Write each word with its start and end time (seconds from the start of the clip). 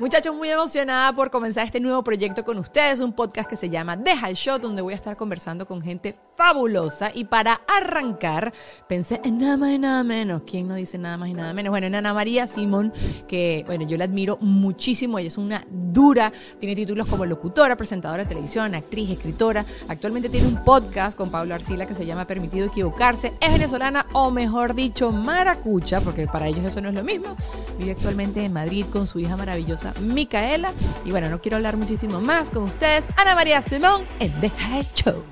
Muchachos, 0.00 0.34
muy 0.34 0.50
emocionada 0.50 1.12
por 1.14 1.30
comenzar 1.30 1.66
este 1.66 1.78
nuevo 1.78 2.02
proyecto 2.02 2.44
con 2.44 2.58
ustedes, 2.58 2.98
un 2.98 3.12
podcast 3.12 3.48
que 3.48 3.56
se 3.56 3.70
llama 3.70 3.96
Deja 3.96 4.28
el 4.28 4.34
Show, 4.34 4.58
donde 4.58 4.82
voy 4.82 4.92
a 4.92 4.96
estar 4.96 5.16
conversando 5.16 5.68
con 5.68 5.80
gente 5.80 6.16
fabulosa. 6.36 7.12
Y 7.14 7.26
para 7.26 7.60
arrancar, 7.68 8.52
pensé 8.88 9.20
en 9.22 9.38
nada 9.38 9.56
más 9.56 9.70
y 9.70 9.78
nada 9.78 10.02
menos. 10.02 10.42
¿Quién 10.44 10.66
no 10.66 10.74
dice 10.74 10.98
nada 10.98 11.16
más 11.16 11.28
y 11.28 11.34
nada 11.34 11.54
menos? 11.54 11.70
Bueno, 11.70 11.86
en 11.86 11.94
Ana 11.94 12.12
María 12.12 12.48
Simón, 12.48 12.92
que, 13.28 13.62
bueno, 13.68 13.86
yo 13.86 13.96
la 13.96 14.06
admiro 14.06 14.36
muchísimo. 14.40 15.20
Ella 15.20 15.28
es 15.28 15.38
una 15.38 15.64
dura, 15.70 16.32
tiene 16.58 16.74
títulos 16.74 17.06
como 17.06 17.24
locutora, 17.24 17.76
presentadora 17.76 18.24
de 18.24 18.28
televisión, 18.28 18.74
actriz, 18.74 19.10
escritora. 19.10 19.64
Actualmente 19.86 20.28
tiene 20.28 20.48
un 20.48 20.64
podcast 20.64 21.16
con 21.16 21.30
Pablo 21.30 21.54
Arcila 21.54 21.86
que 21.86 21.94
se 21.94 22.04
llama 22.04 22.26
Permitido 22.26 22.66
Equivocarse. 22.66 23.34
Es 23.40 23.52
venezolana, 23.52 24.06
o 24.12 24.32
mejor 24.32 24.74
dicho, 24.74 25.12
maracucha, 25.12 26.00
porque 26.00 26.26
para 26.26 26.48
ellos 26.48 26.64
eso 26.64 26.80
no 26.80 26.88
es 26.88 26.96
lo 26.96 27.04
mismo. 27.04 27.36
Vive 27.78 27.92
actualmente 27.92 28.44
en 28.44 28.52
Madrid 28.52 28.86
con 28.90 29.06
su 29.06 29.20
hija 29.20 29.36
maravillosa 29.36 29.83
Micaela. 30.00 30.72
Y 31.04 31.10
bueno, 31.10 31.28
no 31.28 31.40
quiero 31.40 31.56
hablar 31.56 31.76
muchísimo 31.76 32.20
más 32.20 32.50
con 32.50 32.62
ustedes. 32.64 33.04
Ana 33.16 33.34
María 33.34 33.60
Simón 33.62 34.06
en 34.20 34.40
Deja 34.40 34.78
el 34.78 34.86
Show. 34.94 35.24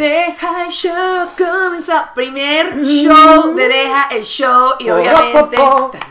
Deja 0.00 0.64
el 0.64 0.70
show, 0.70 1.28
comienza. 1.36 2.12
Primer 2.14 2.82
show 2.82 3.54
de 3.54 3.68
Deja 3.68 4.08
el 4.10 4.24
show 4.24 4.72
y 4.78 4.88
obviamente. 4.88 5.56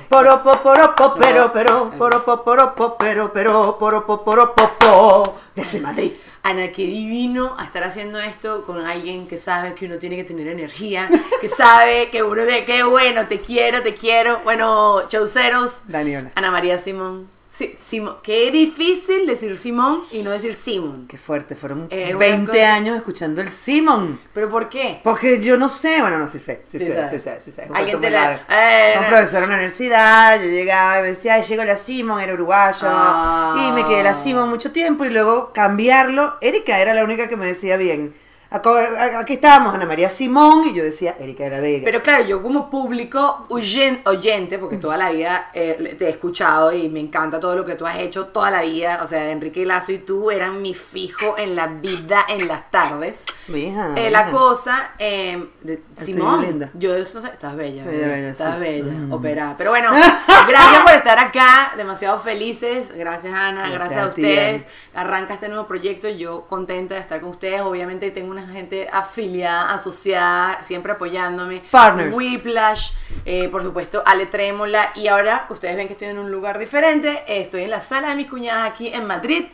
Poro, 0.08 0.44
po, 0.44 0.52
poro, 0.64 0.96
po, 0.96 1.16
pero, 1.16 1.52
pero, 1.52 1.92
poro, 1.98 2.24
po, 2.24 2.44
poro, 2.44 2.76
po, 2.76 2.98
pero, 2.98 3.34
pero, 3.34 3.78
poro, 3.78 4.06
po, 4.06 4.24
poro, 4.24 4.54
po, 4.54 4.70
po, 4.80 5.36
desde 5.56 5.80
Madrid. 5.82 6.14
Ana, 6.50 6.72
qué 6.72 6.82
divino 6.82 7.56
estar 7.62 7.84
haciendo 7.84 8.18
esto 8.20 8.64
con 8.64 8.84
alguien 8.84 9.28
que 9.28 9.38
sabe 9.38 9.76
que 9.76 9.86
uno 9.86 10.00
tiene 10.00 10.16
que 10.16 10.24
tener 10.24 10.48
energía, 10.48 11.08
que 11.40 11.48
sabe 11.50 12.10
que 12.10 12.24
uno 12.24 12.44
de 12.44 12.66
qué 12.66 12.82
bueno, 12.82 13.28
te 13.28 13.40
quiero, 13.40 13.84
te 13.84 13.94
quiero. 13.94 14.40
Bueno, 14.44 15.08
chauceros. 15.10 15.84
Daniela. 15.88 16.32
Ana 16.34 16.50
María 16.50 16.80
Simón. 16.80 17.28
Sí, 17.52 17.74
Simón. 17.84 18.18
Qué 18.22 18.52
difícil 18.52 19.26
decir 19.26 19.58
Simón 19.58 20.04
y 20.12 20.22
no 20.22 20.30
decir 20.30 20.54
Simón. 20.54 21.08
Qué 21.08 21.18
fuerte, 21.18 21.56
fueron 21.56 21.88
Eh, 21.90 22.10
una 22.12 22.20
20 22.20 22.52
cosa- 22.52 22.74
años 22.76 22.96
escuchando 22.96 23.42
el 23.42 23.50
Simon. 23.50 24.20
¿Pero 24.34 24.50
por 24.50 24.70
qué? 24.70 25.02
Porque 25.04 25.42
yo 25.42 25.58
no 25.58 25.68
sé, 25.68 26.00
bueno, 26.00 26.20
no, 26.20 26.30
sí 26.30 26.38
sé, 26.38 26.62
sí, 26.70 26.78
Sí 26.78 26.86
sé, 26.86 26.94
sabes. 26.94 27.10
sí 27.10 27.20
sé, 27.20 27.42
sí 27.42 27.52
sé. 27.52 27.68
Alguien 27.74 28.00
te 28.00 28.12
la- 28.12 28.36
eh, 28.50 28.94
Un 28.98 29.04
no. 29.04 29.10
profesor 29.10 29.42
en 29.44 29.50
la 29.50 29.56
universidad, 29.56 30.40
yo 30.40 30.48
llegaba 30.48 31.00
y 31.00 31.02
me 31.02 31.08
decía, 31.10 31.34
ay, 31.34 31.42
llegó 31.44 31.64
la 31.64 31.76
Simon, 31.76 32.22
era 32.22 32.34
uruguayo. 32.34 32.88
Ah. 32.88 33.56
Y 33.68 33.72
me 33.72 33.84
quedé 33.88 34.04
la 34.04 34.14
Simon 34.14 34.48
mucho 34.48 34.72
tiempo 34.72 35.04
y 35.06 35.10
luego 35.10 35.52
cambiarlo. 35.52 36.38
Erika 36.42 36.80
era 36.80 36.94
la 36.94 37.04
única 37.04 37.28
que 37.28 37.36
me 37.36 37.48
decía 37.48 37.78
bien. 37.78 38.14
Aquí 38.52 39.34
estábamos, 39.34 39.76
Ana 39.76 39.86
María 39.86 40.10
Simón, 40.10 40.66
y 40.68 40.74
yo 40.74 40.84
decía 40.84 41.16
Erika 41.20 41.44
de 41.44 41.50
la 41.52 41.60
Vega. 41.60 41.82
Pero 41.86 42.02
claro, 42.02 42.26
yo 42.26 42.42
como 42.42 42.68
público 42.70 43.46
oyen- 43.50 44.02
oyente, 44.06 44.58
porque 44.58 44.78
toda 44.78 44.98
la 44.98 45.12
vida 45.12 45.52
eh, 45.54 45.96
te 46.00 46.08
he 46.08 46.10
escuchado 46.10 46.74
y 46.74 46.90
me 46.90 47.00
encanta 47.00 47.40
todo 47.40 47.56
lo 47.56 47.64
que 47.64 47.76
tú 47.76 47.86
has 47.86 47.98
hecho 47.98 48.26
toda 48.28 48.50
la 48.50 48.64
vida. 48.64 49.02
O 49.04 49.08
sea, 49.08 49.30
Enrique 49.30 49.66
Lazo 49.68 49.92
y 49.92 50.00
tú 50.00 50.32
eran 50.32 50.64
mi 50.64 50.74
fijo 50.74 51.36
en 51.38 51.56
la 51.56 51.68
vida 51.68 52.26
en 52.28 52.48
las 52.48 52.72
tardes. 52.72 53.28
Mija, 53.50 53.92
Eh, 53.96 54.10
la 54.10 54.32
cosa, 54.32 54.94
eh, 54.98 55.48
de- 55.62 55.84
Simón, 55.98 56.42
linda. 56.42 56.72
yo 56.74 56.96
eso, 56.96 57.20
estás 57.20 57.56
bella, 57.56 57.86
Bella, 57.86 58.08
bella, 58.08 58.30
estás 58.30 58.56
sí. 58.56 58.62
bella, 58.62 58.92
Mm. 58.92 59.14
operada. 59.14 59.56
Pero 59.60 59.70
bueno, 59.70 59.92
gracias 60.48 60.82
por 60.84 60.94
estar 60.94 61.20
acá, 61.20 61.74
demasiado 61.78 62.20
felices, 62.20 62.92
gracias 62.96 63.32
Ana, 63.34 63.70
Gracias 63.70 63.74
gracias, 63.80 64.00
a 64.00 64.04
a 64.06 64.10
ustedes. 64.10 64.68
Arranca 64.96 65.36
este 65.36 65.50
nuevo 65.50 65.68
proyecto, 65.68 66.10
yo 66.10 66.48
contenta 66.48 66.96
de 66.96 67.02
estar 67.02 67.22
con 67.22 67.30
ustedes. 67.30 67.62
Obviamente 67.62 68.10
tengo 68.12 68.32
una 68.32 68.39
gente 68.48 68.88
afiliada, 68.92 69.74
asociada, 69.74 70.62
siempre 70.62 70.94
apoyándome. 70.94 71.62
Partners. 71.72 72.16
Whiplash, 72.16 72.92
eh, 73.26 73.50
por 73.50 73.64
supuesto, 73.64 74.04
Ale 74.06 74.26
Trémola. 74.26 74.92
Y 74.96 75.08
ahora 75.08 75.48
ustedes 75.50 75.76
ven 75.76 75.88
que 75.88 75.94
estoy 75.94 76.10
en 76.10 76.20
un 76.20 76.32
lugar 76.32 76.60
diferente. 76.60 77.24
Estoy 77.28 77.64
en 77.64 77.70
la 77.70 77.80
sala 77.80 78.10
de 78.10 78.16
mis 78.16 78.28
cuñadas 78.28 78.70
aquí 78.70 78.88
en 78.88 79.06
Madrid. 79.06 79.46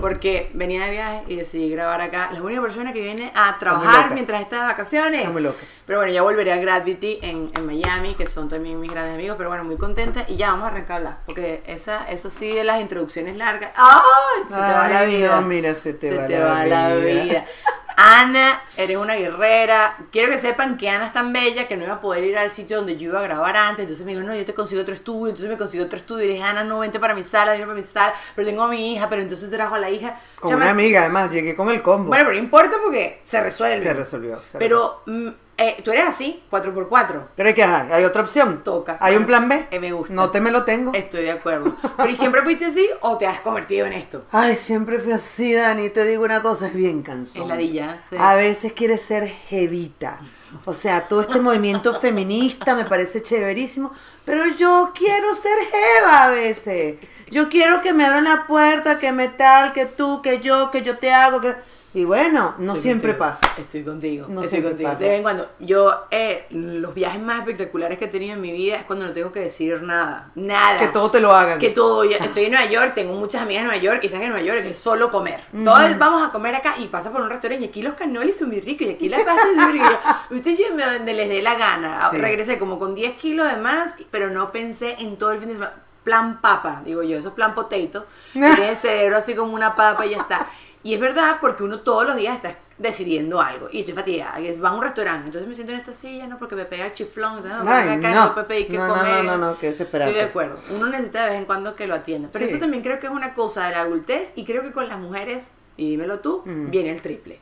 Porque 0.00 0.50
venía 0.54 0.86
de 0.86 0.90
viaje 0.90 1.24
y 1.28 1.36
decidí 1.36 1.70
grabar 1.70 2.00
acá. 2.00 2.30
La 2.32 2.42
única 2.42 2.62
persona 2.62 2.92
que 2.92 3.00
viene 3.00 3.30
a 3.34 3.58
trabajar 3.58 4.12
mientras 4.14 4.40
está 4.40 4.56
de 4.56 4.62
vacaciones. 4.62 5.20
Está 5.20 5.32
muy 5.32 5.42
loca. 5.42 5.58
Pero 5.86 5.98
bueno, 5.98 6.12
ya 6.12 6.22
volveré 6.22 6.52
a 6.52 6.56
Gravity 6.56 7.18
en, 7.20 7.50
en 7.54 7.66
Miami, 7.66 8.14
que 8.14 8.26
son 8.26 8.48
también 8.48 8.80
mis 8.80 8.90
grandes 8.90 9.14
amigos. 9.14 9.36
Pero 9.36 9.50
bueno, 9.50 9.64
muy 9.64 9.76
contenta. 9.76 10.24
Y 10.28 10.36
ya 10.36 10.52
vamos 10.52 10.64
a 10.64 10.68
arrancarla. 10.68 11.18
Porque 11.26 11.62
esa, 11.66 12.04
eso 12.04 12.30
sí 12.30 12.50
de 12.50 12.64
las 12.64 12.80
introducciones 12.80 13.36
largas. 13.36 13.72
¡Ay! 13.76 14.44
Se 14.44 14.54
te 14.54 14.60
va 14.60 14.88
la 14.88 15.04
vida. 15.04 15.36
no, 15.40 15.46
mira, 15.46 15.74
se 15.74 15.92
te 15.92 16.16
va 16.16 16.26
te 16.26 16.38
la 16.38 16.46
va 16.46 16.66
la 16.66 16.94
vida. 16.94 17.44
Ana, 17.96 18.62
eres 18.76 18.96
una 18.96 19.14
guerrera. 19.14 19.96
Quiero 20.10 20.30
que 20.30 20.38
sepan 20.38 20.76
que 20.76 20.88
Ana 20.88 21.06
es 21.06 21.12
tan 21.12 21.32
bella 21.32 21.68
que 21.68 21.76
no 21.76 21.84
iba 21.84 21.94
a 21.94 22.00
poder 22.00 22.24
ir 22.24 22.36
al 22.38 22.50
sitio 22.50 22.78
donde 22.78 22.96
yo 22.96 23.10
iba 23.10 23.20
a 23.20 23.22
grabar 23.22 23.56
antes. 23.56 23.82
Entonces 23.84 24.04
me 24.06 24.12
dijo, 24.14 24.24
no, 24.24 24.34
yo 24.34 24.44
te 24.44 24.54
consigo 24.54 24.82
otro 24.82 24.94
estudio. 24.94 25.28
Entonces 25.28 25.50
me 25.50 25.56
consiguió 25.56 25.86
otro 25.86 25.98
estudio. 25.98 26.24
Y 26.24 26.28
dije, 26.28 26.42
Ana, 26.42 26.64
no, 26.64 26.78
vente 26.80 26.98
para 27.00 27.14
mi 27.14 27.22
sala, 27.22 27.52
vente 27.52 27.66
para 27.66 27.76
mi 27.76 27.82
sala. 27.82 28.14
Pero 28.34 28.46
tengo 28.48 28.62
a 28.62 28.68
mi 28.68 28.94
hija, 28.94 29.08
pero 29.08 29.22
entonces 29.22 29.50
trajo 29.50 29.74
a 29.74 29.78
la 29.78 29.90
hija. 29.90 30.18
Con 30.40 30.50
Chama- 30.50 30.62
una 30.62 30.70
amiga, 30.70 31.00
además, 31.00 31.30
llegué 31.30 31.54
con 31.56 31.70
el 31.70 31.82
combo. 31.82 32.08
Bueno, 32.08 32.24
pero 32.24 32.36
no 32.36 32.42
importa 32.44 32.76
porque 32.82 33.20
se 33.22 33.40
resuelve. 33.42 33.82
Se 33.82 33.94
resolvió, 33.94 34.40
se 34.46 34.58
pero 34.58 35.02
mm, 35.06 35.28
eh, 35.62 35.76
tú 35.82 35.92
eres 35.92 36.06
así, 36.06 36.42
4x4. 36.50 37.28
¿Crees 37.36 37.54
que 37.54 37.62
hay? 37.62 37.92
¿Hay 37.92 38.04
otra 38.04 38.22
opción? 38.22 38.62
Toca. 38.64 38.98
¿Hay 39.00 39.16
un 39.16 39.26
plan 39.26 39.48
B? 39.48 39.66
Eh, 39.70 39.78
me 39.78 39.92
gusta. 39.92 40.12
No 40.14 40.30
te 40.30 40.40
me 40.40 40.50
lo 40.50 40.64
tengo. 40.64 40.92
Estoy 40.92 41.22
de 41.22 41.30
acuerdo. 41.30 41.76
Pero 41.96 42.08
¿y 42.10 42.16
siempre 42.16 42.42
fuiste 42.42 42.66
así 42.66 42.88
o 43.00 43.16
te 43.16 43.26
has 43.26 43.40
convertido 43.40 43.86
en 43.86 43.92
esto? 43.92 44.24
Ay, 44.32 44.56
siempre 44.56 44.98
fui 44.98 45.12
así, 45.12 45.54
Dani. 45.54 45.90
Te 45.90 46.04
digo 46.04 46.24
una 46.24 46.42
cosa, 46.42 46.66
es 46.66 46.74
bien 46.74 47.02
cansón. 47.02 47.42
Es 47.42 47.48
ladilla, 47.48 48.02
sí. 48.10 48.16
A 48.18 48.34
veces 48.34 48.72
quieres 48.72 49.02
ser 49.02 49.28
jevita. 49.28 50.20
O 50.64 50.74
sea, 50.74 51.08
todo 51.08 51.22
este 51.22 51.40
movimiento 51.40 51.94
feminista 51.98 52.74
me 52.74 52.84
parece 52.84 53.22
chéverísimo, 53.22 53.92
pero 54.24 54.46
yo 54.46 54.92
quiero 54.94 55.34
ser 55.34 55.58
jeva 55.58 56.24
a 56.24 56.28
veces. 56.28 56.96
Yo 57.30 57.48
quiero 57.48 57.80
que 57.80 57.92
me 57.92 58.04
abran 58.04 58.24
la 58.24 58.46
puerta, 58.46 58.98
que 58.98 59.12
me 59.12 59.28
tal, 59.28 59.72
que 59.72 59.86
tú, 59.86 60.20
que 60.20 60.40
yo, 60.40 60.70
que 60.70 60.82
yo 60.82 60.98
te 60.98 61.12
hago, 61.12 61.40
que... 61.40 61.54
Y 61.94 62.04
bueno, 62.04 62.54
no 62.58 62.72
Estoy 62.72 62.82
siempre 62.82 63.16
contigo, 63.16 63.30
pasa. 63.30 63.54
Estoy 63.58 63.82
contigo. 63.84 64.26
No 64.28 64.42
estoy 64.42 64.62
contigo. 64.62 64.88
pasa. 64.88 65.00
De 65.00 65.08
vez 65.08 65.16
en 65.16 65.22
cuando. 65.22 65.48
Yo, 65.58 66.06
eh, 66.10 66.46
los 66.50 66.94
viajes 66.94 67.20
más 67.20 67.40
espectaculares 67.40 67.98
que 67.98 68.06
he 68.06 68.08
tenido 68.08 68.32
en 68.34 68.40
mi 68.40 68.50
vida 68.50 68.76
es 68.76 68.84
cuando 68.84 69.06
no 69.06 69.12
tengo 69.12 69.30
que 69.30 69.40
decir 69.40 69.82
nada. 69.82 70.30
Nada. 70.34 70.78
Que 70.78 70.88
todo 70.88 71.10
te 71.10 71.20
lo 71.20 71.34
hagan. 71.34 71.58
Que 71.58 71.68
todo. 71.70 72.02
Estoy 72.10 72.44
en 72.44 72.52
Nueva 72.52 72.66
York, 72.66 72.92
tengo 72.94 73.12
muchas 73.14 73.42
amigas 73.42 73.62
en 73.62 73.66
Nueva 73.66 73.82
York 73.82 74.00
que 74.00 74.06
en 74.06 74.30
Nueva 74.30 74.42
York 74.42 74.62
es 74.64 74.78
solo 74.78 75.10
comer. 75.10 75.40
Todos 75.64 75.98
vamos 75.98 76.26
a 76.26 76.32
comer 76.32 76.54
acá 76.54 76.76
y 76.78 76.86
pasa 76.86 77.12
por 77.12 77.20
un 77.20 77.28
restaurante 77.28 77.66
y 77.66 77.68
aquí 77.68 77.82
los 77.82 77.94
cannolis 77.94 78.38
son 78.38 78.48
muy 78.48 78.60
ricos 78.60 78.86
y 78.86 78.90
aquí 78.90 79.08
la 79.08 79.18
pasta 79.24 79.50
es 79.50 79.56
muy 79.56 79.72
rica. 79.72 80.00
Y 80.30 80.34
yo, 80.34 80.36
Ustedes 80.36 80.58
llévenme 80.58 80.82
a 80.84 80.94
donde 80.94 81.12
les 81.12 81.28
dé 81.28 81.42
la 81.42 81.54
gana. 81.56 82.08
Sí. 82.10 82.16
Regresé 82.16 82.58
como 82.58 82.78
con 82.78 82.94
10 82.94 83.16
kilos 83.16 83.48
de 83.48 83.56
más, 83.60 83.96
pero 84.10 84.30
no 84.30 84.50
pensé 84.50 84.96
en 84.98 85.16
todo 85.16 85.32
el 85.32 85.40
fin 85.40 85.48
de 85.48 85.54
semana. 85.54 85.74
Plan 86.04 86.40
papa, 86.40 86.82
digo 86.84 87.04
yo, 87.04 87.16
eso 87.16 87.28
es 87.28 87.34
plan 87.34 87.54
potato. 87.54 88.06
Tiene 88.32 88.70
el 88.70 88.76
cerebro 88.76 89.18
así 89.18 89.34
como 89.34 89.54
una 89.54 89.74
papa 89.74 90.04
y 90.06 90.10
ya 90.10 90.18
está. 90.18 90.46
Y 90.84 90.94
es 90.94 91.00
verdad 91.00 91.36
porque 91.40 91.62
uno 91.62 91.80
todos 91.80 92.04
los 92.04 92.16
días 92.16 92.34
está 92.36 92.56
decidiendo 92.76 93.40
algo 93.40 93.68
y 93.70 93.80
estoy 93.80 93.94
fatigada. 93.94 94.40
Y 94.40 94.58
va 94.58 94.70
a 94.70 94.74
un 94.74 94.82
restaurante, 94.82 95.26
entonces 95.26 95.46
me 95.48 95.54
siento 95.54 95.72
en 95.72 95.78
esta 95.78 95.92
silla, 95.92 96.26
no 96.26 96.38
porque 96.38 96.56
me 96.56 96.64
pega 96.64 96.86
el 96.86 96.92
chiflón, 96.92 97.36
entonces 97.36 97.62
no, 97.64 97.70
Ay, 97.70 97.88
acá 97.90 98.10
no. 98.10 98.24
no, 98.26 98.34
Pepe, 98.34 98.60
y 98.60 98.64
que 98.66 98.76
No, 98.78 98.88
no, 98.88 98.94
comer. 98.94 99.24
no, 99.24 99.36
no, 99.38 99.50
no, 99.52 99.58
qué 99.58 99.68
desesperante. 99.68 100.10
Estoy 100.10 100.24
de 100.24 100.30
acuerdo. 100.30 100.58
Uno 100.76 100.88
necesita 100.88 101.22
de 101.24 101.30
vez 101.30 101.38
en 101.38 101.44
cuando 101.44 101.76
que 101.76 101.86
lo 101.86 101.94
atienda. 101.94 102.28
Pero 102.32 102.44
Sí. 102.46 102.50
eso 102.52 102.60
también 102.60 102.82
creo 102.82 102.98
que 102.98 103.06
es 103.06 103.12
una 103.12 103.34
cosa 103.34 103.66
de 103.66 103.72
la 103.72 103.82
adultez 103.82 104.32
y 104.34 104.44
creo 104.44 104.62
que 104.62 104.72
con 104.72 104.88
las 104.88 104.98
mujeres, 104.98 105.52
y 105.76 105.90
dímelo 105.90 106.18
tú, 106.18 106.42
viene 106.44 106.90
el 106.90 107.00
triple. 107.00 107.38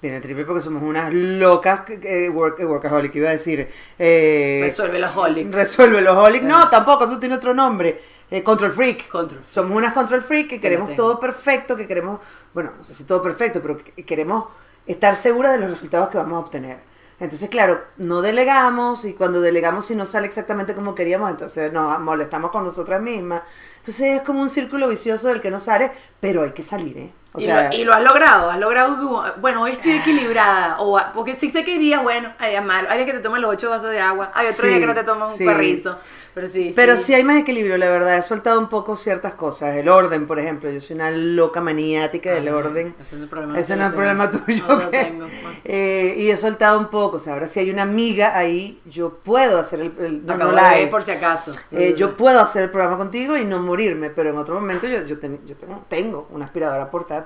Viene 0.00 0.16
el 0.16 0.22
triple 0.22 0.46
porque 0.46 0.62
somos 0.62 0.82
unas 0.82 1.12
locas 1.12 1.82
que 1.82 2.30
work, 2.30 2.58
workaholic, 2.60 3.14
iba 3.16 3.28
a 3.28 3.32
decir. 3.32 3.68
Eh, 3.98 4.60
Resuelve 4.64 4.98
los 4.98 5.14
holic. 5.14 5.52
Resuelve 5.52 6.00
los 6.00 6.16
holic. 6.16 6.42
No, 6.42 6.70
tampoco, 6.70 7.04
eso 7.04 7.18
tiene 7.18 7.34
otro 7.34 7.52
nombre. 7.52 8.00
Eh, 8.30 8.42
control 8.42 8.72
freak. 8.72 9.08
Control. 9.08 9.42
Somos 9.44 9.76
unas 9.76 9.92
control 9.92 10.22
freak 10.22 10.48
que 10.48 10.60
queremos 10.60 10.94
todo 10.94 11.20
perfecto, 11.20 11.76
que 11.76 11.86
queremos, 11.86 12.20
bueno, 12.54 12.72
no 12.78 12.84
sé 12.84 12.94
si 12.94 13.04
todo 13.04 13.20
perfecto, 13.20 13.60
pero 13.60 13.76
que 13.76 14.04
queremos 14.04 14.44
estar 14.86 15.16
seguras 15.16 15.52
de 15.52 15.58
los 15.58 15.70
resultados 15.70 16.08
que 16.08 16.16
vamos 16.16 16.36
a 16.36 16.40
obtener. 16.40 16.78
Entonces, 17.20 17.50
claro, 17.50 17.82
no 17.98 18.22
delegamos 18.22 19.04
y 19.04 19.12
cuando 19.12 19.42
delegamos 19.42 19.84
si 19.84 19.94
no 19.94 20.06
sale 20.06 20.26
exactamente 20.26 20.74
como 20.74 20.94
queríamos, 20.94 21.30
entonces 21.30 21.70
nos 21.70 22.00
molestamos 22.00 22.50
con 22.50 22.64
nosotras 22.64 23.02
mismas. 23.02 23.42
Entonces 23.76 24.16
es 24.16 24.22
como 24.22 24.40
un 24.40 24.48
círculo 24.48 24.88
vicioso 24.88 25.28
del 25.28 25.42
que 25.42 25.50
no 25.50 25.60
sale, 25.60 25.92
pero 26.18 26.44
hay 26.44 26.52
que 26.52 26.62
salir, 26.62 26.96
¿eh? 26.96 27.12
O 27.32 27.38
y, 27.38 27.44
sea, 27.44 27.70
lo, 27.70 27.76
y 27.76 27.84
lo 27.84 27.92
has 27.92 28.02
logrado, 28.02 28.50
has 28.50 28.58
logrado 28.58 28.96
como, 28.98 29.22
bueno, 29.40 29.62
hoy 29.62 29.70
estoy 29.72 29.92
equilibrada, 29.92 30.80
o 30.80 30.98
porque 31.14 31.34
sí 31.36 31.48
sé 31.48 31.62
que 31.64 31.72
hay 31.72 31.78
días, 31.78 32.02
bueno, 32.02 32.32
hay 32.38 32.50
días 32.50 32.64
malos, 32.64 32.90
hay 32.90 32.98
días 32.98 33.10
que 33.10 33.16
te 33.18 33.22
toman 33.22 33.40
los 33.40 33.52
ocho 33.52 33.70
vasos 33.70 33.90
de 33.90 34.00
agua, 34.00 34.32
hay 34.34 34.48
otro 34.48 34.62
Sí, 34.62 34.68
día 34.68 34.80
que 34.80 34.86
no 34.86 34.94
te 34.94 35.04
tomas 35.04 35.30
un 35.32 35.38
sí. 35.38 35.44
perrizo, 35.44 35.96
pero 36.34 36.48
sí, 36.48 36.72
Pero 36.74 36.96
sí 36.96 37.12
hay 37.14 37.24
más 37.24 37.38
equilibrio, 37.38 37.76
la 37.76 37.88
verdad. 37.88 38.16
He 38.16 38.22
soltado 38.22 38.58
un 38.60 38.68
poco 38.68 38.94
ciertas 38.94 39.34
cosas. 39.34 39.76
El 39.76 39.88
orden, 39.88 40.26
por 40.28 40.38
ejemplo. 40.38 40.70
Yo 40.70 40.80
soy 40.80 40.94
una 40.94 41.10
loca 41.10 41.60
maniática 41.60 42.30
del 42.32 42.46
Ajá, 42.48 42.56
orden. 42.56 42.94
ese 43.00 43.16
no 43.16 43.18
es 43.18 43.22
el 43.24 43.28
problema, 43.28 43.58
Ese 43.58 43.76
no 43.76 43.82
es 43.84 43.90
lo 43.90 43.96
problema 43.96 44.30
tuyo. 44.30 44.64
No 44.68 44.76
lo 44.76 44.90
tengo. 44.90 45.26
Eh, 45.64 46.14
y 46.18 46.30
he 46.30 46.36
soltado 46.36 46.78
un 46.78 46.86
poco. 46.88 47.16
O 47.16 47.18
sea, 47.18 47.32
ahora 47.32 47.48
si 47.48 47.58
hay 47.60 47.70
una 47.70 47.82
amiga 47.82 48.36
ahí, 48.38 48.80
yo 48.86 49.10
puedo 49.24 49.58
hacer 49.58 49.80
el... 49.80 49.92
el- 49.98 50.24
no, 50.26 50.34
acabo 50.34 50.52
no 50.52 50.56
de 50.58 50.62
hay. 50.62 50.86
por 50.86 51.02
si 51.02 51.10
acaso. 51.10 51.50
Eh, 51.72 51.94
yo 51.96 52.16
puedo 52.16 52.40
hacer 52.40 52.62
el 52.62 52.70
programa 52.70 52.96
contigo 52.96 53.36
y 53.36 53.44
no 53.44 53.58
morirme, 53.60 54.10
pero 54.10 54.30
en 54.30 54.38
otro 54.38 54.54
momento 54.54 54.86
yo, 54.86 55.04
yo 55.04 55.18
ten- 55.18 55.40
yo 55.44 55.56
tengo, 55.56 55.84
tengo 55.88 56.28
una 56.30 56.44
aspiradora 56.44 56.88
portátil. 56.90 57.19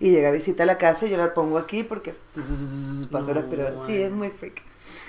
Y 0.00 0.10
llega 0.10 0.28
a 0.28 0.32
visita 0.32 0.64
a 0.64 0.66
la 0.66 0.78
casa 0.78 1.06
y 1.06 1.10
yo 1.10 1.16
la 1.16 1.34
pongo 1.34 1.58
aquí 1.58 1.82
porque 1.82 2.14
pasó 3.10 3.34
la 3.34 3.40
aspiradora. 3.40 3.84
Sí, 3.84 4.02
es 4.02 4.10
muy 4.10 4.30
freak. 4.30 4.62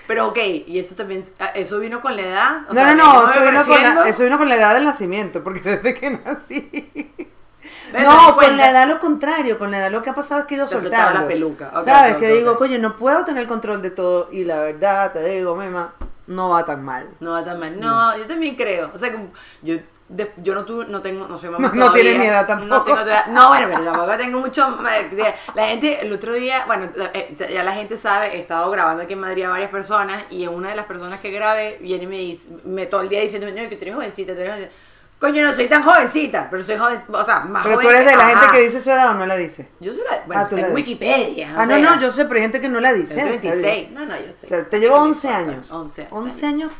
Pero 0.07 0.27
ok, 0.27 0.38
y 0.68 0.77
eso 0.80 0.95
también, 0.95 1.24
ah, 1.39 1.48
eso 1.56 1.80
vino 1.80 2.00
con 2.00 2.16
la 2.16 2.22
edad. 2.22 2.57
O 2.69 2.74
no, 2.74 2.81
sea, 2.81 2.95
no, 2.95 3.13
no, 3.13 3.24
¿me 3.24 3.31
eso 3.31 3.42
vino, 3.42 3.66
con 3.66 3.81
la, 3.83 4.07
eso 4.07 4.24
vino 4.24 4.38
con 4.38 4.50
la 4.50 4.56
edad 4.56 4.75
del 4.75 4.86
nacimiento, 4.86 5.44
porque 5.44 5.62
desde 5.77 5.94
que 5.95 6.12
nací. 6.12 6.69
¿Ves? 6.94 7.07
¿Te 7.92 8.04
das 8.04 8.04
No, 8.04 8.36
con 8.36 8.56
la 8.57 8.69
edad 8.69 8.88
lo 8.88 9.00
contrario, 9.00 9.57
con 9.57 9.72
la 9.72 9.80
edad 9.80 9.92
lo 9.92 10.01
que 10.04 10.12
ha 10.12 10.16
pasado 10.16 10.42
es 10.42 10.48
que 10.48 10.54
he 10.56 10.57
ido 10.57 10.68
Te 10.68 10.80
soltando. 10.80 11.22
la 11.22 11.27
peluca. 11.27 11.72
Ok, 11.75 11.83
¿Sabes? 11.86 12.13
ok, 12.13 12.19
que 12.19 12.31
ok, 12.31 12.38
digo, 12.38 12.57
coño, 12.57 12.77
no 12.77 12.98
puedo 12.98 13.25
tener 13.25 13.48
control 13.48 13.81
de 13.81 13.89
todo 13.92 14.30
y 14.31 14.44
la 14.44 14.60
verdad, 14.60 15.12
te 15.12 15.27
digo, 15.27 15.56
Mema, 15.56 15.94
no 16.27 16.50
va 16.50 16.66
tan 16.66 16.83
mal. 16.83 17.07
No 17.19 17.31
va 17.31 17.44
tan 17.44 17.60
mal. 17.60 17.80
No, 17.80 18.18
yo 18.18 18.25
también 18.25 18.56
creo. 18.56 18.92
O 18.94 18.98
sea, 18.98 19.12
como 19.12 19.30
yo, 19.62 19.75
de- 20.10 20.33
yo 20.38 20.54
no 20.56 20.66
tuve, 20.66 20.86
no 20.86 21.01
tengo, 21.01 21.27
no 21.27 21.38
soy 21.38 21.50
mamá 21.50 21.68
No- 21.69 21.74
no 21.74 21.86
todavía. 21.86 22.04
tiene 22.04 22.19
mi 22.19 22.25
edad 22.25 22.48
tampoco. 22.48 22.74
No, 22.75 22.83
tengo 22.83 23.00
no, 23.30 23.48
bueno, 23.50 23.68
pero 23.72 23.83
tampoco 23.86 24.18
tengo 24.18 24.39
mucho. 24.39 24.77
eh, 24.89 25.36
La 25.54 25.68
gente, 25.68 26.01
el 26.06 26.12
otro 26.13 26.33
día, 26.33 26.63
bueno, 26.66 26.89
eh, 27.13 27.36
ya 27.54 27.63
la 27.63 27.74
gente 27.74 27.98
sabe, 27.98 28.36
he 28.36 28.39
estado 28.39 28.69
grabando 28.72 29.04
aquí 29.04 29.13
en 29.13 29.19
Madrid 29.22 29.44
a 29.44 29.50
varias 29.50 29.69
personas 29.72 30.24
y 30.30 30.48
una 30.48 30.69
de 30.69 30.75
las 30.75 30.86
personas 30.86 31.19
que 31.19 31.31
grabé 31.31 31.77
viene 31.81 32.04
y 32.04 32.07
me 32.07 32.18
dice, 32.18 32.50
me 32.63 32.86
todo 32.88 33.01
el 33.01 33.10
día 33.10 33.22
diciendo, 33.22 33.48
no, 33.48 33.69
que 33.69 33.75
tú 33.75 33.83
eres 33.83 33.95
jovencita, 33.95 34.33
tú 34.33 34.39
eres 34.42 34.54
jovencita. 34.54 34.75
Coño, 35.19 35.41
no 35.44 35.53
soy 35.53 35.67
tan 35.67 35.81
jovencita, 35.81 36.50
pero 36.51 36.62
soy 36.63 36.77
joven, 36.77 37.00
o 37.09 37.23
sea, 37.25 37.39
más 37.41 37.63
Pero 37.63 37.75
joven 37.75 37.88
tú 37.88 37.89
eres 37.89 38.03
que- 38.03 38.09
de 38.09 38.15
la 38.17 38.25
gente 38.27 38.45
que 38.51 38.62
dice 38.63 38.81
su 38.81 38.89
edad 38.91 39.12
o 39.12 39.13
no 39.15 39.25
la 39.25 39.38
dice. 39.38 39.69
Yo 39.79 39.94
soy 39.94 40.03
la, 40.09 40.23
bueno, 40.27 40.41
Ah, 40.41 40.47
tú 40.47 40.56
en 40.56 40.62
la 40.63 40.67
dices. 40.67 40.75
Wikipedia. 40.75 41.47
o 41.47 41.59
Ah, 41.59 41.65
no, 41.65 41.67
sea, 41.67 41.77
no, 41.79 42.01
yo 42.01 42.12
sé, 42.12 42.23
pero 42.25 42.35
hay 42.35 42.41
gente 42.41 42.59
que 42.62 42.69
no 42.69 42.79
la 42.81 42.94
dice. 42.94 43.15
tengo 43.15 43.29
está 43.29 43.41
36. 43.41 43.75
bien. 43.89 43.94
No, 43.94 44.06
no, 44.06 44.17
yo 44.19 44.31
sé. 44.33 44.45
O 44.45 44.50
sea, 44.50 44.69
te 44.69 44.79
llevo 44.79 44.95
No 44.97 45.01
me 45.03 45.07
11 45.09 45.27
importa. 45.27 45.51
años. 45.51 45.71
11. 45.71 46.07
11 46.12 46.45
años 46.45 46.71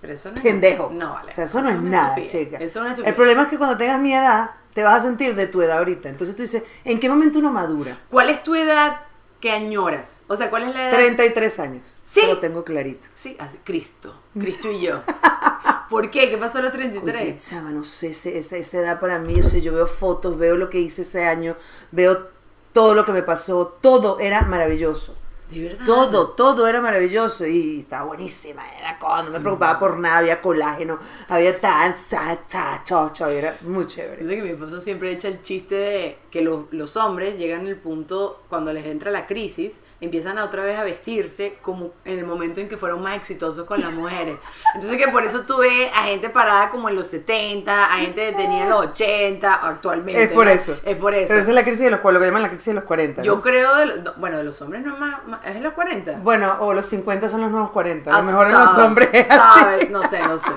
Pero 0.00 0.12
eso 0.12 0.30
no 0.30 0.36
es 0.36 0.42
pendejo. 0.42 0.90
No, 0.92 1.14
vale. 1.14 1.30
O 1.30 1.34
sea, 1.34 1.44
eso 1.44 1.62
no 1.62 1.68
es 1.68 1.74
una 1.76 1.90
nada, 1.90 2.08
estupidez. 2.16 2.30
chica. 2.46 2.56
Eso 2.58 2.86
es 2.86 2.98
una 2.98 3.08
El 3.08 3.14
problema 3.14 3.42
es 3.42 3.48
que 3.48 3.58
cuando 3.58 3.76
tengas 3.76 3.98
mi 4.00 4.14
edad, 4.14 4.50
te 4.72 4.82
vas 4.84 4.96
a 4.96 5.00
sentir 5.06 5.34
de 5.34 5.46
tu 5.46 5.60
edad 5.62 5.78
ahorita. 5.78 6.08
Entonces 6.10 6.36
tú 6.36 6.42
dices, 6.42 6.62
¿en 6.84 7.00
qué 7.00 7.08
momento 7.08 7.38
uno 7.40 7.50
madura? 7.50 7.98
¿Cuál 8.10 8.30
es 8.30 8.42
tu 8.42 8.54
edad 8.54 9.00
que 9.40 9.50
añoras? 9.50 10.24
O 10.28 10.36
sea, 10.36 10.48
¿cuál 10.50 10.68
es 10.68 10.74
la 10.74 10.88
edad? 10.90 10.94
33 10.96 11.58
años. 11.58 11.96
Sí. 12.06 12.20
Lo 12.26 12.38
tengo 12.38 12.64
clarito. 12.64 13.08
Sí, 13.14 13.36
así, 13.40 13.58
Cristo. 13.64 14.14
Cristo 14.38 14.70
y 14.70 14.80
yo. 14.82 15.02
¿Por 15.88 16.10
qué? 16.10 16.30
¿Qué 16.30 16.36
pasó 16.36 16.58
a 16.58 16.62
los 16.62 16.72
33? 16.72 17.20
Oye, 17.20 17.36
chama, 17.36 17.70
no 17.72 17.84
sé, 17.84 18.08
ese- 18.08 18.38
esa 18.38 18.78
edad 18.78 19.00
para 19.00 19.18
mí, 19.18 19.40
o 19.40 19.44
sea, 19.44 19.60
yo 19.60 19.72
veo 19.72 19.86
fotos, 19.86 20.36
veo 20.38 20.56
lo 20.56 20.70
que 20.70 20.78
hice 20.80 21.02
ese 21.02 21.24
año, 21.26 21.56
veo 21.92 22.28
todo 22.72 22.94
lo 22.94 23.04
que 23.04 23.12
me 23.12 23.22
pasó, 23.22 23.78
todo 23.80 24.18
era 24.20 24.42
maravilloso. 24.42 25.14
De 25.50 25.68
verdad. 25.68 25.86
Todo, 25.86 26.28
todo 26.30 26.66
era 26.66 26.80
maravilloso 26.80 27.46
y 27.46 27.80
estaba 27.80 28.06
buenísima, 28.06 28.62
era 28.78 28.98
con, 28.98 29.26
no 29.26 29.30
me 29.30 29.40
preocupaba 29.40 29.78
por 29.78 29.98
nada, 29.98 30.18
había 30.18 30.40
colágeno, 30.40 30.98
había 31.28 31.60
tan, 31.60 31.96
sa, 31.96 32.38
sa, 32.46 32.82
chocho, 32.84 33.26
era 33.28 33.56
muy 33.62 33.84
Yo 33.84 33.88
chévere. 33.88 34.24
sé 34.24 34.36
que 34.36 34.42
mi 34.42 34.48
esposo 34.50 34.80
siempre 34.80 35.12
echa 35.12 35.28
el 35.28 35.42
chiste 35.42 35.74
de 35.74 36.18
que 36.30 36.42
los, 36.42 36.64
los 36.72 36.96
hombres 36.96 37.38
llegan 37.38 37.66
al 37.66 37.76
punto 37.76 38.42
cuando 38.48 38.72
les 38.72 38.86
entra 38.86 39.10
la 39.10 39.26
crisis, 39.26 39.82
empiezan 40.00 40.38
a 40.38 40.44
otra 40.44 40.64
vez 40.64 40.76
a 40.78 40.84
vestirse 40.84 41.58
como 41.62 41.92
en 42.04 42.18
el 42.18 42.24
momento 42.26 42.60
en 42.60 42.68
que 42.68 42.76
fueron 42.76 43.02
más 43.02 43.16
exitosos 43.16 43.64
con 43.64 43.80
las 43.80 43.92
mujeres. 43.92 44.36
Entonces 44.74 44.98
que 44.98 45.08
por 45.08 45.24
eso 45.24 45.42
tú 45.42 45.58
ves 45.58 45.90
a 45.94 46.04
gente 46.04 46.30
parada 46.30 46.70
como 46.70 46.88
en 46.88 46.96
los 46.96 47.06
70, 47.06 47.84
a 47.84 47.96
gente 47.98 48.30
que 48.30 48.32
tenía 48.32 48.66
los 48.66 48.86
80, 48.86 49.54
actualmente. 49.68 50.24
Es 50.24 50.30
por 50.30 50.46
¿no? 50.46 50.52
eso. 50.52 50.76
Es 50.84 50.96
por 50.96 51.14
eso. 51.14 51.28
Pero 51.28 51.40
esa 51.40 51.50
es 51.50 51.54
la 51.54 51.62
crisis 51.62 51.80
de 51.80 51.90
los 51.90 52.00
lo 52.02 52.18
que 52.18 52.26
llaman 52.26 52.42
la 52.42 52.48
crisis 52.48 52.66
de 52.66 52.74
los 52.74 52.84
40. 52.84 53.20
¿no? 53.20 53.24
Yo 53.24 53.40
creo, 53.40 53.74
de 53.76 53.86
los- 53.86 54.16
bueno, 54.18 54.38
de 54.38 54.44
los 54.44 54.60
hombres 54.62 54.82
no 54.82 54.94
es 54.94 54.98
más- 55.00 55.20
es 55.44 55.60
los 55.60 55.72
40. 55.72 56.18
Bueno, 56.22 56.56
o 56.60 56.72
los 56.74 56.86
50 56.86 57.28
son 57.28 57.40
los 57.42 57.50
nuevos 57.50 57.70
40. 57.70 58.10
A 58.10 58.14
Ah, 58.16 58.20
lo 58.20 58.26
mejor 58.26 58.46
en 58.48 58.52
los 58.58 58.78
hombres 58.78 59.08
es 59.12 59.26
así. 59.30 59.88
No 59.90 60.02
sé, 60.08 60.18
no 60.20 60.38
sé. 60.38 60.50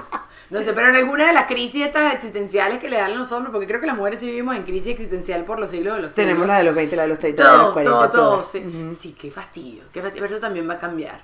No 0.50 0.62
sé, 0.62 0.71
pero 0.71 0.88
en 0.88 0.95
alguna 0.95 1.27
de 1.27 1.33
las 1.33 1.44
crisis 1.45 1.85
estas 1.85 2.13
existenciales 2.13 2.79
que 2.79 2.88
le 2.89 2.95
dan 2.95 3.18
los 3.18 3.29
hombres, 3.33 3.51
porque 3.51 3.68
creo 3.68 3.81
que 3.81 3.88
las 3.88 3.97
mujeres 3.97 4.21
sí 4.21 4.27
vivimos 4.27 4.56
en 4.56 4.63
crisis 4.63 4.94
existencial 4.94 5.44
por 5.44 5.59
los 5.59 5.69
siglos 5.71 5.95
de 5.97 6.01
los 6.03 6.13
siglos. 6.13 6.25
Tenemos 6.29 6.47
la 6.47 6.57
de 6.59 6.63
los 6.63 6.74
20, 6.74 6.95
la 6.95 7.01
de 7.01 7.07
los 7.09 7.19
30, 7.19 7.44
la 7.44 7.50
de 7.51 7.57
los 7.57 7.65
todo, 7.65 7.74
40. 7.74 7.91
todo, 7.91 8.09
todo. 8.09 8.31
todas. 8.35 8.47
Sí, 8.51 8.59
Ujú. 8.65 8.95
sí, 8.95 9.13
qué 9.19 9.29
fastidio, 9.29 9.83
qué 9.91 10.01
fastidio. 10.01 10.24
Pero 10.24 10.35
eso 10.35 10.41
también 10.41 10.69
va 10.69 10.75
a 10.75 10.79
cambiar. 10.79 11.19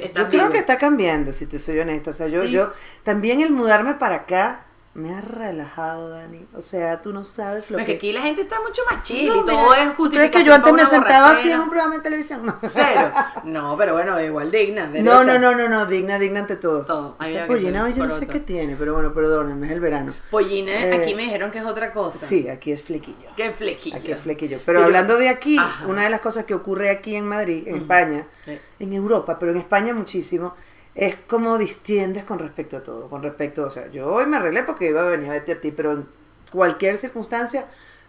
Está 0.00 0.22
Yo 0.22 0.28
creo 0.28 0.50
que 0.50 0.58
está 0.58 0.78
cambiando, 0.78 1.32
si 1.32 1.46
te 1.46 1.58
soy 1.58 1.80
honesta. 1.80 2.10
O 2.10 2.12
sea, 2.12 2.28
yo, 2.28 2.42
Sí. 2.42 2.50
yo 2.50 2.70
también 3.02 3.40
el 3.40 3.50
mudarme 3.50 3.94
para 3.94 4.14
acá 4.14 4.60
me 4.94 5.14
ha 5.14 5.20
relajado, 5.20 6.08
Dani. 6.08 6.44
O 6.56 6.60
sea, 6.60 7.00
tú 7.00 7.12
no 7.12 7.22
sabes 7.22 7.70
lo 7.70 7.78
es 7.78 7.84
que... 7.84 7.92
que 7.92 7.96
aquí 7.98 8.12
la 8.12 8.22
gente 8.22 8.40
está 8.42 8.56
mucho 8.60 8.82
más 8.90 9.02
chill 9.04 9.28
No, 9.28 9.42
y 9.42 9.44
todo 9.44 9.70
mira, 9.70 9.82
es 9.84 9.96
¿tú 9.96 10.10
crees 10.10 10.30
justificación 10.30 10.30
que 10.42 10.44
yo 10.44 10.54
antes 10.54 10.72
me 10.72 10.84
sentaba 10.86 11.30
así 11.32 11.50
en 11.52 11.60
un 11.60 11.68
programa 11.70 11.96
de 11.96 12.02
televisión? 12.02 12.44
No. 12.44 12.56
Cero. 12.60 13.12
No, 13.44 13.76
pero 13.78 13.92
bueno, 13.92 14.20
igual 14.20 14.50
digna. 14.50 14.86
No, 14.86 14.92
derecha. 14.92 15.24
no, 15.24 15.38
no, 15.38 15.54
no, 15.56 15.68
no, 15.68 15.86
digna, 15.86 16.18
digna 16.18 16.40
ante 16.40 16.56
todo. 16.56 16.84
Todo. 16.84 17.16
Esta 17.24 17.46
pollina 17.46 17.88
yo 17.90 18.06
no 18.06 18.10
sé 18.14 18.26
qué 18.26 18.40
tiene, 18.40 18.74
pero 18.76 18.94
bueno, 18.94 19.14
perdónenme, 19.14 19.66
es 19.68 19.72
el 19.72 19.80
verano. 19.80 20.14
Pollina, 20.30 20.72
Eh, 20.72 20.94
aquí 21.02 21.14
me 21.14 21.22
dijeron 21.22 21.50
que 21.52 21.58
es 21.58 21.64
otra 21.64 21.92
cosa. 21.92 22.18
Sí, 22.26 22.48
aquí 22.48 22.72
es 22.72 22.82
flequillo. 22.82 23.28
Qué 23.36 23.52
flequillo. 23.52 23.96
Aquí 23.98 24.10
es 24.10 24.18
flequillo. 24.18 24.56
Pero 24.66 24.78
Pero- 24.80 24.84
hablando 24.84 25.16
de 25.16 25.28
aquí, 25.28 25.58
Ajá. 25.58 25.86
una 25.86 26.02
de 26.02 26.10
las 26.10 26.20
cosas 26.20 26.44
que 26.44 26.54
ocurre 26.54 26.90
aquí 26.90 27.14
en 27.14 27.26
Madrid, 27.26 27.68
en 27.68 27.76
España, 27.76 28.26
Sí. 28.44 28.58
en 28.80 28.92
Europa, 28.92 29.38
pero 29.38 29.52
en 29.52 29.58
España 29.58 29.94
muchísimo, 29.94 30.54
es 30.98 31.14
como 31.14 31.58
distiendes 31.58 32.24
con 32.24 32.40
respecto 32.40 32.76
a 32.76 32.82
todo. 32.82 33.08
Con 33.08 33.22
respecto, 33.22 33.62
o 33.62 33.70
sea, 33.70 33.88
yo 33.88 34.12
hoy 34.12 34.26
me 34.26 34.36
arreglé 34.36 34.64
porque 34.64 34.88
iba 34.88 35.02
a 35.02 35.04
venir 35.04 35.30
a 35.30 35.34
verte 35.34 35.52
a 35.52 35.60
ti, 35.60 35.70
pero 35.70 35.92
en 35.92 36.08
cualquier 36.50 36.98
circunstancia, 36.98 37.66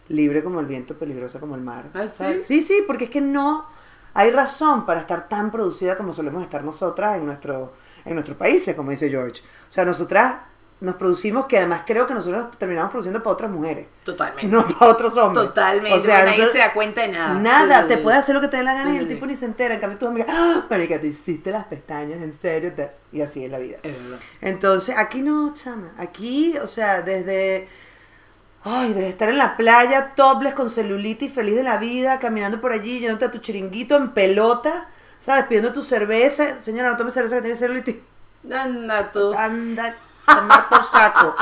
libre 0.08 0.44
como 0.44 0.60
el 0.60 0.66
viento, 0.66 0.98
peligrosa 0.98 1.40
como 1.40 1.54
el 1.54 1.62
mar. 1.62 1.92
¿Ah, 1.94 2.08
sí? 2.08 2.40
Sí, 2.40 2.62
sí, 2.64 2.84
porque 2.88 3.04
es 3.04 3.10
que 3.12 3.22
no 3.22 3.68
hay 4.16 4.32
razón 4.32 4.88
para 4.88 5.02
estar 5.02 5.30
tan 5.30 5.52
producida 5.52 5.96
como 5.96 6.14
solemos 6.14 6.42
estar 6.42 6.64
nosotras 6.64 7.18
en 7.18 7.28
nuestro, 7.28 7.74
en 8.06 8.16
nuestros 8.16 8.36
países, 8.38 8.76
como 8.76 8.90
dice 8.90 9.08
George. 9.08 9.44
O 9.68 9.72
sea, 9.72 9.86
nosotras 9.86 10.38
nos 10.82 10.96
producimos, 10.96 11.46
que 11.46 11.58
además 11.58 11.84
creo 11.86 12.08
que 12.08 12.14
nosotros 12.14 12.46
nos 12.46 12.58
terminamos 12.58 12.90
produciendo 12.92 13.22
para 13.22 13.34
otras 13.34 13.52
mujeres. 13.52 13.88
Totalmente. 14.06 14.50
No 14.50 14.66
para 14.66 14.92
otros 14.92 15.18
hombres. 15.18 15.48
Totalmente. 15.48 15.98
O 15.98 16.00
sea, 16.00 16.24
nadie 16.24 16.48
se 16.48 16.60
da 16.60 16.72
cuenta 16.74 17.02
de 17.02 17.10
nada. 17.10 17.34
Nada, 17.40 17.82
Sí, 17.82 17.88
te 17.90 17.96
sí. 17.98 18.02
puede 18.04 18.18
hacer 18.18 18.34
lo 18.36 18.42
que 18.42 18.48
te 18.48 18.58
dé 18.58 18.64
la 18.64 18.74
gana 18.74 18.94
y 18.94 18.98
el 18.98 19.08
tipo 19.08 19.26
ni 19.26 19.36
se 19.36 19.46
entera. 19.46 19.74
En 19.74 19.80
cambio, 19.82 19.98
tus 20.00 20.08
amigas, 20.08 20.28
¡ah! 20.30 20.66
Marica, 20.70 21.00
te 21.02 21.08
hiciste 21.08 21.52
las 21.52 21.66
pestañas, 21.66 22.22
en 22.22 22.32
serio. 22.34 22.74
te-". 22.74 22.92
Y 23.12 23.22
así 23.22 23.44
es 23.44 23.52
la 23.52 23.58
vida. 23.60 23.78
Es 23.84 24.02
verdad. 24.02 24.20
Entonces, 24.40 24.96
aquí 24.98 25.22
no, 25.22 25.52
chama. 25.54 25.92
Aquí, 25.98 26.58
o 26.58 26.68
sea, 26.68 27.02
desde. 27.02 27.68
Ay, 28.64 28.90
desde 28.94 29.10
estar 29.10 29.30
en 29.30 29.38
la 29.38 29.56
playa, 29.58 30.14
topless, 30.16 30.54
con 30.54 30.70
celulitis, 30.70 31.32
feliz 31.34 31.56
de 31.56 31.64
la 31.64 31.78
vida, 31.78 32.20
caminando 32.20 32.60
por 32.60 32.72
allí, 32.74 33.00
yéndote 33.00 33.26
a 33.26 33.32
tu 33.32 33.38
chiringuito 33.40 33.96
en 33.96 34.12
pelota, 34.12 34.90
¿sabes? 35.18 35.46
Pidiendo 35.46 35.72
tu 35.74 35.82
cerveza. 35.82 36.60
Señora, 36.60 36.90
no 36.90 36.98
tome 36.98 37.10
cerveza 37.10 37.36
que 37.38 37.42
tiene 37.44 37.56
celulitis. 37.58 37.96
Anda 38.52 39.12
tú. 39.12 39.34
Anda, 39.34 39.94
tomar 40.36 40.70
por 40.70 40.84
saco. 40.84 41.36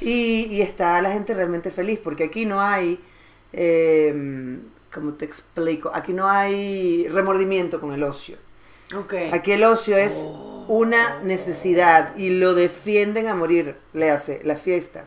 Y, 0.00 0.46
y 0.50 0.62
está 0.62 1.00
la 1.02 1.12
gente 1.12 1.34
realmente 1.34 1.70
feliz, 1.70 1.98
porque 2.02 2.24
aquí 2.24 2.46
no 2.46 2.60
hay, 2.60 2.98
eh, 3.52 4.58
¿cómo 4.92 5.14
te 5.14 5.24
explico? 5.24 5.90
Aquí 5.94 6.12
no 6.12 6.28
hay 6.28 7.06
remordimiento 7.08 7.80
con 7.80 7.92
el 7.92 8.02
ocio. 8.02 8.36
Aquí 9.32 9.52
el 9.52 9.62
ocio 9.64 9.96
es 9.96 10.26
Oh. 10.28 10.64
una 10.68 11.20
necesidad 11.22 12.16
y 12.16 12.30
lo 12.30 12.54
defienden 12.54 13.28
a 13.28 13.34
morir, 13.34 13.76
le 13.92 14.10
hace 14.10 14.40
la 14.44 14.56
fiesta. 14.56 15.04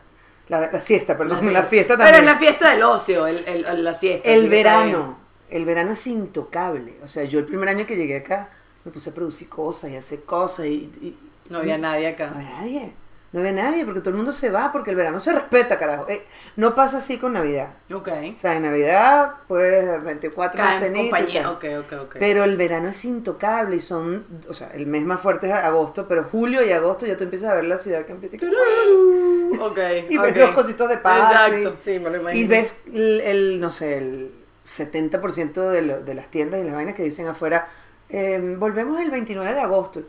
La, 0.50 0.72
la 0.72 0.82
siesta, 0.82 1.18
perdón, 1.18 1.52
la, 1.54 1.64
fiesta 1.64 1.96
Pero 1.98 2.10
también. 2.12 2.26
es 2.28 2.34
la 2.34 2.38
fiesta 2.38 2.70
del 2.72 2.84
ocio, 2.84 3.28
el, 3.28 3.44
el- 3.48 3.84
la 3.84 3.94
siesta. 3.94 4.30
el 4.30 4.50
verano, 4.50 5.18
el 5.50 5.64
verano 5.66 5.92
es 5.94 6.06
intocable. 6.08 6.96
O 7.04 7.08
sea, 7.08 7.24
yo 7.24 7.40
el 7.40 7.46
primer 7.46 7.70
año 7.70 7.86
que 7.86 7.96
llegué 7.96 8.18
acá 8.18 8.50
me 8.84 8.92
puse 8.92 9.10
a 9.10 9.14
producir 9.14 9.48
cosas 9.50 9.92
y 9.92 9.96
hacer 9.96 10.24
cosas 10.24 10.66
y- 10.66 10.92
y. 11.02 11.18
No 11.50 11.60
había 11.60 11.78
nadie 11.78 12.08
acá. 12.08 12.30
no 12.32 12.36
había 12.40 12.50
nadie. 12.52 12.94
No 13.34 13.40
había 13.40 13.52
nadie 13.52 13.84
porque 13.84 14.00
todo 14.00 14.12
el 14.12 14.16
mundo 14.18 14.32
se 14.32 14.50
va 14.52 14.72
porque 14.72 14.92
el 14.92 14.96
verano 14.96 15.20
se 15.20 15.34
respeta, 15.34 15.78
carajo. 15.78 16.06
Eh, 16.08 16.24
no 16.56 16.76
pasa 16.76 16.98
así 16.98 17.18
con 17.18 17.34
Navidad. 17.34 17.70
Ok. 17.92 18.08
O 18.36 18.38
sea, 18.38 18.54
en 18.56 18.62
Navidad, 18.64 19.34
pues 19.48 20.04
24 20.04 20.56
Cada 20.62 20.78
cenitas 20.80 21.06
y 21.08 21.10
compañía. 21.10 21.44
tal. 21.44 21.54
Ok, 21.54 21.66
ok, 21.92 21.94
ok. 22.04 22.16
Pero 22.20 22.44
el 22.44 22.56
verano 22.58 22.90
es 22.90 23.04
intocable 23.06 23.76
y 23.78 23.80
son, 23.80 24.24
o 24.48 24.54
sea, 24.54 24.70
el 24.76 24.86
mes 24.86 25.04
más 25.04 25.20
fuerte 25.20 25.48
es 25.48 25.54
agosto, 25.54 26.08
pero 26.08 26.26
julio 26.32 26.64
y 26.64 26.72
agosto 26.72 27.08
ya 27.08 27.18
tú 27.18 27.24
empiezas 27.24 27.50
a 27.50 27.56
ver 27.56 27.66
la 27.66 27.80
ciudad 27.80 28.06
que 28.06 28.12
empieza 28.12 28.36
y, 28.36 28.40
Ok. 29.60 29.80
y 30.10 30.18
ves 30.20 30.38
los 30.38 30.52
cositos 30.52 30.88
de 30.90 30.98
paz. 30.98 31.32
Exacto, 31.32 31.74
y- 31.74 31.82
sí, 31.82 32.00
me 32.00 32.12
lo 32.12 32.18
imagino. 32.22 32.44
y 32.44 32.48
ves 32.48 32.76
el, 32.94 33.22
el, 33.22 33.60
no 33.60 33.72
sé, 33.72 33.98
el 33.98 34.32
70% 34.70 35.70
de, 35.72 35.82
lo- 35.82 36.02
de 36.04 36.14
las 36.14 36.28
tiendas 36.30 36.62
y 36.62 36.64
las 36.66 36.74
vainas 36.74 36.96
que 36.96 37.04
dicen 37.04 37.28
afuera, 37.28 37.68
eh, 38.10 38.56
volvemos 38.60 39.00
el 39.02 39.10
29 39.12 39.54
de 39.54 39.60
agosto, 39.62 40.02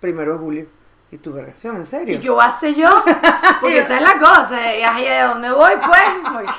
primero 0.00 0.32
de 0.32 0.38
julio. 0.38 0.66
Y 1.14 1.18
tu 1.18 1.32
vergación, 1.32 1.76
¿en 1.76 1.86
serio? 1.86 2.16
¿Y 2.16 2.20
qué 2.20 2.28
voy 2.28 2.42
a 2.42 2.48
hacer 2.48 2.74
yo? 2.74 2.90
Porque 3.60 3.78
esa 3.78 3.96
es 3.98 4.02
la 4.02 4.18
cosa. 4.18 4.76
¿Y 4.76 4.82
ahí 4.82 5.06
a 5.06 5.28
dónde 5.28 5.48
voy, 5.52 5.70
pues? 5.86 6.02
Porque, 6.32 6.52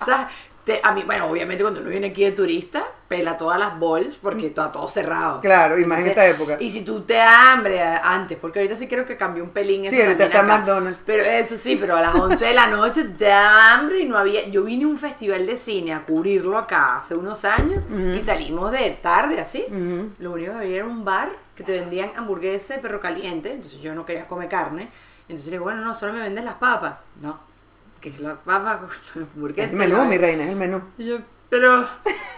o 0.00 0.04
sea, 0.06 0.26
te- 0.64 0.80
a 0.82 0.92
mí, 0.92 1.02
bueno, 1.04 1.26
obviamente 1.26 1.62
cuando 1.62 1.80
uno 1.82 1.90
viene 1.90 2.06
aquí 2.06 2.24
de 2.24 2.32
turista, 2.32 2.82
pela 3.10 3.36
todas 3.36 3.58
las 3.58 3.76
balls 3.80 4.18
porque 4.18 4.46
está 4.46 4.70
todo 4.70 4.86
cerrado. 4.86 5.40
Claro, 5.40 5.76
en 5.76 5.90
esta 5.90 6.24
época. 6.28 6.56
Y 6.60 6.70
si 6.70 6.82
tú 6.84 7.00
te 7.00 7.14
da 7.14 7.50
hambre 7.52 7.82
a- 7.82 8.14
antes, 8.14 8.38
porque 8.40 8.60
ahorita 8.60 8.76
sí 8.76 8.86
creo 8.86 9.04
que 9.04 9.16
cambió 9.16 9.42
un 9.42 9.50
pelín 9.50 9.84
eso 9.84 9.96
Sí, 9.96 10.00
ahorita 10.00 10.26
está 10.26 10.38
acá. 10.42 10.58
McDonald's. 10.58 11.02
Pero 11.04 11.24
eso 11.24 11.56
sí, 11.56 11.76
pero 11.80 11.96
a 11.96 12.00
las 12.02 12.14
11 12.14 12.46
de 12.46 12.54
la 12.54 12.68
noche 12.68 13.02
te 13.02 13.24
da 13.24 13.74
hambre 13.74 13.98
y 13.98 14.04
no 14.06 14.16
había... 14.16 14.46
Yo 14.48 14.62
vine 14.62 14.84
a 14.84 14.86
un 14.86 14.96
festival 14.96 15.44
de 15.44 15.58
cine 15.58 15.92
a 15.92 16.04
cubrirlo 16.04 16.56
acá 16.56 16.98
hace 16.98 17.16
unos 17.16 17.44
años 17.44 17.88
y 18.16 18.20
salimos 18.20 18.70
de 18.70 18.88
tarde 19.02 19.40
así. 19.40 19.64
Lo 20.20 20.30
único 20.30 20.52
que 20.52 20.58
había 20.58 20.76
era 20.76 20.84
un 20.86 21.04
bar 21.04 21.30
que 21.56 21.64
te 21.64 21.72
vendían 21.72 22.12
hamburguesa 22.16 22.76
y 22.76 22.78
perro 22.78 23.00
caliente, 23.00 23.52
entonces 23.54 23.80
yo 23.80 23.92
no 23.92 24.06
quería 24.06 24.28
comer 24.28 24.48
carne. 24.48 24.88
Entonces 25.22 25.46
le 25.46 25.52
digo, 25.54 25.64
bueno, 25.64 25.80
no, 25.82 25.96
solo 25.96 26.12
me 26.12 26.20
venden 26.20 26.44
las 26.44 26.54
papas. 26.54 27.00
No, 27.20 27.40
que 28.00 28.10
es 28.10 28.20
la 28.20 28.36
papa 28.36 28.78
con 28.78 28.88
la 29.22 29.26
hamburguesa. 29.34 29.66
Es 29.66 29.72
el 29.72 29.78
menú, 29.78 29.96
la- 29.96 30.04
mi 30.04 30.16
reina, 30.16 30.44
es 30.44 30.50
el 30.50 30.56
menú. 30.56 30.80
Y 30.96 31.06
yo, 31.08 31.18
pero, 31.50 31.84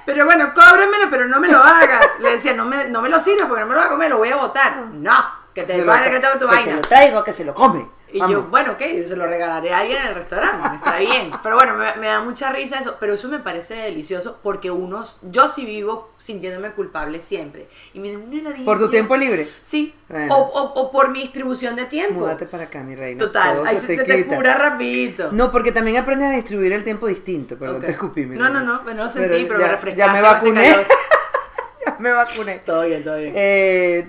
pero 0.06 0.24
bueno, 0.24 0.52
cóbremelo, 0.54 1.08
pero 1.10 1.26
no 1.28 1.38
me 1.38 1.48
lo 1.48 1.62
hagas. 1.62 2.06
Le 2.18 2.32
decía, 2.32 2.54
no 2.54 2.64
me, 2.64 2.88
no 2.88 3.02
me 3.02 3.08
lo 3.08 3.20
sirvas 3.20 3.46
porque 3.46 3.60
no 3.60 3.66
me 3.66 3.74
lo 3.74 3.80
voy 3.80 3.86
a 3.86 3.90
comer, 3.90 4.10
lo 4.10 4.18
voy 4.18 4.30
a 4.30 4.36
botar. 4.36 4.76
No, 4.92 5.24
que 5.54 5.62
te 5.64 5.74
se 5.74 5.84
lo 5.84 5.92
que 5.92 6.18
tengo 6.18 6.38
tu 6.38 6.48
que 6.48 6.56
se 6.56 6.64
vaina. 6.64 6.76
lo 6.76 6.82
traigo, 6.82 7.22
que 7.22 7.32
se 7.32 7.44
lo 7.44 7.54
come. 7.54 7.88
Y 8.14 8.18
Vamos. 8.18 8.32
yo, 8.36 8.42
bueno, 8.44 8.72
ok, 8.72 8.78
se 9.02 9.16
lo 9.16 9.26
regalaré 9.26 9.72
a 9.72 9.78
alguien 9.78 9.98
en 10.02 10.08
el 10.08 10.14
restaurante, 10.14 10.76
está 10.76 10.98
bien. 10.98 11.30
Pero 11.42 11.54
bueno, 11.56 11.74
me, 11.76 11.94
me 11.98 12.08
da 12.08 12.20
mucha 12.22 12.52
risa 12.52 12.78
eso, 12.78 12.96
pero 13.00 13.14
eso 13.14 13.28
me 13.28 13.38
parece 13.38 13.74
delicioso 13.74 14.38
porque 14.42 14.70
unos, 14.70 15.18
yo 15.22 15.48
sí 15.48 15.64
vivo 15.64 16.10
sintiéndome 16.18 16.72
culpable 16.72 17.20
siempre. 17.22 17.68
Y 17.94 18.00
me 18.00 18.12
da 18.12 18.18
una. 18.18 18.64
Por 18.66 18.78
tu 18.78 18.90
tiempo 18.90 19.16
libre. 19.16 19.48
Sí, 19.62 19.94
Bueno. 20.08 20.34
o, 20.36 20.40
o- 20.42 20.72
o 20.82 20.90
por 20.92 21.08
mi 21.10 21.20
distribución 21.22 21.74
de 21.74 21.86
tiempo. 21.86 22.20
Múdate 22.20 22.44
para 22.46 22.64
acá, 22.64 22.82
mi 22.82 22.94
reina. 22.94 23.18
Total, 23.18 23.54
Todo 23.56 23.64
ahí 23.66 23.76
se 23.78 23.96
se, 23.96 24.04
te 24.04 24.26
cura 24.26 24.54
rapidito. 24.58 25.32
No, 25.32 25.50
porque 25.50 25.72
también 25.72 25.96
aprendes 25.96 26.28
a 26.28 26.32
distribuir 26.32 26.72
el 26.74 26.84
tiempo 26.84 27.06
distinto. 27.06 27.56
Perdón, 27.56 27.76
Ok. 27.78 27.84
te 27.86 27.90
escupí, 27.92 28.26
mi 28.26 28.36
No, 28.36 28.50
no, 28.50 28.60
no, 28.60 28.82
no 28.82 28.92
lo 28.94 29.08
sentí, 29.08 29.44
pero 29.46 29.58
me 29.58 29.64
ya, 29.64 29.70
refrescaste 29.72 29.96
ya 29.96 30.12
me 30.12 30.20
vacuné. 30.20 30.76
ya 31.86 31.96
me 31.98 32.12
vacuné. 32.12 32.58
Todo 32.64 32.82
bien, 32.84 33.02
todo 33.02 33.16
bien. 33.16 33.32
Eh, 33.34 34.08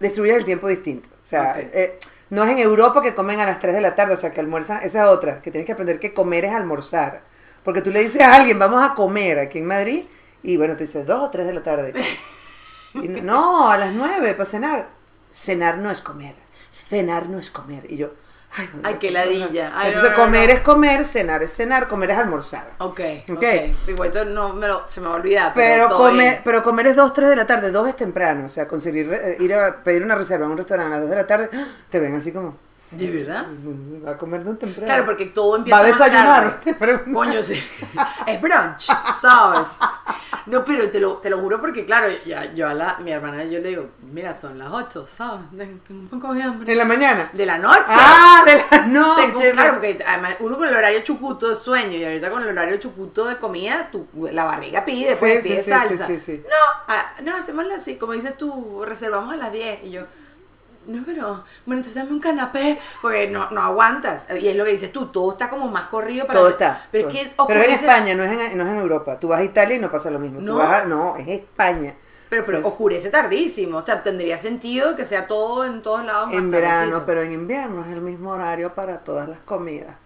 distribuyes 0.00 0.36
el 0.38 0.44
tiempo 0.46 0.68
distinto. 0.68 1.08
O 1.10 1.24
sea, 1.26 1.54
eh, 1.60 1.98
no 2.32 2.44
es 2.44 2.50
en 2.50 2.60
Europa 2.60 3.02
que 3.02 3.14
comen 3.14 3.40
a 3.40 3.44
las 3.44 3.58
3 3.58 3.74
de 3.74 3.82
la 3.82 3.94
tarde, 3.94 4.14
o 4.14 4.16
sea, 4.16 4.32
que 4.32 4.40
almuerzan. 4.40 4.78
Esa 4.82 5.02
es 5.02 5.08
otra, 5.10 5.42
que 5.42 5.50
tienes 5.50 5.66
que 5.66 5.72
aprender 5.72 6.00
que 6.00 6.14
comer 6.14 6.46
es 6.46 6.54
almorzar. 6.54 7.20
Porque 7.62 7.82
tú 7.82 7.90
le 7.90 8.02
dices 8.02 8.22
a 8.22 8.34
alguien, 8.34 8.58
vamos 8.58 8.82
a 8.82 8.94
comer 8.94 9.38
aquí 9.38 9.58
en 9.58 9.66
Madrid, 9.66 10.04
y 10.42 10.56
bueno, 10.56 10.74
te 10.74 10.84
dice 10.84 11.04
2 11.04 11.24
o 11.24 11.28
3 11.28 11.46
de 11.46 11.52
la 11.52 11.62
tarde. 11.62 11.92
No, 13.22 13.70
a 13.70 13.76
las 13.76 13.92
9 13.92 14.32
para 14.32 14.48
cenar. 14.48 14.88
Cenar 15.30 15.76
no 15.76 15.90
es 15.90 16.00
comer. 16.00 16.34
Cenar 16.72 17.28
no 17.28 17.38
es 17.38 17.50
comer. 17.50 17.84
Y 17.92 17.98
yo, 17.98 18.12
ay, 18.56 18.66
joder, 18.72 18.86
Ay, 18.86 18.94
qué 19.00 19.10
ladilla. 19.10 19.72
Ay, 19.74 19.88
Entonces, 19.88 20.10
no, 20.12 20.16
no, 20.18 20.24
comer 20.24 20.48
no. 20.48 20.54
es 20.54 20.60
comer, 20.60 21.04
cenar 21.04 21.42
es 21.42 21.52
cenar, 21.54 21.88
comer 21.88 22.10
es 22.10 22.18
almorzar. 22.18 22.70
Ok, 22.78 23.00
ok. 23.30 23.36
Ok. 23.36 23.44
Igual 23.88 24.08
esto 24.08 24.24
no 24.24 24.52
me 24.54 24.68
lo, 24.68 24.84
se 24.88 25.00
me 25.00 25.08
va 25.08 25.14
a 25.14 25.16
olvidar. 25.16 25.52
Pero, 25.54 25.88
comer, 25.96 26.30
bien. 26.30 26.40
pero 26.44 26.62
comer 26.62 26.86
es 26.88 26.96
2, 26.96 27.12
3 27.12 27.28
de 27.30 27.36
la 27.36 27.46
tarde, 27.46 27.70
2 27.70 27.88
es 27.88 27.96
temprano, 27.96 28.44
o 28.46 28.48
sea, 28.48 28.66
conseguir 28.68 29.12
eh, 29.12 29.36
ir 29.40 29.54
a 29.54 29.82
pedir 29.82 30.02
una 30.02 30.14
reserva 30.14 30.46
en 30.46 30.52
un 30.52 30.58
restaurante 30.58 30.94
a 30.94 30.98
las 30.98 31.00
2 31.02 31.10
de 31.10 31.16
la 31.16 31.26
tarde, 31.26 31.50
te 31.88 32.00
ven 32.00 32.14
así 32.14 32.32
como, 32.32 32.56
¿De 32.90 33.10
verdad? 33.10 33.46
va 34.06 34.10
a 34.12 34.18
comer 34.18 34.44
tan 34.44 34.58
temprano. 34.58 34.86
Claro, 34.86 35.04
porque 35.06 35.26
todo 35.26 35.56
empieza 35.56 35.76
va 35.80 35.84
a 35.84 35.86
desayunar. 35.86 36.60
tarde. 36.60 37.04
Coño, 37.12 37.42
sí. 37.42 37.54
Es 38.26 38.40
brunch, 38.40 38.90
¿sabes? 39.20 39.76
No, 40.46 40.62
pero 40.64 40.90
te 40.90 40.98
lo, 41.00 41.18
te 41.18 41.30
lo 41.30 41.38
juro 41.38 41.60
porque, 41.60 41.86
claro, 41.86 42.08
ya, 42.26 42.52
yo 42.52 42.68
a 42.68 42.74
la, 42.74 42.98
mi 42.98 43.12
hermana 43.12 43.44
yo 43.44 43.60
le 43.60 43.68
digo, 43.68 43.90
mira, 44.12 44.34
son 44.34 44.58
las 44.58 44.70
8, 44.72 45.06
¿sabes? 45.06 45.40
Tengo 45.86 46.00
un 46.02 46.08
poco 46.08 46.34
de 46.34 46.42
hambre. 46.42 46.72
En 46.72 46.78
la 46.78 46.84
mañana. 46.84 47.30
De 47.32 47.46
la 47.46 47.58
noche. 47.58 47.84
Ah, 47.88 48.42
de 48.44 48.56
la 48.56 48.68
Tengo- 48.68 49.00
noche. 49.32 49.52
claro, 49.52 49.72
porque 49.74 49.98
además 50.06 50.36
uno 50.40 50.58
con 50.58 50.68
el 50.68 50.74
horario 50.74 51.00
chucuto 51.02 51.48
de 51.48 51.54
sueño 51.56 51.96
y 51.96 52.04
ahorita 52.04 52.30
con 52.30 52.42
el 52.42 52.48
horario 52.48 52.76
chucuto 52.78 53.24
de 53.26 53.36
comida, 53.38 53.88
tu, 53.90 54.06
la 54.32 54.44
barriga 54.44 54.84
pide, 54.84 55.14
Sí, 55.14 55.20
pues 55.20 55.42
sí, 55.44 55.48
pide 55.50 55.62
sí, 55.62 55.70
salsa. 55.70 56.06
sí, 56.06 56.18
sí, 56.18 56.36
sí. 56.36 56.42
No, 56.44 56.82
ah, 56.88 57.12
no, 57.22 57.36
hacémoslo 57.36 57.74
así, 57.74 57.96
como 57.96 58.12
dices 58.12 58.36
tú, 58.36 58.82
reservamos 58.84 59.32
a 59.34 59.36
las 59.36 59.52
10 59.52 59.84
y 59.84 59.90
yo, 59.92 60.02
no, 60.86 61.02
pero, 61.04 61.44
bueno, 61.66 61.80
entonces 61.80 61.94
dame 61.94 62.10
un 62.12 62.20
canapé, 62.20 62.78
porque 63.00 63.28
no, 63.28 63.50
no 63.50 63.62
aguantas. 63.62 64.26
Y 64.40 64.48
es 64.48 64.56
lo 64.56 64.64
que 64.64 64.72
dices 64.72 64.92
tú, 64.92 65.06
todo 65.06 65.32
está 65.32 65.48
como 65.50 65.68
más 65.68 65.84
corrido 65.88 66.26
para 66.26 66.38
Todo 66.38 66.48
está. 66.50 66.86
Pero 66.90 67.08
todo. 67.08 67.16
es 67.18 67.24
que 67.28 67.34
Pero 67.46 67.60
es 67.60 67.68
en 67.68 67.74
España, 67.74 68.14
no 68.14 68.24
es 68.24 68.32
en, 68.32 68.58
no 68.58 68.64
es 68.64 68.70
en 68.70 68.78
Europa. 68.78 69.18
Tú 69.18 69.28
vas 69.28 69.40
a 69.40 69.44
Italia 69.44 69.76
y 69.76 69.78
no 69.78 69.90
pasa 69.90 70.10
lo 70.10 70.18
mismo. 70.18 70.38
Tú 70.38 70.44
No. 70.44 70.56
vas 70.56 70.82
a- 70.82 70.84
no, 70.84 71.16
es 71.16 71.28
España. 71.28 71.94
Pero, 72.28 72.44
pero 72.46 72.66
oscurece 72.66 73.10
tardísimo, 73.10 73.76
o 73.76 73.82
sea, 73.82 74.02
tendría 74.02 74.38
sentido 74.38 74.96
que 74.96 75.04
sea 75.04 75.26
todo 75.26 75.66
en 75.66 75.82
todos 75.82 76.02
lados 76.02 76.28
más 76.28 76.34
En 76.36 76.50
verano, 76.50 77.02
pero 77.04 77.20
en 77.20 77.30
invierno 77.32 77.84
es 77.84 77.92
el 77.92 78.00
mismo 78.00 78.30
horario 78.30 78.74
para 78.74 79.00
todas 79.00 79.28
las 79.28 79.38
comidas. 79.40 79.96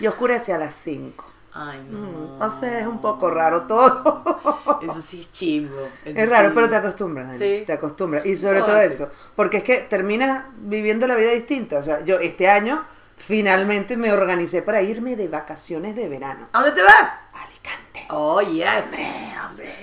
Y 0.00 0.06
oscurece 0.06 0.54
a 0.54 0.58
las 0.58 0.74
5. 0.74 1.26
Ay, 1.56 1.86
no. 1.88 1.98
Mm, 1.98 2.42
O 2.42 2.50
sea, 2.50 2.80
es 2.80 2.86
un 2.86 3.00
poco 3.00 3.30
raro 3.30 3.62
todo. 3.62 4.80
Eso 4.82 5.00
sí 5.00 5.20
es 5.20 5.30
chimbo. 5.30 5.88
Es 6.04 6.28
raro, 6.28 6.48
sí. 6.48 6.52
pero 6.54 6.68
te 6.68 6.76
acostumbras, 6.76 7.26
Dani. 7.28 7.38
Sí. 7.38 7.62
Te 7.64 7.72
acostumbras. 7.74 8.26
Y 8.26 8.36
sobre 8.36 8.60
Todo 8.60 8.76
eso. 8.80 9.08
Porque 9.36 9.58
es 9.58 9.62
que 9.64 9.78
terminas 9.82 10.44
viviendo 10.56 11.06
la 11.06 11.14
vida 11.14 11.30
distinta. 11.30 11.78
O 11.78 11.82
sea, 11.82 12.00
yo 12.04 12.18
este 12.18 12.48
año 12.48 12.84
finalmente 13.16 13.96
me 13.96 14.12
organicé 14.12 14.62
para 14.62 14.82
irme 14.82 15.14
de 15.14 15.28
vacaciones 15.28 15.94
de 15.94 16.08
verano. 16.08 16.48
¿A 16.52 16.60
dónde 16.60 16.74
te 16.74 16.82
vas? 16.82 17.10
Alicante. 17.32 18.04
Oh, 18.10 18.40
yes. 18.40 18.90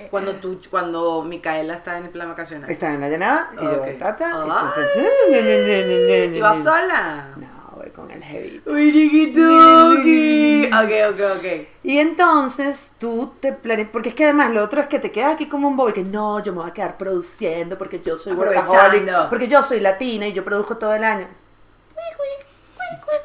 Cuando 0.10 0.34
tú, 0.36 0.60
cuando 0.70 1.24
Micaela 1.24 1.76
está 1.76 1.98
en 1.98 2.04
el 2.06 2.10
plan 2.10 2.28
vacacional. 2.28 2.70
Estaba 2.70 2.94
en 2.94 3.00
la 3.02 3.08
llanada 3.10 3.50
y 3.60 3.64
yo, 3.64 3.72
Ok. 3.82 3.98
tata. 3.98 4.46
y 5.32 6.38
¿Y 6.38 6.42
vas 6.42 6.62
sola? 6.62 7.30
No, 7.38 7.48
con 7.92 8.10
el. 8.12 8.62
Uy, 8.66 8.92
riquituki. 8.92 10.66
Ok, 10.68 11.14
ok, 11.14 11.20
ok. 11.38 11.68
Y 11.84 12.00
entonces 12.00 12.94
tú 13.00 13.34
te 13.40 13.54
planeas, 13.54 13.90
porque 13.92 14.10
es 14.10 14.16
que 14.16 14.24
además 14.26 14.52
lo 14.52 14.64
otro 14.64 14.82
es 14.82 14.88
que 14.88 15.00
te 15.00 15.12
quedas 15.12 15.34
aquí 15.34 15.48
como 15.48 15.68
un 15.68 15.76
bobo 15.78 15.90
y 15.90 15.94
que 15.94 16.04
no, 16.04 16.42
yo 16.44 16.54
me 16.54 16.60
voy 16.62 16.70
a 16.70 16.74
quedar 16.74 16.98
produciendo 16.98 17.78
porque 17.78 18.02
yo 18.02 18.18
soy 18.18 18.34
workaholic, 18.56 19.06
porque 19.30 19.48
yo 19.48 19.64
soy 19.64 19.80
latina 19.80 20.28
y 20.28 20.34
yo 20.34 20.44
produzco 20.44 20.78
todo 20.78 20.94
el 20.94 21.04
año. 21.04 21.28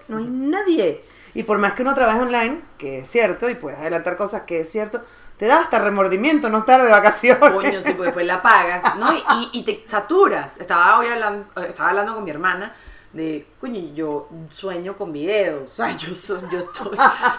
No 0.09 0.19
hay 0.19 0.25
nadie. 0.25 1.05
Y 1.35 1.43
por 1.43 1.59
más 1.59 1.75
que 1.75 1.83
uno 1.83 1.95
trabaje 1.95 2.21
online, 2.21 2.61
que 2.79 3.01
es 3.01 3.09
cierto, 3.11 3.51
y 3.51 3.57
puedes 3.57 3.79
adelantar 3.79 4.17
cosas 4.17 4.43
que 4.43 4.61
es 4.61 4.71
cierto, 4.71 5.03
te 5.37 5.47
da 5.47 5.59
hasta 5.61 5.79
remordimiento 5.79 6.49
no 6.49 6.59
estar 6.59 6.83
de 6.83 6.91
vacaciones. 6.91 7.51
Coño, 7.53 7.83
sí, 7.83 7.91
porque 7.91 8.05
después 8.05 8.27
la 8.27 8.41
pagas, 8.41 8.97
¿no? 8.97 9.13
Y, 9.13 9.19
y- 9.19 9.51
y 9.53 9.63
te 9.65 9.83
saturas. 9.87 10.57
Estaba 10.57 10.99
hoy 10.99 11.09
hablando, 11.09 11.47
estaba 11.69 11.91
hablando 11.91 12.15
con 12.15 12.25
mi 12.25 12.31
hermana 12.31 12.73
de, 13.17 13.47
coño, 13.61 13.81
yo 13.95 14.29
sueño 14.49 14.95
con 14.97 15.13
videos. 15.13 15.73
O 15.73 15.75
sea, 15.75 15.97
yo, 15.97 16.15
soy, 16.15 16.41
yo, 16.53 16.59
estoy, 16.59 16.91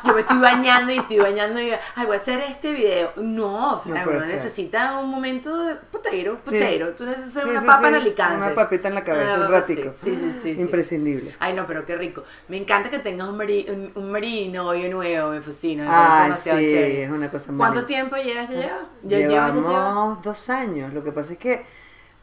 yo 0.04 0.14
me 0.14 0.22
estoy 0.22 0.38
bañando 0.40 0.92
y 0.92 0.98
estoy 0.98 1.18
bañando 1.20 1.62
y, 1.62 1.72
ay, 1.72 2.06
voy 2.06 2.16
a 2.18 2.20
hacer 2.20 2.40
este 2.42 2.74
video. 2.74 3.12
No, 3.18 3.78
o 3.78 3.82
sea, 3.82 4.04
No 4.06 4.12
uno 4.12 4.26
necesita 4.26 4.98
un 4.98 5.10
momento 5.10 5.64
de 5.66 5.76
putero, 5.76 6.34
Sí. 6.34 6.40
putero. 6.46 6.94
Tú 6.96 7.06
necesitas 7.06 7.44
Sí, 7.44 7.50
una 7.50 7.60
sí, 7.62 7.66
papa 7.68 7.82
sí, 7.82 7.88
en 7.88 7.96
Alicante. 7.96 8.38
Una 8.38 8.56
papita 8.56 8.88
en 8.88 8.96
la 8.96 9.04
cabeza, 9.04 9.36
un 9.40 9.52
ratico. 9.52 9.92
Sí, 9.94 10.10
sí, 10.16 10.16
sí. 10.16 10.40
sí, 10.42 10.56
sí. 10.56 10.62
Imprescindible. 10.62 11.36
Ay, 11.40 11.54
no, 11.54 11.66
pero 11.68 11.86
qué 11.86 11.96
rico. 11.96 12.24
Me 12.48 12.58
encanta 12.58 12.90
que 12.90 13.00
tengas 13.00 13.28
un, 13.30 13.38
mari, 13.38 13.66
un, 13.70 13.92
un 13.96 14.12
marino 14.12 14.64
novio 14.64 14.90
nuevo, 14.90 15.30
me 15.30 15.42
fascina. 15.42 15.84
Me 15.84 16.24
demasiado 16.24 16.60
sí, 16.60 16.68
chévere. 16.68 17.04
es 17.04 17.10
una 17.12 17.30
cosa 17.30 17.52
muy 17.52 17.60
¿Cuánto 17.60 17.86
tiempo 17.86 18.16
llevas 18.18 18.50
ya? 18.50 18.56
Ya 18.56 18.60
llevas, 18.64 18.84
ya 19.04 19.28
Llevamos 19.28 19.70
llevas. 19.70 20.22
dos 20.24 20.50
años. 20.50 20.94
Lo 20.94 21.04
que 21.04 21.12
pasa 21.12 21.34
es 21.34 21.40
que 21.40 21.66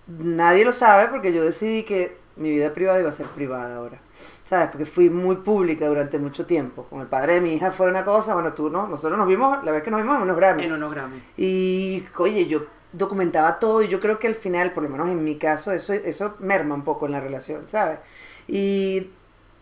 nadie 0.06 0.64
lo 0.64 0.73
sabe 0.73 1.08
porque 1.08 1.32
yo 1.32 1.44
decidí 1.44 1.84
que 1.84 2.23
mi 2.36 2.50
vida 2.50 2.72
privada 2.72 3.00
iba 3.00 3.10
a 3.10 3.12
ser 3.12 3.26
privada 3.26 3.76
ahora. 3.76 3.98
¿Sabes? 4.44 4.68
Porque 4.68 4.86
fui 4.86 5.10
muy 5.10 5.36
pública 5.36 5.86
durante 5.86 6.18
mucho 6.18 6.46
tiempo. 6.46 6.84
Con 6.84 7.00
el 7.00 7.06
padre 7.06 7.34
de 7.34 7.40
mi 7.40 7.54
hija 7.54 7.70
fue 7.70 7.88
una 7.88 8.04
cosa, 8.04 8.34
bueno, 8.34 8.52
tú 8.52 8.70
no. 8.70 8.86
Nosotros 8.88 9.18
nos 9.18 9.26
vimos, 9.26 9.64
la 9.64 9.72
vez 9.72 9.82
que 9.82 9.90
nos 9.90 10.00
vimos 10.00 10.16
en 10.16 10.22
unos 10.22 10.36
Grammy. 10.36 10.64
En 10.64 10.72
unos 10.72 10.92
gramos. 10.92 11.18
Y, 11.36 12.04
oye, 12.18 12.46
yo 12.46 12.64
documentaba 12.92 13.58
todo 13.58 13.82
y 13.82 13.88
yo 13.88 14.00
creo 14.00 14.18
que 14.18 14.26
al 14.26 14.34
final, 14.34 14.72
por 14.72 14.82
lo 14.82 14.88
menos 14.88 15.08
en 15.08 15.22
mi 15.22 15.36
caso, 15.36 15.72
eso, 15.72 15.92
eso 15.92 16.34
merma 16.40 16.74
un 16.74 16.84
poco 16.84 17.06
en 17.06 17.12
la 17.12 17.20
relación, 17.20 17.66
¿sabes? 17.66 17.98
Y, 18.46 19.10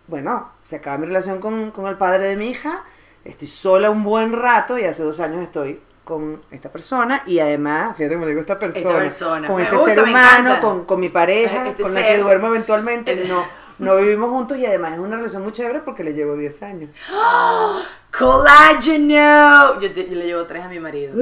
bueno, 0.08 0.48
se 0.64 0.76
acaba 0.76 0.98
mi 0.98 1.06
relación 1.06 1.40
con, 1.40 1.70
con 1.70 1.86
el 1.86 1.96
padre 1.96 2.26
de 2.26 2.36
mi 2.36 2.50
hija, 2.50 2.84
estoy 3.24 3.48
sola 3.48 3.90
un 3.90 4.02
buen 4.02 4.32
rato 4.32 4.78
y 4.78 4.84
hace 4.84 5.02
dos 5.02 5.20
años 5.20 5.42
estoy 5.42 5.80
con 6.04 6.42
esta 6.50 6.70
persona 6.70 7.22
y 7.26 7.38
además, 7.38 7.96
fíjate 7.96 8.14
cómo 8.16 8.24
le 8.26 8.30
digo 8.32 8.40
esta 8.40 8.58
persona, 8.58 8.98
persona. 8.98 9.46
con 9.46 9.56
Me 9.56 9.62
este 9.62 9.76
gusta, 9.76 9.94
ser 9.94 10.02
humano, 10.04 10.60
con, 10.60 10.84
con 10.84 11.00
mi 11.00 11.08
pareja, 11.08 11.68
Este 11.68 11.82
con 11.82 11.94
la 11.94 12.02
que 12.06 12.18
duermo 12.18 12.48
eventualmente, 12.48 13.12
El- 13.12 13.28
no, 13.28 13.44
no 13.78 13.96
vivimos 13.96 14.30
juntos 14.30 14.58
y 14.58 14.66
además 14.66 14.94
es 14.94 14.98
una 14.98 15.16
relación 15.16 15.42
muy 15.42 15.52
chévere 15.52 15.80
porque 15.80 16.02
le 16.04 16.12
llevo 16.14 16.34
10 16.36 16.62
años. 16.64 16.90
¡Colágeno! 18.16 19.80
Yo, 19.80 19.92
te- 19.92 20.08
yo 20.08 20.16
le 20.16 20.26
llevo 20.26 20.44
tres 20.46 20.64
a 20.64 20.68
mi 20.68 20.78
marido. 20.80 21.14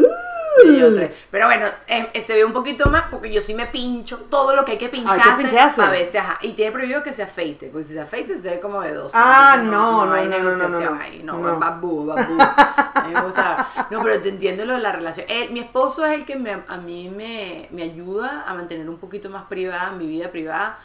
Tres. 0.95 1.17
Pero 1.31 1.47
bueno, 1.47 1.67
eh, 1.87 2.09
eh, 2.12 2.21
se 2.21 2.35
ve 2.35 2.45
un 2.45 2.52
poquito 2.52 2.88
más 2.90 3.05
porque 3.11 3.33
yo 3.33 3.43
sí 3.43 3.55
me 3.55 3.67
pincho 3.67 4.19
todo 4.31 4.55
lo 4.55 4.64
que 4.64 4.73
hay 4.73 4.79
que 4.79 4.88
pincharse. 4.88 5.81
A 5.83 5.90
veces, 5.90 6.17
ajá. 6.21 6.38
Y 6.43 6.52
tiene 6.52 6.73
prohibido 6.73 7.02
que 7.02 7.12
se 7.12 7.23
afeite. 7.23 7.69
Porque 7.69 7.87
si 7.88 7.95
se 7.95 8.00
afeite 8.00 8.37
se 8.37 8.50
ve 8.50 8.61
como 8.61 8.81
de 8.81 8.95
dos. 8.95 9.12
Ah, 9.14 9.52
Entonces, 9.57 9.73
no, 9.73 10.07
no, 10.07 10.12
hay 10.12 10.29
no, 10.29 10.38
no, 10.38 10.45
no, 10.45 10.50
negociación 10.57 10.95
no. 10.97 11.02
ahí. 11.02 11.23
No, 11.25 11.38
No. 11.38 11.59
babú, 11.59 12.07
babú. 12.07 12.38
A 12.95 13.05
mí 13.07 13.14
me 13.14 13.21
gusta. 13.23 13.67
No, 13.90 14.02
pero 14.02 14.21
te 14.21 14.29
entiendo 14.29 14.64
lo 14.64 14.75
de 14.75 14.81
la 14.81 14.93
relación. 14.93 15.26
Él- 15.29 15.50
mi 15.50 15.61
esposo 15.61 16.05
es 16.05 16.12
el 16.12 16.25
que 16.25 16.37
me, 16.37 16.62
a 16.67 16.76
mí 16.76 17.09
me, 17.09 17.69
me 17.71 17.83
ayuda 17.83 18.45
a 18.47 18.55
mantener 18.55 18.88
un 18.88 18.99
poquito 18.99 19.31
más 19.31 19.45
privada 19.45 19.93
mi 19.93 20.07
vida 20.07 20.31
privada. 20.31 20.79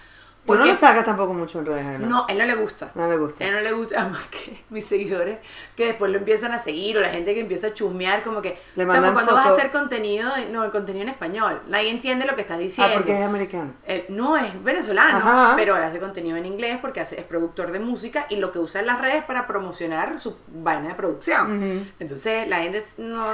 Tú 0.46 0.54
no 0.54 0.60
Porque- 0.60 0.74
lo 0.74 0.78
sacas 0.78 1.04
tampoco 1.06 1.34
mucho 1.34 1.58
en 1.60 1.66
redes, 1.66 2.00
¿no? 2.00 2.08
no, 2.08 2.26
él 2.30 2.38
no 2.38 2.46
le 2.46 2.54
gusta. 2.56 2.92
No 2.94 3.08
le 3.10 3.18
gusta. 3.18 3.44
A 3.44 3.48
él 3.48 3.54
no 3.56 3.62
le 3.62 3.72
gusta, 3.72 3.96
además 4.02 4.26
que 4.30 4.64
mis 4.70 4.86
seguidores 4.86 5.40
que 5.76 5.88
después 5.88 6.12
lo 6.12 6.18
empiezan 6.20 6.52
a 6.52 6.60
seguir 6.60 6.98
o 6.98 7.02
la 7.02 7.10
gente 7.10 7.34
que 7.34 7.40
empieza 7.42 7.68
a 7.68 7.74
chusmear 7.74 8.22
como 8.22 8.42
que, 8.44 8.58
Le 8.76 8.86
mandan 8.86 9.14
cuando 9.14 9.34
vas 9.34 9.48
a 9.48 9.54
hacer 9.54 9.72
contenido, 9.72 10.30
no, 10.52 10.64
el 10.64 10.70
contenido 10.72 11.02
en 11.04 11.10
español, 11.10 11.62
nadie 11.68 11.90
entiende 11.90 12.26
lo 12.28 12.36
que 12.36 12.42
estás 12.42 12.58
Ah, 12.58 12.62
diciendo. 12.62 12.94
porque 12.96 13.18
es 13.20 13.26
americano. 13.26 13.74
Eh, 13.88 14.06
no, 14.10 14.38
es 14.38 14.64
venezolano, 14.64 15.18
Ajá. 15.18 15.54
pero 15.56 15.76
él 15.78 15.84
hace 15.84 16.00
contenido 16.00 16.38
en 16.38 16.46
inglés 16.46 16.78
porque 16.80 17.00
hace- 17.02 17.20
es 17.20 17.24
productor 17.26 17.72
de 17.72 17.80
música 17.80 18.28
y 18.30 18.36
lo 18.36 18.52
que 18.52 18.60
usa 18.60 18.82
en 18.82 18.88
las 18.88 19.02
redes 19.02 19.24
para 19.24 19.48
promocionar 19.48 20.20
su 20.20 20.38
vaina 20.48 20.90
de 20.90 20.94
producción. 20.96 21.90
Entonces 22.00 22.48
la 22.48 22.58
gente 22.58 22.84
no- 22.98 23.26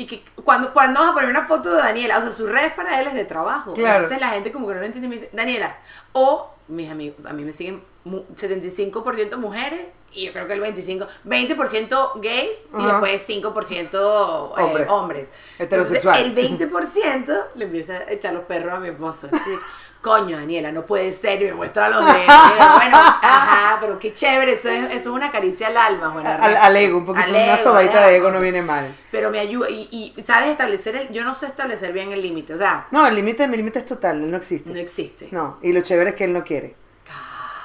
y 0.00 0.06
que 0.06 0.24
cuando, 0.44 0.72
cuando 0.72 1.00
vas 1.00 1.10
a 1.10 1.12
poner 1.12 1.28
una 1.28 1.46
foto 1.46 1.70
de 1.74 1.82
Daniela, 1.82 2.16
o 2.18 2.22
sea, 2.22 2.30
su 2.30 2.46
red 2.46 2.72
para 2.74 3.00
él 3.00 3.06
es 3.08 3.12
de 3.14 3.26
trabajo. 3.26 3.74
Claro. 3.74 3.96
Entonces 3.96 4.18
la 4.18 4.30
gente 4.30 4.50
como 4.50 4.66
que 4.66 4.72
no 4.74 4.80
lo 4.80 4.86
entiende 4.86 5.06
y 5.06 5.10
me 5.10 5.16
dice, 5.16 5.28
Daniela, 5.34 5.76
o 6.12 6.50
mis 6.68 6.90
amigos, 6.90 7.18
a 7.26 7.34
mí 7.34 7.44
me 7.44 7.52
siguen 7.52 7.82
mu- 8.04 8.22
75% 8.34 9.36
mujeres 9.36 9.80
y 10.12 10.24
yo 10.24 10.32
creo 10.32 10.46
que 10.46 10.54
el 10.54 10.60
25, 10.60 11.06
20% 11.26 12.12
gays 12.22 12.56
y 12.72 12.76
Ajá. 12.76 12.86
después 13.00 13.28
5% 13.28 13.84
eh, 13.92 14.62
Hombre. 14.62 14.86
hombres. 14.88 15.32
Heterosexual. 15.58 16.24
Entonces, 16.24 16.50
el 16.50 16.70
20% 16.70 17.44
le 17.56 17.64
empieza 17.66 17.92
a 17.98 18.10
echar 18.10 18.32
los 18.32 18.44
perros 18.44 18.72
a 18.72 18.80
mi 18.80 18.88
esposo. 18.88 19.28
Así, 19.30 19.50
Coño, 20.00 20.36
Daniela, 20.38 20.72
no 20.72 20.86
puede 20.86 21.12
ser. 21.12 21.42
Y 21.42 21.46
me 21.46 21.54
muestra 21.54 21.88
los 21.90 22.04
dedos. 22.04 22.16
Bueno, 22.26 22.96
ajá, 22.96 23.78
pero 23.80 23.98
qué 23.98 24.14
chévere. 24.14 24.52
Eso 24.54 24.70
es, 24.70 24.84
eso 24.86 24.94
es 24.94 25.06
una 25.06 25.30
caricia 25.30 25.66
al 25.66 25.76
alma, 25.76 26.10
Juana. 26.10 26.36
Al, 26.36 26.56
al 26.56 26.76
ego, 26.76 26.98
un 26.98 27.06
poquito, 27.06 27.24
Al 27.24 27.30
una 27.30 27.54
ego, 27.54 27.62
sobadita 27.62 28.06
de 28.06 28.16
ego 28.16 28.30
no 28.30 28.40
viene 28.40 28.62
mal. 28.62 28.90
Pero 29.10 29.30
me 29.30 29.38
ayuda. 29.38 29.68
Y, 29.68 30.14
y 30.16 30.22
sabes 30.22 30.48
establecer 30.48 30.96
el. 30.96 31.10
Yo 31.10 31.22
no 31.24 31.34
sé 31.34 31.46
establecer 31.46 31.92
bien 31.92 32.12
el 32.12 32.22
límite. 32.22 32.54
O 32.54 32.58
sea, 32.58 32.86
No, 32.90 33.06
el 33.06 33.14
límite, 33.14 33.46
mi 33.46 33.56
límite 33.58 33.80
es 33.80 33.86
total, 33.86 34.22
él 34.22 34.30
no 34.30 34.36
existe. 34.36 34.70
no 34.70 34.78
existe. 34.78 35.28
No, 35.32 35.58
y 35.62 35.72
lo 35.72 35.80
chévere 35.82 36.10
es 36.10 36.16
que 36.16 36.24
él 36.24 36.32
no 36.32 36.44
quiere. 36.44 36.74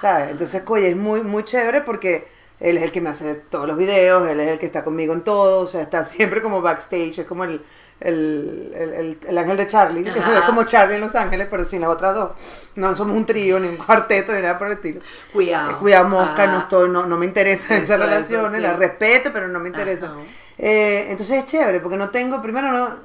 ¿Sabes? 0.02 0.32
Entonces, 0.32 0.62
oye, 0.68 0.90
es 0.90 0.96
muy, 0.98 1.24
muy 1.24 1.44
chévere 1.44 1.82
porque 1.82 2.28
él 2.60 2.78
es 2.78 2.84
el 2.84 2.92
que 2.92 3.02
me 3.02 3.10
hace 3.10 3.36
todos 3.36 3.68
los 3.68 3.78
videos, 3.78 4.30
él 4.30 4.40
es 4.40 4.50
el 4.50 4.60
que 4.60 4.66
está 4.66 4.84
conmigo 4.84 5.14
en 5.14 5.24
todo, 5.24 5.62
o 5.62 5.68
sea, 5.68 5.82
está 5.82 6.04
siempre 6.04 6.42
como 6.42 6.62
backstage, 6.62 7.20
es 7.20 7.26
como 7.26 7.44
el, 7.46 7.62
el, 8.00 8.72
el, 8.76 8.94
el- 8.94 9.20
el 9.28 9.38
ángel 9.38 9.58
de 9.58 9.68
Charlie, 9.68 10.08
Ajá. 10.10 10.40
es 10.40 10.46
como 10.46 10.64
Charlie 10.64 10.96
en 10.96 11.02
Los 11.02 11.16
Ángeles, 11.16 11.48
pero 11.50 11.64
sin 11.66 11.82
las 11.82 11.90
otras 11.90 12.14
dos. 12.16 12.32
No 12.76 12.94
somos 12.96 13.16
un 13.18 13.26
trío, 13.26 13.60
ni 13.60 13.68
un 13.68 13.78
cuarteto, 13.78 14.34
ni 14.34 14.42
nada 14.42 14.58
por 14.58 14.68
el 14.68 14.74
estilo. 14.74 15.02
Cuidado. 15.32 15.72
Eh, 15.72 15.76
Cuidado, 15.80 16.10
mosca, 16.10 16.48
no, 16.48 16.60
estoy, 16.60 16.90
no, 16.90 17.06
no 17.06 17.18
me 17.18 17.26
interesan 17.26 17.82
esas 17.82 18.00
relaciones, 18.00 18.58
sí. 18.58 18.62
las 18.62 18.78
respeto, 18.78 19.32
pero 19.34 19.48
no 19.48 19.60
me 19.60 19.70
interesan. 19.70 20.12
Eh, 20.58 21.08
entonces 21.10 21.40
es 21.40 21.46
chévere, 21.46 21.80
porque 21.80 21.98
no 21.98 22.10
tengo, 22.10 22.42
primero 22.42 22.72
no, 22.72 22.96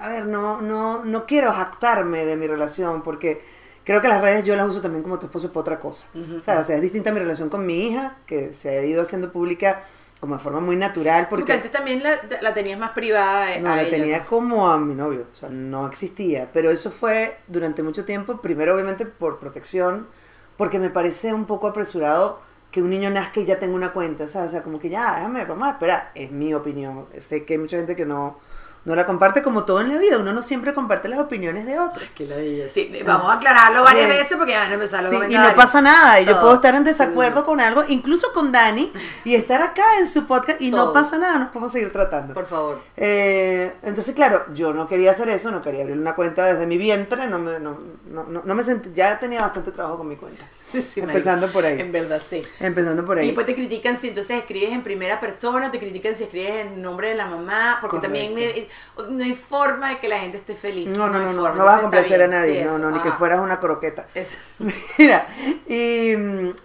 a 0.00 0.08
ver, 0.08 0.26
no, 0.26 0.60
no, 0.62 1.04
no 1.04 1.26
quiero 1.26 1.52
jactarme 1.52 2.24
de 2.24 2.36
mi 2.36 2.46
relación, 2.46 3.02
porque 3.02 3.42
creo 3.84 4.00
que 4.00 4.08
las 4.08 4.20
redes 4.20 4.44
yo 4.46 4.56
las 4.56 4.68
uso 4.68 4.80
también 4.80 5.02
como 5.02 5.18
tu 5.18 5.26
esposo 5.26 5.48
para 5.48 5.60
otra 5.60 5.78
cosa. 5.78 6.06
¿sabes? 6.42 6.60
O 6.62 6.64
sea, 6.64 6.76
es 6.76 6.82
distinta 6.82 7.12
mi 7.12 7.18
relación 7.20 7.48
con 7.50 7.66
mi 7.66 7.86
hija, 7.88 8.16
que 8.26 8.54
se 8.54 8.70
ha 8.78 8.82
ido 8.84 9.02
haciendo 9.02 9.30
pública 9.32 9.82
como 10.20 10.36
de 10.36 10.40
forma 10.42 10.60
muy 10.60 10.76
natural, 10.76 11.28
porque 11.30 11.40
porque 11.40 11.52
antes 11.54 11.70
también 11.70 12.02
la, 12.02 12.20
la 12.42 12.54
tenías 12.54 12.78
más 12.78 12.90
privada. 12.90 13.54
eh, 13.56 13.60
no, 13.60 13.72
a 13.72 13.76
la 13.76 13.82
ella, 13.82 13.90
tenía 13.90 14.18
¿no? 14.18 14.26
como 14.26 14.70
a 14.70 14.78
mi 14.78 14.94
novio, 14.94 15.26
o 15.32 15.34
sea, 15.34 15.48
no 15.48 15.86
existía. 15.86 16.50
Pero 16.52 16.70
eso 16.70 16.90
fue 16.90 17.38
durante 17.48 17.82
mucho 17.82 18.04
tiempo, 18.04 18.40
primero 18.40 18.74
obviamente 18.74 19.06
por 19.06 19.38
protección, 19.38 20.08
porque 20.56 20.78
me 20.78 20.90
parece 20.90 21.32
un 21.32 21.46
poco 21.46 21.68
apresurado 21.68 22.40
que 22.70 22.82
un 22.82 22.90
niño 22.90 23.10
nazca 23.10 23.40
y 23.40 23.44
ya 23.46 23.58
tenga 23.58 23.74
una 23.74 23.92
cuenta, 23.92 24.26
¿sabes? 24.26 24.50
O 24.50 24.52
sea, 24.52 24.62
como 24.62 24.78
que 24.78 24.90
ya, 24.90 25.16
déjame, 25.16 25.44
vamos 25.44 25.66
a 25.68 25.72
esperar. 25.72 26.12
Es 26.14 26.30
mi 26.30 26.54
opinión. 26.54 27.06
Sé 27.18 27.44
que 27.44 27.54
hay 27.54 27.58
mucha 27.58 27.78
gente 27.78 27.96
que 27.96 28.04
no, 28.06 28.38
no 28.84 28.94
la 28.94 29.04
comparte 29.06 29.42
como 29.42 29.64
todo 29.64 29.80
en 29.80 29.88
la 29.90 29.98
vida. 29.98 30.18
Uno 30.18 30.32
no 30.32 30.42
siempre 30.42 30.72
comparte 30.74 31.08
las 31.08 31.18
opiniones 31.18 31.66
de 31.66 31.78
otros. 31.78 32.18
Ladilla. 32.20 32.68
Sí, 32.68 32.90
vamos 33.04 33.30
a 33.30 33.34
aclararlo 33.34 33.82
varias 33.82 34.06
Bien. 34.06 34.18
veces 34.20 34.36
porque 34.36 34.52
ya 34.52 34.60
van 34.60 34.70
a 34.70 34.74
empezar 34.74 35.02
los 35.02 35.12
Sí, 35.12 35.18
y 35.28 35.34
no 35.36 35.54
pasa 35.54 35.80
nada, 35.82 36.20
y 36.20 36.24
yo 36.26 36.40
puedo 36.40 36.54
estar 36.54 36.74
en 36.74 36.84
desacuerdo 36.84 37.44
con 37.44 37.60
algo, 37.60 37.84
incluso 37.88 38.32
con 38.32 38.52
Dani, 38.52 38.92
y 39.24 39.34
estar 39.34 39.60
acá 39.62 39.84
en 39.98 40.06
su 40.06 40.26
podcast 40.26 40.60
y 40.60 40.70
no 40.70 40.92
pasa 40.92 41.18
nada, 41.18 41.38
nos 41.38 41.48
podemos 41.48 41.72
seguir 41.72 41.92
tratando. 41.92 42.34
Por 42.34 42.46
favor. 42.46 42.80
Eh, 42.96 43.72
entonces, 43.82 44.14
claro, 44.14 44.44
yo 44.54 44.72
no 44.72 44.86
quería 44.86 45.10
hacer 45.10 45.28
eso, 45.28 45.50
no 45.50 45.60
quería 45.62 45.82
abrir 45.82 45.98
una 45.98 46.14
cuenta 46.14 46.44
desde 46.46 46.66
mi 46.66 46.78
vientre, 46.78 47.26
no 47.26 47.38
me, 47.38 47.58
no, 47.58 47.78
no, 48.10 48.24
no, 48.24 48.42
no 48.44 48.54
me 48.54 48.62
sentí, 48.62 48.90
ya 48.94 49.18
tenía 49.18 49.42
bastante 49.42 49.72
trabajo 49.72 49.98
con 49.98 50.08
mi 50.08 50.16
cuenta. 50.16 50.44
Sí, 50.70 51.00
Empezando 51.00 51.48
por 51.48 51.64
ahí. 51.64 51.80
En 51.80 51.90
verdad, 51.90 52.22
sí. 52.24 52.42
Empezando 52.60 53.04
por 53.04 53.16
Y 53.16 53.22
ahí. 53.22 53.26
después 53.26 53.44
te 53.44 53.56
critican 53.56 53.98
si 53.98 54.10
entonces 54.10 54.38
escribes 54.38 54.70
en 54.70 54.84
primera 54.84 55.18
persona, 55.18 55.68
te 55.72 55.80
critican 55.80 56.14
si 56.14 56.22
escribes 56.22 56.60
en 56.60 56.80
nombre 56.80 57.08
de 57.08 57.16
la 57.16 57.26
mamá, 57.26 57.78
porque 57.80 57.98
también 57.98 58.34
Correcto. 58.34 58.60
me- 58.60 58.68
no 59.08 59.24
hay 59.24 59.34
forma 59.34 59.90
de 59.90 59.98
que 59.98 60.08
la 60.08 60.18
gente 60.18 60.38
esté 60.38 60.54
feliz. 60.54 60.96
No, 60.96 61.08
no, 61.08 61.18
no, 61.18 61.32
no, 61.32 61.42
forma. 61.42 61.56
no 61.58 61.64
vas 61.64 61.78
a 61.78 61.82
complacer 61.82 62.22
a 62.22 62.26
nadie, 62.28 62.64
no, 62.64 62.76
Sí, 62.76 62.82
no, 62.82 62.88
eso. 62.88 62.96
ni 62.96 63.02
que 63.02 63.12
fueras 63.12 63.40
una 63.40 63.58
croqueta. 63.60 64.06
eso. 64.14 64.36
Mira, 64.98 65.26
y, 65.66 66.12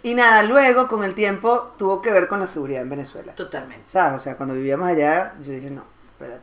y 0.04 0.14
nada, 0.14 0.44
luego 0.44 0.88
con 0.88 1.04
el 1.04 1.14
tiempo 1.14 1.74
tuvo 1.78 2.02
que 2.02 2.12
ver 2.12 2.28
con 2.28 2.40
la 2.40 2.48
seguridad 2.48 2.82
en 2.82 2.90
Venezuela. 2.90 3.34
Totalmente. 3.34 3.88
¿Sabes? 3.88 4.16
O 4.16 4.20
sea, 4.24 4.36
cuando 4.38 4.56
vivíamos 4.56 4.88
allá, 4.90 5.34
yo 5.42 5.52
dije, 5.52 5.70
no, 5.70 5.84
espérate. 6.12 6.42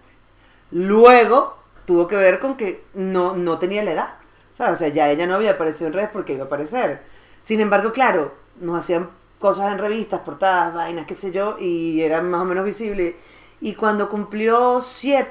Luego 0.71 1.59
tuvo 1.85 2.07
que 2.09 2.17
ver 2.17 2.39
con 2.39 2.57
que 2.57 2.85
no, 2.95 3.35
no 3.37 3.59
tenía 3.59 3.83
la 3.85 3.93
edad. 3.93 4.09
¿Sabes? 4.55 4.75
O 4.75 4.77
sea, 4.77 4.89
ya 4.89 5.11
ella 5.11 5.27
no 5.27 5.35
había 5.35 5.53
aparecido 5.53 5.87
en 5.89 5.95
redes 5.95 6.11
porque 6.13 6.35
iba 6.35 6.45
a 6.45 6.47
aparecer. 6.47 7.03
Sin 7.41 7.61
embargo, 7.61 7.93
claro, 7.93 8.33
nos 8.61 8.79
hacían 8.79 9.09
cosas 9.39 9.73
en 9.73 9.79
revistas, 9.79 10.21
portadas, 10.21 10.73
vainas, 10.75 11.07
qué 11.07 11.15
sé 11.15 11.33
yo, 11.33 11.57
y 11.59 12.01
eran 12.03 12.31
más 12.31 12.43
o 12.43 12.45
menos 12.45 12.65
visibles. 12.65 13.15
Y 13.61 13.75
cuando 13.75 14.09
cumplió 14.09 14.81
siete, 14.81 15.31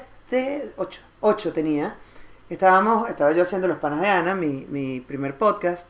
ocho, 0.77 1.01
ocho 1.19 1.53
tenía, 1.53 1.95
estábamos, 2.49 3.09
estaba 3.09 3.31
yo 3.31 3.41
haciendo 3.41 3.67
Los 3.67 3.79
Panas 3.79 4.01
de 4.01 4.07
Ana, 4.07 4.35
mi, 4.35 4.65
mi 4.69 4.99
primer 4.99 5.37
podcast, 5.37 5.89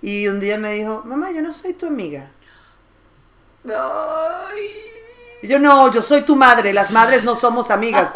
y 0.00 0.28
un 0.28 0.40
día 0.40 0.58
me 0.58 0.72
dijo, 0.72 1.02
mamá, 1.04 1.30
yo 1.30 1.42
no 1.42 1.52
soy 1.52 1.74
tu 1.74 1.86
amiga. 1.86 2.30
Ay. 3.64 4.70
Y 5.42 5.48
yo, 5.48 5.58
no, 5.58 5.90
yo 5.90 6.02
soy 6.02 6.22
tu 6.22 6.36
madre, 6.36 6.72
las 6.72 6.90
madres 6.90 7.24
no 7.24 7.34
somos 7.34 7.70
amigas. 7.70 8.10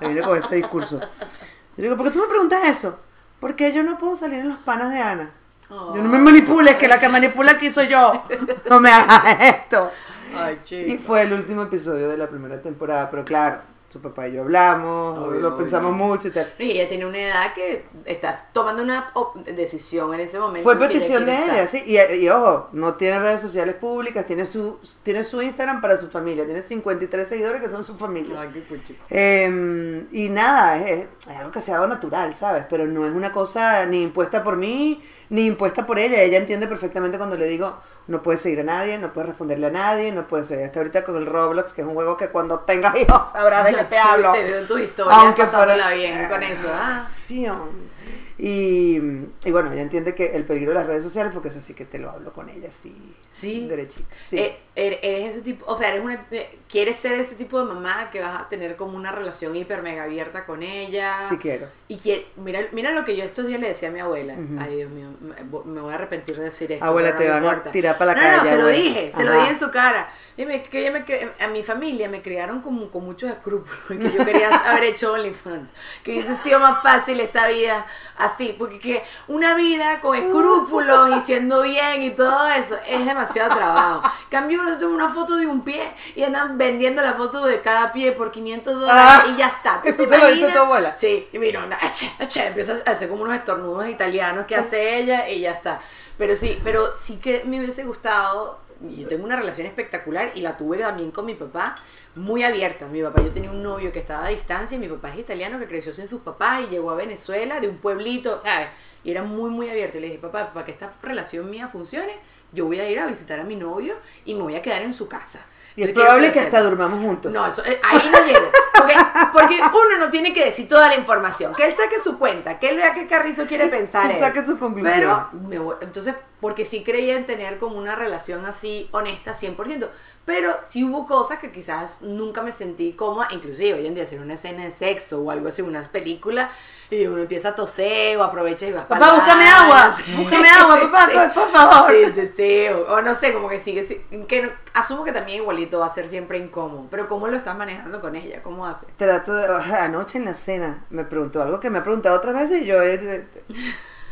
Me 0.00 0.08
vine 0.08 0.22
con 0.22 0.36
ese 0.36 0.56
discurso. 0.56 1.00
Yo 1.00 1.82
digo, 1.82 1.96
¿por 1.96 2.06
qué 2.06 2.12
tú 2.12 2.20
me 2.20 2.28
preguntas 2.28 2.68
eso? 2.68 2.98
Porque 3.40 3.72
yo 3.72 3.82
no 3.82 3.98
puedo 3.98 4.16
salir 4.16 4.40
en 4.40 4.50
los 4.50 4.58
panas 4.58 4.92
de 4.92 5.00
Ana. 5.00 5.30
Yo 5.68 6.02
no 6.02 6.08
me 6.08 6.18
manipules, 6.18 6.76
que 6.76 6.88
la 6.88 6.98
que 6.98 7.08
manipula 7.08 7.52
aquí 7.52 7.70
soy 7.70 7.88
yo. 7.88 8.24
No 8.68 8.80
me 8.80 8.90
hagas 8.90 9.40
esto. 9.40 9.90
Ay, 10.36 10.60
Y 10.70 10.98
fue 10.98 11.22
el 11.22 11.32
último 11.32 11.62
episodio 11.62 12.08
de 12.08 12.16
la 12.16 12.28
primera 12.28 12.60
temporada, 12.60 13.10
pero 13.10 13.24
claro, 13.24 13.60
su 13.90 14.00
papá 14.00 14.28
y 14.28 14.34
yo 14.34 14.42
hablamos, 14.42 15.18
Obvio, 15.18 15.40
lo 15.40 15.48
obvio. 15.48 15.58
pensamos 15.58 15.92
mucho 15.92 16.28
y 16.28 16.30
tal. 16.30 16.52
Y 16.60 16.70
ella 16.70 16.88
tiene 16.88 17.06
una 17.06 17.18
edad 17.18 17.52
que 17.54 17.84
estás 18.06 18.52
tomando 18.52 18.82
una 18.82 19.12
decisión 19.54 20.14
en 20.14 20.20
ese 20.20 20.38
momento. 20.38 20.62
Fue 20.62 20.78
petición 20.78 21.26
de 21.26 21.32
quiere 21.32 21.44
ella, 21.52 21.62
estar. 21.64 21.80
sí. 21.80 21.84
Y, 21.86 22.14
y 22.24 22.28
ojo, 22.28 22.68
no 22.72 22.94
tiene 22.94 23.18
redes 23.18 23.40
sociales 23.40 23.74
públicas, 23.74 24.24
tiene 24.26 24.46
su, 24.46 24.78
tiene 25.02 25.24
su 25.24 25.42
Instagram 25.42 25.80
para 25.80 25.96
su 25.96 26.08
familia, 26.08 26.44
tiene 26.44 26.62
53 26.62 27.28
seguidores 27.28 27.60
que 27.60 27.68
son 27.68 27.82
su 27.84 27.96
familia. 27.96 28.40
Ay, 28.40 28.48
qué. 28.52 28.62
Eh, 29.10 30.06
y 30.12 30.28
nada, 30.28 30.76
es, 30.78 31.08
es 31.28 31.36
algo 31.36 31.50
que 31.50 31.60
se 31.60 31.72
ha 31.72 31.74
dado 31.74 31.88
natural, 31.88 32.34
¿sabes? 32.34 32.64
Pero 32.70 32.86
no 32.86 33.06
es 33.06 33.12
una 33.12 33.32
cosa 33.32 33.86
ni 33.86 34.02
impuesta 34.02 34.44
por 34.44 34.56
mí, 34.56 35.02
ni 35.30 35.46
impuesta 35.46 35.84
por 35.84 35.98
ella. 35.98 36.22
Ella 36.22 36.38
entiende 36.38 36.66
perfectamente 36.68 37.18
cuando 37.18 37.36
le 37.36 37.46
digo, 37.46 37.76
no 38.06 38.22
puedes 38.22 38.40
seguir 38.40 38.60
a 38.60 38.64
nadie, 38.64 38.98
no 38.98 39.12
puedes 39.12 39.28
responderle 39.28 39.66
a 39.66 39.70
nadie, 39.70 40.10
no 40.12 40.26
puedes... 40.26 40.50
Hasta 40.50 40.80
ahorita 40.80 41.04
con 41.04 41.16
el 41.16 41.26
Roblox, 41.26 41.72
que 41.72 41.82
es 41.82 41.86
un 41.86 41.94
juego 41.94 42.16
que 42.16 42.28
cuando 42.28 42.60
tengas 42.60 42.96
hijos 43.00 43.30
sabrás 43.32 43.64
de 43.66 43.74
qué 43.74 43.84
te 43.84 43.98
hablo. 43.98 44.32
Te 44.32 44.42
veo 44.42 44.58
en 44.60 44.66
tus 44.66 44.80
historias 44.80 45.16
Aunque 45.18 45.42
pasándola 45.44 45.84
para- 45.84 45.94
bien 45.94 46.28
con 46.28 46.42
eso. 46.42 46.68
Ah. 46.72 46.96
Acción. 46.96 47.90
Y, 48.38 48.96
y 49.44 49.50
bueno, 49.50 49.70
ella 49.70 49.82
entiende 49.82 50.14
que 50.14 50.34
el 50.34 50.44
peligro 50.44 50.70
de 50.72 50.78
las 50.78 50.86
redes 50.86 51.02
sociales, 51.02 51.30
porque 51.32 51.48
eso 51.48 51.60
sí 51.60 51.74
que 51.74 51.84
te 51.84 51.98
lo 51.98 52.10
hablo 52.10 52.32
con 52.32 52.48
ella, 52.48 52.68
así, 52.70 53.14
Sí. 53.30 53.68
derechito. 53.68 54.16
Sí. 54.18 54.38
Eh, 54.38 54.58
er- 54.74 54.98
eres 55.02 55.32
ese 55.32 55.42
tipo, 55.42 55.66
o 55.66 55.76
sea, 55.76 55.90
eres 55.90 56.02
una, 56.02 56.18
eh, 56.30 56.58
quieres 56.70 56.96
ser 56.96 57.12
ese 57.14 57.34
tipo 57.34 57.58
de 57.58 57.64
mamá 57.72 58.10
que 58.10 58.20
vas 58.20 58.40
a 58.40 58.48
tener 58.48 58.76
como 58.76 58.96
una 58.96 59.10
relación 59.12 59.56
hiper 59.56 59.82
mega 59.82 60.04
abierta 60.04 60.46
con 60.46 60.62
ella. 60.62 61.16
sí 61.28 61.36
quiero. 61.38 61.66
Y 61.88 61.96
que, 61.96 62.30
mira, 62.36 62.60
mira 62.70 62.92
lo 62.92 63.04
que 63.04 63.16
yo 63.16 63.24
estos 63.24 63.46
días 63.48 63.58
le 63.60 63.66
decía 63.68 63.88
a 63.88 63.92
mi 63.92 63.98
abuela. 63.98 64.34
Ujú. 64.34 64.56
Ay, 64.60 64.76
Dios 64.76 64.90
mío, 64.90 65.08
me- 65.20 65.34
me 65.64 65.80
voy 65.80 65.90
a 65.92 65.96
arrepentir 65.96 66.36
de 66.36 66.44
decir 66.44 66.70
esto. 66.70 66.84
Abuela, 66.84 67.16
te 67.16 67.26
no 67.26 67.34
me 67.34 67.40
van 67.40 67.56
a 67.56 67.62
tirar 67.72 67.98
para 67.98 68.14
la 68.14 68.20
no, 68.22 68.30
No, 68.30 68.36
calle, 68.38 68.48
se 68.48 68.54
lo 68.56 68.62
abuela. 68.62 68.78
dije, 68.82 69.12
se 69.12 69.24
lo 69.24 69.32
dije 69.32 69.50
en 69.50 69.58
su 69.58 69.70
cara. 69.72 70.08
Dime 70.36 70.62
que 70.62 70.86
ella 70.86 70.92
me 70.92 71.44
a 71.44 71.48
mi 71.48 71.62
familia 71.64 72.08
me 72.08 72.22
criaron 72.22 72.60
como, 72.62 72.88
con 72.90 73.04
muchos 73.04 73.28
escrúpulos, 73.30 73.80
que 73.88 74.12
yo 74.12 74.24
quería 74.24 74.48
haber 74.70 74.84
hecho 74.84 75.12
OnlyFans, 75.14 75.72
que 76.04 76.12
hubiese 76.12 76.36
sido 76.36 76.60
más 76.60 76.80
fácil 76.82 77.18
esta 77.20 77.48
vida 77.48 77.84
así, 78.16 78.54
porque 78.56 78.78
que 78.78 79.02
una 79.26 79.54
vida 79.54 80.00
con 80.00 80.16
escrúpulos 80.16 81.16
y 81.16 81.20
siendo 81.20 81.62
bien 81.62 82.02
y 82.04 82.10
todo 82.12 82.48
eso 82.48 82.76
es 82.86 83.04
demasiado 83.04 83.56
trabajo. 83.56 84.02
Cambio 84.30 84.60
uno 84.62 84.78
toma 84.78 84.94
una 84.94 85.08
foto 85.08 85.36
de 85.36 85.46
un 85.46 85.62
pie 85.62 85.82
y 86.14 86.22
andan 86.22 86.56
vendiendo 86.60 87.02
la 87.02 87.14
foto 87.14 87.44
de 87.44 87.60
cada 87.60 87.90
pie 87.92 88.12
por 88.12 88.30
500 88.30 88.80
dólares 88.80 89.24
Ah, 89.26 89.26
y 89.34 89.36
ya 89.36 89.48
está. 89.48 89.82
¿Tú 89.82 89.88
¿eso 89.88 90.04
te 90.04 90.08
se 90.08 90.18
lo 90.18 90.26
diste 90.28 90.46
a 90.46 90.50
imaginas? 90.50 90.54
tu 90.54 90.58
abuela? 90.60 90.94
Sí, 90.96 91.28
y 91.32 91.38
mira, 91.40 91.64
una, 91.64 91.76
eche, 91.82 92.12
eche, 92.20 92.46
empieza 92.46 92.76
a 92.86 92.90
hacer 92.92 93.08
como 93.08 93.22
unos 93.24 93.34
estornudos 93.34 93.88
italianos 93.88 94.46
que 94.46 94.54
hace 94.54 94.98
ella 94.98 95.28
y 95.28 95.40
ya 95.40 95.50
está. 95.52 95.80
Pero 96.16 96.36
sí, 96.36 96.60
pero 96.62 96.94
sí 96.94 97.18
que 97.18 97.42
me 97.44 97.58
hubiese 97.58 97.82
gustado, 97.84 98.60
yo 98.80 99.08
tengo 99.08 99.24
una 99.24 99.36
relación 99.36 99.66
espectacular 99.66 100.32
y 100.36 100.42
la 100.42 100.56
tuve 100.56 100.78
también 100.78 101.10
con 101.10 101.26
mi 101.26 101.34
papá, 101.34 101.76
muy 102.14 102.42
abierta. 102.44 102.86
Mi 102.86 103.02
papá, 103.02 103.22
yo 103.22 103.30
tenía 103.32 103.50
un 103.50 103.62
novio 103.62 103.92
que 103.92 103.98
estaba 103.98 104.26
a 104.26 104.28
distancia 104.28 104.76
y 104.76 104.78
mi 104.78 104.88
papá 104.88 105.10
es 105.10 105.18
italiano 105.18 105.58
que 105.58 105.66
creció 105.66 105.92
sin 105.92 106.06
sus 106.06 106.20
papás 106.20 106.62
y 106.62 106.68
llegó 106.68 106.90
a 106.90 106.94
Venezuela 106.94 107.60
de 107.60 107.68
un 107.68 107.78
pueblito, 107.78 108.40
¿sabes? 108.40 108.68
Y 109.02 109.10
era 109.10 109.22
muy, 109.22 109.50
muy 109.50 109.68
abierto. 109.70 109.98
Y 109.98 110.00
le 110.02 110.06
dije, 110.08 110.18
papá, 110.18 110.52
para 110.52 110.66
que 110.66 110.72
esta 110.72 110.92
relación 111.02 111.48
mía 111.50 111.68
funcione, 111.68 112.14
yo 112.52 112.66
voy 112.66 112.80
a 112.80 112.90
ir 112.90 112.98
a 112.98 113.06
visitar 113.06 113.38
a 113.40 113.44
mi 113.44 113.56
novio 113.56 113.94
y 114.24 114.34
me 114.34 114.42
voy 114.42 114.56
a 114.56 114.62
quedar 114.62 114.82
en 114.82 114.92
su 114.92 115.08
casa. 115.08 115.40
Y 115.76 115.84
es 115.84 115.92
probable 115.92 116.32
que 116.32 116.40
hasta 116.40 116.62
durmamos 116.62 117.02
juntos. 117.02 117.30
No, 117.32 117.46
eso, 117.46 117.62
eh, 117.64 117.80
ahí 117.88 118.10
no 118.12 118.24
llego. 118.26 118.50
Porque, 118.74 118.94
porque 119.32 119.60
uno 119.62 119.98
no 119.98 120.10
tiene 120.10 120.32
que 120.32 120.44
decir 120.46 120.68
toda 120.68 120.88
la 120.88 120.96
información. 120.96 121.54
Que 121.54 121.66
él 121.66 121.74
saque 121.76 122.00
su 122.02 122.18
cuenta, 122.18 122.58
que 122.58 122.70
él 122.70 122.76
vea 122.76 122.92
qué 122.94 123.06
carrizo 123.06 123.46
quiere 123.46 123.66
pensar. 123.68 124.06
Que 124.08 124.14
él. 124.14 124.20
saque 124.20 124.44
su 124.44 124.58
conclusión. 124.58 124.92
Pero, 124.94 125.28
me 125.48 125.58
voy- 125.58 125.76
entonces, 125.80 126.14
porque 126.40 126.64
sí 126.64 126.82
creía 126.82 127.16
en 127.16 127.26
tener 127.26 127.58
como 127.58 127.76
una 127.78 127.94
relación 127.96 128.46
así 128.46 128.88
honesta 128.92 129.32
100%. 129.34 129.88
Pero 130.26 130.54
sí 130.64 130.84
hubo 130.84 131.06
cosas 131.06 131.38
que 131.38 131.50
quizás 131.50 132.02
nunca 132.02 132.42
me 132.42 132.52
sentí 132.52 132.92
cómoda, 132.92 133.28
inclusive 133.32 133.74
hoy 133.74 133.86
en 133.86 133.94
día 133.94 134.04
hacer 134.04 134.20
una 134.20 134.34
escena 134.34 134.64
de 134.64 134.70
sexo 134.70 135.22
o 135.22 135.30
algo 135.30 135.48
así, 135.48 135.60
unas 135.62 135.88
películas, 135.88 136.52
y 136.90 137.04
uno 137.06 137.22
empieza 137.22 137.48
a 137.48 137.54
toser 137.54 138.16
o 138.18 138.22
aprovecha 138.22 138.66
y 138.66 138.72
va 138.72 138.86
Papá, 138.86 139.12
búscame 139.16 139.48
agua. 139.48 139.90
Búscame 140.16 140.48
agua, 140.50 140.78
papá, 140.90 141.32
por 141.34 141.50
favor. 141.50 141.90
Sí, 141.90 142.12
sí, 142.14 142.30
sí. 142.36 142.66
O, 142.68 142.92
o 142.94 143.02
no 143.02 143.14
sé, 143.14 143.32
como 143.32 143.48
que 143.48 143.58
sigue, 143.58 143.84
sí, 143.84 144.00
que 144.28 144.42
no- 144.42 144.50
asumo 144.74 145.02
que 145.04 145.12
también 145.12 145.38
igualito 145.38 145.78
va 145.80 145.86
a 145.86 145.90
ser 145.90 146.08
siempre 146.08 146.38
incómodo. 146.38 146.86
Pero 146.90 147.08
¿cómo 147.08 147.26
lo 147.26 147.36
estás 147.36 147.56
manejando 147.56 148.00
con 148.00 148.14
ella? 148.14 148.42
¿Cómo 148.42 148.66
hace? 148.66 148.86
Trato 148.98 149.34
de. 149.34 149.46
Anoche 149.46 150.18
en 150.18 150.26
la 150.26 150.34
cena 150.34 150.84
me 150.90 151.04
preguntó 151.04 151.42
algo 151.42 151.58
que 151.58 151.70
me 151.70 151.78
ha 151.78 151.82
preguntado 151.82 152.16
otras 152.16 152.34
veces 152.34 152.62
y 152.62 152.66
yo. 152.66 152.76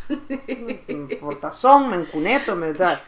Portazón, 1.21 1.94
encuneto, 1.94 2.55
me 2.55 2.73
da. 2.73 3.03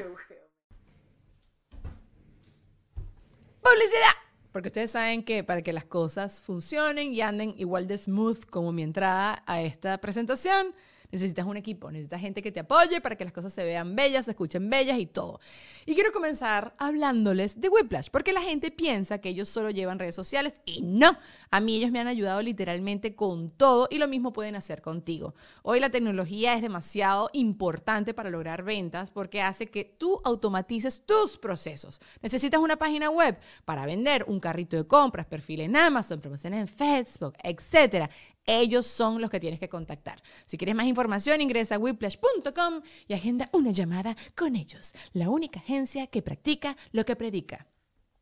¡Publicidad! 3.62 4.14
Porque 4.52 4.68
ustedes 4.68 4.90
saben 4.90 5.22
que 5.22 5.44
para 5.44 5.62
que 5.62 5.72
las 5.72 5.84
cosas 5.84 6.42
funcionen 6.42 7.14
y 7.14 7.20
anden 7.20 7.54
igual 7.56 7.86
de 7.86 7.98
smooth 7.98 8.44
como 8.46 8.72
mi 8.72 8.82
entrada 8.82 9.42
a 9.46 9.62
esta 9.62 9.98
presentación, 9.98 10.74
necesitas 11.10 11.46
un 11.46 11.56
equipo, 11.56 11.90
necesitas 11.90 12.20
gente 12.20 12.42
que 12.42 12.52
te 12.52 12.60
apoye 12.60 13.00
para 13.00 13.16
que 13.16 13.24
las 13.24 13.32
cosas 13.32 13.52
se 13.52 13.64
vean 13.64 13.96
bellas, 13.96 14.26
se 14.26 14.32
escuchen 14.32 14.68
bellas 14.70 14.98
y 14.98 15.06
todo. 15.06 15.40
Y 15.86 15.94
quiero 15.94 16.12
comenzar 16.12 16.74
hablándoles 16.78 17.60
de 17.60 17.68
Whiplash, 17.68 18.08
porque 18.10 18.32
la 18.32 18.42
gente 18.42 18.70
piensa 18.70 19.18
que 19.18 19.30
ellos 19.30 19.48
solo 19.48 19.70
llevan 19.70 19.98
redes 19.98 20.14
sociales 20.14 20.60
y 20.64 20.82
no. 20.82 21.16
A 21.50 21.60
mí 21.60 21.76
ellos 21.76 21.90
me 21.90 22.00
han 22.00 22.08
ayudado 22.08 22.42
literalmente 22.42 23.14
con 23.14 23.50
todo 23.50 23.88
y 23.90 23.98
lo 23.98 24.08
mismo 24.08 24.32
pueden 24.32 24.56
hacer 24.56 24.82
contigo. 24.82 25.34
Hoy 25.62 25.80
la 25.80 25.90
tecnología 25.90 26.54
es 26.54 26.62
demasiado 26.62 27.30
importante 27.32 28.14
para 28.14 28.30
lograr 28.30 28.62
ventas 28.62 29.10
porque 29.10 29.42
hace 29.42 29.66
que 29.66 29.84
tú 29.84 30.20
automatices 30.24 31.04
tus 31.04 31.38
procesos. 31.38 32.00
Necesitas 32.22 32.60
una 32.60 32.76
página 32.76 33.10
web 33.10 33.38
para 33.64 33.86
vender, 33.86 34.24
un 34.26 34.40
carrito 34.40 34.76
de 34.76 34.86
compras, 34.86 35.26
perfil 35.26 35.60
en 35.60 35.76
Amazon, 35.76 36.20
promociones 36.20 36.60
en 36.60 36.68
Facebook, 36.68 37.34
etc. 37.42 38.10
Ellos 38.46 38.86
son 38.86 39.20
los 39.20 39.30
que 39.30 39.40
tienes 39.40 39.60
que 39.60 39.68
contactar. 39.68 40.22
Si 40.44 40.58
quieres 40.58 40.74
más 40.74 40.86
información, 40.86 41.40
ingresa 41.40 41.76
a 41.76 41.78
whiplash.com 41.78 42.82
y 43.06 43.14
agenda 43.14 43.48
una 43.52 43.70
llamada 43.70 44.16
con 44.34 44.56
ellos, 44.56 44.92
la 45.12 45.30
única 45.30 45.60
agencia 45.60 46.06
que 46.06 46.22
practica 46.22 46.76
lo 46.92 47.04
que 47.04 47.16
predica. 47.16 47.66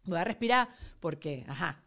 Voy 0.04 0.18
a 0.18 0.24
respirar 0.24 0.68
porque, 1.00 1.44
ajá. 1.46 1.84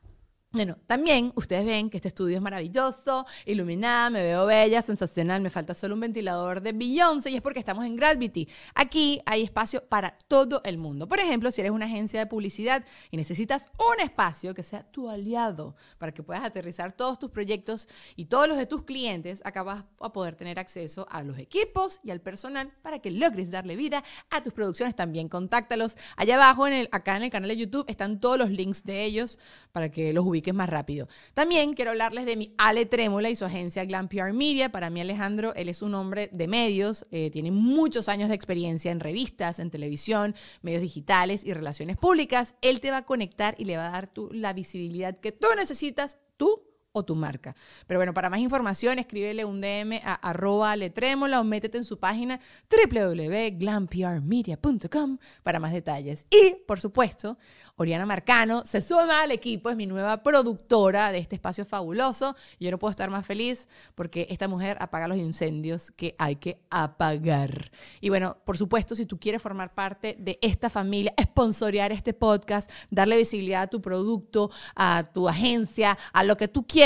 Bueno, 0.53 0.77
también 0.85 1.31
ustedes 1.35 1.65
ven 1.65 1.89
que 1.89 1.95
este 1.95 2.09
estudio 2.09 2.35
es 2.35 2.41
maravilloso, 2.41 3.25
iluminada, 3.45 4.09
me 4.09 4.21
veo 4.21 4.45
bella, 4.45 4.81
sensacional, 4.81 5.41
me 5.41 5.49
falta 5.49 5.73
solo 5.73 5.93
un 5.93 6.01
ventilador 6.01 6.59
de 6.59 6.73
Beyoncé 6.73 7.31
y 7.31 7.37
es 7.37 7.41
porque 7.41 7.59
estamos 7.59 7.85
en 7.85 7.95
Gravity. 7.95 8.49
Aquí 8.75 9.21
hay 9.25 9.43
espacio 9.43 9.81
para 9.87 10.17
todo 10.27 10.59
el 10.65 10.77
mundo. 10.77 11.07
Por 11.07 11.21
ejemplo, 11.21 11.51
si 11.51 11.61
eres 11.61 11.71
una 11.71 11.85
agencia 11.85 12.19
de 12.19 12.25
publicidad 12.25 12.83
y 13.11 13.15
necesitas 13.15 13.69
un 13.79 14.01
espacio 14.01 14.53
que 14.53 14.61
sea 14.61 14.83
tu 14.83 15.09
aliado 15.09 15.77
para 15.97 16.11
que 16.11 16.21
puedas 16.21 16.43
aterrizar 16.43 16.91
todos 16.91 17.17
tus 17.17 17.31
proyectos 17.31 17.87
y 18.17 18.25
todos 18.25 18.49
los 18.49 18.57
de 18.57 18.65
tus 18.65 18.83
clientes, 18.83 19.41
acá 19.45 19.63
vas 19.63 19.85
a 20.01 20.11
poder 20.11 20.35
tener 20.35 20.59
acceso 20.59 21.07
a 21.09 21.23
los 21.23 21.39
equipos 21.39 22.01
y 22.03 22.11
al 22.11 22.19
personal 22.19 22.73
para 22.81 22.99
que 22.99 23.09
logres 23.09 23.51
darle 23.51 23.77
vida 23.77 24.03
a 24.29 24.43
tus 24.43 24.51
producciones. 24.51 24.97
También 24.97 25.29
contáctalos. 25.29 25.95
Allá 26.17 26.35
abajo, 26.35 26.67
en 26.67 26.73
el, 26.73 26.89
acá 26.91 27.15
en 27.15 27.23
el 27.23 27.29
canal 27.29 27.47
de 27.47 27.55
YouTube, 27.55 27.85
están 27.87 28.19
todos 28.19 28.37
los 28.37 28.49
links 28.49 28.83
de 28.83 29.05
ellos 29.05 29.39
para 29.71 29.89
que 29.89 30.11
los 30.11 30.25
ubiques 30.25 30.40
más 30.53 30.69
rápido. 30.69 31.07
También 31.33 31.73
quiero 31.73 31.91
hablarles 31.91 32.25
de 32.25 32.35
mi 32.35 32.53
Ale 32.57 32.85
Trémola 32.85 33.29
y 33.29 33.35
su 33.35 33.45
agencia 33.45 33.85
Glam 33.85 34.07
PR 34.07 34.33
Media. 34.33 34.71
Para 34.71 34.89
mí, 34.89 35.01
Alejandro, 35.01 35.53
él 35.55 35.69
es 35.69 35.81
un 35.81 35.93
hombre 35.95 36.29
de 36.31 36.47
medios, 36.47 37.05
eh, 37.11 37.29
tiene 37.31 37.51
muchos 37.51 38.09
años 38.09 38.29
de 38.29 38.35
experiencia 38.35 38.91
en 38.91 38.99
revistas, 38.99 39.59
en 39.59 39.69
televisión, 39.69 40.35
medios 40.61 40.81
digitales 40.81 41.45
y 41.45 41.53
relaciones 41.53 41.97
públicas. 41.97 42.55
Él 42.61 42.79
te 42.79 42.91
va 42.91 42.97
a 42.97 43.05
conectar 43.05 43.55
y 43.57 43.65
le 43.65 43.77
va 43.77 43.87
a 43.87 43.91
dar 43.91 44.07
tú 44.07 44.29
la 44.31 44.53
visibilidad 44.53 45.19
que 45.19 45.31
tú 45.31 45.47
necesitas, 45.55 46.17
tú 46.37 46.70
o 46.93 47.03
tu 47.03 47.15
marca. 47.15 47.55
Pero 47.87 47.99
bueno, 47.99 48.13
para 48.13 48.29
más 48.29 48.39
información, 48.39 48.99
escríbele 48.99 49.43
un 49.45 49.61
DM 49.61 50.01
a 50.03 50.15
arroba 50.15 50.75
letrémola 50.75 51.39
o 51.39 51.43
métete 51.43 51.77
en 51.77 51.83
su 51.83 51.99
página 51.99 52.39
www.glamprmedia.com 52.69 55.17
para 55.43 55.59
más 55.59 55.71
detalles. 55.71 56.25
Y, 56.29 56.55
por 56.67 56.79
supuesto, 56.79 57.37
Oriana 57.77 58.05
Marcano 58.05 58.63
se 58.65 58.81
suma 58.81 59.21
al 59.21 59.31
equipo, 59.31 59.69
es 59.69 59.77
mi 59.77 59.85
nueva 59.85 60.23
productora 60.23 61.11
de 61.11 61.19
este 61.19 61.35
espacio 61.35 61.65
fabuloso. 61.65 62.35
Yo 62.59 62.71
no 62.71 62.79
puedo 62.79 62.91
estar 62.91 63.09
más 63.09 63.25
feliz 63.25 63.67
porque 63.95 64.27
esta 64.29 64.47
mujer 64.47 64.77
apaga 64.79 65.07
los 65.07 65.17
incendios 65.17 65.91
que 65.91 66.15
hay 66.17 66.35
que 66.35 66.61
apagar. 66.69 67.71
Y 68.01 68.09
bueno, 68.09 68.37
por 68.45 68.57
supuesto, 68.57 68.95
si 68.95 69.05
tú 69.05 69.19
quieres 69.19 69.41
formar 69.41 69.73
parte 69.73 70.15
de 70.19 70.37
esta 70.41 70.69
familia, 70.69 71.13
sponsorear 71.21 71.91
este 71.91 72.13
podcast, 72.13 72.69
darle 72.89 73.17
visibilidad 73.17 73.63
a 73.63 73.67
tu 73.67 73.81
producto, 73.81 74.49
a 74.75 75.11
tu 75.13 75.29
agencia, 75.29 75.97
a 76.13 76.23
lo 76.23 76.37
que 76.37 76.47
tú 76.47 76.65
quieras, 76.67 76.80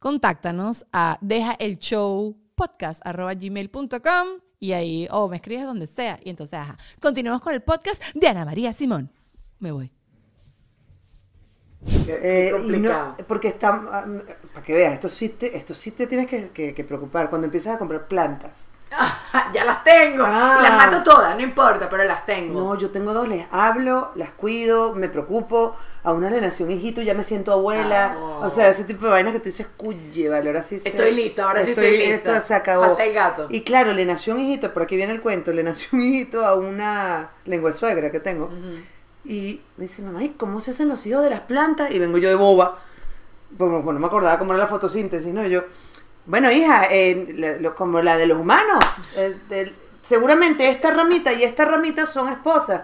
contáctanos 0.00 0.84
a 0.92 1.16
deja 1.20 1.52
el 1.60 1.78
show 1.78 2.36
podcast.gmail.com 2.56 4.28
y 4.60 4.72
ahí, 4.72 5.06
o 5.12 5.28
me 5.28 5.36
escribes 5.36 5.64
donde 5.64 5.86
sea. 5.86 6.18
Y 6.24 6.30
entonces, 6.30 6.54
ajá, 6.58 6.76
continuamos 7.00 7.40
con 7.40 7.54
el 7.54 7.62
podcast 7.62 8.02
de 8.14 8.26
Ana 8.26 8.44
María 8.44 8.72
Simón. 8.72 9.12
Me 9.60 9.70
voy. 9.70 9.92
Eh, 12.08 12.52
y 12.66 12.70
no- 12.78 13.16
porque 13.28 13.48
está. 13.48 13.68
ah, 13.68 14.04
para 14.52 14.66
que 14.66 14.74
veas, 14.74 14.94
esto 14.94 15.08
sí 15.08 15.28
te, 15.28 15.56
esto 15.56 15.74
sí 15.74 15.92
te 15.92 16.06
tienes 16.08 16.26
que, 16.26 16.50
que- 16.50 16.74
que 16.74 16.84
preocupar 16.84 17.30
cuando 17.30 17.44
empiezas 17.44 17.76
a 17.76 17.78
comprar 17.78 18.08
plantas. 18.08 18.70
ya 19.52 19.64
las 19.64 19.84
tengo. 19.84 20.24
Ah. 20.26 20.58
Las 20.62 20.72
mato 20.76 21.02
todas, 21.02 21.34
no 21.36 21.42
importa, 21.42 21.88
pero 21.88 22.04
las 22.04 22.24
tengo. 22.26 22.58
No, 22.60 22.74
yo 22.78 22.90
tengo 22.90 23.12
dos, 23.12 23.28
les 23.28 23.46
hablo, 23.50 24.10
las 24.14 24.30
cuido, 24.30 24.94
me 24.94 25.08
preocupo. 25.08 25.76
A 26.04 26.12
una 26.12 26.30
le 26.30 26.40
nació 26.40 26.64
un 26.66 26.72
hijito, 26.72 27.02
ya 27.02 27.14
me 27.14 27.22
siento 27.22 27.52
abuela. 27.52 28.16
Ah. 28.16 28.46
O 28.46 28.50
sea, 28.50 28.68
ese 28.68 28.84
tipo 28.84 29.04
de 29.06 29.12
vainas 29.12 29.32
que 29.34 29.40
tú 29.40 29.46
dices, 29.46 29.68
cuye, 29.76 30.28
vale, 30.28 30.48
ahora 30.48 30.62
sí 30.62 30.78
se- 30.78 30.88
Estoy 30.88 31.12
lista, 31.12 31.44
ahora 31.44 31.62
sí 31.64 31.72
estoy 31.72 31.98
lista. 31.98 32.36
Esto 32.36 32.48
se 32.48 32.54
acabó. 32.54 32.84
Falta 32.84 33.04
el 33.04 33.12
gato. 33.14 33.46
Y 33.50 33.62
claro, 33.62 33.92
le 33.92 34.04
nació 34.04 34.34
un 34.34 34.40
hijito, 34.40 34.72
por 34.72 34.82
aquí 34.84 34.96
viene 34.96 35.12
el 35.12 35.20
cuento, 35.20 35.52
le 35.52 35.62
nació 35.62 35.90
un 35.92 36.02
hijito 36.02 36.44
a 36.44 36.54
una 36.54 37.30
lengua 37.44 37.70
de 37.70 37.76
suegra 37.76 38.10
que 38.10 38.20
tengo. 38.20 38.50
Y 39.24 39.60
me 39.76 39.82
dice, 39.84 40.00
mamá, 40.02 40.22
¿y 40.24 40.30
cómo 40.30 40.60
se 40.60 40.70
hacen 40.70 40.88
los 40.88 41.04
hijos 41.06 41.22
de 41.22 41.30
las 41.30 41.40
plantas? 41.40 41.90
Y 41.90 41.98
vengo 41.98 42.16
yo 42.18 42.28
de 42.30 42.34
boba. 42.34 42.78
Bueno, 43.50 43.82
bueno, 43.82 43.94
no 43.94 44.00
me 44.00 44.06
acordaba 44.06 44.38
cómo 44.38 44.52
era 44.54 44.62
la 44.62 44.68
fotosíntesis, 44.68 45.32
¿no? 45.34 45.44
Y 45.44 45.50
yo, 45.50 45.64
bueno, 46.28 46.52
hija, 46.52 46.84
eh, 46.90 47.26
la- 47.36 47.56
lo- 47.58 47.74
como 47.74 48.00
la 48.00 48.16
de 48.16 48.26
los 48.26 48.38
humanos. 48.38 48.78
eh, 49.16 49.72
seguramente 50.06 50.68
esta 50.70 50.90
ramita 50.92 51.32
y 51.32 51.42
esta 51.42 51.64
ramita 51.64 52.06
son 52.06 52.28
esposas. 52.28 52.82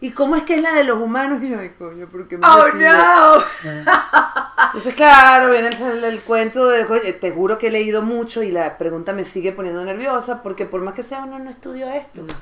¿Y 0.00 0.10
cómo 0.10 0.34
es 0.34 0.42
que 0.42 0.56
es 0.56 0.62
la 0.62 0.72
de 0.72 0.82
los 0.82 0.98
humanos? 1.00 1.40
Y 1.42 1.50
yo, 1.50 1.60
ay, 1.60 1.70
coño, 1.78 2.08
¿por 2.08 2.26
qué 2.26 2.36
me 2.36 2.44
¡Oh, 2.44 2.66
no! 2.72 3.36
Entonces, 4.66 4.94
claro, 4.94 5.50
viene 5.50 5.68
el, 5.68 6.04
el 6.04 6.20
cuento 6.22 6.66
de, 6.68 6.84
oye, 6.84 7.12
te 7.12 7.30
juro 7.30 7.56
que 7.58 7.68
he 7.68 7.70
leído 7.70 8.02
mucho 8.02 8.42
y 8.42 8.50
la 8.50 8.78
pregunta 8.78 9.12
me 9.12 9.24
sigue 9.24 9.52
poniendo 9.52 9.84
nerviosa 9.84 10.42
porque 10.42 10.66
por 10.66 10.80
más 10.80 10.94
que 10.94 11.02
sea 11.04 11.20
uno 11.24 11.38
no 11.38 11.50
estudió 11.50 11.88
esto. 11.88 12.22
No, 12.22 12.34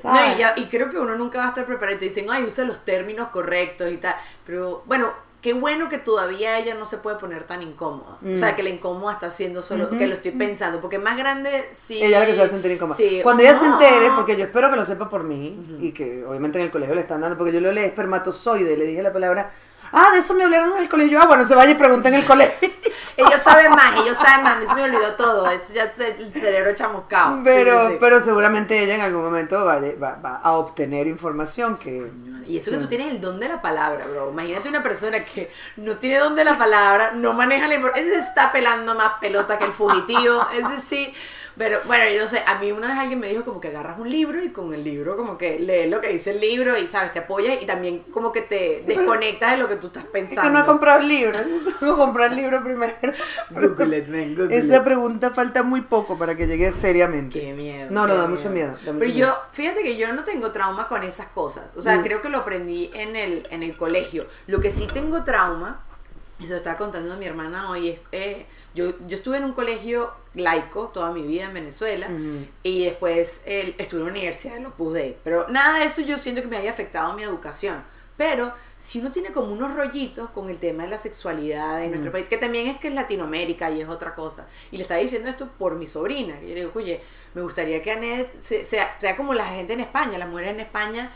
¿Sabes? 0.00 0.36
y, 0.36 0.38
ya- 0.40 0.54
y 0.56 0.66
creo 0.66 0.90
que 0.90 0.98
uno 0.98 1.16
nunca 1.16 1.38
va 1.38 1.46
a 1.46 1.48
estar 1.48 1.64
preparado 1.64 1.96
y 1.96 2.00
te 2.00 2.04
dicen, 2.06 2.26
ay, 2.28 2.44
usa 2.44 2.64
los 2.64 2.84
términos 2.84 3.28
correctos 3.28 3.90
y 3.90 3.96
tal. 3.96 4.14
Pero 4.44 4.82
bueno, 4.86 5.10
qué 5.40 5.52
bueno 5.52 5.88
que 5.88 5.98
todavía 5.98 6.58
ella 6.58 6.74
no 6.74 6.86
se 6.86 6.96
puede 6.96 7.18
poner 7.18 7.44
tan 7.44 7.62
incómoda. 7.62 8.18
O 8.32 8.36
sea, 8.36 8.56
que 8.56 8.62
la 8.62 8.70
incómoda 8.70 9.12
está 9.12 9.26
haciendo 9.28 9.62
solo, 9.62 9.90
que 9.90 10.06
lo 10.06 10.14
estoy 10.14 10.32
pensando. 10.32 10.80
Porque 10.80 10.98
más 10.98 11.16
grande 11.16 11.68
sí. 11.72 12.02
Ella 12.02 12.16
es 12.16 12.20
la 12.20 12.26
que 12.26 12.32
se 12.32 12.38
va 12.40 12.44
a 12.46 12.48
sentir 12.48 12.70
incómoda. 12.72 12.96
Sí. 12.96 13.20
Cuando 13.22 13.42
ella 13.42 13.54
se 13.54 13.68
No. 13.68 13.74
entere, 13.80 14.10
porque 14.16 14.36
yo 14.36 14.44
espero 14.44 14.70
que 14.70 14.76
lo 14.76 14.84
sepa 14.84 15.08
por 15.08 15.22
mí, 15.24 15.78
y 15.80 15.92
que 15.92 16.24
obviamente 16.24 16.58
en 16.58 16.64
el 16.64 16.70
colegio 16.70 16.94
le 16.94 17.02
están 17.02 17.20
dando, 17.20 17.36
porque 17.36 17.52
yo 17.52 17.60
lo 17.60 17.70
leí 17.72 17.84
espermatozoide, 17.84 18.76
le 18.76 18.84
dije 18.86 19.02
la 19.02 19.12
palabra, 19.12 19.50
ah, 19.92 20.10
de 20.12 20.18
eso 20.18 20.34
me 20.34 20.44
hablaron 20.44 20.72
en 20.76 20.82
el 20.82 20.88
colegio, 20.88 21.20
ah, 21.20 21.26
bueno, 21.26 21.46
se 21.46 21.54
vaya 21.54 21.70
y 21.72 21.74
pregunta 21.74 22.08
en 22.08 22.14
el 22.16 22.24
colegio. 22.24 22.68
Ellos 23.16 23.42
saben 23.42 23.70
más, 23.70 23.98
ellos 24.00 24.16
saben 24.18 24.42
más. 24.44 24.56
A 24.56 24.60
mí 24.60 24.66
se 24.66 24.74
me 24.74 24.82
olvidó 24.82 25.14
todo. 25.14 25.50
Esto 25.50 25.72
ya 25.72 25.84
es 25.84 25.98
el 25.98 26.34
cerebro 26.34 26.74
chamuscado. 26.74 27.40
Pero, 27.42 27.72
Sí, 27.72 27.86
sí, 27.86 27.92
sí. 27.92 27.96
pero 27.98 28.20
seguramente 28.20 28.78
ella 28.82 28.94
en 28.96 29.00
algún 29.00 29.22
momento 29.24 29.64
va, 29.64 29.78
va- 29.78 30.16
va 30.16 30.36
a 30.42 30.52
obtener 30.52 31.06
información 31.06 31.78
que... 31.78 32.10
Y 32.46 32.58
eso 32.58 32.70
que 32.70 32.76
tú 32.76 32.86
tienes 32.86 33.10
el 33.10 33.20
don 33.22 33.40
de 33.40 33.48
la 33.48 33.62
palabra, 33.62 34.04
bro. 34.06 34.30
Imagínate 34.32 34.68
una 34.68 34.82
persona 34.82 35.24
que 35.24 35.50
no 35.76 35.96
tiene 35.96 36.18
don 36.18 36.34
de 36.36 36.44
la 36.44 36.58
palabra, 36.58 37.12
no 37.14 37.32
maneja 37.32 37.66
la 37.68 37.76
información. 37.76 38.06
Ese 38.06 38.18
está 38.18 38.52
pelando 38.52 38.94
más 38.94 39.14
pelota 39.18 39.58
que 39.58 39.64
el 39.64 39.72
fugitivo. 39.72 40.46
Ese 40.52 40.80
sí. 40.86 41.14
Pero 41.58 41.78
bueno, 41.86 42.04
yo 42.14 42.20
no 42.22 42.28
sé, 42.28 42.42
a 42.46 42.58
mí 42.58 42.70
una 42.70 42.88
vez 42.88 42.98
alguien 42.98 43.18
me 43.18 43.28
dijo 43.28 43.42
como 43.44 43.60
que 43.60 43.68
agarras 43.68 43.98
un 43.98 44.10
libro 44.10 44.42
y 44.42 44.50
con 44.50 44.74
el 44.74 44.84
libro 44.84 45.16
como 45.16 45.38
que 45.38 45.58
lees 45.58 45.90
lo 45.90 46.00
que 46.02 46.08
dice 46.08 46.32
el 46.32 46.40
libro 46.40 46.76
y 46.76 46.86
sabes, 46.86 47.12
te 47.12 47.20
apoyas 47.20 47.62
y 47.62 47.66
también 47.66 48.00
como 48.10 48.30
que 48.30 48.42
te 48.42 48.82
desconectas 48.86 49.52
de 49.52 49.56
lo 49.56 49.66
que 49.68 49.76
tú 49.76 49.86
estás 49.86 50.04
Es 50.04 50.10
pensando. 50.10 50.42
que 50.42 50.50
no 50.50 50.60
he 50.60 50.64
comprado 50.66 51.00
el 51.00 51.08
libro, 51.08 51.38
tengo 51.80 51.94
que 51.96 52.00
comprar 52.02 52.30
el 52.30 52.36
libro 52.36 52.62
primero. 52.62 52.94
Google 53.50 53.98
it, 53.98 54.08
man, 54.08 54.34
Google 54.34 54.56
Esa 54.56 54.84
pregunta 54.84 55.30
falta 55.30 55.62
muy 55.62 55.80
poco 55.80 56.18
para 56.18 56.34
que 56.36 56.46
llegue 56.46 56.70
seriamente. 56.72 57.40
Qué 57.40 57.52
miedo. 57.54 57.88
No, 57.90 58.06
no, 58.06 58.16
da 58.16 58.26
mucho 58.26 58.50
miedo, 58.50 58.72
da 58.84 58.92
mucho 58.92 58.98
Pero 58.98 59.12
miedo. 59.14 59.28
yo, 59.28 59.36
fíjate 59.52 59.82
que 59.82 59.96
yo 59.96 60.12
no 60.12 60.24
tengo 60.24 60.52
trauma 60.52 60.88
con 60.88 61.02
esas 61.04 61.26
cosas. 61.28 61.74
O 61.76 61.80
sea, 61.82 61.96
Mm. 61.98 62.02
creo 62.02 62.20
que 62.22 62.28
lo 62.28 62.38
aprendí 62.38 62.90
en 62.92 63.16
el, 63.16 63.46
en 63.50 63.62
el 63.62 63.74
colegio. 63.76 64.26
Lo 64.46 64.60
que 64.60 64.70
sí 64.70 64.86
tengo 64.92 65.24
trauma 65.24 65.82
y 66.38 66.44
se 66.44 66.50
lo 66.52 66.56
estaba 66.58 66.76
contando 66.76 67.12
a 67.12 67.16
mi 67.16 67.26
hermana 67.26 67.70
hoy, 67.70 67.90
es, 67.90 67.98
eh, 68.12 68.46
yo, 68.74 68.92
yo 69.06 69.16
estuve 69.16 69.38
en 69.38 69.44
un 69.44 69.52
colegio 69.52 70.12
laico 70.34 70.88
toda 70.88 71.10
mi 71.12 71.22
vida 71.22 71.44
en 71.44 71.54
Venezuela 71.54 72.08
y 72.62 72.84
después 72.84 73.42
eh, 73.46 73.74
estuve 73.78 74.00
en 74.00 74.06
la 74.06 74.12
universidad 74.12 74.56
en 74.58 74.66
Opus 74.66 74.92
Dei, 74.94 75.16
pero 75.24 75.48
nada 75.48 75.78
de 75.78 75.86
eso 75.86 76.02
yo 76.02 76.18
siento 76.18 76.42
que 76.42 76.48
me 76.48 76.56
haya 76.58 76.70
afectado 76.70 77.14
mi 77.14 77.22
educación. 77.22 77.82
Pero 78.18 78.50
si 78.78 79.00
uno 79.00 79.12
tiene 79.12 79.30
como 79.30 79.52
unos 79.52 79.74
rollitos 79.74 80.30
con 80.30 80.48
el 80.48 80.56
tema 80.56 80.84
de 80.84 80.88
la 80.88 80.96
sexualidad 80.96 81.82
en 81.84 81.90
nuestro 81.90 82.10
país, 82.10 82.26
que 82.30 82.38
también 82.38 82.66
es 82.66 82.78
que 82.78 82.88
es 82.88 82.94
Latinoamérica 82.94 83.70
y 83.70 83.82
es 83.82 83.88
otra 83.90 84.14
cosa, 84.14 84.46
y 84.72 84.78
le 84.78 84.84
estaba 84.84 85.00
diciendo 85.00 85.28
esto 85.28 85.48
por 85.58 85.74
mi 85.74 85.86
sobrina, 85.86 86.40
que 86.40 86.48
yo 86.48 86.54
le 86.54 86.60
digo, 86.60 86.72
oye, 86.76 87.02
me 87.34 87.42
gustaría 87.42 87.82
que 87.82 88.30
se- 88.38 88.64
sea, 88.64 88.96
sea 88.98 89.18
como 89.18 89.34
la 89.34 89.44
gente 89.44 89.74
en 89.74 89.80
España, 89.80 90.16
las 90.16 90.30
mujeres 90.30 90.52
en 90.54 90.60
España 90.60 91.12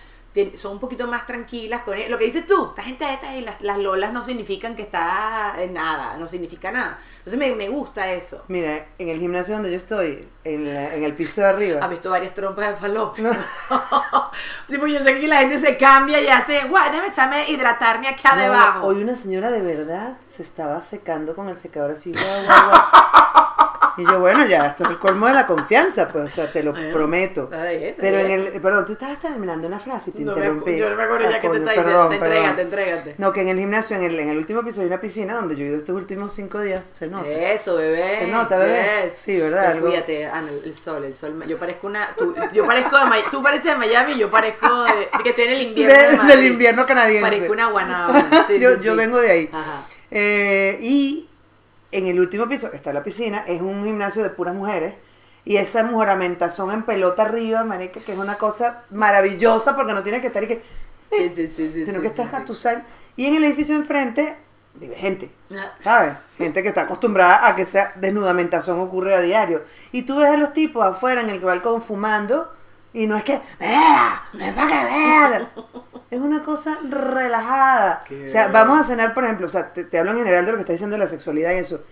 son 0.54 0.72
un 0.74 0.78
poquito 0.78 1.06
más 1.08 1.26
tranquilas 1.26 1.80
con 1.80 1.98
lo 2.08 2.16
que 2.18 2.24
dices 2.24 2.46
tú, 2.46 2.68
esta 2.68 2.82
gente 2.82 3.04
esta 3.12 3.34
y 3.36 3.40
las, 3.40 3.60
las 3.62 3.78
lolas 3.78 4.12
no 4.12 4.22
significan 4.22 4.76
que 4.76 4.82
está 4.82 5.54
en 5.58 5.72
nada, 5.74 6.16
no 6.16 6.28
significa 6.28 6.70
nada. 6.70 6.98
Entonces 7.18 7.38
me, 7.38 7.52
me 7.54 7.68
gusta 7.68 8.10
eso. 8.12 8.44
Mira, 8.48 8.86
en 8.98 9.08
el 9.08 9.18
gimnasio 9.18 9.54
donde 9.54 9.70
yo 9.72 9.78
estoy, 9.78 10.28
en, 10.44 10.72
la- 10.72 10.94
en 10.94 11.02
el 11.04 11.14
piso 11.14 11.40
de 11.40 11.48
arriba. 11.48 11.80
Ha 11.82 11.88
visto 11.88 12.10
varias 12.10 12.32
trompas 12.32 12.68
de 12.70 12.76
falopio. 12.76 13.30
sí, 14.68 14.78
pues 14.78 14.92
yo 14.92 15.02
sé 15.02 15.18
que 15.20 15.26
la 15.28 15.38
gente 15.38 15.58
se 15.58 15.76
cambia 15.76 16.20
y 16.20 16.28
hace, 16.28 16.64
guau, 16.68 16.90
déjame 16.90 17.08
echarme 17.08 17.50
hidratarme 17.50 18.08
acá 18.08 18.36
No, 18.36 18.42
debajo. 18.42 18.86
Hoy 18.86 19.02
una 19.02 19.14
señora 19.14 19.50
de 19.50 19.62
verdad 19.62 20.16
se 20.28 20.42
estaba 20.42 20.80
secando 20.80 21.34
con 21.34 21.48
el 21.48 21.56
secador 21.56 21.90
así, 21.92 22.12
guau, 22.12 22.44
guau, 22.46 22.68
guau. 22.70 23.39
Y 23.96 24.04
yo, 24.04 24.20
bueno, 24.20 24.46
ya, 24.46 24.66
esto 24.68 24.84
es 24.84 24.90
el 24.90 24.98
colmo 24.98 25.26
de 25.26 25.34
la 25.34 25.46
confianza, 25.46 26.08
pues, 26.08 26.24
o 26.24 26.28
sea, 26.34 26.50
te 26.50 26.62
lo 26.62 26.72
Bueno, 26.72 26.92
prometo. 26.92 27.44
está 27.44 27.64
bien, 27.70 27.82
está 27.84 28.00
Pero 28.02 28.18
en 28.20 28.26
bien. 28.26 28.50
el, 28.54 28.60
perdón, 28.60 28.84
tú 28.86 28.92
estabas 28.92 29.18
terminando 29.20 29.66
una 29.68 29.78
frase 29.80 30.10
y 30.10 30.12
te 30.12 30.22
No 30.24 30.32
interrumpí. 30.32 30.76
yo 30.76 30.88
no 30.90 30.96
me 30.96 31.02
acuerdo 31.02 31.28
ya 31.30 31.36
Ah, 31.36 31.40
que 31.40 31.48
te 31.48 31.56
está 31.58 31.72
diciendo. 31.72 32.08
Te 32.08 32.14
entrégate, 32.16 32.62
entrégate. 32.62 33.14
No, 33.18 33.32
que 33.32 33.40
en 33.42 33.48
el 33.48 33.58
gimnasio, 33.58 33.96
en 33.96 34.02
el, 34.04 34.18
en 34.18 34.28
el 34.30 34.38
último 34.38 34.62
piso 34.62 34.80
hay 34.80 34.86
una 34.86 35.00
piscina 35.00 35.34
donde 35.34 35.56
yo 35.56 35.64
he 35.64 35.68
ido 35.68 35.76
estos 35.78 35.94
últimos 35.96 36.32
cinco 36.32 36.60
días. 36.60 36.82
Se 36.92 37.06
nota. 37.08 37.28
Eso, 37.28 37.76
bebé. 37.76 38.16
Se 38.18 38.26
nota, 38.26 38.58
bebé. 38.58 39.08
Yes. 39.08 39.18
Sí, 39.18 39.38
¿verdad? 39.38 39.66
Algo- 39.72 39.88
Cuídate, 39.88 40.26
Ana, 40.26 40.48
el 40.64 40.74
sol, 40.74 41.04
el 41.04 41.14
sol. 41.14 41.42
Yo 41.46 41.56
parezco 41.58 41.86
una. 41.86 42.08
Tú, 42.16 42.34
yo 42.52 42.64
parezco 42.66 42.96
de. 42.98 43.04
Tú 43.30 43.42
pareces 43.42 43.66
de 43.72 43.76
Miami 43.76 44.16
yo 44.18 44.30
parezco 44.30 44.84
de, 44.84 45.08
que 45.22 45.30
estoy 45.30 45.44
en 45.44 45.50
el 45.52 45.62
invierno. 45.62 45.94
De- 45.94 46.08
de 46.10 46.16
Madrid. 46.16 46.34
del 46.36 46.46
invierno 46.46 46.86
canadiense. 46.86 47.22
Parezco 47.30 47.52
una 47.52 47.66
guanábana. 47.70 48.44
Sí, 48.46 48.58
yo, 48.58 48.70
sí, 48.76 48.84
yo 48.84 48.92
sí. 48.92 48.96
vengo 48.98 49.18
de 49.18 49.30
ahí. 49.30 49.50
Ajá. 49.52 49.82
Eh, 50.10 50.78
y 50.80 51.29
en 51.92 52.06
el 52.06 52.20
último 52.20 52.48
piso, 52.48 52.70
que 52.70 52.76
está 52.76 52.92
la 52.92 53.02
piscina, 53.02 53.44
es 53.46 53.60
un 53.60 53.84
gimnasio 53.84 54.22
de 54.22 54.30
puras 54.30 54.54
mujeres. 54.54 54.94
Y 55.44 55.56
esa 55.56 55.82
mujeramentación 55.84 56.70
en 56.70 56.84
pelota 56.84 57.22
arriba, 57.22 57.64
marica, 57.64 58.00
que 58.00 58.12
es 58.12 58.18
una 58.18 58.36
cosa 58.36 58.84
maravillosa 58.90 59.74
porque 59.74 59.94
no 59.94 60.02
tienes 60.02 60.20
que 60.20 60.26
estar 60.26 60.44
y 60.44 60.48
que... 60.48 60.62
Sí, 61.10 61.32
sí, 61.34 61.48
sí, 61.48 61.72
sí. 61.72 61.86
sino 61.86 62.00
que 62.00 62.06
estás 62.06 62.32
a 62.34 62.44
tu 62.44 62.54
sal. 62.54 62.84
Y 63.16 63.26
en 63.26 63.36
el 63.36 63.44
edificio 63.44 63.74
enfrente 63.74 64.36
vive 64.74 64.94
gente. 64.94 65.30
Ah, 65.52 65.72
¿Sabes? 65.80 66.12
Gente 66.36 66.62
que 66.62 66.68
está 66.68 66.82
acostumbrada 66.82 67.48
a 67.48 67.56
que 67.56 67.62
esa 67.62 67.92
desnudamentación 67.96 68.78
ocurre 68.80 69.14
a 69.14 69.20
diario. 69.20 69.62
Y 69.92 70.02
tú 70.02 70.18
ves 70.18 70.28
a 70.28 70.36
los 70.36 70.52
tipos 70.52 70.84
afuera 70.84 71.20
en 71.20 71.30
el 71.30 71.40
balcón 71.40 71.82
fumando 71.82 72.52
y 72.92 73.06
no 73.06 73.16
es 73.16 73.24
que, 73.24 73.40
¡vea! 73.58 74.22
¡Me 74.32 74.52
va 74.52 74.66
que 74.66 74.84
vea! 74.84 75.50
Es 76.10 76.18
una 76.18 76.42
cosa 76.42 76.76
relajada. 76.82 78.02
Qué 78.04 78.24
O 78.24 78.28
sea, 78.28 78.48
vamos 78.48 78.80
a 78.80 78.82
cenar, 78.82 79.14
por 79.14 79.22
ejemplo, 79.22 79.46
o 79.46 79.48
sea, 79.48 79.72
te, 79.72 79.84
te 79.84 79.96
hablo 79.96 80.10
en 80.10 80.18
general 80.18 80.44
de 80.44 80.50
lo 80.50 80.56
que 80.56 80.62
está 80.62 80.72
diciendo 80.72 80.94
de 80.94 81.04
la 81.04 81.06
sexualidad 81.06 81.52
y 81.52 81.58
eso. 81.58 81.84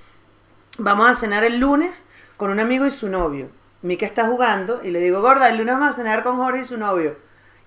Vamos 0.77 1.09
a 1.09 1.15
cenar 1.15 1.45
el 1.45 1.61
lunes 1.61 2.05
con 2.37 2.51
un 2.51 2.59
amigo 2.59 2.85
y 2.85 2.91
su 2.91 3.09
novio. 3.09 3.49
Mika 3.83 4.07
está 4.07 4.27
jugando 4.27 4.81
y 4.83 4.91
le 4.91 4.99
digo, 4.99 5.21
gorda, 5.21 5.49
el 5.49 5.59
lunes 5.59 5.75
vamos 5.75 5.91
a 5.91 5.93
cenar 5.93 6.25
con 6.25 6.37
Jorge 6.37 6.63
y 6.63 6.65
su 6.65 6.77
novio. 6.77 7.17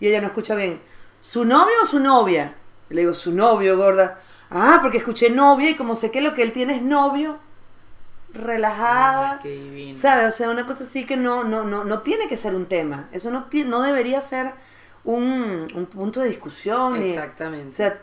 Y 0.01 0.07
ella 0.07 0.19
no 0.19 0.27
escucha 0.27 0.55
bien. 0.55 0.81
¿Su 1.21 1.45
novio 1.45 1.75
o 1.83 1.85
su 1.85 1.99
novia? 1.99 2.55
Y 2.89 2.95
le 2.95 3.01
digo, 3.01 3.13
su 3.13 3.31
novio, 3.31 3.77
gorda. 3.77 4.19
Ah, 4.49 4.79
porque 4.81 4.97
escuché 4.97 5.29
novia 5.29 5.69
y 5.69 5.75
como 5.75 5.95
sé 5.95 6.11
que 6.11 6.19
lo 6.19 6.33
que 6.33 6.43
él 6.43 6.51
tiene 6.51 6.75
es 6.75 6.81
novio, 6.81 7.39
relajada. 8.33 9.39
Ay, 9.43 9.57
divino. 9.59 9.97
¿Sabes? 9.99 10.33
O 10.33 10.37
sea, 10.37 10.49
una 10.49 10.65
cosa 10.65 10.83
así 10.83 11.05
que 11.05 11.17
no, 11.17 11.43
no, 11.43 11.63
no, 11.63 11.83
no 11.83 11.99
tiene 12.01 12.27
que 12.27 12.37
ser 12.37 12.55
un 12.55 12.65
tema. 12.67 13.09
Eso 13.11 13.31
no, 13.31 13.47
no 13.65 13.81
debería 13.81 14.21
ser 14.21 14.51
un, 15.03 15.67
un 15.75 15.85
punto 15.87 16.19
de 16.21 16.29
discusión. 16.29 16.99
ni- 16.99 17.07
Exactamente. 17.07 17.69
o 17.69 17.71
sea, 17.71 17.99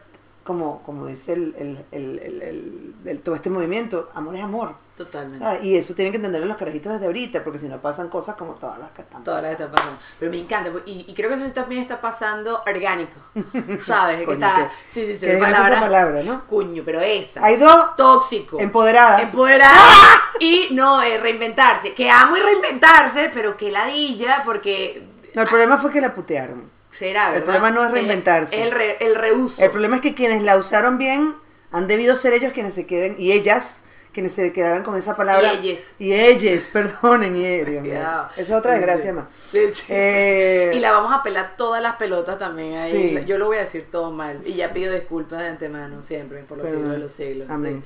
como, 0.48 0.82
como 0.82 1.06
dice 1.06 1.34
el, 1.34 1.54
el, 1.58 1.84
el, 1.92 2.94
el- 3.04 3.20
todo 3.20 3.34
este 3.34 3.50
movimiento, 3.50 4.10
amor 4.14 4.34
es 4.34 4.42
amor. 4.42 4.74
Totalmente. 4.96 5.44
¿sabes? 5.44 5.62
Y 5.62 5.76
eso 5.76 5.94
tienen 5.94 6.10
que 6.10 6.16
entenderlo 6.16 6.48
los 6.48 6.56
carajitos 6.56 6.92
desde 6.94 7.06
ahorita, 7.06 7.44
porque 7.44 7.58
si 7.60 7.68
no 7.68 7.80
pasan 7.80 8.08
cosas 8.08 8.34
como 8.34 8.54
todas 8.54 8.78
las 8.80 8.90
que 8.90 9.02
están 9.02 9.22
Todas 9.22 9.42
las 9.44 9.52
que 9.52 9.56
pasando. 9.58 9.76
está 9.76 9.86
pasando. 9.92 10.16
Pero 10.18 10.30
me 10.32 10.38
encanta. 10.38 10.72
pues, 10.72 10.82
Y, 10.86 11.04
y 11.06 11.14
creo 11.14 11.28
que 11.28 11.34
eso 11.36 11.52
también 11.52 11.82
está 11.82 12.00
pasando 12.00 12.62
orgánico. 12.66 13.12
¿Sabes? 13.84 14.18
que 14.20 14.24
Coño, 14.24 14.44
está. 14.46 14.56
que- 14.56 14.74
Sí, 14.90 15.06
sí, 15.06 15.14
sí. 15.18 15.26
que 15.26 15.36
es 15.36 15.42
esa 15.48 15.80
palabra, 15.80 16.22
¿no? 16.24 16.44
Cuño, 16.46 16.82
pero 16.84 17.00
esa. 17.00 17.44
Hay 17.44 17.56
dos 17.58 17.94
Tóxico. 17.94 18.58
empoderadas. 18.58 19.22
Empoderada 19.22 19.78
y 20.40 20.68
no 20.72 21.00
eh, 21.02 21.18
reinventarse. 21.18 21.92
Que 21.94 22.10
amo 22.10 22.36
y 22.36 22.40
reinventarse, 22.40 23.30
pero 23.32 23.56
que 23.56 23.70
ladilla 23.70 24.42
porque 24.44 25.06
No, 25.34 25.42
el 25.42 25.48
problema 25.48 25.78
fue 25.78 25.92
que 25.92 26.00
la 26.00 26.12
putearon. 26.12 26.76
Será, 26.90 27.26
el 27.28 27.32
¿verdad? 27.40 27.44
problema 27.46 27.70
no 27.70 27.84
es 27.86 27.90
reinventarse. 27.92 28.62
El, 28.62 28.70
re- 28.70 28.96
el 29.00 29.14
reuso. 29.14 29.62
El 29.64 29.70
problema 29.70 29.96
es 29.96 30.02
que 30.02 30.14
quienes 30.14 30.42
la 30.42 30.56
usaron 30.56 30.98
bien 30.98 31.34
han 31.70 31.86
debido 31.86 32.14
ser 32.16 32.32
ellos 32.32 32.52
quienes 32.52 32.74
se 32.74 32.86
queden, 32.86 33.16
y 33.18 33.32
ellas, 33.32 33.82
quienes 34.14 34.32
se 34.32 34.52
quedaran 34.54 34.82
con 34.82 34.96
esa 34.96 35.14
palabra. 35.14 35.52
Y 35.54 35.68
ellas. 35.68 35.90
Y 35.98 36.12
ellas, 36.14 36.66
perdonen, 36.72 37.36
y 37.36 37.58
Dios 37.64 37.82
mío. 37.82 37.92
Esa 37.92 38.40
es 38.40 38.50
otra 38.52 38.72
desgracia 38.72 39.10
sí. 39.10 39.16
más. 39.16 39.24
Sí, 39.50 39.60
sí. 39.74 39.84
Eh, 39.90 40.72
Y 40.74 40.78
la 40.78 40.92
vamos 40.92 41.12
a 41.12 41.22
pelar 41.22 41.54
todas 41.58 41.82
las 41.82 41.96
pelotas 41.96 42.38
también 42.38 42.74
ahí. 42.74 43.22
Yo 43.26 43.36
lo 43.36 43.46
voy 43.46 43.58
a 43.58 43.60
decir 43.60 43.86
todo 43.92 44.10
mal. 44.10 44.40
Y 44.46 44.54
ya 44.54 44.72
pido 44.72 44.94
disculpas 44.94 45.40
de 45.40 45.48
antemano, 45.48 46.00
siempre, 46.02 46.42
por 46.44 46.56
los 46.56 46.70
siglos 46.70 46.90
de 46.90 46.98
los 46.98 47.12
siglos. 47.12 47.50
Amén. 47.50 47.84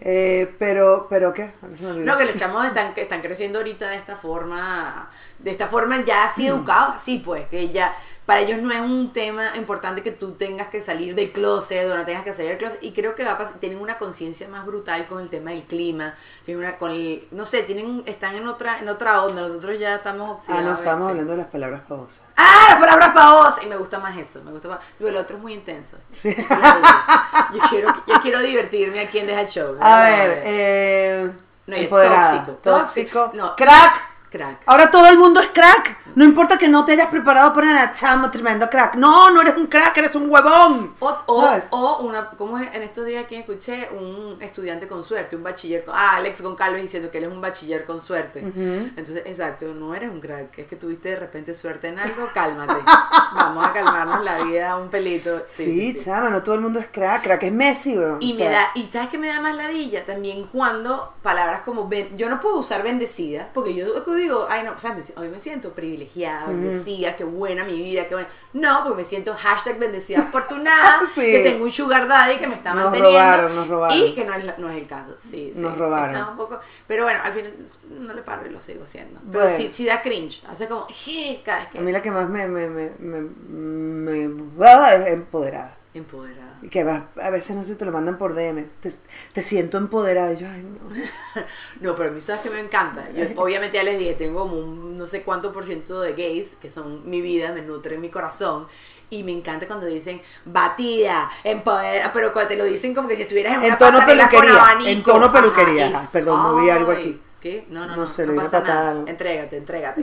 Eh, 0.00 0.50
pero, 0.58 1.06
pero 1.10 1.32
¿qué? 1.34 1.52
No, 1.80 2.16
que 2.16 2.24
los 2.24 2.34
chamos 2.34 2.64
están, 2.66 2.94
están 2.96 3.20
creciendo 3.20 3.58
ahorita 3.58 3.90
de 3.90 3.96
esta 3.96 4.16
forma, 4.16 5.10
de 5.38 5.50
esta 5.50 5.66
forma 5.66 6.02
ya 6.04 6.24
Mm. 6.24 6.28
así 6.30 6.46
educados, 6.46 6.94
así 6.96 7.18
pues, 7.18 7.46
que 7.48 7.68
ya, 7.68 7.94
para 8.28 8.40
ellos 8.40 8.60
no 8.60 8.70
es 8.70 8.80
un 8.80 9.10
tema 9.14 9.56
importante 9.56 10.02
que 10.02 10.10
tú 10.10 10.32
tengas 10.32 10.66
que 10.66 10.82
salir 10.82 11.14
del 11.14 11.32
closet 11.32 11.90
o 11.90 11.96
no 11.96 12.04
tengas 12.04 12.24
que 12.24 12.34
salir 12.34 12.50
del 12.50 12.58
closet, 12.58 12.78
y 12.82 12.92
creo 12.92 13.14
que 13.14 13.24
va 13.24 13.32
a 13.32 13.38
pasar, 13.38 13.54
tienen 13.54 13.80
una 13.80 13.96
conciencia 13.96 14.46
más 14.48 14.66
brutal 14.66 15.06
con 15.06 15.22
el 15.22 15.30
tema 15.30 15.50
del 15.52 15.62
clima, 15.64 16.14
tienen 16.44 16.62
una, 16.62 16.76
con 16.76 16.90
el, 16.90 17.26
no 17.30 17.46
sé, 17.46 17.62
tienen, 17.62 18.02
están 18.04 18.34
en 18.34 18.46
otra, 18.46 18.80
en 18.80 18.88
otra 18.90 19.22
onda, 19.24 19.40
nosotros 19.40 19.78
ya 19.78 19.94
estamos 19.94 20.28
Ah, 20.28 20.32
oxidados. 20.34 20.64
no, 20.64 20.74
estábamos 20.74 21.04
sí. 21.06 21.10
hablando 21.12 21.32
de 21.32 21.38
las 21.38 21.46
palabras 21.46 21.80
pavosas. 21.88 22.20
¡Ah! 22.36 22.66
La 22.74 22.78
palabra 22.80 23.14
pavosa. 23.14 23.62
Y 23.64 23.66
me 23.66 23.76
gusta 23.76 23.98
más 23.98 24.14
eso. 24.18 24.42
Me 24.44 24.50
gusta 24.52 24.68
más. 24.68 24.78
Pero 24.98 25.08
el 25.10 25.16
otro 25.16 25.36
es 25.38 25.42
muy 25.42 25.54
intenso. 25.54 25.96
Sí. 26.12 26.36
Yo 26.36 27.60
quiero, 27.70 27.88
yo 28.06 28.20
quiero 28.20 28.40
divertirme 28.40 29.00
aquí 29.00 29.18
en 29.20 29.26
Deja 29.26 29.46
Show. 29.46 29.76
A 29.80 30.02
ver, 30.02 30.42
eh, 30.44 31.30
No, 31.66 31.76
es 31.76 31.82
empoderada, 31.82 32.30
tóxico. 32.44 32.52
tóxico, 32.62 33.30
No. 33.34 33.56
crack. 33.56 34.07
Crack. 34.30 34.62
Ahora 34.66 34.90
todo 34.90 35.06
el 35.08 35.18
mundo 35.18 35.40
es 35.40 35.48
crack. 35.50 35.96
No 36.14 36.24
importa 36.24 36.58
que 36.58 36.68
no 36.68 36.84
te 36.84 36.92
hayas 36.92 37.06
preparado 37.08 37.52
para 37.54 37.72
nada, 37.72 37.92
chamo, 37.92 38.30
tremendo 38.30 38.68
crack. 38.68 38.96
No, 38.96 39.30
no 39.30 39.40
eres 39.40 39.56
un 39.56 39.66
crack, 39.68 39.96
eres 39.98 40.14
un 40.16 40.28
huevón. 40.28 40.94
O, 40.98 41.16
o, 41.26 41.50
o 41.70 41.98
una, 42.02 42.30
¿cómo 42.30 42.58
es? 42.58 42.74
En 42.74 42.82
estos 42.82 43.06
días 43.06 43.24
aquí 43.24 43.36
escuché 43.36 43.88
un 43.92 44.36
estudiante 44.40 44.88
con 44.88 45.04
suerte, 45.04 45.36
un 45.36 45.42
bachiller 45.44 45.84
con, 45.84 45.94
ah, 45.96 46.16
Alex 46.16 46.40
Goncalves 46.40 46.82
diciendo 46.82 47.10
que 47.10 47.18
él 47.18 47.24
es 47.24 47.30
un 47.30 47.40
bachiller 47.40 47.84
con 47.84 48.00
suerte. 48.00 48.40
Entonces, 48.40 49.22
exacto, 49.26 49.66
no 49.74 49.94
eres 49.94 50.10
un 50.10 50.20
crack, 50.20 50.58
es 50.58 50.66
que 50.66 50.76
tuviste 50.76 51.10
de 51.10 51.16
repente 51.16 51.54
suerte 51.54 51.88
en 51.88 51.98
algo, 51.98 52.26
cálmate. 52.34 52.74
Vamos 53.34 53.64
a 53.64 53.72
calmarnos 53.72 54.24
la 54.24 54.42
vida 54.42 54.76
un 54.76 54.88
pelito. 54.88 55.42
Sí, 55.46 55.64
Sí, 55.68 55.92
sí, 55.92 55.98
sí. 55.98 56.04
chama, 56.06 56.30
no 56.30 56.42
todo 56.42 56.54
el 56.56 56.60
mundo 56.62 56.80
es 56.80 56.88
crack. 56.88 57.22
Crack 57.22 57.42
es 57.44 57.52
Messi, 57.52 57.96
weón. 57.96 58.18
Y 58.20 58.32
O 58.34 58.36
me 58.38 58.48
da, 58.48 58.70
y 58.74 58.86
sabes 58.86 59.08
que 59.08 59.18
me 59.18 59.28
da 59.28 59.40
más 59.40 59.54
ladilla 59.54 60.04
también 60.04 60.48
cuando 60.50 61.14
palabras 61.22 61.60
como 61.60 61.86
ben- 61.88 62.16
yo 62.16 62.28
no 62.28 62.40
puedo 62.40 62.56
usar 62.56 62.82
bendecida, 62.82 63.50
porque 63.54 63.74
yo 63.74 63.86
digo, 64.18 64.46
ay 64.48 64.62
no, 64.64 64.72
o 64.72 64.78
sea, 64.78 64.92
me- 64.94 65.02
hoy 65.16 65.28
me 65.28 65.40
siento 65.40 65.72
privilegiada, 65.72 66.48
bendecida, 66.48 67.16
qué 67.16 67.24
buena 67.24 67.64
mi 67.64 67.76
vida, 67.76 68.06
qué 68.08 68.14
buena. 68.14 68.28
No, 68.52 68.82
porque 68.84 68.98
me 68.98 69.04
siento 69.04 69.34
hashtag 69.34 69.78
bendecida 69.78 70.20
afortunada, 70.20 71.00
Sí. 71.14 71.20
que 71.20 71.40
tengo 71.44 71.64
un 71.64 71.72
sugar 71.72 72.06
daddy 72.08 72.36
que 72.38 72.46
me 72.46 72.54
está 72.54 72.74
Nos 72.74 72.84
manteniendo. 72.84 73.10
robaron, 73.18 73.54
nos 73.56 73.68
robaron. 73.68 73.98
Y 73.98 74.14
que 74.14 74.24
no 74.24 74.34
es, 74.34 74.58
no 74.58 74.68
es 74.70 74.76
el 74.76 74.86
caso, 74.86 75.14
sí, 75.18 75.50
sí. 75.54 75.60
Nos 75.60 75.76
robaron. 75.78 76.30
Un 76.30 76.36
poco, 76.36 76.58
pero 76.86 77.04
bueno, 77.04 77.20
al 77.22 77.32
final 77.32 77.52
no 77.90 78.12
le 78.14 78.22
paro 78.22 78.46
y 78.46 78.50
lo 78.50 78.60
sigo 78.60 78.84
haciendo. 78.84 79.20
Pero 79.30 79.44
Bueno. 79.44 79.56
sí, 79.56 79.68
sí 79.72 79.84
da 79.86 80.02
cringe, 80.02 80.42
hace 80.48 80.68
como, 80.68 80.86
"Je", 80.88 81.40
cada 81.44 81.58
vez 81.60 81.68
que 81.68 81.78
A 81.78 81.82
mí 81.82 81.92
la 81.92 82.02
que 82.02 82.10
más 82.10 82.28
me, 82.28 82.46
me, 82.46 82.68
me, 82.68 82.90
me, 82.98 84.28
me- 84.28 84.66
ah, 84.66 84.94
es 84.94 85.06
empoderada. 85.12 85.74
empoderada. 85.94 86.47
Y 86.62 86.68
que 86.68 86.84
va- 86.84 87.08
a 87.22 87.30
veces 87.30 87.54
no 87.56 87.62
sé, 87.62 87.76
te 87.76 87.84
lo 87.84 87.92
mandan 87.92 88.18
por 88.18 88.34
DM. 88.34 88.66
Te, 88.80 88.92
te 89.32 89.40
siento 89.42 89.78
empoderada. 89.78 90.32
Y 90.32 90.36
yo, 90.38 90.48
ay, 90.48 90.62
no. 90.62 91.42
No, 91.80 91.94
pero 91.94 92.08
a 92.10 92.12
mí 92.12 92.20
sabes 92.20 92.42
que 92.42 92.50
me 92.50 92.60
encanta. 92.60 93.08
Yo, 93.12 93.24
obviamente 93.36 93.76
ya 93.76 93.84
les 93.84 93.98
dije, 93.98 94.14
tengo 94.14 94.40
como 94.40 94.56
un 94.58 94.98
no 94.98 95.06
sé 95.06 95.22
cuánto 95.22 95.52
por 95.52 95.64
ciento 95.64 96.00
de 96.00 96.12
gays, 96.14 96.56
que 96.56 96.68
son 96.70 97.08
mi 97.08 97.20
vida, 97.20 97.52
me 97.52 97.62
nutren 97.62 98.00
mi 98.00 98.10
corazón. 98.10 98.66
Y 99.10 99.22
me 99.22 99.32
encanta 99.32 99.66
cuando 99.66 99.86
dicen 99.86 100.20
batida, 100.44 101.30
empoderada, 101.44 102.12
pero 102.12 102.32
cuando 102.32 102.48
te 102.50 102.56
lo 102.56 102.64
dicen 102.64 102.94
como 102.94 103.08
que 103.08 103.16
si 103.16 103.22
estuvieras 103.22 103.54
en, 103.54 103.60
En 103.60 103.66
una 103.68 103.78
tono 103.78 103.98
con 103.98 104.06
peluquería, 104.06 104.62
abanico. 104.62 104.90
en 104.90 105.02
tono 105.02 105.32
peluquería, 105.32 105.86
ajá, 105.88 106.08
perdón, 106.12 106.40
moví 106.42 106.68
algo 106.70 106.92
aquí. 106.92 107.20
¿Qué? 107.40 107.66
No, 107.70 107.86
no, 107.86 107.94
No 107.94 108.02
no, 108.02 108.06
sé, 108.08 108.26
no 108.26 108.34
pasa 108.34 108.60
nada. 108.60 108.90
algo. 108.90 109.06
Entrégate, 109.06 109.56
entrégate. 109.56 110.02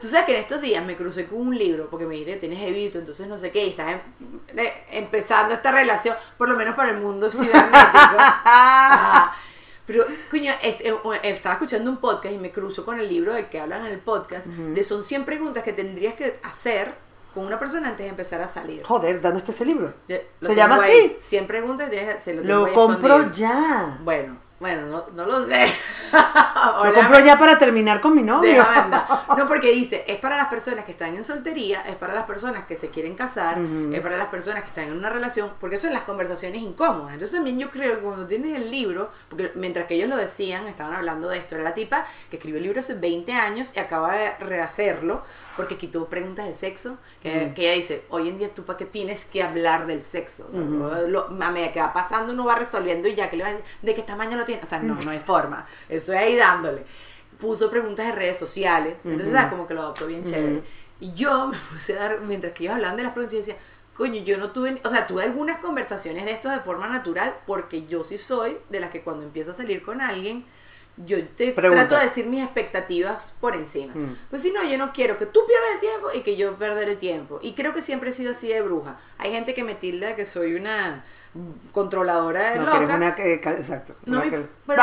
Tú 0.00 0.08
sabes 0.08 0.26
que 0.26 0.34
en 0.34 0.40
estos 0.42 0.60
días 0.60 0.84
me 0.84 0.96
crucé 0.96 1.26
con 1.26 1.38
un 1.40 1.56
libro, 1.56 1.88
porque 1.88 2.06
me 2.06 2.14
dijiste, 2.14 2.36
tienes 2.38 2.60
evito, 2.60 2.98
entonces 2.98 3.28
no 3.28 3.38
sé 3.38 3.52
qué, 3.52 3.66
y 3.66 3.70
estás 3.70 3.88
em- 3.92 4.00
eh, 4.58 4.72
empezando 4.90 5.54
esta 5.54 5.70
relación, 5.70 6.16
por 6.36 6.48
lo 6.48 6.56
menos 6.56 6.74
para 6.74 6.90
el 6.90 6.98
mundo 6.98 7.30
cibernético. 7.30 8.16
Pero, 9.84 10.04
coño, 10.30 10.52
este, 10.62 10.88
eh, 10.88 10.94
eh, 11.04 11.20
estaba 11.24 11.54
escuchando 11.54 11.90
un 11.90 11.96
podcast 11.96 12.32
y 12.34 12.38
me 12.38 12.52
cruzo 12.52 12.84
con 12.84 13.00
el 13.00 13.08
libro 13.08 13.32
del 13.34 13.46
que 13.46 13.60
hablan 13.60 13.84
en 13.86 13.92
el 13.92 13.98
podcast, 13.98 14.46
de 14.46 14.84
son 14.84 15.02
100 15.02 15.24
preguntas 15.24 15.62
que 15.64 15.72
tendrías 15.72 16.14
que 16.14 16.38
hacer 16.44 16.94
con 17.34 17.46
una 17.46 17.58
persona 17.58 17.88
antes 17.88 18.04
de 18.04 18.10
empezar 18.10 18.40
a 18.42 18.46
salir. 18.48 18.82
Joder, 18.84 19.20
¿dónde 19.20 19.38
está 19.40 19.50
ese 19.50 19.64
libro? 19.64 19.92
¿Se 20.40 20.54
llama 20.54 20.76
ahí. 20.82 21.14
así? 21.16 21.16
100 21.18 21.46
preguntas 21.46 21.90
y 21.92 22.22
se 22.22 22.34
lo 22.34 22.42
Lo 22.44 22.72
compro 22.72 23.16
escondido. 23.16 23.30
ya. 23.32 23.98
Bueno, 24.02 24.36
bueno, 24.62 24.86
no, 24.86 25.06
no 25.12 25.26
lo 25.26 25.44
sé. 25.44 25.66
Lo 26.84 26.94
compro 26.94 27.18
ya 27.18 27.36
para 27.36 27.58
terminar 27.58 28.00
con 28.00 28.14
mi 28.14 28.22
novio. 28.22 28.64
No, 29.36 29.48
porque 29.48 29.72
dice, 29.72 30.04
es 30.06 30.18
para 30.18 30.36
las 30.36 30.46
personas 30.48 30.84
que 30.84 30.92
están 30.92 31.16
en 31.16 31.24
soltería, 31.24 31.80
es 31.82 31.96
para 31.96 32.12
las 32.12 32.24
personas 32.24 32.64
que 32.64 32.76
se 32.76 32.90
quieren 32.90 33.14
casar, 33.14 33.58
es 33.92 34.00
para 34.00 34.16
las 34.16 34.26
personas 34.26 34.62
que 34.62 34.68
están 34.68 34.84
en 34.84 34.92
una 34.92 35.10
relación, 35.10 35.52
porque 35.58 35.78
son 35.78 35.92
las 35.92 36.02
conversaciones 36.02 36.62
incómodas. 36.62 37.14
Entonces 37.14 37.34
también 37.34 37.58
yo 37.58 37.70
creo 37.70 37.96
que 37.96 38.02
cuando 38.02 38.26
tienes 38.26 38.60
el 38.60 38.70
libro, 38.70 39.10
porque 39.28 39.52
mientras 39.54 39.86
que 39.86 39.94
ellos 39.94 40.08
lo 40.08 40.16
decían, 40.16 40.66
estaban 40.66 40.94
hablando 40.94 41.28
de 41.28 41.38
esto, 41.38 41.54
era 41.54 41.64
la 41.64 41.74
tipa 41.74 42.04
que 42.30 42.36
escribió 42.36 42.58
el 42.58 42.64
libro 42.64 42.80
hace 42.80 42.94
20 42.94 43.32
años 43.32 43.72
y 43.74 43.80
acaba 43.80 44.12
de 44.12 44.36
rehacerlo 44.38 45.22
porque 45.56 45.76
quitó 45.76 46.08
preguntas 46.08 46.46
del 46.46 46.54
sexo, 46.54 46.98
que, 47.22 47.52
que 47.54 47.62
ella 47.62 47.74
dice, 47.74 48.04
hoy 48.08 48.28
en 48.28 48.36
día 48.36 48.52
tú 48.54 48.64
para 48.64 48.78
qué 48.78 48.86
tienes 48.86 49.24
que 49.26 49.42
hablar 49.42 49.86
del 49.86 50.02
sexo, 50.02 50.46
o 50.48 50.52
sea, 50.52 50.62
lo- 51.08 51.26
a 51.40 51.50
medida 51.50 51.72
que 51.72 51.80
va 51.80 51.92
pasando 51.92 52.32
uno 52.32 52.44
va 52.44 52.54
resolviendo 52.54 53.08
y 53.08 53.14
ya 53.14 53.28
que 53.30 53.36
le 53.36 53.42
va 53.44 53.50
a 53.50 53.52
decir, 53.54 53.66
¿de 53.82 53.94
qué 53.94 54.02
tamaño 54.02 54.36
lo 54.36 54.44
tiene? 54.44 54.62
O 54.62 54.66
sea, 54.66 54.80
no, 54.80 54.94
no 54.94 55.10
hay 55.10 55.18
forma, 55.20 55.66
eso 55.88 56.12
es 56.12 56.18
ahí 56.18 56.36
dándole. 56.36 56.84
Puso 57.38 57.70
preguntas 57.70 58.06
de 58.06 58.12
redes 58.12 58.38
sociales, 58.38 58.94
entonces, 59.04 59.28
Ujú. 59.28 59.36
¿sabes? 59.36 59.50
Como 59.50 59.66
que 59.66 59.74
lo 59.74 59.80
adoptó 59.82 60.06
bien 60.06 60.22
chévere. 60.24 60.62
Y 61.00 61.12
yo 61.14 61.48
me 61.48 61.56
puse 61.56 61.98
a 61.98 62.00
dar, 62.08 62.20
mientras 62.20 62.52
que 62.52 62.64
ellos 62.64 62.74
hablaban 62.76 62.96
de 62.96 63.02
las 63.02 63.12
preguntas, 63.12 63.32
yo 63.32 63.38
decía, 63.38 63.56
coño, 63.96 64.22
yo 64.22 64.38
no 64.38 64.52
tuve, 64.52 64.80
o 64.84 64.90
sea, 64.90 65.06
tuve 65.06 65.22
algunas 65.24 65.58
conversaciones 65.58 66.24
de 66.24 66.30
esto 66.32 66.48
de 66.48 66.60
forma 66.60 66.88
natural, 66.88 67.34
porque 67.46 67.86
yo 67.86 68.04
sí 68.04 68.16
soy 68.16 68.58
de 68.70 68.80
las 68.80 68.90
que 68.90 69.02
cuando 69.02 69.24
empiezo 69.24 69.50
a 69.50 69.54
salir 69.54 69.82
con 69.82 70.00
alguien, 70.00 70.44
yo 70.96 71.26
te 71.28 71.52
Pregunta. 71.52 71.88
trato 71.88 71.96
de 71.96 72.08
decir 72.08 72.26
mis 72.26 72.42
expectativas 72.42 73.34
por 73.40 73.56
encima. 73.56 73.94
Mm. 73.94 74.16
Pues 74.30 74.42
si 74.42 74.50
no, 74.50 74.62
yo 74.62 74.76
no 74.78 74.92
quiero 74.92 75.16
que 75.16 75.26
tú 75.26 75.40
pierdas 75.46 75.68
el 75.74 75.80
tiempo 75.80 76.08
y 76.14 76.22
que 76.22 76.36
yo 76.36 76.54
perder 76.56 76.88
el 76.88 76.98
tiempo. 76.98 77.38
Y 77.42 77.54
creo 77.54 77.72
que 77.72 77.82
siempre 77.82 78.10
he 78.10 78.12
sido 78.12 78.32
así 78.32 78.48
de 78.48 78.60
bruja. 78.60 78.98
Hay 79.18 79.32
gente 79.32 79.54
que 79.54 79.64
me 79.64 79.74
tilda 79.74 80.16
que 80.16 80.24
soy 80.24 80.54
una 80.54 81.04
controladora 81.72 82.50
de 82.52 82.58
No, 82.58 82.80
loca. 82.80 82.96
una 82.96 83.14
que, 83.14 83.34
exacto. 83.34 83.94
No, 84.04 84.18
una 84.20 84.30
que- 84.30 84.46
pero- 84.66 84.82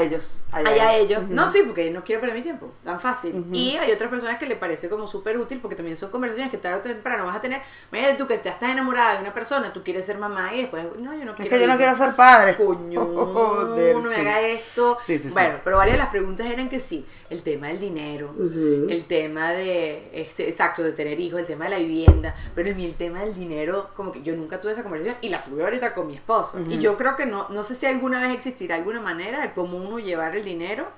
ellos. 0.00 0.40
Allá 0.52 0.94
ellos. 0.96 1.22
Ujú. 1.22 1.32
No, 1.34 1.48
sí, 1.48 1.62
porque 1.64 1.90
no 1.90 2.02
quiero 2.02 2.20
perder 2.20 2.36
mi 2.36 2.42
tiempo. 2.42 2.72
Tan 2.82 2.98
fácil. 3.00 3.44
Y 3.52 3.76
hay 3.76 3.92
otras 3.92 4.10
personas 4.10 4.38
que 4.38 4.46
le 4.46 4.56
parece 4.56 4.88
como 4.88 5.06
súper 5.06 5.38
útil 5.38 5.60
porque 5.60 5.76
también 5.76 5.96
son 5.96 6.10
conversaciones 6.10 6.50
que 6.50 6.58
tarde 6.58 6.78
o 6.78 6.82
temprano 6.82 7.24
vas 7.24 7.36
a 7.36 7.40
tener. 7.40 7.60
Imagínate 7.92 8.18
tú 8.18 8.26
que 8.26 8.38
te 8.38 8.48
estás 8.48 8.70
enamorada 8.70 9.14
de 9.14 9.20
una 9.20 9.32
persona, 9.34 9.72
tú 9.72 9.82
quieres 9.84 10.04
ser 10.04 10.18
mamá 10.18 10.52
y 10.54 10.62
después, 10.62 10.84
no, 10.98 11.14
yo 11.14 11.24
no 11.24 11.30
Es 11.32 11.36
quiero. 11.36 11.50
que 11.50 11.60
yo 11.60 11.66
no 11.68 11.76
quiero 11.76 11.94
ser 11.94 12.16
padre. 12.16 12.56
Coño, 12.56 13.00
Joder, 13.14 13.96
no 13.96 14.02
me 14.02 14.16
haga 14.16 14.40
esto. 14.40 14.96
Sí, 15.00 15.18
sí, 15.18 15.28
sí. 15.28 15.32
bueno, 15.32 15.60
pero 15.64 15.76
varias 15.76 15.94
de 15.94 16.02
las 16.02 16.10
preguntas 16.10 16.46
eran 16.46 16.68
que 16.68 16.80
sí, 16.80 17.06
el 17.28 17.42
tema 17.42 17.68
del 17.68 17.78
dinero, 17.78 18.34
el 18.40 19.04
tema 19.06 19.52
de, 19.52 20.10
este, 20.12 20.48
exacto, 20.48 20.82
de 20.82 20.92
tener 20.92 21.18
hijos, 21.20 21.40
el 21.40 21.46
tema 21.46 21.64
de 21.66 21.70
la 21.70 21.78
vivienda, 21.78 22.34
pero 22.54 22.68
el, 22.70 22.80
el 22.80 22.94
tema 22.94 23.20
del 23.20 23.34
dinero, 23.34 23.90
como 23.94 24.10
que 24.12 24.22
yo 24.22 24.34
nunca 24.34 24.58
tuve 24.60 24.72
esa 24.72 24.82
conversación 24.82 25.16
y 25.20 25.28
la 25.28 25.42
tuve 25.42 25.62
ahorita 25.62 25.89
con 25.94 26.06
mi 26.06 26.14
esposo. 26.14 26.58
Ujú. 26.58 26.70
Y 26.70 26.78
yo 26.78 26.96
creo 26.96 27.16
que 27.16 27.26
no, 27.26 27.48
no 27.50 27.62
sé 27.64 27.74
si 27.74 27.86
alguna 27.86 28.20
vez 28.20 28.30
existirá 28.32 28.76
alguna 28.76 29.00
manera 29.00 29.40
de 29.40 29.52
cómo 29.52 29.76
uno 29.78 29.98
llevar 29.98 30.34
el 30.36 30.44
dinero 30.44 30.88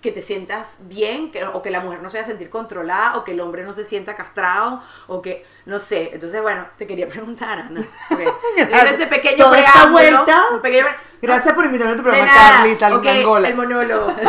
que 0.00 0.10
te 0.10 0.20
sientas 0.20 0.78
bien, 0.80 1.30
que, 1.30 1.44
o 1.44 1.62
que 1.62 1.70
la 1.70 1.78
mujer 1.78 2.02
no 2.02 2.10
se 2.10 2.16
vaya 2.16 2.24
a 2.26 2.28
sentir 2.30 2.50
controlada, 2.50 3.16
o 3.18 3.22
que 3.22 3.30
el 3.30 3.40
hombre 3.40 3.62
no 3.62 3.72
se 3.72 3.84
sienta 3.84 4.16
castrado, 4.16 4.80
o 5.06 5.22
que, 5.22 5.46
no 5.64 5.78
sé. 5.78 6.10
Entonces, 6.12 6.42
bueno, 6.42 6.66
te 6.76 6.88
quería 6.88 7.06
preguntar, 7.08 7.60
Ana. 7.60 7.84
este 8.90 9.06
pequeño 9.06 9.44
Toda 9.44 9.60
esta 9.60 9.86
vuelta. 9.90 10.42
pequeño- 10.60 10.86
Gracias 11.20 11.54
por 11.54 11.64
invitarme 11.66 11.92
a 11.92 11.96
tu 11.96 12.02
programa. 12.02 12.32
Carlita, 12.32 12.96
Ok, 12.96 13.04
en 13.06 13.16
Angola. 13.18 13.48
el 13.48 13.54
monólogo. 13.54 14.12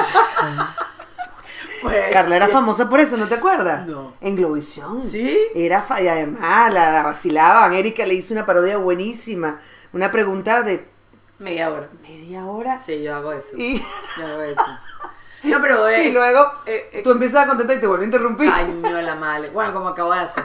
Pues, 1.84 2.12
Carla 2.14 2.36
era 2.38 2.48
famosa 2.48 2.90
por 2.90 3.00
eso, 3.00 3.18
¿no 3.18 3.28
te 3.28 3.36
acuerdas? 3.36 3.86
No. 3.86 4.14
En 4.22 4.36
Globovisión. 4.36 5.04
¿Sí? 5.04 5.38
Era 5.54 5.82
fa- 5.82 6.02
y 6.02 6.08
además 6.08 6.74
la 6.74 7.04
vacilaban. 7.04 7.74
Erika 7.74 8.06
le 8.06 8.14
hizo 8.16 8.34
una 8.34 8.46
parodia 8.46 8.78
buenísima. 8.78 9.60
Una 9.92 10.12
pregunta 10.12 10.62
de 10.64 10.88
Media 11.40 11.70
hora. 11.72 11.90
media 12.02 12.46
hora. 12.46 12.80
Sí, 12.80 13.04
yo 13.04 13.16
hago 13.16 13.34
eso. 13.34 13.50
Y, 13.58 13.80
Yo 14.18 14.26
hago 14.26 14.42
eso. 14.44 14.66
No, 15.44 15.62
pero... 15.62 15.88
eh, 15.90 16.08
y 16.08 16.12
luego 16.14 16.46
eh, 16.66 16.90
eh, 16.94 17.02
tú 17.04 17.12
empiezas 17.12 17.44
a 17.44 17.48
contestar 17.48 17.78
y 17.78 17.82
te 17.82 17.88
vuelve 17.88 18.04
a 18.04 18.08
interrumpir. 18.08 18.50
Ay, 18.54 18.80
no, 18.82 18.90
la 19.02 19.16
madre. 19.16 19.50
Bueno, 19.50 19.74
como 19.74 19.90
acabo 19.90 20.14
de 20.14 20.22
hacer. 20.22 20.44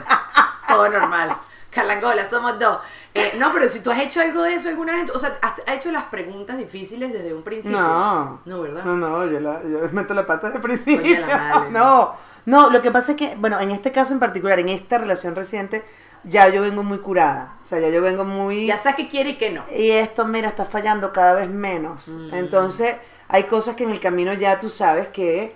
Todo 0.67 0.89
normal. 0.89 1.35
Carlangola, 1.79 2.29
somos 2.29 2.59
dos. 2.59 2.79
Eh, 3.13 3.33
no, 3.37 3.51
pero 3.53 3.69
si 3.69 3.81
tú 3.81 3.91
has 3.91 3.99
hecho 3.99 4.21
algo 4.21 4.43
de 4.43 4.55
eso 4.55 4.69
alguna 4.69 4.93
vez, 4.93 5.09
o 5.11 5.19
sea, 5.19 5.37
has, 5.41 5.53
has 5.65 5.75
hecho 5.75 5.91
las 5.91 6.03
preguntas 6.03 6.57
difíciles 6.57 7.11
desde 7.11 7.33
un 7.33 7.41
principio. 7.41 7.79
No. 7.79 8.41
No, 8.45 8.61
¿verdad? 8.61 8.83
No, 8.85 8.97
no, 8.97 9.25
yo, 9.25 9.39
la, 9.39 9.61
yo 9.63 9.79
meto 9.91 10.13
la 10.13 10.25
pata 10.25 10.47
desde 10.47 10.57
el 10.57 10.63
principio. 10.63 11.01
Coño 11.01 11.15
de 11.15 11.19
la 11.21 11.37
madre. 11.37 11.71
No, 11.71 12.13
no, 12.45 12.69
lo 12.69 12.81
que 12.81 12.91
pasa 12.91 13.11
es 13.13 13.17
que, 13.17 13.35
bueno, 13.35 13.59
en 13.59 13.71
este 13.71 13.91
caso 13.91 14.13
en 14.13 14.19
particular, 14.19 14.59
en 14.59 14.69
esta 14.69 14.97
relación 14.97 15.35
reciente, 15.35 15.83
ya 16.23 16.49
yo 16.49 16.61
vengo 16.61 16.83
muy 16.83 16.99
curada. 16.99 17.57
O 17.61 17.65
sea, 17.65 17.79
ya 17.79 17.89
yo 17.89 18.01
vengo 18.01 18.25
muy... 18.25 18.65
Ya 18.67 18.77
sabes 18.77 18.97
qué 18.97 19.09
quiere 19.09 19.31
y 19.31 19.37
qué 19.37 19.51
no. 19.51 19.63
Y 19.71 19.91
esto, 19.91 20.25
mira, 20.25 20.49
está 20.49 20.65
fallando 20.65 21.13
cada 21.13 21.33
vez 21.33 21.49
menos. 21.49 22.09
Mm. 22.09 22.33
Entonces, 22.33 22.95
hay 23.27 23.43
cosas 23.43 23.75
que 23.75 23.83
en 23.83 23.91
el 23.91 23.99
camino 23.99 24.33
ya 24.33 24.59
tú 24.59 24.69
sabes 24.69 25.07
que 25.09 25.55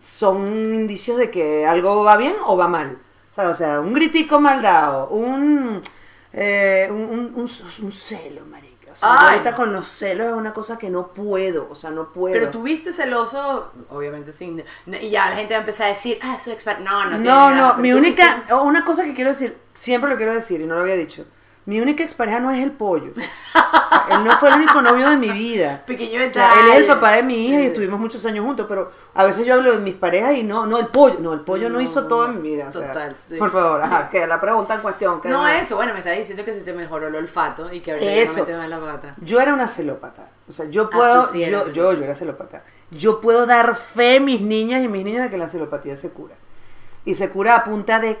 son 0.00 0.74
indicios 0.74 1.18
de 1.18 1.30
que 1.30 1.66
algo 1.66 2.04
va 2.04 2.16
bien 2.16 2.34
o 2.46 2.56
va 2.56 2.68
mal. 2.68 2.98
¿Sabes? 3.38 3.52
O 3.52 3.54
sea, 3.58 3.78
un 3.80 3.94
gritico 3.94 4.40
mal 4.40 4.60
dado, 4.60 5.10
un, 5.10 5.80
eh, 6.32 6.88
un, 6.90 6.96
un, 7.02 7.20
un- 7.36 7.50
un 7.84 7.92
celo, 7.92 8.44
marica. 8.46 8.90
O 8.90 8.96
sea, 8.96 9.08
Ay, 9.12 9.28
ahorita 9.34 9.52
no. 9.52 9.56
con 9.56 9.72
los 9.72 9.86
celos 9.86 10.26
es 10.26 10.32
una 10.32 10.52
cosa 10.52 10.76
que 10.76 10.90
no 10.90 11.12
puedo, 11.12 11.68
o 11.70 11.76
sea, 11.76 11.90
no 11.90 12.08
puedo. 12.12 12.32
Pero 12.32 12.50
tuviste 12.50 12.92
celoso, 12.92 13.70
obviamente 13.90 14.32
sin. 14.32 14.64
Y 15.00 15.10
ya 15.10 15.30
la 15.30 15.36
gente 15.36 15.54
va 15.54 15.58
a 15.58 15.60
empezar 15.60 15.86
a 15.86 15.90
decir, 15.90 16.18
ah, 16.20 16.36
soy 16.36 16.52
experto. 16.52 16.82
No, 16.82 17.04
no, 17.04 17.16
No, 17.18 17.18
nada, 17.18 17.50
no, 17.54 17.68
pero 17.76 17.82
mi 17.82 17.92
única, 17.92 18.42
una 18.60 18.84
cosa 18.84 19.04
que 19.04 19.14
quiero 19.14 19.30
decir, 19.30 19.56
siempre 19.72 20.10
lo 20.10 20.16
quiero 20.16 20.32
decir 20.34 20.60
y 20.60 20.66
no 20.66 20.74
lo 20.74 20.80
había 20.80 20.96
dicho. 20.96 21.24
Mi 21.68 21.80
única 21.82 22.02
expareja 22.02 22.40
no 22.40 22.50
es 22.50 22.62
el 22.62 22.70
pollo. 22.72 23.12
O 23.12 23.20
sea, 23.52 24.06
él 24.16 24.24
no 24.24 24.38
fue 24.38 24.48
el 24.48 24.54
único 24.54 24.80
novio 24.80 25.10
de 25.10 25.16
mi 25.18 25.28
vida. 25.30 25.82
Pequeño 25.86 26.24
O 26.26 26.30
sea, 26.30 26.52
él 26.54 26.58
es 26.60 26.74
el 26.76 26.80
detalle. 26.82 26.86
papá 26.86 27.12
de 27.12 27.22
mi 27.22 27.46
hija 27.48 27.60
y 27.60 27.66
estuvimos 27.66 28.00
muchos 28.00 28.24
años 28.24 28.42
juntos, 28.46 28.64
pero 28.66 28.90
a 29.12 29.24
veces 29.24 29.44
yo 29.44 29.52
hablo 29.52 29.72
de 29.72 29.78
mis 29.80 29.94
parejas 29.94 30.34
y 30.36 30.44
no, 30.44 30.64
no 30.66 30.78
el 30.78 30.86
pollo. 30.86 31.18
No, 31.20 31.34
el 31.34 31.40
pollo 31.40 31.68
no, 31.68 31.74
No, 31.74 31.80
hizo 31.82 32.06
todo 32.06 32.24
en 32.24 32.40
mi 32.40 32.48
vida. 32.48 32.70
O 32.70 32.72
sea, 32.72 32.88
total, 32.88 33.16
sí. 33.28 33.36
Por 33.36 33.52
favor, 33.52 33.82
ajá, 33.82 34.08
que 34.08 34.26
la 34.26 34.40
pregunta 34.40 34.76
en 34.76 34.80
cuestión. 34.80 35.20
que 35.20 35.28
No, 35.28 35.46
era- 35.46 35.60
eso, 35.60 35.76
bueno, 35.76 35.92
me 35.92 35.98
está 35.98 36.12
diciendo 36.12 36.42
que 36.42 36.54
se 36.54 36.62
te 36.62 36.72
mejoró 36.72 37.08
el 37.08 37.14
olfato 37.14 37.70
y 37.70 37.80
que 37.80 37.92
ahorita 37.92 38.12
Eso. 38.12 38.32
no 38.32 38.38
metes 38.40 38.56
más 38.56 38.68
la 38.70 38.80
pata. 38.80 39.14
Yo 39.20 39.38
era 39.38 39.52
una 39.52 39.68
celópata. 39.68 40.22
O 40.48 40.52
sea, 40.52 40.64
yo 40.70 40.84
Ah, 40.84 40.90
puedo, 40.96 41.26
sí 41.26 41.40
yo, 41.40 41.44
celópata. 41.44 41.72
yo, 41.72 41.92
yo 41.92 42.04
era 42.04 42.14
celópata. 42.14 42.62
Yo 42.90 43.20
puedo 43.20 43.44
dar 43.44 43.76
fe, 43.76 44.20
mis 44.20 44.40
niñas 44.40 44.82
y 44.82 44.88
mis 44.88 45.04
niños, 45.04 45.22
de 45.24 45.28
que 45.28 45.36
la 45.36 45.48
celopatía 45.48 45.96
se 45.96 46.08
cura. 46.08 46.34
Y 47.04 47.14
se 47.14 47.28
cura 47.28 47.56
a 47.56 47.64
punta 47.64 48.00
de. 48.00 48.18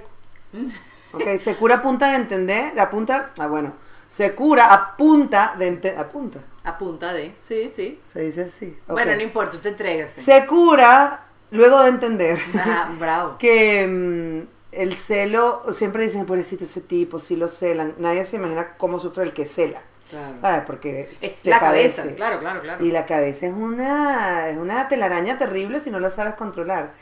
Ok, 1.12 1.38
se 1.38 1.54
cura 1.56 1.76
a 1.76 1.82
punta 1.82 2.10
de 2.10 2.16
entender. 2.16 2.78
A 2.78 2.90
punta. 2.90 3.30
Ah, 3.38 3.46
bueno. 3.46 3.72
Se 4.08 4.34
cura 4.34 4.72
a 4.72 4.96
punta 4.96 5.54
de 5.58 5.66
entender. 5.68 6.00
A 6.00 6.08
punta. 6.08 6.38
A 6.64 6.78
punta 6.78 7.12
de. 7.12 7.34
Sí, 7.36 7.70
sí. 7.74 8.00
Se 8.06 8.22
dice 8.22 8.42
así. 8.42 8.76
ok. 8.86 8.92
Bueno, 8.92 9.14
no 9.14 9.22
importa, 9.22 9.52
tú 9.52 9.58
te 9.58 9.68
entregas. 9.70 10.12
Se 10.12 10.46
cura 10.46 11.24
luego 11.50 11.82
de 11.82 11.88
entender 11.90 12.38
Ajá, 12.54 12.90
bravo. 12.98 13.36
que 13.38 13.86
mm, 13.86 14.48
el 14.72 14.96
celo. 14.96 15.62
Siempre 15.72 16.02
dicen, 16.04 16.26
pobrecito 16.26 16.64
ese 16.64 16.80
tipo, 16.80 17.18
si 17.18 17.36
lo 17.36 17.48
celan. 17.48 17.94
Nadie 17.98 18.24
se 18.24 18.36
imagina 18.36 18.74
cómo 18.76 18.98
sufre 18.98 19.24
el 19.24 19.32
que 19.32 19.46
cela. 19.46 19.82
Claro. 20.10 20.36
¿Sabes? 20.40 20.62
Porque 20.66 21.10
Es 21.20 21.32
se 21.36 21.50
la 21.50 21.60
padece. 21.60 21.96
cabeza, 21.96 22.16
claro, 22.16 22.40
claro, 22.40 22.62
claro. 22.62 22.82
Y 22.84 22.90
la 22.90 23.04
cabeza 23.04 23.46
es 23.46 23.52
una, 23.52 24.48
es 24.48 24.56
una 24.56 24.88
telaraña 24.88 25.36
terrible 25.36 25.80
si 25.80 25.90
no 25.90 26.00
la 26.00 26.08
sabes 26.08 26.32
controlar. 26.34 26.92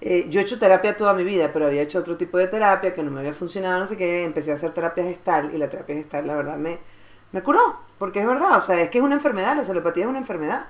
Eh, 0.00 0.26
yo 0.28 0.40
he 0.40 0.42
hecho 0.42 0.58
terapia 0.58 0.96
toda 0.96 1.14
mi 1.14 1.24
vida, 1.24 1.50
pero 1.52 1.66
había 1.66 1.82
hecho 1.82 1.98
otro 1.98 2.16
tipo 2.16 2.36
de 2.38 2.48
terapia 2.48 2.92
que 2.92 3.02
no 3.02 3.10
me 3.10 3.20
había 3.20 3.32
funcionado, 3.34 3.78
no 3.80 3.86
sé 3.86 3.96
qué. 3.96 4.24
Empecé 4.24 4.50
a 4.50 4.54
hacer 4.54 4.72
terapia 4.74 5.04
gestal 5.04 5.54
y 5.54 5.58
la 5.58 5.68
terapia 5.70 5.96
gestal, 5.96 6.26
la 6.26 6.34
verdad, 6.34 6.56
me, 6.56 6.78
me 7.32 7.42
curó. 7.42 7.80
Porque 7.98 8.20
es 8.20 8.26
verdad, 8.26 8.58
o 8.58 8.60
sea, 8.60 8.80
es 8.82 8.90
que 8.90 8.98
es 8.98 9.04
una 9.04 9.14
enfermedad, 9.14 9.56
la 9.56 9.64
celopatía 9.64 10.04
es 10.04 10.08
una 10.10 10.18
enfermedad. 10.18 10.66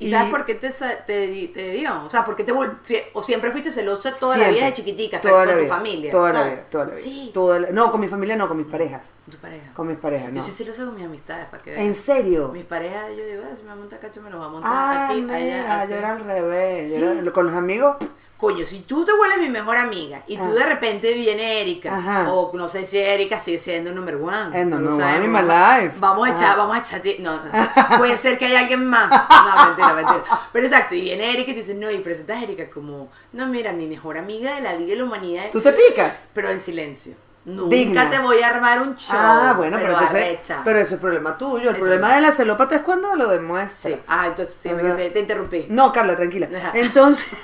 ¿Y 0.00 0.08
sabes 0.12 0.30
por 0.30 0.44
qué 0.46 0.54
te, 0.54 0.70
te, 0.70 1.48
te 1.48 1.72
dio? 1.72 2.04
O 2.04 2.08
sea, 2.08 2.24
¿por 2.24 2.36
qué 2.36 2.44
te 2.44 2.52
o 2.52 3.22
siempre 3.24 3.50
fuiste 3.50 3.72
celosa 3.72 4.12
toda 4.14 4.36
la 4.38 4.48
vida 4.50 4.66
de 4.66 4.72
chiquitica, 4.72 5.20
Toda 5.20 5.40
con 5.40 5.46
la 5.48 5.52
tu 5.54 5.58
vida, 5.64 5.68
familia? 5.74 6.10
Toda 6.12 6.32
la 6.32 6.44
vida, 6.44 6.64
toda 6.70 6.84
la 6.84 6.90
vida. 6.92 7.02
Sí, 7.02 7.30
toda 7.34 7.58
la- 7.58 7.70
no, 7.72 7.90
con 7.90 8.00
mi 8.00 8.06
familia 8.06 8.36
no, 8.36 8.46
con 8.46 8.56
mis 8.58 8.68
parejas. 8.68 9.08
tu 9.28 9.36
pareja. 9.38 9.74
Con 9.74 9.88
mis 9.88 9.96
parejas, 9.96 10.30
no. 10.30 10.36
Yo 10.36 10.42
soy 10.42 10.52
celosa 10.52 10.84
con 10.84 10.94
mis 10.94 11.04
amistades, 11.04 11.46
para 11.46 11.64
que 11.64 11.72
¿En 11.72 11.78
vean. 11.82 11.94
serio? 11.96 12.48
Mis 12.52 12.64
parejas, 12.64 13.06
yo 13.16 13.26
digo, 13.26 13.42
ah, 13.50 13.56
si 13.56 13.64
me 13.64 13.74
monta 13.74 13.98
cacho, 13.98 14.22
me 14.22 14.30
lo 14.30 14.38
va 14.38 14.46
a 14.46 14.50
montar 14.50 14.70
Ah, 14.72 15.08
aquí, 15.08 15.20
mira, 15.20 15.34
allá, 15.36 15.80
así. 15.80 15.90
yo 15.90 15.96
era 15.98 16.12
al 16.12 16.20
revés. 16.20 16.96
yo 16.96 17.10
era- 17.10 17.32
con 17.32 17.46
los 17.46 17.54
amigos, 17.56 17.96
Coño, 18.38 18.64
si 18.64 18.78
tú 18.82 19.04
te 19.04 19.12
vuelves 19.12 19.40
mi 19.40 19.48
mejor 19.48 19.76
amiga 19.76 20.22
y 20.28 20.36
tú 20.36 20.44
Ah. 20.44 20.54
de 20.54 20.62
repente 20.62 21.12
viene 21.12 21.60
Erika, 21.60 22.26
o 22.30 22.52
no 22.54 22.68
sé 22.68 22.84
si 22.84 22.96
Erika 22.96 23.40
sigue 23.40 23.58
siendo 23.58 23.90
number 23.90 24.14
one. 24.14 24.58
Eh, 24.58 24.64
no 24.64 24.76
one 24.76 24.96
sabemos. 24.96 25.24
in 25.24 25.32
my 25.32 25.40
life. 25.42 25.96
Vamos 25.98 26.28
a 26.28 26.32
echar, 26.32 26.56
vamos 26.56 26.76
a 26.76 26.78
echar. 26.78 27.02
No, 27.18 27.34
no. 27.44 27.50
puede 27.98 28.16
ser 28.16 28.38
que 28.38 28.46
haya 28.46 28.60
alguien 28.60 28.86
más. 28.86 29.10
No, 29.28 29.66
mentira, 29.66 29.92
mentira. 29.92 30.24
Pero 30.52 30.66
exacto, 30.66 30.94
y 30.94 31.00
viene 31.00 31.32
Erika 31.32 31.50
y 31.50 31.54
tú 31.54 31.58
dices, 31.58 31.74
no, 31.74 31.90
y 31.90 31.98
presentas 31.98 32.36
a 32.38 32.42
Erika 32.44 32.70
como, 32.70 33.08
no, 33.32 33.46
mira, 33.48 33.72
mi 33.72 33.88
mejor 33.88 34.16
amiga 34.16 34.54
de 34.54 34.60
la 34.60 34.76
vida 34.76 34.92
y 34.92 34.96
la 34.96 35.02
humanidad. 35.04 35.46
¿Tú 35.50 35.60
te 35.60 35.72
picas? 35.72 36.28
Pero 36.32 36.48
en 36.50 36.60
silencio. 36.60 37.14
Nunca 37.48 37.74
Digna. 37.76 38.10
te 38.10 38.18
voy 38.18 38.42
a 38.42 38.48
armar 38.48 38.82
un 38.82 38.94
show. 38.96 39.16
ah, 39.18 39.54
bueno, 39.56 39.78
pero, 39.80 39.92
entonces, 39.92 40.38
pero 40.64 40.78
eso 40.78 40.96
es 40.96 41.00
problema 41.00 41.38
tuyo. 41.38 41.70
El 41.70 41.76
Eso 41.76 41.84
problema 41.84 42.08
es. 42.10 42.14
de 42.16 42.20
la 42.20 42.32
celópata 42.32 42.76
es 42.76 42.82
cuando 42.82 43.16
lo 43.16 43.26
demuestra. 43.28 43.90
Sí. 43.90 43.96
Ah, 44.06 44.26
entonces 44.26 44.58
sí, 44.62 44.68
te, 44.68 45.10
te 45.10 45.20
interrumpí. 45.20 45.66
No, 45.70 45.90
Carla, 45.90 46.14
tranquila. 46.14 46.48
Ajá. 46.54 46.72
Entonces. 46.74 47.26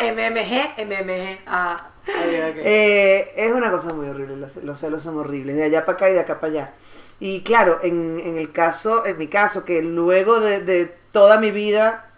MMG, 0.00 0.84
MMG. 0.84 1.38
Ah, 1.46 1.88
eh, 2.06 3.32
es 3.36 3.52
una 3.52 3.70
cosa 3.70 3.92
muy 3.94 4.08
horrible. 4.08 4.36
Los, 4.36 4.56
los 4.56 4.78
celos 4.78 5.02
son 5.02 5.16
horribles. 5.18 5.56
De 5.56 5.64
allá 5.64 5.84
para 5.84 5.96
acá 5.96 6.10
y 6.10 6.12
de 6.12 6.20
acá 6.20 6.38
para 6.38 6.52
allá. 6.52 6.72
Y 7.18 7.42
claro, 7.42 7.78
en, 7.82 8.20
en 8.22 8.36
el 8.36 8.52
caso, 8.52 9.06
en 9.06 9.16
mi 9.16 9.28
caso, 9.28 9.64
que 9.64 9.80
luego 9.82 10.40
de, 10.40 10.60
de 10.60 10.94
toda 11.12 11.38
mi 11.40 11.50
vida 11.50 12.10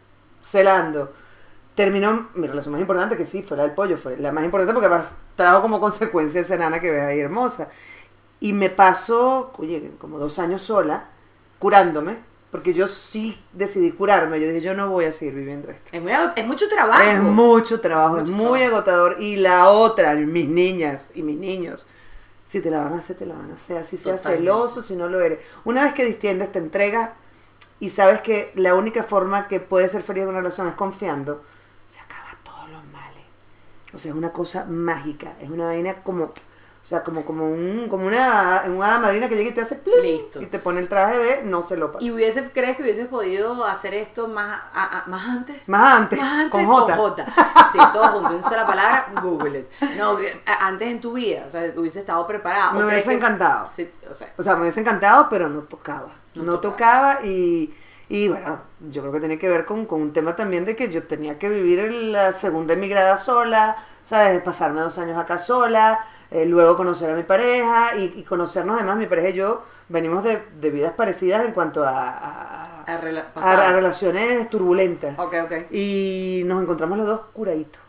celando, 0.43 1.13
terminó 1.77 2.29
mi 2.35 2.49
relación 2.49 2.73
más 2.73 2.81
importante, 2.81 3.17
que 3.17 3.25
sí, 3.25 3.45
fue 3.45 3.57
la 3.57 3.63
del 3.63 3.73
pollo, 3.73 3.97
fue 3.97 4.17
la 4.17 4.33
más 4.33 4.45
importante 4.45 4.73
porque 4.73 4.87
además 4.87 5.07
trajo 5.39 5.63
como 5.63 5.81
consecuencia 5.81 6.43
esa 6.43 6.59
nana 6.59 6.81
que 6.81 6.91
ves 6.91 7.01
ahí 7.03 7.21
hermosa. 7.21 7.69
Y 8.41 8.53
me 8.53 8.69
pasó, 8.69 9.53
oye, 9.57 9.93
como 9.99 10.19
dos 10.19 10.39
años 10.39 10.61
sola, 10.61 11.07
curándome, 11.59 12.19
porque 12.51 12.75
yo 12.75 12.87
sí 12.89 13.43
decidí 13.53 13.91
curarme. 13.93 14.39
Yo 14.41 14.47
dije, 14.49 14.61
yo 14.61 14.75
no 14.75 14.91
voy 14.91 15.07
a 15.07 15.13
seguir 15.13 15.35
viviendo 15.35 15.71
esto. 15.71 15.91
es, 15.93 16.03
muy, 16.03 16.13
es 16.37 16.47
mucho 16.47 16.69
trabajo. 16.69 17.03
Es 17.03 17.21
mucho 17.21 17.81
trabajo, 17.81 18.15
Mucho 18.17 18.25
es 18.25 18.31
muy 18.31 18.59
trabajo. 18.61 18.77
agotador. 18.77 19.17
Y 19.21 19.37
la 19.37 19.69
otra, 19.71 20.15
mis 20.15 20.49
niñas 20.49 21.11
y 21.15 21.23
mis 21.23 21.39
niños, 21.39 21.87
si 22.47 22.61
te 22.61 22.71
la 22.71 22.81
van 22.81 22.93
a 22.95 22.99
hacer, 22.99 23.17
te 23.17 23.27
la 23.27 23.35
van 23.35 23.51
a 23.51 23.55
hacer. 23.55 23.79
Así 23.79 23.97
Totalmente. 23.97 24.29
celoso, 24.29 24.83
si 24.83 24.95
no 24.97 25.09
lo 25.09 25.21
eres. 25.21 25.39
Una 25.65 25.85
vez 25.85 25.93
que 25.95 26.05
distiendes, 26.05 26.53
te 26.53 26.59
entregas 26.59 27.11
y 27.81 27.89
sabes 27.91 28.21
que 28.23 28.53
la 28.55 28.75
única 28.75 29.03
forma 29.03 29.49
que 29.49 29.61
puedes 29.61 29.91
ser 29.93 30.03
feliz 30.03 30.23
en 30.25 30.31
una 30.31 30.39
relación 30.39 30.69
es 30.69 30.75
confiando, 30.75 31.43
se 31.87 32.01
acaba. 32.01 32.28
O 33.95 33.99
sea, 33.99 34.11
es 34.13 34.17
una 34.17 34.33
cosa 34.33 34.65
mágica. 34.69 35.33
Es 35.41 35.51
una 35.51 35.67
vaina 35.67 36.03
como. 36.03 36.33
O 36.81 36.85
sea, 36.89 37.03
como, 37.03 37.25
como, 37.25 37.45
un, 37.51 37.89
como 37.91 38.07
una, 38.07 38.63
una 38.69 38.99
madrina 38.99 39.29
que 39.29 39.37
llega 39.37 39.51
y 39.51 39.53
te 39.53 39.61
hace 39.61 39.75
plim, 39.75 40.01
Listo. 40.01 40.41
y 40.41 40.47
te 40.47 40.59
pone 40.59 40.81
el 40.81 40.89
traje 40.89 41.19
de 41.19 41.43
no 41.43 41.61
se 41.61 41.77
lo 41.77 41.93
¿Y 41.99 42.13
hubiese, 42.13 42.51
crees 42.53 42.77
que 42.77 42.83
hubieses 42.85 43.09
podido 43.09 43.65
hacer 43.67 43.93
esto 43.95 44.29
más, 44.29 44.59
a- 44.73 45.01
a- 45.01 45.07
más 45.09 45.29
antes? 45.29 45.69
Más 45.69 45.99
antes, 45.99 46.19
Más 46.19 46.33
antes 46.45 46.51
con 46.67 46.67
J. 46.67 47.27
Sí, 47.73 47.79
todo 47.93 48.09
junto, 48.13 48.31
una 48.35 48.43
sola 48.43 48.65
palabra, 48.65 49.13
Google 49.21 49.59
it. 49.59 49.67
No, 49.99 50.17
antes 50.61 50.89
en 50.89 51.01
tu 51.01 51.13
vida, 51.15 51.45
o 51.47 51.51
sea, 51.51 51.71
hubiese 51.77 51.99
estado 52.01 52.27
preparado. 52.27 52.73
Me 52.75 52.85
¿O 52.85 52.87
crees 52.87 53.05
hubiese 53.05 53.09
que- 53.11 53.17
encantado. 53.17 53.67
Sí, 53.67 53.91
o 54.09 54.15
sea, 54.15 54.33
O 54.39 54.43
sea, 54.43 54.55
me 54.55 54.63
hubiese 54.63 54.81
encantado, 54.81 55.29
pero 55.29 55.49
no 55.51 55.63
tocaba. 55.65 56.09
No 56.37 56.45
No, 56.45 56.61
tocaba. 56.61 57.17
tocaba, 57.17 57.27
y, 57.27 57.75
y 58.09 58.29
bueno, 58.29 58.61
yo 58.81 59.03
creo 59.03 59.13
que 59.13 59.21
tiene 59.21 59.39
que 59.39 59.49
ver 59.49 59.65
con, 59.65 59.87
con 59.87 60.01
un 60.03 60.13
tema 60.13 60.37
también 60.37 60.65
de 60.65 60.77
que 60.77 60.91
yo 60.91 61.05
tenía 61.05 61.39
que 61.39 61.49
vivir 61.49 61.79
en 61.81 62.13
la 62.13 62.33
segunda 62.33 62.75
emigrada 62.75 63.17
sola, 63.17 63.77
¿sabes? 64.03 64.41
Pasarme 64.43 64.81
dos 64.81 64.99
años 64.99 65.19
acá 65.19 65.39
sola, 65.39 66.05
eh, 66.31 66.45
luego 66.47 66.77
conocer 66.77 67.11
a 67.11 67.15
mi 67.17 67.23
pareja 67.25 67.97
y, 67.97 68.13
y 68.17 68.23
conocernos 68.23 68.77
además, 68.77 68.97
mi 68.97 69.07
pareja 69.07 69.31
y 69.31 69.35
yo 69.35 69.63
venimos 69.89 70.23
de, 70.25 70.43
de 70.61 70.71
vidas 70.71 70.93
parecidas 70.93 71.45
en 71.45 71.53
cuanto 71.53 71.85
a, 71.85 72.09
a, 72.11 72.83
a 72.85 73.01
rela- 73.01 73.21
a- 73.21 73.33
pasar. 73.35 73.61
a 73.61 73.73
relaciones 73.73 74.49
turbulentas. 74.51 75.17
Ok, 75.19 75.35
ok. 75.45 75.53
Y 75.73 76.43
nos 76.47 76.63
encontramos 76.63 76.99
los 76.99 77.07
dos 77.07 77.21
curaditos. 77.33 77.83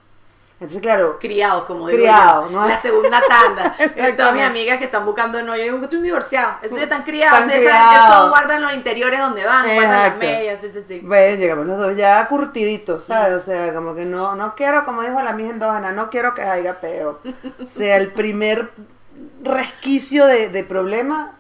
Entonces, 0.60 0.82
claro, 0.82 1.18
Criados, 1.20 1.64
como 1.64 1.88
digo 1.88 2.00
Criados. 2.00 2.52
¿no? 2.52 2.68
La 2.68 2.78
segunda 2.78 3.22
tanda. 3.26 3.74
Todas 4.18 4.34
mis 4.34 4.44
amigas 4.44 4.78
que 4.78 4.86
están 4.86 5.06
buscando 5.06 5.42
novio, 5.42 5.64
yo 5.64 5.72
digo, 5.72 5.84
estoy 5.86 6.00
un 6.00 6.04
divorciado. 6.04 6.58
Esos 6.62 6.78
ya 6.78 6.84
están 6.84 7.04
criados. 7.04 7.44
Están 7.44 7.60
criados. 7.60 8.10
esos 8.10 8.30
guardan 8.30 8.62
los 8.64 8.74
interiores 8.74 9.20
donde 9.22 9.46
van, 9.46 9.64
guardan 9.74 10.10
las 10.10 10.18
medias. 10.18 10.60
Sí, 10.60 10.70
sí, 10.74 10.84
sí. 10.86 11.00
Bueno, 11.02 11.38
llegamos 11.38 11.66
los 11.66 11.78
dos 11.78 11.96
ya 11.96 12.28
curtiditos, 12.28 13.06
¿sabes? 13.06 13.42
O 13.42 13.46
sea, 13.46 13.74
como 13.74 13.96
que 13.96 14.04
no, 14.04 14.36
no 14.36 14.54
quiero, 14.56 14.84
como 14.84 15.02
dijo 15.02 15.22
la 15.22 15.32
mija 15.32 15.52
endógena, 15.52 15.94
no 15.94 16.10
quiero 16.10 16.34
que 16.34 16.42
haya 16.42 16.80
peo. 16.82 17.20
O 17.64 17.68
sea, 17.68 17.98
el 17.98 18.12
primer 18.12 18.70
resquicio 19.42 20.26
de, 20.26 20.50
de 20.50 20.64
problema, 20.64 21.36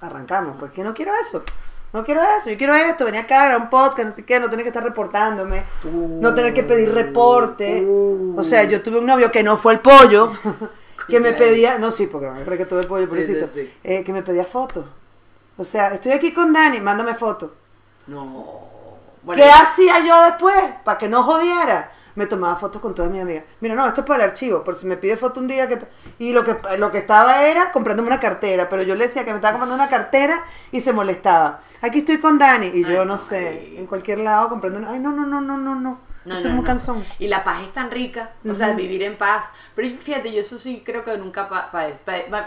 arrancamos, 0.00 0.56
porque 0.58 0.82
no 0.82 0.94
quiero 0.94 1.12
eso. 1.20 1.44
No 1.92 2.04
quiero 2.04 2.22
eso, 2.22 2.50
yo 2.50 2.56
quiero 2.56 2.74
esto, 2.74 3.04
venía 3.04 3.22
acá, 3.22 3.46
era 3.46 3.56
un 3.56 3.68
podcast, 3.68 4.08
no 4.08 4.14
sé 4.14 4.24
qué, 4.24 4.38
no 4.38 4.48
tener 4.48 4.62
que 4.62 4.68
estar 4.68 4.84
reportándome, 4.84 5.64
no 5.84 6.32
tener 6.34 6.54
que 6.54 6.62
pedir 6.62 6.92
reporte. 6.94 7.84
O 8.36 8.44
sea, 8.44 8.62
yo 8.64 8.80
tuve 8.82 8.98
un 8.98 9.06
novio 9.06 9.32
que 9.32 9.42
no 9.42 9.56
fue 9.56 9.72
el 9.72 9.80
pollo, 9.80 10.32
que 11.08 11.18
me 11.18 11.32
pedía, 11.32 11.78
no, 11.78 11.90
sí, 11.90 12.06
porque 12.06 12.30
me 12.30 12.56
que 12.56 12.64
tuve 12.64 12.80
el 12.82 12.86
pollo, 12.86 13.04
Sí, 13.06 13.08
pobrecito, 13.08 13.46
sí, 13.52 13.62
sí. 13.62 13.72
eh, 13.82 14.04
que 14.04 14.12
me 14.12 14.22
pedía 14.22 14.44
fotos. 14.44 14.84
O 15.56 15.64
sea, 15.64 15.88
estoy 15.94 16.12
aquí 16.12 16.32
con 16.32 16.52
Dani, 16.52 16.80
mándame 16.80 17.14
fotos. 17.14 17.50
No. 18.06 18.60
Bueno, 19.22 19.42
¿Qué 19.42 19.50
hacía 19.50 19.98
yo 20.06 20.22
después? 20.22 20.56
Para 20.84 20.96
que 20.96 21.08
no 21.08 21.22
jodiera. 21.22 21.92
Me 22.20 22.26
tomaba 22.26 22.54
fotos 22.54 22.82
con 22.82 22.94
todas 22.94 23.10
mis 23.10 23.22
amigas. 23.22 23.44
Mira, 23.60 23.74
no, 23.74 23.86
esto 23.86 24.02
es 24.02 24.06
para 24.06 24.22
el 24.24 24.28
archivo, 24.28 24.62
por 24.62 24.74
si 24.74 24.84
me 24.86 24.98
pide 24.98 25.16
foto 25.16 25.40
un 25.40 25.48
día. 25.48 25.66
que 25.66 25.78
Y 26.18 26.34
lo 26.34 26.44
que, 26.44 26.54
lo 26.76 26.90
que 26.90 26.98
estaba 26.98 27.44
era 27.44 27.72
comprándome 27.72 28.08
una 28.08 28.20
cartera, 28.20 28.68
pero 28.68 28.82
yo 28.82 28.94
le 28.94 29.06
decía 29.06 29.24
que 29.24 29.30
me 29.30 29.36
estaba 29.36 29.52
comprando 29.52 29.74
una 29.74 29.88
cartera 29.88 30.34
y 30.70 30.82
se 30.82 30.92
molestaba. 30.92 31.60
Aquí 31.80 32.00
estoy 32.00 32.18
con 32.18 32.38
Dani. 32.38 32.66
Y 32.74 32.84
yo 32.84 33.00
Ay, 33.00 33.06
no 33.06 33.16
sé, 33.16 33.48
ay. 33.48 33.76
en 33.78 33.86
cualquier 33.86 34.18
lado 34.18 34.50
comprando 34.50 34.80
una... 34.80 34.90
Ay, 34.90 34.98
no, 35.00 35.12
no, 35.12 35.24
no, 35.24 35.40
no, 35.40 35.56
no, 35.56 35.74
no. 35.76 36.09
No, 36.24 36.34
Eso 36.34 36.44
no, 36.44 36.48
es 36.50 36.54
muy 36.56 36.62
no. 36.62 36.66
cansón. 36.66 37.04
Y 37.18 37.28
la 37.28 37.42
paz 37.42 37.62
es 37.62 37.72
tan 37.72 37.90
rica, 37.90 38.32
o 38.48 38.52
sea, 38.52 38.68
Ujú. 38.68 38.76
vivir 38.76 39.02
en 39.02 39.16
paz. 39.16 39.52
Pero 39.74 39.88
fíjate, 39.96 40.32
yo 40.32 40.40
eso 40.42 40.58
sí 40.58 40.82
creo 40.84 41.02
que 41.02 41.16
nunca 41.16 41.48
pa- 41.48 41.70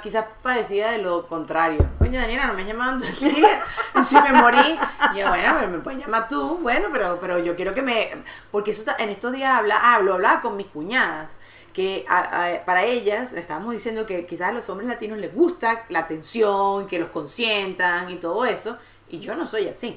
quizás 0.02 0.26
padecía 0.44 0.92
de 0.92 1.00
lo 1.00 1.26
contrario. 1.28 1.84
Coño, 1.98 2.20
Daniela, 2.20 2.46
no 2.48 2.54
me 2.54 2.66
llamaban. 2.66 3.00
Y 3.02 4.04
si 4.04 4.16
me 4.22 4.34
morí, 4.34 4.78
yo, 5.18 5.28
bueno, 5.30 5.56
pero 5.60 5.68
me 5.72 5.80
puedes 5.80 6.00
llamar 6.00 6.28
tú, 6.28 6.58
bueno, 6.62 6.90
pero, 6.92 7.18
pero 7.20 7.40
yo 7.40 7.56
quiero 7.56 7.74
que 7.74 7.82
me... 7.82 8.10
Porque 8.52 8.72
eso 8.72 8.84
en 9.00 9.10
estos 9.10 9.32
días 9.34 9.52
habla, 9.58 9.96
hablo, 9.96 10.14
hablaba 10.16 10.40
con 10.42 10.56
mis 10.58 10.68
cuñadas 10.68 11.38
que 11.74 12.06
a- 12.08 12.46
a- 12.54 12.66
para 12.66 12.84
ellas 12.86 13.34
estábamos 13.34 13.74
diciendo 13.74 14.06
que 14.06 14.28
quizás 14.28 14.50
a 14.50 14.52
los 14.52 14.70
hombres 14.70 14.88
latinos 14.88 15.18
les 15.18 15.34
gusta 15.34 15.86
la 15.90 16.00
atención, 16.00 16.86
que 16.86 17.00
los 17.00 17.10
consientan 17.10 18.12
y 18.12 18.18
todo 18.18 18.46
eso, 18.46 18.78
y 19.10 19.20
yo 19.20 19.36
no 19.36 19.46
soy 19.46 19.68
así. 19.68 19.96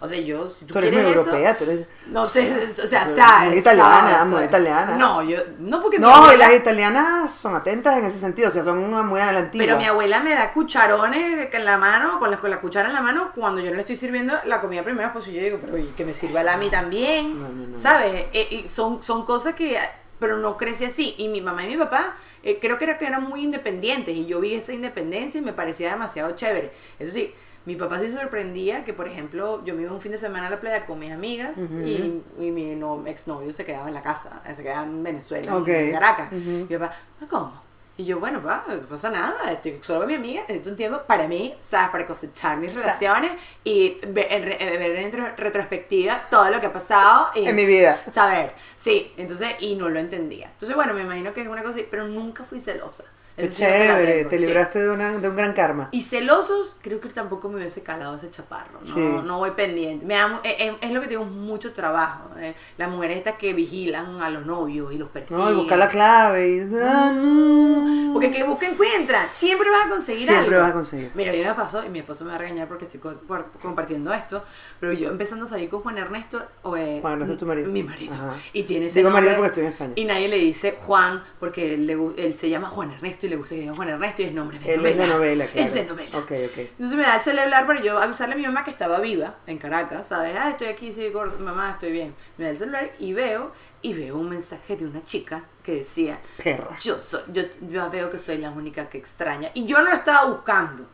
O 0.00 0.06
sea, 0.06 0.20
yo, 0.20 0.50
si 0.50 0.66
tú, 0.66 0.74
Tú 0.74 0.80
eres 0.80 0.92
muy 0.92 1.00
quieres 1.02 1.20
eso, 1.22 1.30
europea, 1.30 1.56
tú 1.56 1.64
eres... 1.64 1.86
no 2.08 2.26
sé, 2.26 2.68
o 2.84 2.86
sea, 2.86 3.06
sabes. 3.06 3.56
italiana, 3.58 4.10
sabes, 4.10 4.26
muy 4.26 4.32
sabes. 4.34 4.48
italiana. 4.48 4.96
No, 4.96 5.22
yo, 5.22 5.38
no 5.60 5.80
porque 5.80 5.98
mi 5.98 6.02
No, 6.02 6.10
y 6.10 6.12
abuela, 6.12 6.48
las 6.48 6.56
italianas 6.58 7.30
son 7.32 7.54
atentas 7.54 7.96
en 7.96 8.04
ese 8.04 8.18
sentido, 8.18 8.50
o 8.50 8.52
sea, 8.52 8.62
son 8.62 8.90
muy 9.06 9.20
a 9.20 9.32
la 9.32 9.38
antigua. 9.38 9.66
pero 9.66 9.78
mi 9.78 9.86
abuela 9.86 10.20
me 10.20 10.34
da 10.34 10.52
cucharones 10.52 11.48
en 11.52 11.64
la 11.64 11.78
mano, 11.78 12.18
con 12.18 12.30
la, 12.30 12.36
con 12.36 12.50
la 12.50 12.60
cuchara 12.60 12.88
en 12.88 12.94
la 12.94 13.00
mano, 13.00 13.30
cuando 13.34 13.62
yo 13.62 13.70
no 13.70 13.76
le 13.76 13.80
estoy 13.80 13.96
sirviendo 13.96 14.34
la 14.44 14.60
comida 14.60 14.82
primero, 14.82 15.10
pues 15.12 15.24
yo 15.26 15.40
digo, 15.40 15.58
pero 15.60 15.74
oye, 15.74 15.88
que 15.96 16.04
me 16.04 16.12
sirva 16.12 16.42
la 16.42 16.54
a 16.54 16.56
mí 16.58 16.68
también, 16.68 17.40
No, 17.40 17.48
no, 17.48 17.66
no. 17.68 17.78
¿sabes? 17.78 18.26
Eh, 18.34 18.48
y 18.64 18.68
son, 18.68 19.02
son 19.02 19.24
cosas 19.24 19.54
que, 19.54 19.78
pero 20.18 20.36
no 20.36 20.56
crece 20.58 20.84
así. 20.86 21.14
Y 21.16 21.28
mi 21.28 21.40
mamá 21.40 21.64
y 21.64 21.68
mi 21.68 21.76
papá, 21.76 22.14
eh, 22.42 22.58
creo 22.60 22.76
que, 22.76 22.84
era, 22.84 22.98
que 22.98 23.06
eran 23.06 23.24
muy 23.24 23.42
independientes, 23.42 24.14
y 24.14 24.26
yo 24.26 24.38
vi 24.40 24.54
esa 24.54 24.74
independencia 24.74 25.38
y 25.40 25.42
me 25.42 25.54
parecía 25.54 25.90
demasiado 25.92 26.36
chévere. 26.36 26.72
Eso 26.98 27.12
sí, 27.14 27.34
mi 27.66 27.76
papá 27.76 27.98
se 27.98 28.10
sorprendía 28.10 28.84
que, 28.84 28.94
por 28.94 29.06
ejemplo, 29.06 29.62
yo 29.64 29.74
me 29.74 29.82
iba 29.82 29.92
un 29.92 30.00
fin 30.00 30.12
de 30.12 30.18
semana 30.18 30.46
a 30.46 30.50
la 30.50 30.60
playa 30.60 30.86
con 30.86 30.98
mis 30.98 31.12
amigas 31.12 31.58
Ujú. 31.58 31.80
y, 31.80 32.22
y 32.38 32.50
mi 32.50 32.74
no, 32.74 33.06
exnovio 33.06 33.52
se 33.52 33.64
quedaba 33.64 33.88
en 33.88 33.94
la 33.94 34.02
casa, 34.02 34.40
se 34.56 34.62
quedaba 34.62 34.82
en 34.84 35.02
Venezuela, 35.02 35.56
Ok. 35.56 35.68
en 35.68 35.92
Caracas. 35.92 36.28
Ujú. 36.32 36.50
Y 36.50 36.66
mi 36.68 36.78
papá, 36.78 36.94
"¿Ah, 37.20 37.26
¿cómo? 37.28 37.70
Y 37.96 38.06
yo, 38.06 38.18
bueno, 38.18 38.40
pa, 38.40 38.64
no 38.66 38.80
pasa 38.86 39.10
nada, 39.10 39.52
estoy 39.52 39.78
solo 39.82 39.98
con 40.00 40.08
mi 40.08 40.14
amiga, 40.14 40.40
necesito 40.48 40.70
un 40.70 40.76
tiempo 40.76 41.02
para 41.06 41.28
mí, 41.28 41.54
¿sabes? 41.60 41.90
Para 41.90 42.06
cosechar 42.06 42.56
mis 42.56 42.74
relaciones 42.74 43.32
y 43.62 43.98
ver 44.06 44.26
en, 44.30 44.42
re- 44.44 44.56
eh, 44.58 44.78
ver 44.78 44.96
en 44.96 45.12
retro- 45.12 45.34
retrospectiva 45.36 46.18
todo 46.30 46.50
lo 46.50 46.58
que 46.60 46.66
ha 46.66 46.72
pasado. 46.72 47.28
Y 47.34 47.46
En 47.46 47.54
mi 47.54 47.66
vida. 47.66 47.98
Saber, 48.10 48.54
sí, 48.78 49.12
entonces, 49.18 49.50
y 49.60 49.74
no 49.76 49.90
lo 49.90 49.98
entendía. 50.00 50.46
Entonces, 50.46 50.74
bueno, 50.74 50.94
me 50.94 51.02
imagino 51.02 51.34
que 51.34 51.42
es 51.42 51.48
una 51.48 51.60
cosa 51.62 51.74
así, 51.74 51.86
pero 51.90 52.08
nunca 52.08 52.42
fui 52.44 52.58
celosa. 52.58 53.04
Qué 53.40 53.46
la 53.48 53.52
chévere, 53.52 54.12
tengo, 54.18 54.30
te 54.30 54.38
sí. 54.38 54.46
libraste 54.46 54.78
de, 54.80 54.90
una, 54.90 55.18
de 55.18 55.28
un 55.28 55.36
gran 55.36 55.52
karma. 55.52 55.88
Y 55.92 56.02
celosos, 56.02 56.76
creo 56.82 57.00
que 57.00 57.08
tampoco 57.08 57.48
me 57.48 57.56
hubiese 57.56 57.82
calado 57.82 58.16
ese 58.16 58.30
chaparro. 58.30 58.80
No, 58.84 58.94
Sí. 58.94 59.00
no 59.26 59.38
voy 59.38 59.50
pendiente. 59.52 60.06
Me 60.06 60.14
da 60.14 60.40
eh, 60.44 60.56
eh, 60.58 60.76
es, 60.80 60.90
lo 60.92 61.00
que 61.00 61.08
tengo 61.08 61.24
mucho 61.24 61.72
trabajo. 61.72 62.30
eh. 62.38 62.54
Las 62.78 62.88
mujeres 62.90 63.18
estas 63.18 63.34
que 63.36 63.52
vigilan 63.52 64.20
a 64.22 64.30
los 64.30 64.46
novios 64.46 64.92
y 64.92 64.98
los 64.98 65.08
persiguen. 65.10 65.44
No, 65.44 65.50
y 65.50 65.54
buscar 65.54 65.78
la 65.78 65.88
clave 65.88 66.48
y... 66.48 66.60
ah, 66.82 67.12
no. 67.14 68.12
Porque 68.12 68.30
que 68.30 68.42
busca 68.44 68.68
encuentra. 68.68 69.28
Siempre 69.28 69.68
vas 69.70 69.86
a 69.86 69.88
conseguir 69.88 70.26
Siempre 70.26 70.56
algo. 70.56 70.60
vas 70.62 70.70
a 70.70 70.74
conseguir. 70.74 71.10
Mira, 71.14 71.34
yo 71.34 71.44
me 71.44 71.54
pasó, 71.54 71.84
y 71.84 71.88
mi 71.88 72.00
esposo 72.00 72.24
me 72.24 72.30
va 72.30 72.36
a 72.36 72.38
regañar 72.38 72.66
porque 72.68 72.84
estoy 72.84 73.00
co- 73.00 73.20
compartiendo 73.62 74.12
esto, 74.12 74.42
pero 74.80 74.92
yo 74.92 75.08
empezando 75.10 75.46
a 75.46 75.48
salir 75.48 75.68
con 75.68 75.80
Juan 75.82 75.98
Ernesto, 75.98 76.42
o, 76.62 76.76
eh, 76.76 76.98
Juan 77.00 77.14
Ernesto 77.14 77.34
es 77.34 77.38
tu 77.38 77.46
marido. 77.46 77.68
Mi 77.70 77.82
marido. 77.82 78.14
Ajá. 78.14 78.34
Y 78.52 78.64
tiene 78.64 78.86
ese 78.86 78.98
Digo 79.00 79.10
marido 79.10 79.32
porque 79.34 79.46
estoy 79.48 79.64
en 79.64 79.70
España. 79.70 79.92
Y 79.96 80.04
nadie 80.04 80.28
le 80.28 80.36
dice 80.38 80.76
Juan, 80.84 81.22
porque 81.38 81.74
él, 81.74 82.34
se 82.36 82.48
llama 82.50 82.68
Juan 82.68 82.90
Ernesto 82.92 83.26
le 83.30 83.36
gusta 83.36 83.54
que 83.54 83.62
diga 83.62 83.74
Juan 83.74 83.88
Ernesto 83.88 84.22
y 84.22 84.24
es 84.26 84.32
nombre 84.32 84.58
de 84.58 84.74
Él 84.74 84.78
novela. 84.80 84.90
es 84.90 85.08
de 85.08 85.14
novela, 85.14 85.44
claro. 85.46 85.60
Es 85.66 85.74
de 85.74 85.84
novela. 85.84 86.18
Ok, 86.18 86.32
ok. 86.50 86.58
Entonces 86.58 86.96
me 86.98 87.02
da 87.02 87.14
el 87.16 87.22
celular 87.22 87.66
para 87.66 87.80
yo 87.80 87.98
avisarle 87.98 88.34
a 88.34 88.36
mi 88.36 88.46
mamá 88.46 88.64
que 88.64 88.70
estaba 88.70 89.00
viva 89.00 89.36
en 89.46 89.58
Caracas, 89.58 90.08
¿sabes? 90.08 90.36
Ah, 90.38 90.50
estoy 90.50 90.66
aquí, 90.68 90.92
sí, 90.92 91.08
gordo, 91.10 91.38
mamá, 91.38 91.70
estoy 91.70 91.92
bien. 91.92 92.14
Me 92.36 92.44
da 92.44 92.50
el 92.50 92.58
celular 92.58 92.92
y 92.98 93.12
veo, 93.12 93.52
y 93.80 93.94
veo 93.94 94.16
un 94.16 94.28
mensaje 94.28 94.76
de 94.76 94.84
una 94.86 95.02
chica 95.02 95.44
que 95.62 95.76
decía, 95.76 96.18
Perra. 96.42 96.76
yo 96.80 96.98
soy, 96.98 97.22
yo, 97.28 97.42
yo 97.62 97.88
veo 97.90 98.10
que 98.10 98.18
soy 98.18 98.38
la 98.38 98.50
única 98.50 98.88
que 98.88 98.98
extraña. 98.98 99.50
Y 99.54 99.64
yo 99.64 99.78
no 99.78 99.90
lo 99.90 99.94
estaba 99.96 100.26
buscando. 100.26 100.86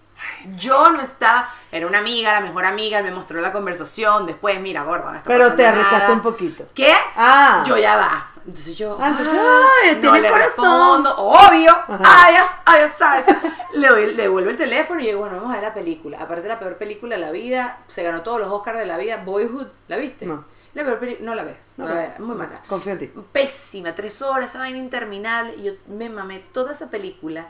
Yo 0.57 0.91
no 0.91 1.03
estaba, 1.03 1.49
era 1.71 1.87
una 1.87 1.99
amiga, 1.99 2.33
la 2.33 2.41
mejor 2.41 2.65
amiga, 2.65 3.03
me 3.03 3.11
mostró 3.11 3.41
la 3.41 3.53
conversación, 3.53 4.27
después, 4.27 4.59
mira, 4.61 4.83
gorda, 4.83 5.11
no 5.11 5.19
está 5.19 5.29
Pero 5.29 5.55
te 5.55 5.67
arrechaste 5.67 6.13
un 6.13 6.23
poquito. 6.23 6.67
¿Qué? 6.75 6.95
Ah. 7.17 7.63
Yo 7.67 7.77
ya 7.77 7.97
va. 7.97 8.33
Entonces 8.47 8.79
yo, 8.79 8.97
Ah, 9.01 9.09
entonces, 9.09 9.35
ah, 9.37 9.65
ay, 9.85 9.95
no 9.97 10.01
tiene 10.01 10.21
le 10.21 10.29
corazón. 10.31 10.65
respondo, 10.65 11.17
obvio, 11.17 11.71
Ajá. 11.73 12.31
ya, 12.31 12.63
ah, 12.65 12.89
sabes. 12.97 13.25
le, 13.75 13.89
doy- 13.89 14.15
le 14.15 14.23
devuelvo 14.23 14.51
el 14.51 14.57
teléfono 14.57 15.01
y 15.01 15.07
digo, 15.07 15.19
bueno, 15.21 15.37
vamos 15.37 15.51
a 15.51 15.55
ver 15.55 15.63
la 15.65 15.75
película. 15.75 16.19
Aparte 16.21 16.47
la 16.47 16.59
peor 16.59 16.77
película 16.79 17.17
de 17.17 17.21
la 17.23 17.31
vida, 17.33 17.81
se 17.89 18.03
ganó 18.05 18.23
todos 18.23 18.39
los 18.41 18.49
Oscars 18.49 18.79
de 18.79 18.87
la 18.87 18.99
vida, 18.99 19.17
Boyhood, 19.25 19.67
¿la 19.89 19.97
viste? 19.97 20.27
No. 20.27 20.45
La 20.75 20.85
peor 20.85 20.99
peli- 20.99 21.19
no 21.23 21.35
la 21.35 21.43
ves, 21.43 21.73
no, 21.79 21.89
la 21.89 21.95
ves, 21.95 22.21
muy 22.21 22.37
mala. 22.37 22.61
Confío 22.69 22.93
en 22.93 22.99
ti. 22.99 23.11
Pésima, 23.33 23.95
tres 23.95 24.21
horas, 24.23 24.51
esa 24.51 24.59
vaina 24.59 24.79
interminable. 24.79 25.55
Y 25.57 25.63
yo 25.65 25.73
me 25.89 26.11
mamé 26.11 26.39
toda 26.53 26.73
esa 26.73 26.91
película 26.91 27.49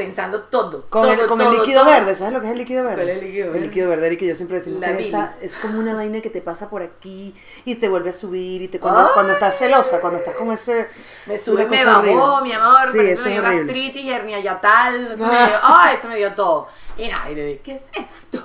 pensando 0.00 0.40
todo. 0.44 0.86
Con, 0.88 1.02
todo, 1.02 1.12
el, 1.12 1.26
con 1.26 1.38
todo, 1.38 1.52
el 1.52 1.58
líquido 1.58 1.82
todo. 1.82 1.90
verde, 1.90 2.14
¿sabes 2.14 2.32
lo 2.32 2.40
que 2.40 2.46
es 2.46 2.52
el 2.52 2.58
líquido 2.58 2.84
verde? 2.84 2.96
¿Cuál 2.96 3.08
es 3.10 3.18
el 3.18 3.24
líquido 3.24 3.46
verde? 3.48 3.58
El 3.58 3.64
líquido 3.64 3.88
verde, 3.90 4.06
Eric, 4.06 4.18
que 4.20 4.26
yo 4.28 4.34
siempre 4.34 4.58
decimos 4.58 4.82
que 4.82 5.02
esa- 5.02 5.34
es 5.42 5.56
como 5.58 5.78
una 5.78 5.94
vaina 5.94 6.20
que 6.22 6.30
te 6.30 6.40
pasa 6.40 6.70
por 6.70 6.80
aquí 6.82 7.34
y 7.66 7.74
te 7.74 7.88
vuelve 7.88 8.08
a 8.10 8.12
subir 8.14 8.62
y 8.62 8.68
te 8.68 8.80
cuando, 8.80 9.00
Ay. 9.00 9.06
cuando 9.12 9.32
estás 9.34 9.58
celosa, 9.58 10.00
cuando 10.00 10.18
estás 10.20 10.34
con 10.36 10.50
ese 10.52 10.88
Me 11.26 11.36
sube 11.36 11.66
me 11.66 11.84
bajó, 11.84 12.40
mi 12.40 12.52
amor, 12.52 12.92
Sí, 12.92 12.98
eso 13.00 13.24
me 13.24 13.30
dio 13.32 13.42
horrible. 13.42 13.64
gastritis, 13.64 14.10
hernia 14.12 14.40
yatal, 14.40 15.12
eso 15.12 15.26
me 15.26 15.36
Ah. 15.36 15.46
dio, 15.46 15.56
ay, 15.62 15.96
eso 15.96 16.08
me 16.08 16.16
dio 16.16 16.34
todo. 16.34 16.68
Y 16.96 17.08
nada, 17.08 17.30
y 17.30 17.34
le 17.34 17.44
dije, 17.46 17.60
¿qué 17.62 17.72
es 17.74 17.82
esto? 18.08 18.42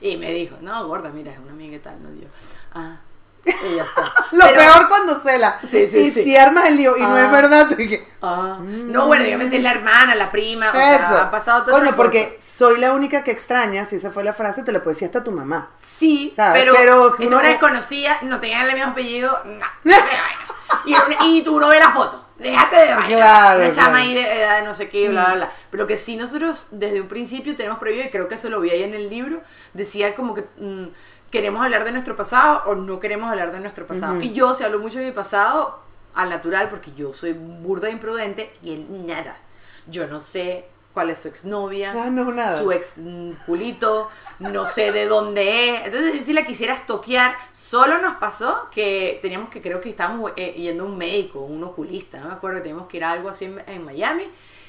Y 0.00 0.16
me 0.16 0.32
dijo, 0.32 0.56
no, 0.60 0.86
gorda, 0.86 1.10
mira, 1.10 1.32
es 1.32 1.38
una 1.38 1.50
amiga 1.52 1.76
y 1.76 1.80
tal, 1.80 2.02
no 2.02 2.10
dio. 2.10 2.28
Ah, 2.74 3.00
y 3.44 3.76
ya 3.76 3.82
está. 3.82 4.02
Lo 4.32 4.44
Pero- 4.46 4.56
peor 4.60 4.88
cuando 4.88 5.18
cela. 5.18 5.58
Sí, 5.62 5.88
sí, 5.90 5.98
y 5.98 6.10
sí. 6.10 6.24
si 6.24 6.36
el 6.36 6.76
lío 6.76 6.96
y 6.96 7.00
no 7.02 7.14
Ah. 7.16 7.22
es 7.24 7.30
verdad, 7.30 7.68
tú 7.68 7.76
que 7.76 8.06
Ah, 8.22 8.58
no, 8.60 9.06
bueno, 9.06 9.24
yo 9.24 9.38
me 9.38 9.48
sé 9.48 9.60
la 9.60 9.70
hermana, 9.72 10.14
la 10.14 10.30
prima, 10.30 10.68
o 10.70 10.72
sea, 10.72 11.22
ha 11.22 11.30
pasado 11.30 11.64
todo 11.64 11.74
Coño, 11.78 11.96
porque 11.96 12.36
soy 12.38 12.78
la 12.78 12.92
única 12.92 13.24
que 13.24 13.30
extraña, 13.30 13.84
si 13.86 13.96
esa 13.96 14.10
fue 14.10 14.24
la 14.24 14.34
frase, 14.34 14.62
te 14.62 14.72
la 14.72 14.82
puede 14.82 14.94
decir 14.94 15.06
hasta 15.06 15.24
tu 15.24 15.32
mamá. 15.32 15.70
Sí, 15.78 16.30
¿Sabes? 16.36 16.60
pero, 16.62 16.74
Pero 16.76 17.06
esta 17.12 17.22
uno- 17.26 17.38
una 17.38 17.48
desconocida, 17.48 18.18
no 18.22 18.38
tenían 18.38 18.66
el 18.68 18.74
mismo 18.74 18.90
apellido, 18.92 19.38
no. 19.44 19.66
y, 21.26 21.42
tú 21.42 21.58
no 21.58 21.68
ves 21.68 21.80
la 21.80 21.90
foto. 21.92 22.26
Déjate 22.38 22.76
de 22.76 22.94
vaina. 22.94 23.06
Claro, 23.08 23.60
Una 23.60 23.72
chama 23.72 23.88
claro. 23.90 24.04
ahí 24.04 24.14
de 24.14 24.42
edad 24.42 24.56
de 24.60 24.62
no 24.66 24.74
sé 24.74 24.88
qué, 24.88 25.08
bla, 25.10 25.24
bla, 25.26 25.34
bla. 25.34 25.50
Pero 25.70 25.86
que 25.86 25.96
sí 25.98 26.16
nosotros 26.16 26.68
desde 26.70 27.00
un 27.02 27.08
principio 27.08 27.54
tenemos 27.54 27.78
prohibido, 27.78 28.06
y 28.06 28.10
creo 28.10 28.28
que 28.28 28.36
eso 28.36 28.48
lo 28.48 28.60
vi 28.60 28.70
ahí 28.70 28.82
en 28.82 28.94
el 28.94 29.10
libro, 29.10 29.42
decía 29.74 30.14
como 30.14 30.34
que 30.34 30.44
mm, 30.58 30.86
queremos 31.30 31.62
hablar 31.64 31.84
de 31.84 31.92
nuestro 31.92 32.16
pasado 32.16 32.62
o 32.66 32.74
no 32.74 32.98
queremos 33.00 33.30
hablar 33.30 33.52
de 33.52 33.60
nuestro 33.60 33.86
pasado. 33.86 34.14
Ujú. 34.14 34.22
Y 34.24 34.32
yo, 34.32 34.54
si 34.54 34.64
hablo 34.64 34.78
mucho 34.78 34.98
de 34.98 35.06
mi 35.06 35.12
pasado, 35.12 35.80
al 36.14 36.28
natural, 36.30 36.68
porque 36.68 36.92
yo 36.92 37.12
soy 37.12 37.32
burda 37.34 37.88
e 37.88 37.92
imprudente 37.92 38.52
y 38.62 38.74
él 38.74 38.86
nada. 39.06 39.38
Yo 39.86 40.06
no 40.08 40.20
sé 40.20 40.66
cuál 40.92 41.10
es 41.10 41.20
su 41.20 41.28
exnovia, 41.28 41.92
Ah, 41.96 42.10
no, 42.10 42.32
su 42.58 42.72
ex 42.72 42.98
mm, 42.98 43.30
culito, 43.46 44.10
no 44.40 44.66
sé 44.66 44.90
de 44.90 45.06
dónde 45.06 45.70
es. 45.76 45.84
Entonces, 45.86 46.24
si 46.24 46.32
la 46.32 46.44
quisiera 46.44 46.74
estoquear, 46.74 47.36
solo 47.52 47.98
nos 47.98 48.16
pasó 48.16 48.68
que 48.72 49.20
teníamos 49.22 49.50
que, 49.50 49.60
creo 49.62 49.80
que 49.80 49.88
estábamos 49.90 50.32
eh, 50.36 50.52
yendo 50.54 50.82
a 50.82 50.86
un 50.86 50.98
médico, 50.98 51.38
un 51.40 51.62
oculista, 51.62 52.18
no 52.18 52.26
me 52.28 52.34
acuerdo 52.34 52.56
que 52.58 52.62
teníamos 52.64 52.88
que 52.88 52.96
ir 52.96 53.04
a 53.04 53.12
algo 53.12 53.28
así 53.28 53.44
en, 53.44 53.62
en 53.68 53.84
Miami. 53.84 54.28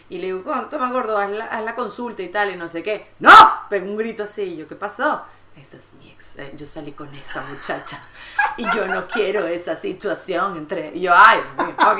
Y 0.10 0.20
le 0.20 0.26
digo, 0.28 0.44
"Con- 0.44 0.70
toma 0.70 0.92
gordo, 0.92 1.18
haz 1.18 1.30
la, 1.32 1.46
haz 1.46 1.64
la 1.64 1.74
consulta 1.74 2.22
y 2.22 2.28
tal, 2.30 2.52
y 2.52 2.56
no 2.56 2.70
sé 2.70 2.84
qué. 2.84 3.08
¡No! 3.20 3.32
Pegó 3.70 3.88
un 3.88 3.98
grito 3.98 4.24
así, 4.24 4.44
y 4.44 4.58
yo, 4.58 4.68
¿qué 4.68 4.76
pasó? 4.76 5.24
Esa 5.60 5.78
es 5.78 5.92
mi 6.00 6.10
ex, 6.10 6.38
eh, 6.38 6.54
yo 6.56 6.66
salí 6.66 6.94
con 6.94 7.14
esa 7.14 7.42
muchacha. 7.44 8.00
Y 8.58 8.64
yo 8.76 8.88
no 8.88 9.08
quiero 9.08 9.46
esa 9.48 9.76
situación 9.76 10.58
entre. 10.58 10.92
Y 10.96 11.02
yo, 11.02 11.14
ay, 11.14 11.40
ok, 11.58 12.00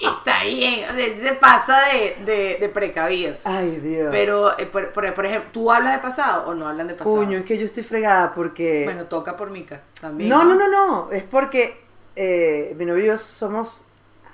está 0.00 0.42
bien. 0.44 0.84
O 0.90 0.94
sea, 0.94 1.06
se 1.20 1.32
pasa 1.34 1.80
de, 1.92 2.16
de, 2.24 2.56
de 2.60 2.68
precavido. 2.68 3.36
Ay, 3.44 3.76
Dios. 3.76 4.08
Pero, 4.10 4.58
eh, 4.58 4.66
por, 4.66 4.92
por- 4.92 5.14
por 5.14 5.24
ejemplo, 5.24 5.50
¿tú 5.52 5.70
hablas 5.72 5.92
de 5.94 5.98
pasado 6.00 6.48
o 6.48 6.54
no 6.54 6.66
hablan 6.68 6.88
de 6.88 6.94
pasado? 6.94 7.14
Coño, 7.16 7.38
es 7.38 7.44
que 7.44 7.56
yo 7.58 7.64
estoy 7.64 7.84
fregada 7.84 8.32
porque... 8.34 8.82
Bueno, 8.84 9.06
toca 9.06 9.36
por 9.36 9.50
Mica 9.50 9.82
también. 10.00 10.28
no, 10.28 10.44
no, 10.44 10.54
no, 10.56 10.68
no. 10.68 11.10
Es 11.12 11.22
porque 11.22 11.80
eh, 12.16 12.74
mi 12.76 12.84
novio 12.86 13.04
y 13.04 13.06
yo 13.06 13.16
somos, 13.16 13.84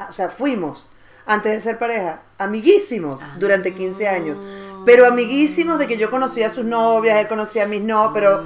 o 0.08 0.12
sea, 0.12 0.30
fuimos, 0.30 0.90
antes 1.26 1.52
de 1.52 1.60
ser 1.60 1.78
pareja, 1.78 2.22
amiguísimos 2.38 3.20
Ah. 3.22 3.36
durante 3.38 3.74
15 3.74 4.08
años. 4.08 4.40
Pero 4.86 5.04
amiguísimos 5.06 5.78
de 5.78 5.86
que 5.86 5.98
yo 5.98 6.10
conocía 6.10 6.46
a 6.46 6.50
sus 6.50 6.64
novias, 6.64 7.20
él 7.20 7.28
conocía 7.28 7.64
a 7.64 7.66
mis 7.66 7.82
no, 7.82 8.12
pero 8.14 8.42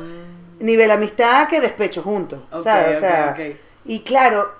nivel 0.58 0.90
amistad 0.90 1.46
que 1.48 1.60
despecho 1.60 2.02
juntos, 2.02 2.40
Mm. 2.50 2.56
Ok, 2.56 2.62
¿sabes? 2.64 2.96
o 2.96 3.00
sea, 3.00 3.36
y 3.84 4.00
claro, 4.02 4.52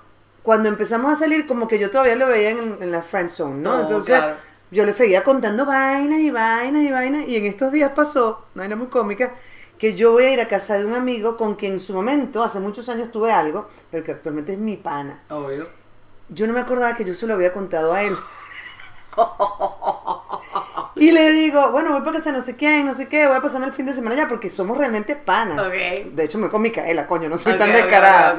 cuando 0.43 0.69
empezamos 0.69 1.11
a 1.11 1.15
salir, 1.15 1.45
como 1.45 1.67
que 1.67 1.77
yo 1.77 1.91
todavía 1.91 2.15
lo 2.15 2.27
veía 2.27 2.51
en, 2.51 2.77
en 2.81 2.91
la 2.91 3.01
friend 3.01 3.29
zone, 3.29 3.61
¿no? 3.61 3.75
Oh, 3.75 3.81
Entonces, 3.81 4.15
claro. 4.17 4.35
yo 4.71 4.85
le 4.85 4.93
seguía 4.93 5.23
contando 5.23 5.65
vainas 5.65 6.19
y 6.21 6.31
vainas 6.31 6.83
y 6.83 6.91
vainas, 6.91 7.27
y 7.27 7.35
en 7.35 7.45
estos 7.45 7.71
días 7.71 7.91
pasó, 7.95 8.45
una 8.55 8.63
vaina 8.63 8.75
muy 8.75 8.87
cómica, 8.87 9.33
que 9.77 9.93
yo 9.95 10.11
voy 10.11 10.25
a 10.25 10.33
ir 10.33 10.41
a 10.41 10.47
casa 10.47 10.77
de 10.77 10.85
un 10.85 10.93
amigo 10.93 11.35
con 11.37 11.55
quien 11.55 11.73
en 11.73 11.79
su 11.79 11.93
momento, 11.93 12.43
hace 12.43 12.59
muchos 12.59 12.87
años 12.89 13.11
tuve 13.11 13.31
algo, 13.31 13.67
pero 13.89 14.03
que 14.03 14.11
actualmente 14.11 14.53
es 14.53 14.59
mi 14.59 14.77
pana. 14.77 15.21
Obvio. 15.29 15.67
Yo 16.29 16.47
no 16.47 16.53
me 16.53 16.59
acordaba 16.61 16.95
que 16.95 17.03
yo 17.03 17.13
se 17.13 17.25
lo 17.27 17.33
había 17.33 17.51
contado 17.53 17.93
a 17.93 18.03
él. 18.03 18.15
Y 21.01 21.09
le 21.09 21.31
digo, 21.31 21.71
bueno, 21.71 21.93
voy 21.93 22.01
para 22.01 22.17
casa 22.17 22.31
no 22.31 22.41
sé 22.41 22.55
quién, 22.55 22.85
no 22.85 22.93
sé 22.93 23.07
qué, 23.07 23.25
voy 23.25 23.35
a 23.35 23.41
pasarme 23.41 23.65
el 23.65 23.73
fin 23.73 23.87
de 23.87 23.93
semana 23.93 24.15
allá 24.15 24.27
porque 24.27 24.51
somos 24.51 24.77
realmente 24.77 25.15
panas. 25.15 25.57
De 25.71 26.23
hecho, 26.23 26.37
me 26.37 26.43
voy 26.43 26.51
con 26.51 26.61
Micaela, 26.61 27.07
coño, 27.07 27.27
no 27.27 27.39
soy 27.39 27.57
tan 27.57 27.73
descarada. 27.73 28.37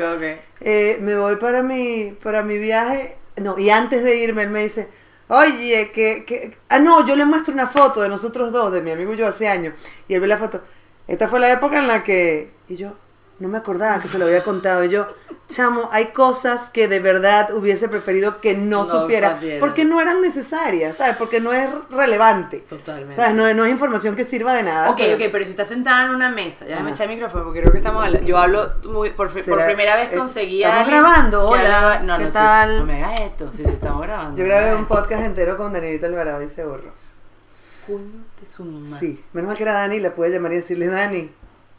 Eh, 0.61 0.97
me 1.01 1.17
voy 1.17 1.35
para 1.37 1.65
mi, 1.65 2.17
para 2.23 2.45
mi 2.45 2.59
viaje. 2.59 3.17
No, 3.39 3.59
y 3.59 3.69
antes 3.71 4.05
de 4.05 4.15
irme, 4.15 4.45
él 4.45 4.51
me 4.51 4.63
dice, 4.63 4.89
oye, 5.27 5.91
que, 5.91 6.25
que... 6.25 6.57
Ah, 6.69 6.79
no, 6.79 7.05
yo 7.05 7.17
le 7.17 7.25
muestro 7.25 7.53
una 7.53 7.67
foto 7.67 8.01
de 8.01 8.09
nosotros 8.09 8.53
dos, 8.53 8.73
de 8.73 8.81
mi 8.81 8.93
amigo 8.93 9.13
y 9.13 9.17
yo 9.17 9.27
hace 9.27 9.49
años. 9.49 9.75
Y 10.07 10.15
él 10.15 10.21
ve 10.21 10.29
la 10.29 10.37
foto. 10.37 10.63
Esta 11.09 11.27
fue 11.27 11.41
la 11.41 11.51
época 11.51 11.81
en 11.81 11.89
la 11.89 12.05
que... 12.05 12.53
Y 12.69 12.77
yo, 12.77 12.93
no 13.43 13.49
me 13.49 13.59
acordaba 13.59 13.99
que 14.01 14.07
se 14.07 14.19
lo 14.19 14.27
había 14.27 14.43
contado. 14.45 14.85
Yo, 14.85 15.09
chamo, 15.49 15.89
hay 15.93 16.07
cosas 16.13 16.71
que 16.71 16.87
de 16.87 17.01
verdad 17.01 17.53
hubiese 17.55 17.89
preferido 17.89 18.41
que 18.41 18.57
no, 18.57 18.85
No 18.85 19.01
supiera. 19.03 19.39
Porque 19.59 19.85
no 19.85 20.01
eran 20.01 20.21
necesarias, 20.23 20.97
¿sabes? 20.97 21.17
Porque 21.17 21.41
no 21.41 21.53
es 21.53 21.69
relevante. 21.91 22.59
Totalmente. 22.61 23.17
¿Sabes? 23.17 23.35
No, 23.35 23.53
no 23.53 23.65
es 23.65 23.73
información 23.73 24.15
que 24.15 24.25
sirva 24.25 24.55
de 24.55 24.63
nada. 24.63 24.91
Ok, 24.91 24.99
pero- 24.99 25.17
ok, 25.17 25.33
pero 25.33 25.45
si 25.45 25.51
estás 25.51 25.69
sentada 25.69 26.05
en 26.05 26.15
una 26.15 26.31
mesa, 26.31 26.65
ya 26.67 26.79
Ajá. 26.79 26.89
echar 26.89 27.09
el 27.09 27.15
micrófono 27.17 27.45
porque 27.45 27.61
creo 27.61 27.73
que 27.73 27.79
estamos 27.79 28.05
hablando. 28.05 28.27
Yo 28.27 28.39
hablo 28.39 28.73
muy, 28.85 29.11
por, 29.11 29.29
primera 29.31 29.97
vez 29.97 30.13
Eh, 30.13 30.17
conseguí 30.17 30.63
¿estamos 30.63 30.87
grabando? 30.87 31.49
Hola, 31.49 32.01
no, 32.05 32.19
¿qué 32.19 32.25
no, 32.25 32.31
sí, 32.31 32.35
tal? 32.35 32.79
no 32.79 32.87
me 32.87 33.03
hagas 33.05 33.21
esto. 33.23 33.51
Sí, 33.53 33.65
sí, 33.65 33.71
estamos 33.73 34.03
grabando. 34.03 34.39
Yo 34.41 34.45
grabé 34.47 34.71
me 34.71 34.77
un 34.77 34.87
podcast 34.87 35.25
entero 35.25 35.57
con 35.57 35.73
Danielito 35.73 36.07
Alvarado 36.07 36.41
y 36.43 36.49
se 36.49 36.65
borró. 36.65 36.93
Coño 37.89 38.25
de 38.41 38.49
su 38.49 38.65
mamá. 38.65 38.97
Sí, 38.97 39.21
menos 39.33 39.49
mal 39.49 39.57
que 39.57 39.65
era 39.65 39.73
Dani, 39.73 39.99
le 39.99 40.13
puede 40.13 40.31
llamar 40.31 40.53
y 40.53 40.57
decirle, 40.57 40.87
Dani, 40.87 41.33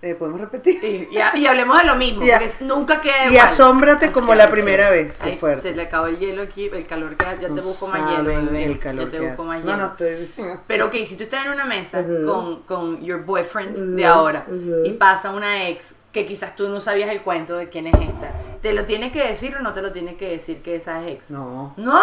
eh, 0.06 0.16
¿podemos 0.16 0.42
repetir? 0.42 0.84
Y, 0.84 1.08
y- 1.18 1.40
y 1.42 1.46
hablemos 1.48 1.78
de 1.80 1.86
lo 1.86 1.96
mismo, 1.96 2.24
Y 2.26 2.30
a- 2.32 2.40
porque 2.40 2.52
es- 2.52 2.62
nunca 2.62 3.00
queda 3.00 3.26
y 3.28 3.32
igual. 3.34 3.46
asómbrate 3.46 4.12
como 4.12 4.36
la 4.36 4.50
primera 4.52 4.90
vez, 4.90 5.20
qué 5.24 5.30
Ay, 5.32 5.38
fuerte. 5.38 5.70
Se 5.70 5.76
le 5.76 5.84
acabó 5.84 6.08
el 6.08 6.20
hielo 6.20 6.42
aquí, 6.42 6.66
el 6.74 6.86
calor 6.86 7.16
que 7.16 7.24
ya 7.26 7.38
te 7.40 7.48
busco 7.62 7.88
más 7.88 8.12
hielo, 8.12 8.24
bebé. 8.26 8.66
el 8.66 8.80
calor 8.80 9.06
ya 9.06 9.12
te 9.12 9.18
que 9.20 9.28
busco 9.30 9.44
más 9.46 9.64
No, 9.64 9.72
hielo. 9.72 9.78
no, 9.78 9.86
estoy... 9.88 10.32
Pero 10.68 10.88
ok, 10.88 10.94
si 11.08 11.16
tú 11.16 11.24
estás 11.24 11.46
en 11.46 11.54
una 11.54 11.66
mesa 11.66 12.02
Ujú. 12.02 12.26
con, 12.28 12.62
con 12.64 13.02
your 13.04 13.24
boyfriend 13.24 13.96
de 13.96 14.06
ahora 14.06 14.46
y 14.86 14.92
pasa 14.94 15.32
una 15.32 15.68
ex 15.70 15.96
que 16.12 16.26
quizás 16.28 16.56
tú 16.56 16.68
no 16.70 16.80
sabías 16.82 17.10
el 17.10 17.22
cuento 17.22 17.56
de 17.58 17.70
quién 17.70 17.88
es 17.88 17.94
esta, 17.96 18.32
¿te 18.62 18.74
lo 18.74 18.86
tiene 18.86 19.12
que 19.12 19.26
decir 19.28 19.56
o 19.56 19.62
no 19.62 19.74
te 19.74 19.82
lo 19.82 19.92
tiene 19.94 20.16
que 20.16 20.30
decir 20.30 20.62
que 20.62 20.76
esa 20.76 21.02
es 21.08 21.12
ex? 21.16 21.32
No. 21.32 21.74
¿No? 21.78 22.00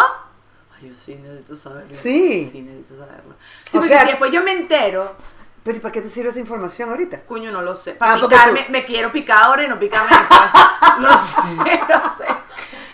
Ay, 0.75 0.89
yo 0.89 0.97
sí 0.97 1.15
necesito 1.21 1.55
saberlo. 1.55 1.87
Sí. 1.91 2.45
Sí, 2.51 2.61
necesito 2.61 2.97
saberlo. 3.05 3.35
Sí, 3.63 3.77
O 3.77 3.79
porque 3.79 3.87
sea- 3.87 4.01
si 4.01 4.07
después 4.07 4.31
yo 4.31 4.41
me 4.43 4.51
entero, 4.53 5.15
Pero 5.63 5.77
¿y 5.77 5.79
para 5.79 5.91
qué 5.91 6.01
te 6.01 6.09
sirve 6.09 6.29
esa 6.29 6.39
información 6.39 6.89
ahorita? 6.89 7.21
coño, 7.25 7.51
no 7.51 7.61
lo 7.61 7.75
sé. 7.75 7.91
Para 7.93 8.13
Ah, 8.13 8.17
porque 8.19 8.35
picarme, 8.35 8.63
tú- 8.63 8.71
me 8.71 8.83
quiero 8.85 9.11
picar 9.11 9.43
ahora 9.43 9.63
y 9.63 9.67
no 9.67 9.77
picarme 9.79 10.09
después. 10.09 10.39
no 10.99 11.17
sé, 11.17 11.79
no 11.89 12.17
sé. 12.17 12.25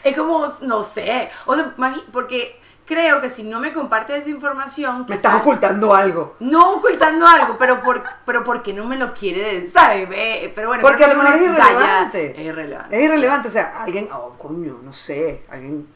Es 0.03 0.17
como, 0.17 0.53
no 0.61 0.83
sé. 0.83 1.29
O 1.45 1.55
sea, 1.55 1.73
porque 2.11 2.59
creo 2.85 3.21
que 3.21 3.29
si 3.29 3.43
no 3.43 3.59
me 3.59 3.71
compartes 3.73 4.17
esa 4.21 4.29
información... 4.29 5.05
Me 5.07 5.15
estás 5.15 5.35
ocultando 5.35 5.93
algo. 5.93 6.35
No 6.39 6.73
ocultando 6.75 7.25
algo, 7.27 7.57
pero 7.57 7.81
por, 7.83 8.01
pero 8.25 8.43
porque 8.43 8.73
no 8.73 8.85
me 8.85 8.97
lo 8.97 9.13
quiere 9.13 9.41
decir, 9.55 9.71
¿sabes? 9.73 10.07
Pero 10.55 10.67
bueno, 10.69 10.81
Porque 10.83 11.03
a 11.05 11.13
lo 11.13 11.21
mejor 11.23 11.35
es 11.35 11.41
irrelevante. 11.41 12.31
Es 12.31 12.45
irrelevante. 12.45 12.97
Es 12.97 13.03
irrelevante, 13.05 13.47
o 13.49 13.51
sea, 13.51 13.81
alguien, 13.83 14.07
oh, 14.13 14.33
coño, 14.37 14.79
no 14.83 14.91
sé, 14.93 15.45
alguien... 15.49 15.87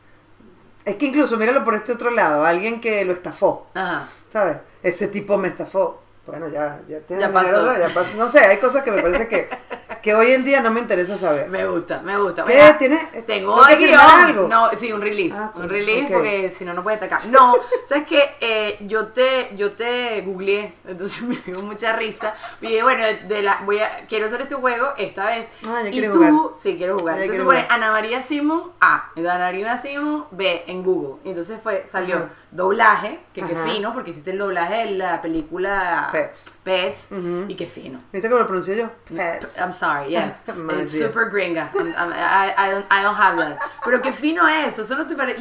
Es 0.84 0.95
que 0.95 1.05
incluso, 1.05 1.38
míralo 1.38 1.63
por 1.63 1.76
este 1.76 1.91
otro 1.93 2.09
lado, 2.09 2.43
alguien 2.45 2.82
que 2.82 3.05
lo 3.05 3.13
estafó, 3.13 3.67
Ajá. 3.74 4.07
¿sabes? 4.32 4.57
Ese 4.82 5.07
tipo 5.09 5.38
me 5.38 5.47
estafó. 5.47 6.01
Bueno, 6.26 6.47
ya, 6.49 6.80
ya 6.88 6.99
tiene 6.99 7.24
Ya 7.24 7.30
dinero, 7.30 7.65
pasó. 7.65 7.78
ya 7.80 7.89
pasó. 7.89 8.17
No 8.17 8.30
sé, 8.30 8.39
hay 8.39 8.57
cosas 8.57 8.84
que 8.84 8.91
me 8.91 9.01
parece 9.01 9.28
que, 9.28 9.49
que 10.03 10.13
hoy 10.13 10.32
en 10.32 10.45
día 10.45 10.61
no 10.61 10.69
me 10.69 10.80
interesa 10.80 11.17
saber. 11.17 11.49
Me 11.49 11.65
gusta, 11.65 11.99
me 12.01 12.15
gusta. 12.17 12.45
¿Qué? 12.45 12.53
Mira, 12.53 12.78
¿Tienes- 12.78 13.26
Tengo 13.26 13.59
que 13.65 13.93
algo? 13.95 14.47
No, 14.47 14.69
sí, 14.78 14.93
un 14.93 15.01
release. 15.01 15.36
Ah, 15.36 15.51
un 15.55 15.67
release 15.67 16.13
porque 16.13 16.51
si 16.51 16.63
no, 16.63 16.74
no 16.74 16.84
puede 16.84 16.97
atacar. 16.97 17.26
No, 17.26 17.55
¿sabes 17.89 18.05
qué? 18.07 18.36
Eh, 18.39 18.78
yo 18.82 19.07
te 19.07 19.49
yo 19.55 19.72
te 19.74 20.22
googleé, 20.22 20.76
entonces 20.88 21.22
me 21.24 21.36
dio 21.38 21.59
mucha 21.63 21.93
risa. 21.95 22.36
Y 22.61 22.67
dije, 22.67 22.84
bueno, 22.84 23.03
de 23.28 23.41
la, 23.41 23.61
voy 23.65 23.80
a, 23.80 24.05
quiero 24.07 24.28
hacer 24.28 24.41
este 24.41 24.55
juego 24.55 24.93
esta 24.99 25.26
vez. 25.26 25.47
Ah, 25.67 25.82
ya 25.84 25.89
y 25.89 26.01
tú, 26.07 26.13
jugar. 26.13 26.34
sí, 26.59 26.76
quiero 26.78 26.99
jugar. 26.99 27.15
Ya 27.17 27.24
Entonces 27.24 27.30
quiero 27.32 27.45
pones. 27.45 27.65
Ana 27.69 27.91
María 27.91 28.22
Simón 28.22 28.72
A, 28.80 29.09
Ana 29.17 29.38
María 29.39 29.78
Simón 29.80 30.26
B 30.30 30.65
en 30.67 30.84
Google. 30.84 31.19
Y 31.26 31.30
entonces 31.30 31.59
fue, 31.63 31.86
salió. 31.91 32.30
Doblaje, 32.52 33.20
que 33.34 33.41
qué 33.43 33.56
fino, 33.56 33.93
porque 33.93 34.12
hiciste 34.12 34.32
el 34.32 34.38
doblaje 34.38 34.88
de 34.88 34.91
la 34.97 35.22
película 35.22 36.10
Pets. 36.12 36.52
Pets 36.64 37.08
Ujú. 37.12 37.45
y 37.47 37.56
qué 37.56 37.66
fino. 37.66 38.02
¿Viste 38.12 38.28
cómo 38.30 38.39
lo 38.41 38.45
pronuncio 38.47 38.74
yo? 38.74 38.89
Pets. 39.08 39.58
I'm 39.58 39.72
sorry, 39.74 40.10
yes. 40.12 40.43
It's 40.82 40.91
super 40.99 41.30
gringa. 41.30 41.72
I'm- 41.74 41.93
I'm- 41.95 42.12
I, 42.14 42.54
I 42.58 42.72
don't, 42.72 42.86
I 42.91 43.04
don't 43.04 43.18
have 43.18 43.38
that. 43.38 43.58
Pero 43.86 44.02
qué 44.02 44.12
fino 44.12 44.47
es, 44.47 44.78
eso 44.78 44.95
no 44.97 45.08
te 45.08 45.16
parece. 45.16 45.39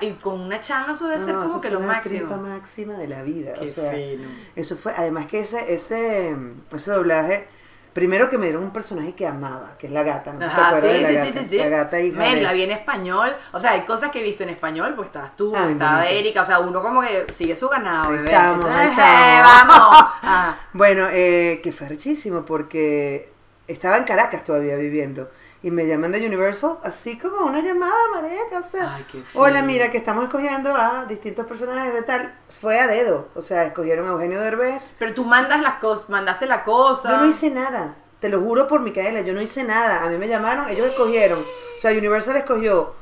Y, 0.00 0.06
y 0.06 0.12
con 0.14 0.40
una 0.40 0.60
chama 0.60 0.92
eso 0.92 1.06
debe 1.08 1.20
ser 1.20 1.34
No, 1.36 1.46
como 1.46 1.60
que 1.60 1.70
lo 1.70 1.80
la 1.80 1.86
máximo. 1.86 2.36
máxima 2.38 2.94
de 2.94 3.06
la 3.08 3.22
vida. 3.22 3.52
Qué 3.54 3.66
o 3.66 3.72
sea, 3.72 3.92
fino. 3.92 4.24
Eso 4.56 4.76
fue, 4.76 4.92
además 4.96 5.26
que 5.26 5.40
ese, 5.40 5.72
ese, 5.72 6.36
ese 6.72 6.90
doblaje, 6.90 7.48
primero 7.92 8.28
que 8.28 8.38
me 8.38 8.46
dieron 8.46 8.62
un 8.64 8.72
personaje 8.72 9.14
que 9.14 9.26
amaba, 9.26 9.76
que 9.78 9.86
es 9.88 9.92
la 9.92 10.02
gata, 10.02 10.32
¿no? 10.32 10.44
Ajá, 10.44 10.80
sí, 10.80 10.86
de 10.86 11.00
la 11.00 11.08
sí, 11.08 11.14
gata? 11.14 11.26
sí, 11.32 11.38
sí, 11.40 11.46
sí. 11.50 11.58
La 11.58 11.68
gata 11.68 12.00
hija 12.00 12.18
Men, 12.18 12.42
la 12.42 12.52
vi 12.52 12.62
en 12.62 12.70
español. 12.70 13.34
O 13.52 13.60
sea, 13.60 13.72
hay 13.72 13.80
cosas 13.82 14.10
que 14.10 14.20
he 14.20 14.22
visto 14.22 14.42
en 14.44 14.50
español, 14.50 14.94
pues 14.94 15.06
estabas 15.06 15.36
tú, 15.36 15.52
Ay, 15.56 15.72
estaba 15.72 15.98
bonito. 15.98 16.14
Erika. 16.14 16.42
O 16.42 16.44
sea, 16.46 16.60
uno 16.60 16.82
como 16.82 17.00
que 17.02 17.26
sigue 17.32 17.56
su 17.56 17.68
ganado, 17.68 18.10
bebé. 18.10 18.24
estamos, 18.24 18.64
Eso 18.64 18.68
ahí 18.68 18.86
es, 18.86 18.90
estamos. 18.92 19.10
eh, 19.10 19.42
vamos. 19.42 20.04
Ah, 20.22 20.56
Bueno, 20.72 21.06
eh, 21.10 21.60
que 21.62 21.72
fue 21.72 21.88
rechísimo 21.88 22.44
porque 22.44 23.30
estaba 23.66 23.96
en 23.96 24.04
Caracas 24.04 24.44
todavía 24.44 24.76
viviendo. 24.76 25.30
Y 25.60 25.72
me 25.72 25.86
llaman 25.88 26.12
de 26.12 26.24
Universal, 26.24 26.78
así 26.84 27.18
como 27.18 27.44
una 27.44 27.60
llamada, 27.60 27.92
mareca, 28.14 28.60
o 28.64 28.70
sea, 28.70 28.94
Ay, 28.94 29.04
qué 29.10 29.20
fino. 29.22 29.42
hola, 29.44 29.62
mira, 29.62 29.90
que 29.90 29.98
estamos 29.98 30.22
escogiendo 30.24 30.72
a 30.72 31.04
distintos 31.06 31.46
personajes 31.46 31.92
de 31.92 32.02
tal. 32.02 32.32
Fue 32.60 32.78
a 32.78 32.86
dedo, 32.86 33.28
o 33.34 33.42
sea, 33.42 33.64
escogieron 33.64 34.06
a 34.06 34.10
Eugenio 34.10 34.40
Derbez. 34.40 34.92
Pero 35.00 35.14
tú 35.14 35.24
mandas 35.24 35.60
las 35.60 35.74
cosas, 35.74 36.08
mandaste 36.10 36.46
la 36.46 36.62
cosa. 36.62 37.10
Yo 37.10 37.16
no 37.18 37.26
hice 37.26 37.50
nada, 37.50 37.96
te 38.20 38.28
lo 38.28 38.40
juro 38.40 38.68
por 38.68 38.82
Micaela, 38.82 39.22
yo 39.22 39.34
no 39.34 39.42
hice 39.42 39.64
nada. 39.64 40.04
A 40.04 40.08
mí 40.08 40.16
me 40.16 40.28
llamaron, 40.28 40.68
ellos 40.68 40.86
escogieron. 40.86 41.40
O 41.40 41.80
sea, 41.80 41.90
Universal 41.90 42.36
escogió. 42.36 42.94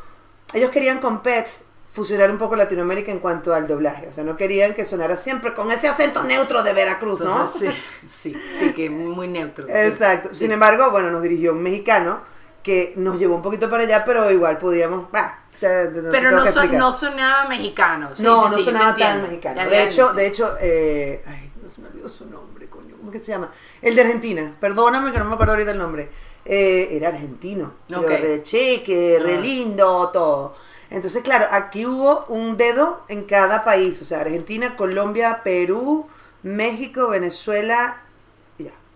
Ellos 0.54 0.70
querían 0.70 0.98
con 0.98 1.22
Pets 1.22 1.64
fusionar 1.92 2.30
un 2.30 2.38
poco 2.38 2.56
Latinoamérica 2.56 3.10
en 3.10 3.18
cuanto 3.20 3.54
al 3.54 3.66
doblaje. 3.66 4.08
O 4.08 4.12
sea, 4.12 4.22
no 4.24 4.36
querían 4.36 4.74
que 4.74 4.84
sonara 4.84 5.16
siempre 5.16 5.54
con 5.54 5.70
ese 5.70 5.88
acento 5.88 6.24
neutro 6.24 6.62
de 6.62 6.72
Veracruz, 6.74 7.20
¿no? 7.20 7.32
Entonces, 7.32 7.74
sí, 8.06 8.34
sí, 8.34 8.40
sí, 8.58 8.72
que 8.74 8.90
muy 8.90 9.28
neutro. 9.28 9.66
Exacto. 9.68 10.30
Sí. 10.32 10.40
Sin 10.40 10.52
embargo, 10.52 10.90
bueno, 10.90 11.10
nos 11.10 11.22
dirigió 11.22 11.52
un 11.52 11.62
mexicano 11.62 12.20
que 12.66 12.94
nos 12.96 13.16
llevó 13.16 13.36
un 13.36 13.42
poquito 13.42 13.70
para 13.70 13.84
allá, 13.84 14.04
pero 14.04 14.28
igual 14.28 14.58
podíamos. 14.58 15.08
bah, 15.12 15.38
te- 15.60 15.86
te- 15.86 16.02
te 16.02 16.10
Pero 16.10 16.32
no, 16.32 16.50
son- 16.50 16.76
no 16.76 16.92
sonaba 16.92 17.48
mexicano. 17.48 18.10
Sí, 18.16 18.24
no, 18.24 18.42
sí, 18.42 18.50
no 18.50 18.58
sí, 18.58 18.64
sonaba 18.64 18.96
tan 18.96 19.22
mexicano. 19.22 19.70
De 19.70 19.84
hecho, 19.84 20.12
de 20.12 20.26
hecho, 20.26 20.56
eh, 20.60 21.22
ay, 21.26 21.52
no 21.62 21.68
se 21.68 21.80
me 21.80 21.88
olvidó 21.88 22.08
su 22.08 22.26
nombre, 22.26 22.66
coño. 22.66 22.96
¿Cómo 22.98 23.12
que 23.12 23.22
se 23.22 23.30
llama? 23.30 23.52
El 23.80 23.94
de 23.94 24.02
Argentina. 24.02 24.52
Perdóname 24.60 25.12
que 25.12 25.18
no 25.20 25.26
me 25.26 25.34
acuerdo 25.34 25.52
ahorita 25.52 25.70
el 25.70 25.78
nombre. 25.78 26.08
Eh, 26.44 26.88
era 26.90 27.08
argentino. 27.10 27.72
Pero 27.86 28.00
Ok. 28.00 28.08
re 28.08 28.42
cheque, 28.42 29.18
re 29.22 29.36
Ah. 29.36 29.40
lindo, 29.40 30.10
todo. 30.12 30.56
Entonces, 30.90 31.22
claro, 31.22 31.46
aquí 31.52 31.86
hubo 31.86 32.24
un 32.28 32.56
dedo 32.56 33.02
en 33.08 33.24
cada 33.24 33.62
país. 33.64 34.02
O 34.02 34.04
sea, 34.04 34.20
Argentina, 34.22 34.76
Colombia, 34.76 35.40
Perú, 35.44 36.06
México, 36.42 37.08
Venezuela 37.08 38.02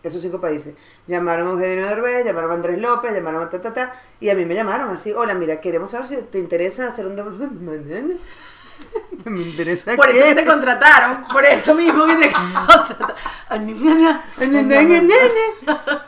esos 0.03 0.22
cinco 0.22 0.40
países. 0.40 0.74
Llamaron 1.07 1.48
a 1.48 1.51
Eugenio 1.53 1.86
Derbez, 1.86 2.24
llamaron 2.24 2.51
a 2.51 2.55
Andrés 2.55 2.78
López, 2.78 3.12
llamaron 3.12 3.42
a 3.42 3.51
ta, 3.51 3.61
ta, 3.61 3.72
ta, 3.74 3.92
y 4.20 4.28
a 4.30 4.34
mí 4.34 4.44
me 4.46 4.55
llamaron 4.55 4.90
así, 4.90 5.12
hola, 5.12 5.34
mira, 5.34 5.61
queremos 5.61 5.90
saber 5.90 6.07
si 6.07 6.16
te 6.22 6.38
interesa 6.38 6.86
hacer 6.86 7.07
un 7.07 7.16
doble... 7.16 7.48
me 9.26 9.42
interesa 9.42 9.94
Por 9.94 10.09
eso 10.09 10.24
que 10.24 10.34
te 10.34 10.44
contrataron, 10.46 11.24
por 11.30 11.44
eso 11.44 11.74
mismo 11.74 12.07
que 12.07 12.14
te 12.16 12.32
contrataron. 12.32 14.20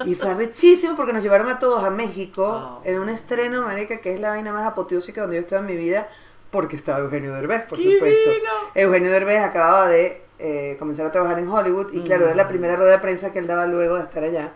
Y 0.07 0.15
fue 0.15 0.35
rechísimo 0.35 0.97
porque 0.97 1.13
nos 1.13 1.23
llevaron 1.23 1.49
a 1.49 1.59
todos 1.59 1.85
a 1.85 1.91
México 1.91 2.43
Wow. 2.43 2.81
en 2.85 2.99
un 2.99 3.09
estreno, 3.09 3.63
marica, 3.63 3.99
que 3.99 4.15
es 4.15 4.21
la 4.21 4.31
vaina 4.31 4.53
más 4.53 4.67
apoteósica 4.67 5.21
donde 5.23 5.37
yo 5.37 5.41
estaba 5.43 5.61
en 5.61 5.67
mi 5.67 5.77
vida, 5.77 6.09
porque 6.51 6.77
estaba 6.77 7.01
Eugenio 7.01 7.33
Derbez, 7.35 7.67
por 7.67 7.79
¡Qué 7.79 7.95
supuesto. 7.95 8.31
Eugenio 8.75 9.11
Derbez 9.11 9.41
acababa 9.43 9.89
de 9.89 10.23
eh, 10.43 10.77
comenzar 10.79 11.07
a 11.07 11.13
trabajar 11.13 11.39
en 11.39 11.49
Hollywood 11.49 11.93
y 11.93 12.01
claro, 12.01 12.27
era 12.27 12.35
la 12.35 12.49
primera 12.49 12.77
rueda 12.77 12.93
de 12.93 12.99
prensa 12.99 13.33
que 13.33 13.39
él 13.39 13.47
daba 13.47 13.67
luego 13.67 13.97
de 13.97 14.03
estar 14.03 14.23
allá 14.25 14.53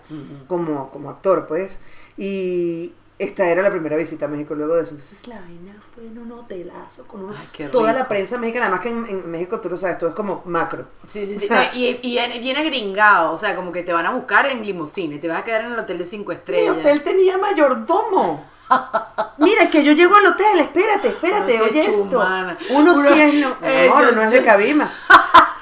como, 0.48 0.90
como 0.90 1.08
actor, 1.10 1.46
pues. 1.46 1.78
Y 2.18 2.92
esta 3.18 3.48
era 3.48 3.62
la 3.62 3.70
primera 3.70 3.96
visita 3.96 4.26
a 4.26 4.28
México 4.28 4.54
luego 4.54 4.74
de 4.76 4.82
eso. 4.82 4.90
Entonces 4.90 5.26
la 5.28 5.40
vaina 5.40 5.74
fue 5.94 6.04
en 6.06 6.18
un 6.18 6.32
hotelazo 6.32 7.06
con 7.06 7.24
un- 7.24 7.34
Ay, 7.34 7.68
toda 7.68 7.92
la 7.94 8.06
prensa 8.08 8.36
mexicana, 8.36 8.66
además 8.66 8.80
que 8.82 8.88
en, 8.90 9.06
en 9.06 9.30
México 9.30 9.60
tú 9.60 9.70
lo 9.70 9.76
sabes, 9.78 9.96
todo 9.96 10.10
es 10.10 10.16
como 10.16 10.42
macro. 10.44 10.86
Sí, 11.08 11.26
sí, 11.26 11.38
sí. 11.40 11.46
No, 11.48 11.56
y, 11.72 11.98
y 12.02 12.18
viene- 12.40 12.64
gringado, 12.64 13.32
o 13.32 13.38
sea, 13.38 13.54
como 13.56 13.72
que 13.72 13.82
te 13.82 13.92
van 13.92 14.04
a 14.06 14.10
buscar 14.10 14.46
en 14.46 14.62
limusina 14.62 15.14
y 15.14 15.18
te 15.18 15.28
vas 15.28 15.38
a 15.38 15.44
quedar 15.44 15.64
en 15.64 15.72
el 15.72 15.78
hotel 15.78 15.96
de 15.98 16.04
cinco 16.04 16.30
Mi 16.32 16.36
estrellas. 16.36 16.76
hotel 16.76 17.02
tenía 17.02 17.38
mayordomo. 17.38 18.44
Mira, 19.38 19.70
que 19.70 19.84
yo 19.84 19.92
llego 19.92 20.16
al 20.16 20.26
hotel, 20.26 20.58
espérate, 20.60 21.08
espérate, 21.08 21.58
No 21.58 21.64
oye 21.66 21.80
esto. 21.86 22.08
chumana. 22.10 22.58
Uno, 22.70 22.94
Uno- 22.96 23.08
sí 23.14 23.20
es, 23.20 23.34
no, 23.34 23.56
Eh, 23.62 23.88
amor, 23.88 24.06
yo- 24.06 24.12
no 24.12 24.22
es 24.22 24.30
de 24.30 24.42
cabima. 24.42 24.90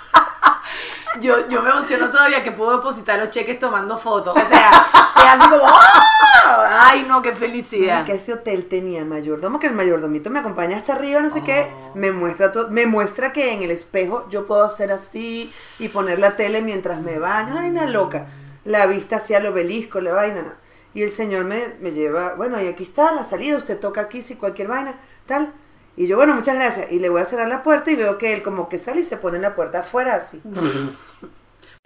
Yo, 1.21 1.49
yo 1.49 1.63
me 1.63 1.71
emociono 1.71 2.11
todavía 2.11 2.43
que 2.43 2.53
puedo 2.53 2.77
depositar 2.77 3.19
los 3.19 3.31
cheques 3.31 3.59
tomando 3.59 3.97
fotos. 3.99 4.37
O 4.37 4.45
sea, 4.45 4.71
es 5.17 5.25
así 5.25 5.49
como 5.49 5.63
¡ah! 5.67 6.91
¡Ay, 6.91 7.05
no, 7.09 7.23
qué 7.23 7.33
felicidad! 7.33 8.05
Que 8.05 8.13
este 8.15 8.33
hotel 8.35 8.67
tenía 8.67 9.05
mayordomo, 9.05 9.59
que 9.59 9.69
el 9.69 9.73
mayordomito 9.75 10.29
me 10.31 10.41
acompaña 10.41 10.77
hasta 10.77 10.93
arriba, 10.95 11.21
no 11.21 11.31
sé 11.31 11.41
Oh. 11.41 11.45
qué, 11.45 11.71
me 11.95 12.11
muestra 12.13 12.53
todo, 12.53 12.69
me 12.71 12.87
muestra 12.87 13.33
que 13.33 13.53
en 13.53 13.63
el 13.63 13.71
espejo 13.71 14.29
yo 14.29 14.45
puedo 14.45 14.63
hacer 14.65 14.93
así 14.93 15.53
y 15.79 15.89
poner 15.89 16.19
la 16.19 16.37
tele 16.37 16.63
mientras 16.63 17.01
me 17.01 17.19
baño, 17.19 17.53
una 17.53 17.61
vaina 17.63 17.87
loca. 17.87 18.27
La 18.65 18.87
vista 18.87 19.17
hacia 19.17 19.39
el 19.39 19.47
obelisco, 19.47 20.01
la 20.01 20.13
vaina, 20.13 20.43
no. 20.43 20.53
Y 20.95 21.03
el 21.03 21.11
señor 21.11 21.45
me, 21.45 21.75
me 21.81 21.93
lleva, 21.93 22.35
bueno, 22.35 22.61
y 22.63 22.67
aquí 22.69 22.85
está 22.85 23.13
la 23.13 23.25
salida, 23.25 23.57
usted 23.57 23.79
toca 23.81 24.03
aquí 24.03 24.21
si 24.23 24.37
cualquier 24.37 24.69
vaina, 24.69 24.95
tal. 25.27 25.53
Y 25.97 26.07
yo, 26.07 26.17
bueno, 26.17 26.35
muchas 26.35 26.57
gracias. 26.57 26.91
Y 26.91 26.99
le 26.99 27.09
voy 27.09 27.23
a 27.23 27.25
cerrar 27.25 27.49
la 27.49 27.63
puerta 27.63 27.91
y 27.91 27.97
veo 27.97 28.19
que 28.19 28.33
él 28.35 28.43
como 28.43 28.69
que 28.69 28.79
sale 28.79 29.01
y 29.01 29.05
se 29.05 29.17
pone 29.17 29.37
en 29.37 29.43
la 29.43 29.55
puerta 29.55 29.81
afuera 29.81 30.17
así. 30.17 30.41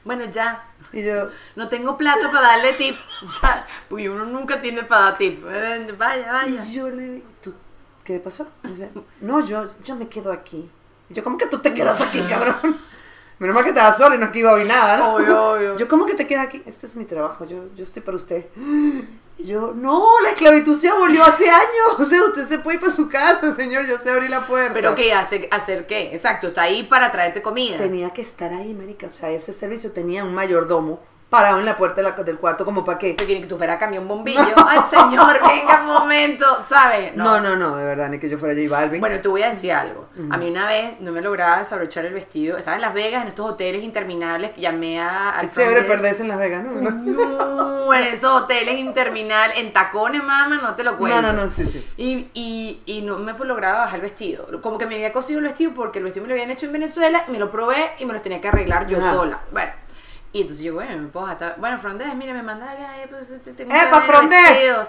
Bueno, 0.05 0.25
ya. 0.27 0.65
Y 0.93 1.03
yo, 1.03 1.29
No 1.57 1.69
tengo 1.69 1.97
plata 1.99 2.31
para 2.33 2.49
darle 2.49 2.73
tip. 2.75 2.97
O 3.23 3.27
sea, 3.27 3.67
porque 3.89 4.09
uno 4.09 4.25
nunca 4.25 4.61
tiene 4.61 4.85
para 4.85 5.03
dar 5.03 5.19
tip. 5.19 5.45
Eh, 5.47 5.95
Vaya, 5.99 6.33
vaya. 6.33 6.65
Y 6.65 6.73
yo 6.73 6.89
le 6.89 7.23
¿tú 7.43 7.53
qué 8.05 8.19
pasó? 8.19 8.49
Dice, 8.63 8.91
no, 9.21 9.45
yo, 9.45 9.71
yo 9.85 9.97
me 9.97 10.09
quedo 10.09 10.33
aquí. 10.33 10.71
Y 11.11 11.15
yo, 11.15 11.23
¿cómo 11.23 11.37
que 11.37 11.47
tú 11.47 11.59
te 11.59 11.75
quedas 11.75 12.01
aquí, 12.01 12.21
cabrón? 12.23 12.57
Menos 13.39 13.55
mal 13.55 13.63
que 13.63 13.71
estaba 13.71 13.93
sola 13.93 14.17
y 14.17 14.19
no 14.19 14.27
es 14.27 14.31
que 14.33 14.41
iba 14.41 14.51
a 14.51 14.55
oír 14.55 14.67
nada, 14.67 14.97
¿no? 14.97 15.15
Obvio, 15.15 15.53
obvio. 15.53 15.77
Yo, 15.79 15.87
¿cómo 15.87 16.07
que 16.07 16.15
te 16.15 16.27
quedas 16.27 16.47
aquí? 16.47 16.63
Este 16.67 16.87
es 16.87 16.97
mi 16.97 17.05
trabajo, 17.05 17.45
yo, 17.45 17.67
yo 17.77 17.85
estoy 17.85 18.03
para 18.03 18.17
usted. 18.17 18.47
Y 19.39 19.47
yo, 19.47 19.72
no, 19.72 20.05
la 20.22 20.30
esclavitud 20.30 20.76
se 20.76 20.89
abolió 20.89 21.24
hace 21.24 21.49
años. 21.49 21.68
O 21.99 22.05
sea, 22.05 22.24
usted 22.24 22.47
se 22.47 22.59
puede 22.59 22.76
ir 22.76 22.80
para 22.80 22.93
su 22.93 23.09
casa, 23.09 23.55
señor, 23.55 23.86
yo 23.86 23.99
sé 23.99 24.11
abrir 24.11 24.30
la 24.30 24.47
puerta. 24.47 24.74
¿Pero 24.74 24.95
qué? 24.95 25.12
¿Hacer, 25.12 25.49
¿Hacer 25.51 25.86
qué? 25.86 26.14
Exacto, 26.14 26.49
está 26.49 26.62
ahí 26.62 26.82
para 26.84 27.11
traerte 27.12 27.43
comida. 27.43 27.78
Tenía 27.78 28.11
que 28.11 28.22
estar 28.22 28.53
ahí, 28.53 28.74
marica. 28.74 29.07
O 29.07 29.11
sea, 29.11 29.30
ese 29.30 29.53
servicio 29.53 29.93
tenía 29.93 30.24
un 30.24 30.34
mayordomo 30.34 31.01
parado 31.31 31.59
en 31.59 31.66
la 31.66 31.76
puerta 31.76 31.97
de 32.01 32.09
la- 32.11 32.12
del 32.22 32.39
cuarto 32.39 32.64
como 32.64 32.85
para 32.85 32.99
qué. 32.99 33.14
Quieren 33.16 33.43
que 33.43 33.49
tú 33.49 33.57
fueras 33.59 33.76
a 33.76 33.79
cambiar 33.79 34.03
un 34.03 34.09
bombillo. 34.09 34.41
Ay, 34.66 34.81
señor, 34.91 35.39
venga 35.47 35.81
un 35.83 35.87
momento, 35.87 36.47
¿sabes? 36.68 37.14
No, 37.14 37.41
no, 37.41 37.55
no, 37.57 37.76
de 37.76 37.85
verdad, 37.85 38.09
ni 38.09 38.18
que 38.18 38.29
yo 38.31 38.39
fuera 38.39 38.55
J 38.55 38.68
Balvin. 38.74 39.01
Bueno, 39.01 39.20
te 39.20 39.29
voy 39.29 39.43
a 39.43 39.49
decir 39.49 39.72
algo. 39.72 40.09
A 40.31 40.37
mí 40.39 40.49
una 40.51 40.66
vez 40.66 41.01
no 41.01 41.12
me 41.12 41.20
lograba 41.20 41.59
desabrochar 41.59 42.07
el 42.07 42.14
vestido. 42.14 42.57
Estaba 42.57 42.76
en 42.76 42.83
Las 42.83 42.95
Vegas, 42.95 43.22
en 43.22 43.29
estos 43.29 43.51
hoteles 43.51 43.83
interminables. 43.85 44.53
Llamé 44.57 45.01
a. 45.01 45.31
al 45.31 45.51
chévere 45.53 45.83
perderse 45.83 46.22
en 46.22 46.29
Las 46.29 46.39
Vegas, 46.39 46.64
¿no? 46.64 46.72
No, 46.72 46.91
No, 46.91 47.95
en 47.95 48.07
esos 48.09 48.43
hoteles 48.43 48.79
interminables, 48.79 49.59
en 49.59 49.72
tacones, 49.72 50.22
mamá, 50.22 50.59
no 50.62 50.74
te 50.74 50.85
lo 50.85 50.97
cuento. 50.97 51.20
no, 51.22 51.33
no, 51.33 51.51
sí, 51.51 51.66
sí. 51.66 51.87
Y, 51.97 52.29
y, 52.35 52.83
y 52.87 53.03
no 53.03 53.18
me 53.18 53.33
lograba 53.45 53.79
bajar 53.81 53.97
el 53.97 54.03
vestido. 54.03 54.47
Como 54.62 54.79
que 54.79 54.87
me 54.87 54.95
había 54.97 55.12
cosido 55.12 55.39
el 55.41 55.45
vestido 55.45 55.72
porque 55.74 55.99
el 55.99 56.05
vestido 56.05 56.22
me 56.24 56.29
lo 56.29 56.35
habían 56.35 56.51
hecho 56.51 56.66
en 56.66 56.72
Venezuela, 56.72 57.24
me 57.29 57.39
lo 57.39 57.51
probé 57.51 57.93
y 57.99 58.05
me 58.07 58.12
lo 58.14 58.20
tenía 58.20 58.41
que 58.41 58.49
arreglar 58.49 58.87
yo 58.87 58.99
Ajá. 58.99 59.12
sola. 59.12 59.41
Bueno. 59.53 59.72
Y 60.33 60.43
entonces 60.43 60.62
yo, 60.64 60.74
bueno, 60.74 60.95
me 60.97 61.09
puedo 61.09 61.26
hasta. 61.26 61.55
Bueno, 61.57 61.79
Frondes, 61.79 62.14
mire, 62.14 62.35
me 62.35 62.43
manda. 62.43 62.70
ay, 62.70 63.07
pues, 63.09 63.29
te- 63.43 63.53
tengo 63.55 63.70
que 63.70 63.76
¡Epa, 63.76 63.99
ver 64.01 64.03
el 64.03 64.03
Frondes! 64.14 64.41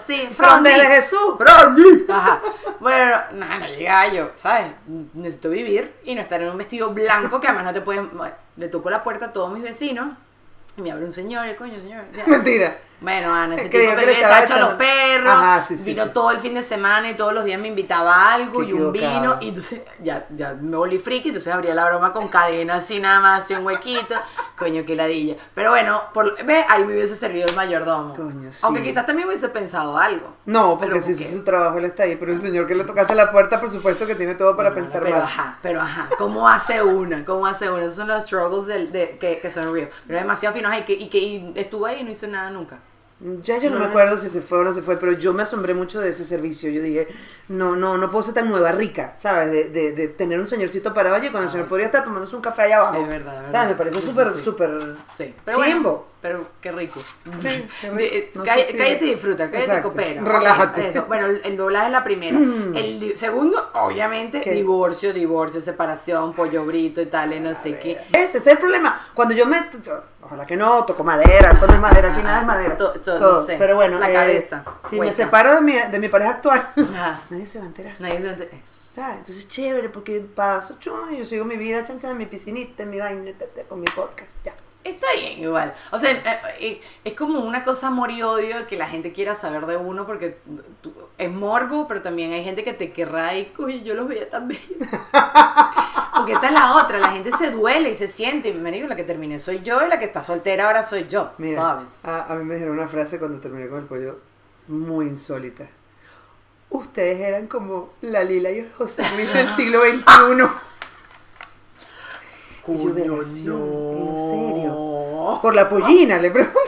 Sí, 0.06 0.28
Frondes 0.32 0.74
de 0.76 0.80
Frondes. 0.80 0.86
Jesús. 0.88 2.08
Ajá. 2.10 2.40
Bueno, 2.78 3.16
nada, 3.32 3.58
no 3.58 3.66
llegaba 3.66 4.08
yo, 4.12 4.30
¿sabes? 4.34 4.66
Necesito 5.14 5.48
vivir 5.50 5.94
y 6.04 6.14
no 6.14 6.20
estar 6.20 6.42
en 6.42 6.50
un 6.50 6.58
vestido 6.58 6.90
blanco 6.90 7.40
que 7.40 7.46
además 7.46 7.64
no 7.64 7.72
te 7.72 7.80
pueden. 7.80 8.10
bueno, 8.16 8.34
le 8.56 8.68
toco 8.68 8.90
la 8.90 9.02
puerta 9.02 9.26
a 9.26 9.32
todos 9.32 9.50
mis 9.52 9.62
vecinos 9.62 10.08
y 10.76 10.82
me 10.82 10.92
abre 10.92 11.04
un 11.06 11.12
señor, 11.14 11.48
y 11.48 11.54
coño, 11.54 11.80
señor. 11.80 12.04
ya. 12.12 12.24
Mentira. 12.26 12.76
Bueno, 13.00 13.32
Ana, 13.32 13.54
ese 13.54 13.70
Creyó 13.70 13.90
tipo 13.90 14.00
que 14.00 14.06
le 14.06 14.12
estaba 14.12 14.40
tacho 14.40 14.54
a 14.54 14.58
los 14.58 14.74
perros, 14.74 15.32
Ajá, 15.32 15.62
sí, 15.62 15.74
sí, 15.74 15.84
vino 15.84 16.04
sí. 16.04 16.10
todo 16.12 16.30
el 16.32 16.38
fin 16.38 16.52
de 16.52 16.62
semana 16.62 17.08
y 17.10 17.16
todos 17.16 17.32
los 17.32 17.44
días 17.46 17.58
me 17.58 17.68
invitaba 17.68 18.14
a 18.14 18.34
algo 18.34 18.60
Qué 18.60 18.66
y 18.68 18.72
un 18.74 18.94
equivocado. 18.94 19.20
vino 19.20 19.36
y 19.40 19.48
entonces 19.48 19.80
ya, 20.02 20.26
ya 20.36 20.52
me 20.52 20.76
volví 20.76 20.98
friki, 20.98 21.28
entonces 21.30 21.50
abría 21.50 21.74
la 21.74 21.86
broma 21.88 22.12
con 22.12 22.28
cadena 22.28 22.74
así 22.74 22.98
nada 23.00 23.20
más, 23.20 23.40
así 23.44 23.54
un 23.54 23.64
huequito, 23.64 24.14
coño, 24.58 24.84
qué 24.84 24.94
ladilla. 24.96 25.36
Pero 25.54 25.70
bueno, 25.70 26.02
por, 26.12 26.44
ve, 26.44 26.62
ahí 26.68 26.84
me 26.84 26.92
hubiese 26.92 27.16
servido 27.16 27.48
el 27.48 27.56
mayordomo. 27.56 28.12
Coño. 28.14 28.50
Aunque 28.62 28.82
quizás 28.82 29.06
también 29.06 29.26
hubiese 29.28 29.48
pensado 29.48 29.96
algo. 29.96 30.34
No, 30.44 30.76
porque 30.76 30.92
Pero 30.92 31.00
si 31.06 31.12
ese 31.12 31.24
es 31.24 31.32
su 31.32 31.42
trabajo, 31.42 31.78
él 31.78 31.86
está 31.86 32.02
ahí. 32.02 32.16
Pero 32.16 32.32
el 32.32 32.40
señor 32.42 32.66
que 32.66 32.74
le 32.74 32.84
tocaste 32.84 33.14
la 33.14 33.30
puerta, 33.32 33.58
por 33.60 33.70
supuesto 33.70 34.06
que 34.06 34.14
tiene 34.14 34.34
todo 34.34 34.54
para 34.56 34.74
pensar 34.74 35.00
pero 35.02 35.14
mal. 35.16 35.22
ajá, 35.24 35.58
pero 35.62 35.80
ajá, 35.80 36.06
¿cómo 36.18 36.46
hace 36.46 36.82
una? 36.82 37.24
¿Cómo 37.24 37.46
hace 37.46 37.70
una? 37.70 37.84
Esos 37.84 37.96
son 37.96 38.08
los 38.08 38.24
struggles 38.24 38.66
del- 38.66 38.92
de, 38.92 39.16
que, 39.18 39.38
que 39.38 39.50
son 39.50 39.72
real. 39.72 39.88
Pero 40.06 40.18
demasiado 40.18 40.54
finos 40.54 40.74
y 40.78 40.82
que, 40.82 40.92
y 40.92 41.08
que 41.08 41.18
y 41.18 41.52
estuvo 41.56 41.86
ahí 41.86 42.00
y 42.00 42.04
no 42.04 42.10
hizo 42.10 42.26
nada 42.26 42.50
nunca. 42.50 42.78
Ya 43.42 43.58
yo 43.58 43.68
no, 43.68 43.74
No, 43.76 43.80
me 43.80 43.86
acuerdo 43.86 44.16
si 44.16 44.30
se 44.30 44.40
fue 44.40 44.58
o 44.60 44.64
no 44.64 44.72
se 44.72 44.80
fue, 44.80 44.96
pero 44.98 45.12
yo 45.12 45.34
me 45.34 45.42
asombré 45.42 45.74
mucho 45.74 46.00
de 46.00 46.08
ese 46.08 46.24
servicio. 46.24 46.70
Yo 46.70 46.80
dije, 46.80 47.06
no, 47.48 47.76
no, 47.76 47.98
no 47.98 48.10
puedo 48.10 48.22
ser 48.22 48.34
tan 48.34 48.48
nueva 48.48 48.72
rica, 48.72 49.12
¿sabes? 49.16 49.50
De, 49.50 49.68
de, 49.68 49.92
de 49.92 50.08
tener 50.08 50.40
un 50.40 50.46
señorcito 50.46 50.94
parado 50.94 51.16
allí 51.16 51.28
cuando 51.28 51.44
el 51.44 51.48
Ah, 51.48 51.52
señor 51.52 51.68
podría 51.68 51.86
estar 51.86 52.02
tomándose 52.04 52.34
un 52.34 52.40
café 52.42 52.62
allá 52.62 52.78
abajo. 52.78 53.02
Es 53.02 53.08
verdad, 53.08 53.34
es 53.34 53.42
verdad. 53.42 53.52
¿Sabes? 53.52 53.68
Me 53.68 53.74
parece 53.74 54.00
súper, 54.00 54.26
sí, 54.28 54.38
sí. 54.38 54.44
súper 54.44 54.70
Sí, 55.16 55.34
pero 55.44 55.58
bueno. 55.58 56.09
Pero 56.20 56.46
qué 56.60 56.70
rico. 56.72 57.00
Sí, 57.00 57.68
qué 57.80 57.90
rico. 57.90 57.96
De- 57.96 58.30
No 58.34 58.42
cállate, 58.44 58.64
sé 58.64 58.72
si- 58.72 58.78
cállate 58.78 59.04
y 59.04 59.10
disfruta, 59.10 59.50
cállate 59.50 59.58
Exacto. 59.58 59.78
y 59.88 59.90
coopera. 59.90 60.22
Relájate. 60.22 60.88
Eso. 60.88 61.04
Bueno, 61.06 61.26
el, 61.26 61.40
el 61.44 61.56
doblaje 61.56 61.86
es 61.86 61.92
la 61.92 62.04
primera. 62.04 62.36
El 62.38 63.00
di- 63.00 63.16
segundo, 63.16 63.70
obviamente, 63.74 64.40
¿Qué? 64.40 64.52
divorcio, 64.52 65.12
divorcio, 65.12 65.60
separación, 65.60 66.32
pollo 66.34 66.64
brito 66.64 67.00
y 67.00 67.06
tal, 67.06 67.32
y 67.32 67.40
no 67.40 67.54
sé 67.54 67.78
qué. 67.78 67.98
Ese 68.12 68.38
es 68.38 68.46
el 68.46 68.58
problema. 68.58 69.00
Cuando 69.14 69.34
yo 69.34 69.46
me. 69.46 69.58
yo- 69.82 70.02
ojalá 70.22 70.46
que 70.46 70.56
no, 70.56 70.84
toco 70.84 71.02
madera, 71.02 71.58
todo 71.58 71.72
es 71.72 71.80
madera, 71.80 72.12
aquí 72.12 72.22
nada 72.22 72.40
es 72.42 72.46
madera. 72.46 72.76
To- 72.76 72.92
todo, 73.00 73.46
sí. 73.46 73.54
Pero 73.58 73.74
bueno, 73.76 73.98
La 73.98 74.10
eh, 74.10 74.14
cabeza, 74.14 74.64
si 74.88 75.00
me 75.00 75.12
separo 75.12 75.54
de 75.56 75.60
mi, 75.62 75.72
de 75.72 75.98
mi 75.98 76.08
pareja 76.08 76.30
actual, 76.32 76.68
Ajá. 76.94 77.22
nadie 77.30 77.46
se 77.46 77.58
va 77.58 77.64
a 77.64 77.68
enterar. 77.68 77.94
Nadie 77.98 78.20
se 78.20 78.28
ente- 78.28 78.50
eso. 78.62 78.80
¿Sabes? 78.94 79.18
Entonces 79.18 79.48
chévere, 79.48 79.88
porque 79.88 80.20
paso, 80.20 80.76
chun, 80.80 81.12
y 81.14 81.18
yo 81.18 81.24
sigo 81.24 81.44
mi 81.44 81.56
vida, 81.56 81.84
chan, 81.84 81.98
chan, 82.00 82.10
en 82.10 82.18
mi 82.18 82.26
piscinita, 82.26 82.82
en 82.82 82.90
mi 82.90 82.98
vaina, 82.98 83.30
con 83.68 83.78
mi 83.80 83.86
podcast, 83.86 84.36
ya. 84.44 84.52
Está 84.90 85.06
bien, 85.14 85.40
igual. 85.40 85.74
O 85.90 85.98
sea, 85.98 86.10
eh, 86.10 86.40
eh, 86.60 86.80
es 87.04 87.14
como 87.14 87.40
una 87.40 87.64
cosa 87.64 87.88
amor 87.88 88.10
y 88.10 88.22
odio 88.22 88.66
que 88.66 88.76
la 88.76 88.86
gente 88.86 89.12
quiera 89.12 89.34
saber 89.34 89.66
de 89.66 89.76
uno 89.76 90.06
porque 90.06 90.38
es 91.18 91.30
morbo, 91.30 91.86
pero 91.88 92.02
también 92.02 92.32
hay 92.32 92.44
gente 92.44 92.64
que 92.64 92.72
te 92.72 92.92
querrá 92.92 93.34
y, 93.36 93.52
uy, 93.58 93.82
yo 93.82 93.94
los 93.94 94.08
veía 94.08 94.28
tan 94.28 94.48
bellos. 94.48 94.64
Porque 96.12 96.32
esa 96.32 96.48
es 96.48 96.52
la 96.52 96.76
otra, 96.76 96.98
la 96.98 97.12
gente 97.12 97.32
se 97.32 97.50
duele 97.50 97.90
y 97.90 97.94
se 97.94 98.06
siente. 98.06 98.50
Y 98.50 98.52
me 98.52 98.70
digo, 98.70 98.86
la 98.86 98.96
que 98.96 99.04
terminé 99.04 99.38
soy 99.38 99.62
yo 99.62 99.82
y 99.82 99.88
la 99.88 99.98
que 99.98 100.04
está 100.04 100.22
soltera 100.22 100.66
ahora 100.66 100.82
soy 100.82 101.06
yo, 101.08 101.30
Mira, 101.38 101.62
¿sabes? 101.62 101.92
A, 102.04 102.32
a 102.32 102.36
mí 102.36 102.44
me 102.44 102.54
dijeron 102.54 102.76
una 102.76 102.88
frase 102.88 103.18
cuando 103.18 103.40
terminé 103.40 103.68
con 103.68 103.78
el 103.78 103.86
pollo 103.86 104.18
muy 104.68 105.06
insólita. 105.06 105.66
Ustedes 106.68 107.20
eran 107.20 107.46
como 107.46 107.90
la 108.02 108.22
Lila 108.22 108.50
y 108.50 108.58
el 108.58 108.72
José 108.72 109.02
Luis 109.16 109.32
del 109.32 109.48
siglo 109.56 109.80
XXI. 109.80 110.69
Y 112.74 112.84
yo, 112.84 112.94
"Velación, 112.94 113.58
no. 113.58 114.10
¿en 114.10 114.16
serio? 114.56 115.38
Por 115.42 115.54
la 115.54 115.68
pollina, 115.68 116.18
le 116.18 116.30
pregunto. 116.30 116.58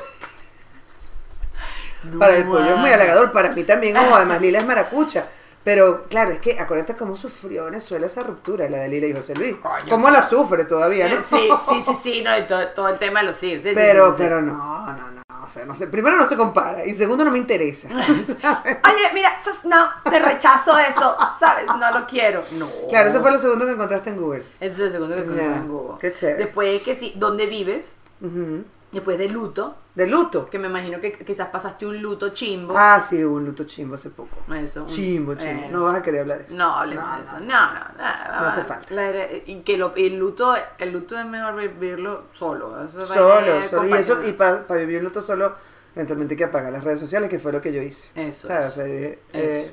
No, 2.04 2.18
Para 2.18 2.36
el 2.36 2.44
pollo 2.44 2.64
es 2.66 2.76
muy 2.78 2.90
halagador, 2.90 3.30
para 3.32 3.50
mí 3.52 3.62
también, 3.64 3.96
ojo, 3.96 4.14
además 4.16 4.40
Lila 4.40 4.58
es 4.58 4.66
maracucha. 4.66 5.26
Pero 5.64 6.04
claro, 6.08 6.32
es 6.32 6.40
que 6.40 6.58
acuérdate 6.58 6.96
cómo 6.96 7.16
sufrió 7.16 7.66
Venezuela 7.66 8.06
esa 8.06 8.24
ruptura, 8.24 8.68
la 8.68 8.78
de 8.78 8.88
Lila 8.88 9.06
y 9.06 9.12
José 9.12 9.34
Luis. 9.36 9.54
Coño. 9.56 9.88
¿Cómo 9.88 10.10
la 10.10 10.20
sufre 10.24 10.64
todavía, 10.64 11.08
no? 11.08 11.22
Sí, 11.22 11.48
sí, 11.68 11.80
sí, 11.86 11.94
sí, 12.02 12.22
no, 12.24 12.36
y 12.36 12.42
todo, 12.48 12.66
todo 12.70 12.88
el 12.88 12.98
tema 12.98 13.20
de 13.20 13.26
los 13.26 13.40
hijos. 13.44 13.62
sí, 13.62 13.68
sí, 13.68 13.74
Pero, 13.76 14.06
sí, 14.06 14.12
sí. 14.12 14.16
pero 14.18 14.42
no, 14.42 14.86
no, 14.92 15.10
no. 15.12 15.21
O 15.42 15.48
sea, 15.48 15.64
no 15.64 15.74
sé. 15.74 15.88
Primero 15.88 16.16
no 16.16 16.28
se 16.28 16.36
compara 16.36 16.84
y 16.84 16.94
segundo 16.94 17.24
no 17.24 17.30
me 17.30 17.38
interesa. 17.38 17.88
¿sabes? 18.40 18.78
Oye, 18.84 19.12
mira, 19.14 19.36
sos- 19.42 19.64
no, 19.64 19.88
te 20.08 20.18
rechazo 20.18 20.78
eso, 20.78 21.16
¿sabes? 21.40 21.66
No 21.66 21.90
lo 21.98 22.06
quiero. 22.06 22.42
No. 22.52 22.68
Claro, 22.88 23.10
eso 23.10 23.20
fue 23.20 23.32
lo 23.32 23.38
segundo 23.38 23.66
que 23.66 23.72
encontraste 23.72 24.10
en 24.10 24.16
Google. 24.16 24.44
Ese 24.60 24.74
es 24.74 24.78
el 24.78 24.92
segundo 24.92 25.14
que 25.16 25.22
encontré 25.22 25.44
Ya, 25.44 25.56
en 25.56 25.68
Google. 25.68 25.98
qué 26.00 26.12
chévere. 26.12 26.44
Después 26.44 26.82
que 26.82 26.94
sí, 26.94 27.12
¿dónde 27.16 27.46
vives? 27.46 27.96
Ujú. 28.20 28.64
Después 28.92 29.16
de 29.18 29.26
luto, 29.28 29.74
De 29.94 30.06
luto. 30.06 30.48
que 30.50 30.58
me 30.58 30.68
imagino 30.68 31.00
que 31.00 31.12
quizás 31.12 31.48
pasaste 31.48 31.86
un 31.86 32.00
luto 32.02 32.28
chimbo. 32.30 32.74
Ah, 32.76 33.00
sí, 33.00 33.24
hubo 33.24 33.36
un 33.36 33.44
luto 33.46 33.64
chimbo 33.64 33.94
hace 33.94 34.10
poco. 34.10 34.36
Eso. 34.54 34.82
un- 34.82 34.86
Chimbo, 34.86 35.34
chimbo. 35.34 35.62
eh, 35.64 35.68
No 35.72 35.84
vas 35.84 35.96
a 35.96 36.02
querer 36.02 36.20
hablar 36.20 36.38
de 36.38 36.44
eso. 36.44 36.54
No, 36.54 36.74
hablemos 36.76 37.04
No, 37.08 37.16
de 37.16 37.22
eso. 37.22 37.40
no. 37.40 37.46
No, 37.46 37.72
no, 37.74 38.40
no. 38.40 38.46
Hace 38.48 38.64
falta. 38.64 38.94
La- 38.94 39.32
y 39.32 39.62
que 39.64 39.76
lo, 39.78 39.94
y 39.96 40.06
el 40.08 40.18
luto, 40.18 40.54
el 40.78 40.92
luto 40.92 41.18
es 41.18 41.24
mejor 41.26 41.56
vivirlo 41.56 42.24
solo. 42.32 42.84
Eso 42.84 42.98
es 42.98 43.04
Solo, 43.06 43.62
solo. 43.62 43.88
Y 43.88 43.92
eso, 43.94 44.22
y 44.26 44.32
para 44.32 44.62
vivir 44.78 44.98
un 44.98 45.04
luto 45.04 45.22
solo, 45.22 45.54
eventualmente 45.94 46.34
hay 46.34 46.38
que 46.38 46.44
apagar 46.44 46.70
las 46.72 46.84
redes 46.84 47.00
sociales, 47.00 47.30
que 47.30 47.38
fue 47.38 47.50
lo 47.52 47.62
que 47.62 47.72
yo 47.72 47.80
hice. 47.80 48.10
Eso 48.14 48.48
¿Sabes? 48.48 48.66
es. 48.66 48.72
O 48.72 48.74
sea, 48.74 48.84
dije, 48.84 49.18
Eso. 49.32 49.72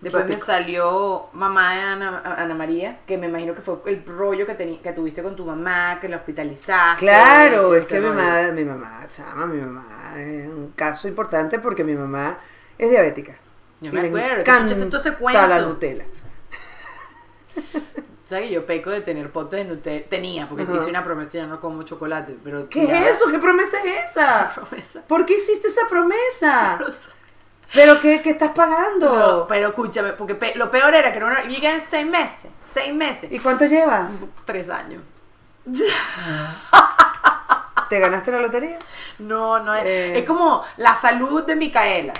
Después 0.00 0.26
me 0.26 0.38
salió 0.38 1.28
mamá 1.34 1.74
de 1.74 1.80
Ana, 1.80 2.22
Ana 2.24 2.54
María, 2.54 3.00
que 3.06 3.18
me 3.18 3.26
imagino 3.26 3.54
que 3.54 3.60
fue 3.60 3.76
el 3.86 4.04
rollo 4.06 4.46
que, 4.46 4.56
teni- 4.56 4.80
que 4.80 4.92
tuviste 4.92 5.22
con 5.22 5.36
tu 5.36 5.44
mamá, 5.44 5.98
que 6.00 6.08
la 6.08 6.16
hospitalizaste. 6.16 7.04
Claro, 7.04 7.74
es 7.74 7.86
que 7.86 8.00
mi 8.00 8.08
mamá, 8.08 8.50
mi 8.54 8.64
mamá, 8.64 9.06
chama, 9.08 9.46
mi 9.46 9.60
mamá 9.60 10.14
es 10.16 10.48
un 10.48 10.72
caso 10.74 11.06
importante 11.06 11.58
porque 11.58 11.84
mi 11.84 11.94
mamá 11.94 12.38
es 12.78 12.88
diabética. 12.90 13.36
Yo 13.82 13.92
me 13.92 14.00
acuerdo, 14.00 14.44
que 14.44 14.74
todo 14.86 14.96
ese 14.96 15.14
cuento. 15.14 15.46
la 15.46 15.60
Nutella. 15.60 16.04
¿Sabes 18.24 18.48
que 18.48 18.54
yo 18.54 18.64
peco 18.64 18.90
de 18.90 19.00
tener 19.00 19.32
potes 19.32 19.58
de 19.58 19.64
Nutella? 19.64 20.08
Tenía, 20.08 20.48
porque 20.48 20.62
Ajá. 20.62 20.76
hice 20.76 20.88
una 20.88 21.02
promesa, 21.02 21.30
ya 21.32 21.46
no 21.46 21.60
como 21.60 21.82
chocolate, 21.82 22.36
pero... 22.44 22.68
¿Qué 22.68 22.84
es 22.84 23.16
eso? 23.16 23.28
¿Qué 23.28 23.38
promesa 23.38 23.78
es 23.84 24.10
esa? 24.12 24.50
promesa. 24.54 25.02
¿Por 25.06 25.26
qué 25.26 25.34
hiciste 25.36 25.68
esa 25.68 25.88
promesa? 25.88 26.78
No 26.80 26.90
sé. 26.90 27.10
¿Pero 27.74 28.00
qué, 28.00 28.20
qué 28.22 28.30
estás 28.30 28.50
pagando? 28.50 29.14
No, 29.14 29.46
pero 29.46 29.68
escúchame, 29.68 30.12
porque 30.14 30.34
pe- 30.34 30.54
lo 30.56 30.70
peor 30.70 30.94
era 30.94 31.12
que 31.12 31.22
una, 31.22 31.42
llegué 31.44 31.70
en 31.74 31.80
seis 31.80 32.06
meses, 32.06 32.50
seis 32.72 32.92
meses, 32.92 33.30
¿Y 33.30 33.38
cuánto 33.38 33.64
llevas? 33.66 34.14
tres 34.44 34.68
años. 34.70 35.02
¿Te 37.88 37.98
ganaste 37.98 38.30
la 38.30 38.40
lotería? 38.40 38.78
No, 39.18 39.58
no 39.60 39.74
es. 39.74 39.84
Eh. 39.84 40.18
Es 40.20 40.24
como 40.24 40.64
la 40.76 40.94
salud 40.94 41.44
de 41.44 41.56
Micaela. 41.56 42.12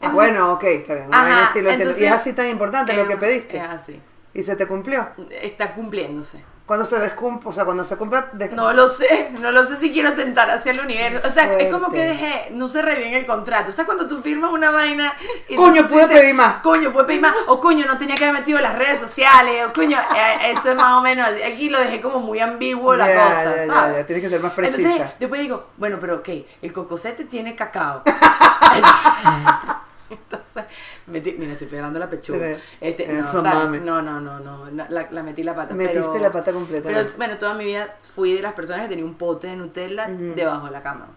Ah, 0.00 0.08
bueno, 0.10 0.52
ok, 0.52 0.64
está 0.64 0.94
bien. 0.94 1.08
Una 1.08 1.18
Ajá, 1.18 1.28
vaina 1.28 1.46
así 1.48 1.60
lo 1.60 1.70
entiendo. 1.70 1.82
entonces, 1.82 2.02
y 2.02 2.06
es 2.06 2.12
así 2.12 2.32
tan 2.32 2.48
importante 2.48 2.92
lo 2.92 3.02
Eh, 3.02 3.08
que 3.08 3.16
pediste. 3.16 3.56
Es 3.58 3.62
así. 3.64 4.00
¿Y 4.32 4.42
se 4.44 4.54
te 4.56 4.66
cumplió? 4.66 5.08
Está 5.42 5.74
cumpliéndose. 5.74 6.42
Cuando 6.70 6.84
se 6.86 7.00
descumple, 7.00 7.50
o 7.50 7.52
sea, 7.52 7.64
cuando 7.64 7.84
se 7.84 7.96
cumpla... 7.96 8.28
de- 8.30 8.48
No 8.50 8.72
lo 8.72 8.88
sé, 8.88 9.30
no 9.40 9.50
lo 9.50 9.64
sé 9.64 9.74
si 9.76 9.90
quiero 9.92 10.12
tentar 10.12 10.48
hacia 10.48 10.70
el 10.70 10.78
universo. 10.78 11.20
O 11.26 11.30
sea, 11.32 11.52
es 11.58 11.68
como 11.72 11.90
que 11.90 11.98
dejé, 11.98 12.50
no 12.52 12.68
cerré 12.68 12.94
bien 12.94 13.12
el 13.14 13.26
contrato. 13.26 13.70
O 13.70 13.72
sea, 13.72 13.84
cuando 13.86 14.06
tú 14.06 14.22
firmas 14.22 14.52
una 14.52 14.70
vaina. 14.70 15.12
y 15.48 15.56
Coño, 15.56 15.88
pude 15.88 16.06
pedir 16.06 16.32
más. 16.32 16.58
Coño, 16.62 16.92
pude 16.92 17.02
pedir 17.06 17.22
más. 17.22 17.34
O 17.48 17.58
coño, 17.58 17.86
no 17.86 17.98
tenía 17.98 18.14
que 18.14 18.22
haber 18.24 18.38
metido 18.38 18.60
las 18.60 18.78
redes 18.78 19.00
sociales. 19.00 19.66
O 19.66 19.72
coño, 19.72 19.98
eh, 19.98 20.52
esto 20.52 20.70
es 20.70 20.76
más 20.76 20.96
o 20.96 21.00
menos. 21.00 21.26
Aquí 21.44 21.70
lo 21.70 21.80
dejé 21.80 22.00
como 22.00 22.20
muy 22.20 22.38
ambiguo 22.38 22.94
la 22.94 23.08
Ya, 23.08 23.14
cosa, 23.20 23.44
ya, 23.56 23.66
ya, 23.66 23.74
¿sabes? 23.74 23.96
ya, 23.96 24.06
tienes 24.06 24.22
que 24.22 24.30
ser 24.30 24.40
más 24.40 24.52
precisa. 24.52 24.78
Entonces, 24.92 25.14
después 25.18 25.40
digo, 25.40 25.70
bueno, 25.76 25.98
pero 26.00 26.18
ok, 26.18 26.28
el 26.62 26.72
cocosete 26.72 27.24
tiene 27.24 27.56
cacao. 27.56 28.04
Entonces, 30.10 30.64
metí, 31.06 31.36
mira, 31.38 31.52
estoy 31.52 31.68
pegando 31.68 31.98
la 31.98 32.10
pechuga. 32.10 32.56
Este, 32.80 33.06
no, 33.06 33.20
eso, 33.20 33.42
¿sabes? 33.42 33.80
no, 33.82 34.02
no, 34.02 34.20
no, 34.20 34.40
no, 34.40 34.70
no, 34.70 34.86
la, 34.88 35.08
la 35.10 35.22
metí 35.22 35.42
la 35.42 35.54
pata. 35.54 35.74
Metiste 35.74 36.00
pero- 36.12 36.18
la 36.18 36.32
pata 36.32 36.52
completamente. 36.52 37.04
Pero 37.04 37.16
bueno, 37.16 37.38
toda 37.38 37.54
mi 37.54 37.64
vida 37.64 37.94
fui 38.00 38.32
de 38.32 38.42
las 38.42 38.52
personas 38.52 38.82
que 38.82 38.88
tenía 38.88 39.04
un 39.04 39.14
pote 39.14 39.46
de 39.48 39.56
Nutella 39.56 40.06
debajo 40.08 40.66
de 40.66 40.72
la 40.72 40.82
cama. 40.82 41.08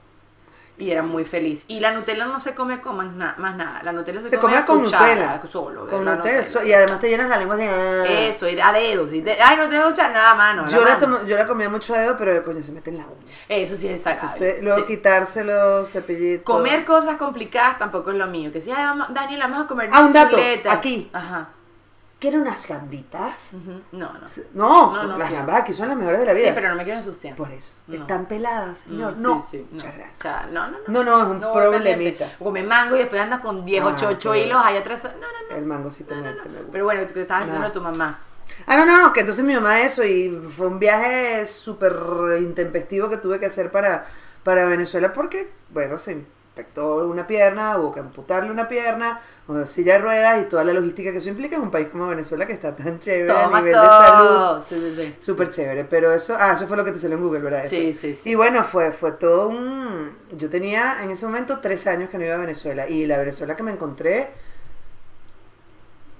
Y 0.76 0.90
era 0.90 1.04
muy 1.04 1.24
feliz. 1.24 1.66
Y 1.68 1.80
la 1.80 1.92
Nutella 1.92 2.26
no 2.26 2.40
se 2.40 2.56
come 2.56 2.82
con 2.82 2.98
más, 2.98 3.14
na- 3.14 3.36
más 3.38 3.56
nada. 3.56 3.82
La 3.84 3.92
Nutella 3.92 4.22
se, 4.22 4.30
Se 4.30 4.40
come 4.40 4.66
con 4.66 4.82
Nutella. 4.82 5.40
Solo. 5.48 5.88
Con 5.88 6.04
la 6.04 6.16
Nutella. 6.16 6.44
so- 6.44 6.64
Y 6.64 6.74
además 6.74 7.00
te 7.00 7.10
llenas 7.10 7.30
la 7.30 7.38
lengua 7.38 7.56
así. 7.56 7.64
ah. 7.70 8.04
Eso, 8.08 8.50
y 8.50 8.60
a 8.60 8.74
dedos. 8.74 9.14
y 9.14 9.22
te- 9.22 9.40
ay, 9.40 9.56
no 9.56 9.70
tengo 9.70 9.90
echar 9.90 10.12
nada 10.12 10.32
a 10.32 10.36
mano. 10.36 10.68
Yo 10.68 10.84
la, 10.84 10.98
mano. 10.98 11.00
tomo- 11.20 11.26
yo 11.28 11.38
la 11.38 11.46
comía 11.46 11.70
mucho 11.70 11.94
a 11.94 12.00
dedo, 12.00 12.18
pero 12.18 12.44
coño, 12.44 12.64
se 12.64 12.72
mete 12.72 12.90
en 12.90 12.98
la 12.98 13.04
uña. 13.06 13.34
Eso 13.48 13.78
sí 13.78 13.88
es 13.88 13.94
desagradable. 14.04 14.62
Luego 14.64 14.80
Sí. 14.80 14.86
quitárselo, 14.88 15.84
cepillito. 15.86 16.44
Comer 16.44 16.86
cosas 16.86 17.18
complicadas 17.18 17.78
tampoco 17.78 18.10
es 18.10 18.18
lo 18.18 18.26
mío. 18.28 18.52
Que 18.52 18.60
si, 18.60 18.72
ay, 18.72 18.84
vamos, 18.84 19.14
Daniel, 19.14 19.42
vamos 19.42 19.60
a 19.60 19.68
comer 19.68 19.90
Ah, 19.94 20.02
un 20.02 20.12
dato, 20.12 20.38
aquí. 20.70 21.10
Ajá. 21.14 21.50
¿Quieren 22.24 22.40
unas 22.40 22.66
gambitas? 22.70 23.52
No, 23.92 24.14
no. 24.14 24.20
No, 24.54 24.94
No, 24.94 25.04
no, 25.04 25.18
las 25.18 25.28
quiero. 25.28 25.46
gambas 25.46 25.62
aquí 25.64 25.74
son 25.74 25.90
las 25.90 25.98
mejores 25.98 26.20
de 26.22 26.26
la 26.26 26.32
vida. 26.32 26.48
Sí, 26.48 26.52
pero 26.56 26.70
no 26.70 26.76
me 26.76 26.86
quiero 26.86 27.00
ensuciar. 27.00 27.36
Por 27.36 27.52
eso. 27.52 27.76
No. 27.88 27.96
Están 27.96 28.26
peladas, 28.28 28.78
señor. 28.78 29.18
Mm, 29.18 29.22
no. 29.22 29.46
sí, 29.52 29.58
sí, 29.58 29.66
no. 29.70 29.76
Muchas 29.76 29.94
gracias. 29.98 30.20
O 30.20 30.22
sea, 30.22 30.48
no, 30.50 30.68
no, 30.72 30.78
no. 30.78 30.84
No, 30.88 31.04
no, 31.04 31.22
es 31.22 31.28
un 31.28 31.40
No, 31.42 31.54
problemita. 31.54 32.26
Come 32.40 32.64
mango 32.64 32.96
y 32.96 33.00
después 33.00 33.22
andas 33.22 33.42
con 33.42 33.66
10 33.66 33.84
o 33.84 33.90
Ah, 33.90 33.96
8 34.10 34.32
qué 34.32 34.46
hilos 34.46 34.62
ahí 34.64 34.78
atrás. 34.78 35.04
No, 35.04 35.10
no, 35.12 35.28
no. 35.52 35.56
El 35.58 35.66
mango 35.66 35.92
sí 35.92 36.06
te 36.06 36.16
no, 36.16 36.22
no, 36.22 36.30
no. 36.30 36.36
me 36.44 36.50
gusta. 36.50 36.68
Pero 36.72 36.86
bueno, 36.86 37.02
tú 37.14 37.20
estabas 37.20 37.44
diciendo 37.44 37.68
de 37.68 37.74
tu 37.74 37.82
mamá. 37.82 38.20
Ah, 38.68 38.78
no, 38.78 38.86
no, 38.86 39.02
no, 39.02 39.12
que 39.12 39.20
entonces 39.20 39.44
mi 39.44 39.54
mamá 39.54 39.82
eso 39.82 40.06
y 40.06 40.30
fue 40.50 40.68
un 40.68 40.80
viaje 40.80 41.46
súper 41.46 41.94
intempestivo 42.40 43.10
que 43.10 43.18
tuve 43.18 43.38
que 43.38 43.48
hacer 43.48 43.70
para, 43.70 44.06
para 44.44 44.64
Venezuela 44.64 45.12
porque, 45.12 45.52
bueno, 45.72 45.98
se 45.98 46.26
afectó 46.54 46.98
una 47.08 47.26
pierna, 47.26 47.78
hubo 47.80 47.92
que 47.92 48.00
amputarle 48.00 48.52
una 48.52 48.68
pierna, 48.68 49.20
o 49.48 49.66
silla 49.66 49.94
de 49.94 50.00
ruedas 50.00 50.40
y 50.44 50.46
toda 50.46 50.64
la 50.64 50.72
logística 50.74 51.12
que 51.12 51.18
eso 51.18 51.30
implica 51.30 51.56
en 51.56 51.64
un 51.64 51.72
país 51.72 51.88
como 51.92 52.08
Venezuela 52.08 52.46
que 52.46 52.54
está 52.54 52.76
tan 52.76 53.00
chévere 53.00 53.32
a 53.32 53.48
nivel 53.48 53.74
todo. 53.74 53.82
de 53.82 53.88
salud. 53.90 54.64
Sí, 54.68 54.76
sí, 54.80 54.96
sí. 54.96 55.16
Súper 55.20 55.50
chévere, 55.50 55.84
pero 55.86 56.14
eso, 56.14 56.36
ah, 56.40 56.54
eso 56.56 56.68
fue 56.68 56.78
lo 56.78 56.86
que 56.86 56.92
te 56.92 57.00
salió 57.00 57.18
en 57.18 57.24
Google, 57.24 57.40
¿verdad? 57.40 57.66
Eso. 57.66 57.76
Sí, 57.76 57.96
sí, 57.96 58.16
sí. 58.16 58.30
Y 58.30 58.36
bueno, 58.36 58.64
fue, 58.64 58.92
fue 58.92 59.14
todo 59.14 59.48
un... 59.50 60.16
Yo 60.38 60.48
tenía 60.48 61.04
en 61.04 61.10
ese 61.10 61.26
momento 61.26 61.60
tres 61.60 61.88
años 61.88 62.10
que 62.12 62.20
no 62.20 62.26
iba 62.26 62.36
a 62.36 62.38
Venezuela 62.40 62.88
y 62.88 63.08
la 63.08 63.18
Venezuela 63.18 63.56
que 63.56 63.64
me 63.64 63.72
encontré, 63.72 64.30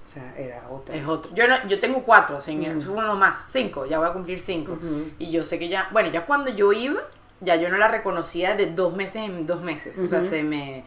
o 0.04 0.08
sea, 0.08 0.34
era 0.36 0.64
otra. 0.68 0.94
Es 0.96 1.06
otro. 1.06 1.30
Yo, 1.34 1.46
no, 1.46 1.54
yo 1.68 1.78
tengo 1.80 2.02
cuatro, 2.02 2.40
sin, 2.40 2.58
Mm. 2.60 2.78
es 2.78 2.86
uno 2.86 3.14
más, 3.14 3.46
cinco, 3.50 3.86
ya 3.86 3.98
voy 3.98 4.08
a 4.08 4.12
cumplir 4.12 4.40
cinco. 4.40 4.76
Y 5.18 5.30
yo 5.30 5.44
sé 5.44 5.58
que 5.60 5.68
ya, 5.68 5.88
bueno, 5.92 6.10
ya 6.10 6.26
cuando 6.26 6.50
yo 6.50 6.72
iba, 6.72 7.00
ya 7.40 7.56
yo 7.56 7.68
no 7.68 7.76
la 7.76 7.88
reconocía 7.88 8.54
de 8.56 8.66
dos 8.66 8.94
meses 8.94 9.16
en 9.16 9.46
dos 9.46 9.60
meses. 9.62 9.98
O 9.98 10.06
sea, 10.06 10.22
se 10.22 10.42
me. 10.42 10.84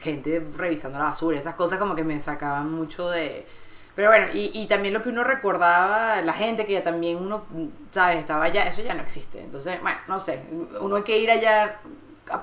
Gente 0.00 0.42
revisando 0.56 0.98
la 0.98 1.04
basura, 1.06 1.38
esas 1.38 1.54
cosas 1.54 1.78
como 1.78 1.94
que 1.94 2.04
me 2.04 2.18
sacaban 2.20 2.72
mucho 2.72 3.10
de. 3.10 3.46
Pero 3.94 4.08
bueno, 4.08 4.26
y, 4.34 4.50
y 4.54 4.66
también 4.66 4.92
lo 4.94 5.02
que 5.02 5.10
uno 5.10 5.22
recordaba, 5.22 6.20
la 6.22 6.32
gente 6.32 6.64
que 6.66 6.72
ya 6.72 6.82
también 6.82 7.16
uno, 7.18 7.44
¿sabes? 7.92 8.16
Estaba 8.18 8.44
allá, 8.44 8.64
eso 8.66 8.82
ya 8.82 8.94
no 8.94 9.02
existe. 9.02 9.40
Entonces, 9.40 9.80
bueno, 9.82 9.98
no 10.08 10.18
sé, 10.18 10.40
uno 10.80 10.96
hay 10.96 11.02
que 11.02 11.18
ir 11.18 11.30
allá 11.30 11.78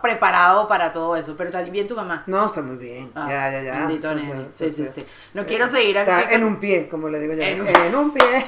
preparado 0.02 0.68
para 0.68 0.94
todo 0.94 1.16
eso. 1.16 1.36
Pero 1.36 1.50
está 1.50 1.62
bien 1.64 1.88
tu 1.88 1.96
mamá. 1.96 2.24
No, 2.28 2.46
está 2.46 2.62
muy 2.62 2.78
bien. 2.78 3.12
Ah, 3.16 3.28
ya, 3.30 3.52
ya, 3.52 3.62
ya. 3.64 3.74
Bendito 3.88 4.12
Entonces. 4.12 4.76
Sí, 4.76 4.86
sí, 4.86 4.92
sí. 5.02 5.06
No 5.34 5.46
quiero 5.46 5.68
seguir 5.68 5.98
aquí. 5.98 6.10
Está 6.12 6.34
en 6.36 6.44
un 6.44 6.58
pie, 6.60 6.88
como 6.88 7.10
le 7.10 7.20
digo 7.20 7.34
yo. 7.34 7.42
En 7.42 7.66
En 7.66 7.96
un- 7.96 8.06
un, 8.06 8.14
pie. 8.14 8.46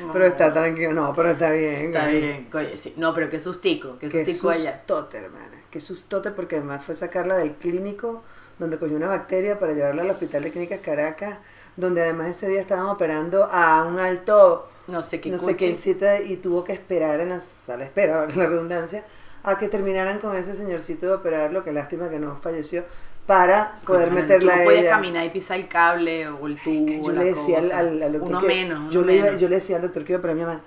No. 0.00 0.12
pero 0.12 0.26
está 0.26 0.52
tranquilo. 0.52 0.92
No, 0.92 1.14
pero 1.14 1.30
está 1.30 1.50
bien. 1.50 1.86
Está 1.86 2.06
bien, 2.08 2.48
oye, 2.52 2.76
sí. 2.76 2.94
No, 2.96 3.14
pero 3.14 3.28
qué 3.28 3.40
sustico, 3.40 3.98
qué 3.98 4.08
Qué 4.08 4.24
sustico 4.24 4.50
allá. 4.50 4.76
sustote, 4.78 5.18
hermana. 5.18 5.62
Qué 5.70 5.80
sustote 5.80 6.30
porque 6.30 6.56
además 6.56 6.84
fue 6.84 6.94
sacarla 6.94 7.36
del 7.36 7.54
clínico 7.54 8.22
donde 8.58 8.78
cogió 8.78 8.96
una 8.96 9.08
bacteria 9.08 9.58
para 9.58 9.72
llevarla 9.72 10.02
al 10.02 10.10
hospital 10.10 10.42
de 10.44 10.50
clínicas 10.52 10.80
Caracas, 10.80 11.38
donde 11.76 12.02
además 12.02 12.28
ese 12.28 12.48
día 12.48 12.60
estaban 12.60 12.86
operando 12.86 13.44
a 13.44 13.84
un 13.84 13.98
alto 13.98 14.68
No 14.86 15.02
sé 15.02 15.20
qué 15.20 15.30
no 15.30 15.38
sé 15.38 15.56
qué 15.56 15.74
cita 15.74 16.20
y 16.20 16.36
tuvo 16.36 16.62
que 16.62 16.72
esperar 16.72 17.20
en 17.20 17.30
la 17.30 17.40
sala 17.40 17.78
de 17.78 17.84
espera, 17.86 18.26
la 18.36 18.46
redundancia, 18.46 19.04
a 19.42 19.58
que 19.58 19.68
terminaran 19.68 20.20
con 20.20 20.36
ese 20.36 20.54
señorcito 20.54 21.06
de 21.06 21.14
operarlo, 21.14 21.64
que 21.64 21.72
lástima 21.72 22.08
que 22.08 22.18
no 22.18 22.36
falleció, 22.36 22.84
para 23.26 23.76
poder 23.86 24.08
Coño, 24.08 24.20
meterla 24.20 24.52
tú 24.52 24.58
no 24.58 24.64
podías 24.64 24.82
ella. 24.82 24.90
caminar 24.90 25.24
y 25.26 25.30
pisar 25.30 25.58
el 25.60 25.68
cable 25.68 26.28
o 26.28 26.46
el 26.46 26.56
tubo. 26.60 26.86
Que 26.86 27.02
yo 27.02 27.12
le 27.12 27.24
decía 27.24 27.58
al, 27.58 27.72
al- 27.72 28.02
al 28.02 28.12
doctor 28.12 28.28
Uno 28.30 28.40
que 28.40 28.46
menos, 28.48 28.78
uno 28.80 28.90
yo, 28.90 29.02
le 29.04 29.22
menos. 29.22 29.40
yo 29.40 29.48
le 29.48 29.54
decía 29.56 29.76
al 29.76 29.82
doctor 29.82 30.04
que 30.04 30.12
iba 30.12 30.20
para 30.22 30.34
mi 30.34 30.40
mamá, 30.42 30.60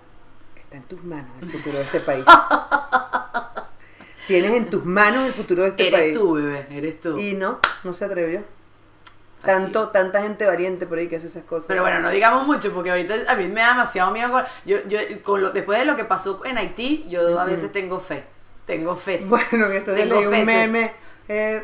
está 0.63 0.77
en 0.77 0.83
tus 0.83 1.03
manos 1.03 1.31
el 1.41 1.49
futuro 1.49 1.77
de 1.77 1.83
este 1.83 1.99
país. 1.99 2.25
Tienes 4.27 4.53
en 4.53 4.69
tus 4.69 4.83
manos 4.85 5.27
el 5.27 5.33
futuro 5.33 5.61
de 5.61 5.69
este 5.69 5.87
Eres 5.87 5.99
país. 5.99 6.13
tú, 6.17 6.33
bebé, 6.33 6.65
eres 6.71 6.99
tú. 6.99 7.19
Y 7.19 7.33
no, 7.33 7.59
no 7.83 7.93
se 7.93 8.05
atrevió. 8.05 8.43
Tanto, 9.45 9.89
tanta 9.89 10.23
gente 10.23 10.47
valiente 10.47 10.87
por 10.87 10.97
ahí 10.97 11.07
que 11.07 11.17
hace 11.17 11.27
esas 11.27 11.43
cosas. 11.43 11.67
Pero 11.67 11.83
bueno, 11.83 11.99
no 11.99 12.09
digamos 12.09 12.47
mucho 12.47 12.73
porque 12.73 12.89
ahorita 12.89 13.13
a 13.27 13.35
mí 13.35 13.45
me 13.45 13.61
da 13.61 13.69
demasiado 13.69 14.11
miedo. 14.11 14.31
Con, 14.31 14.43
yo, 14.65 14.77
yo, 14.87 14.97
con 15.21 15.43
lo, 15.43 15.51
después 15.51 15.77
de 15.77 15.85
lo 15.85 15.95
que 15.95 16.05
pasó 16.05 16.43
en 16.45 16.57
Haití, 16.57 17.05
yo 17.07 17.39
a 17.39 17.45
veces 17.45 17.71
tengo 17.71 17.99
fe. 17.99 18.23
Tengo 18.65 18.95
fe. 18.95 19.21
Bueno, 19.25 19.69
que 19.69 19.77
entonces 19.77 20.03
Tengo 20.03 20.15
leí 20.15 20.25
un 20.25 20.31
feces. 20.31 20.45
meme. 20.47 20.93
eh, 21.27 21.63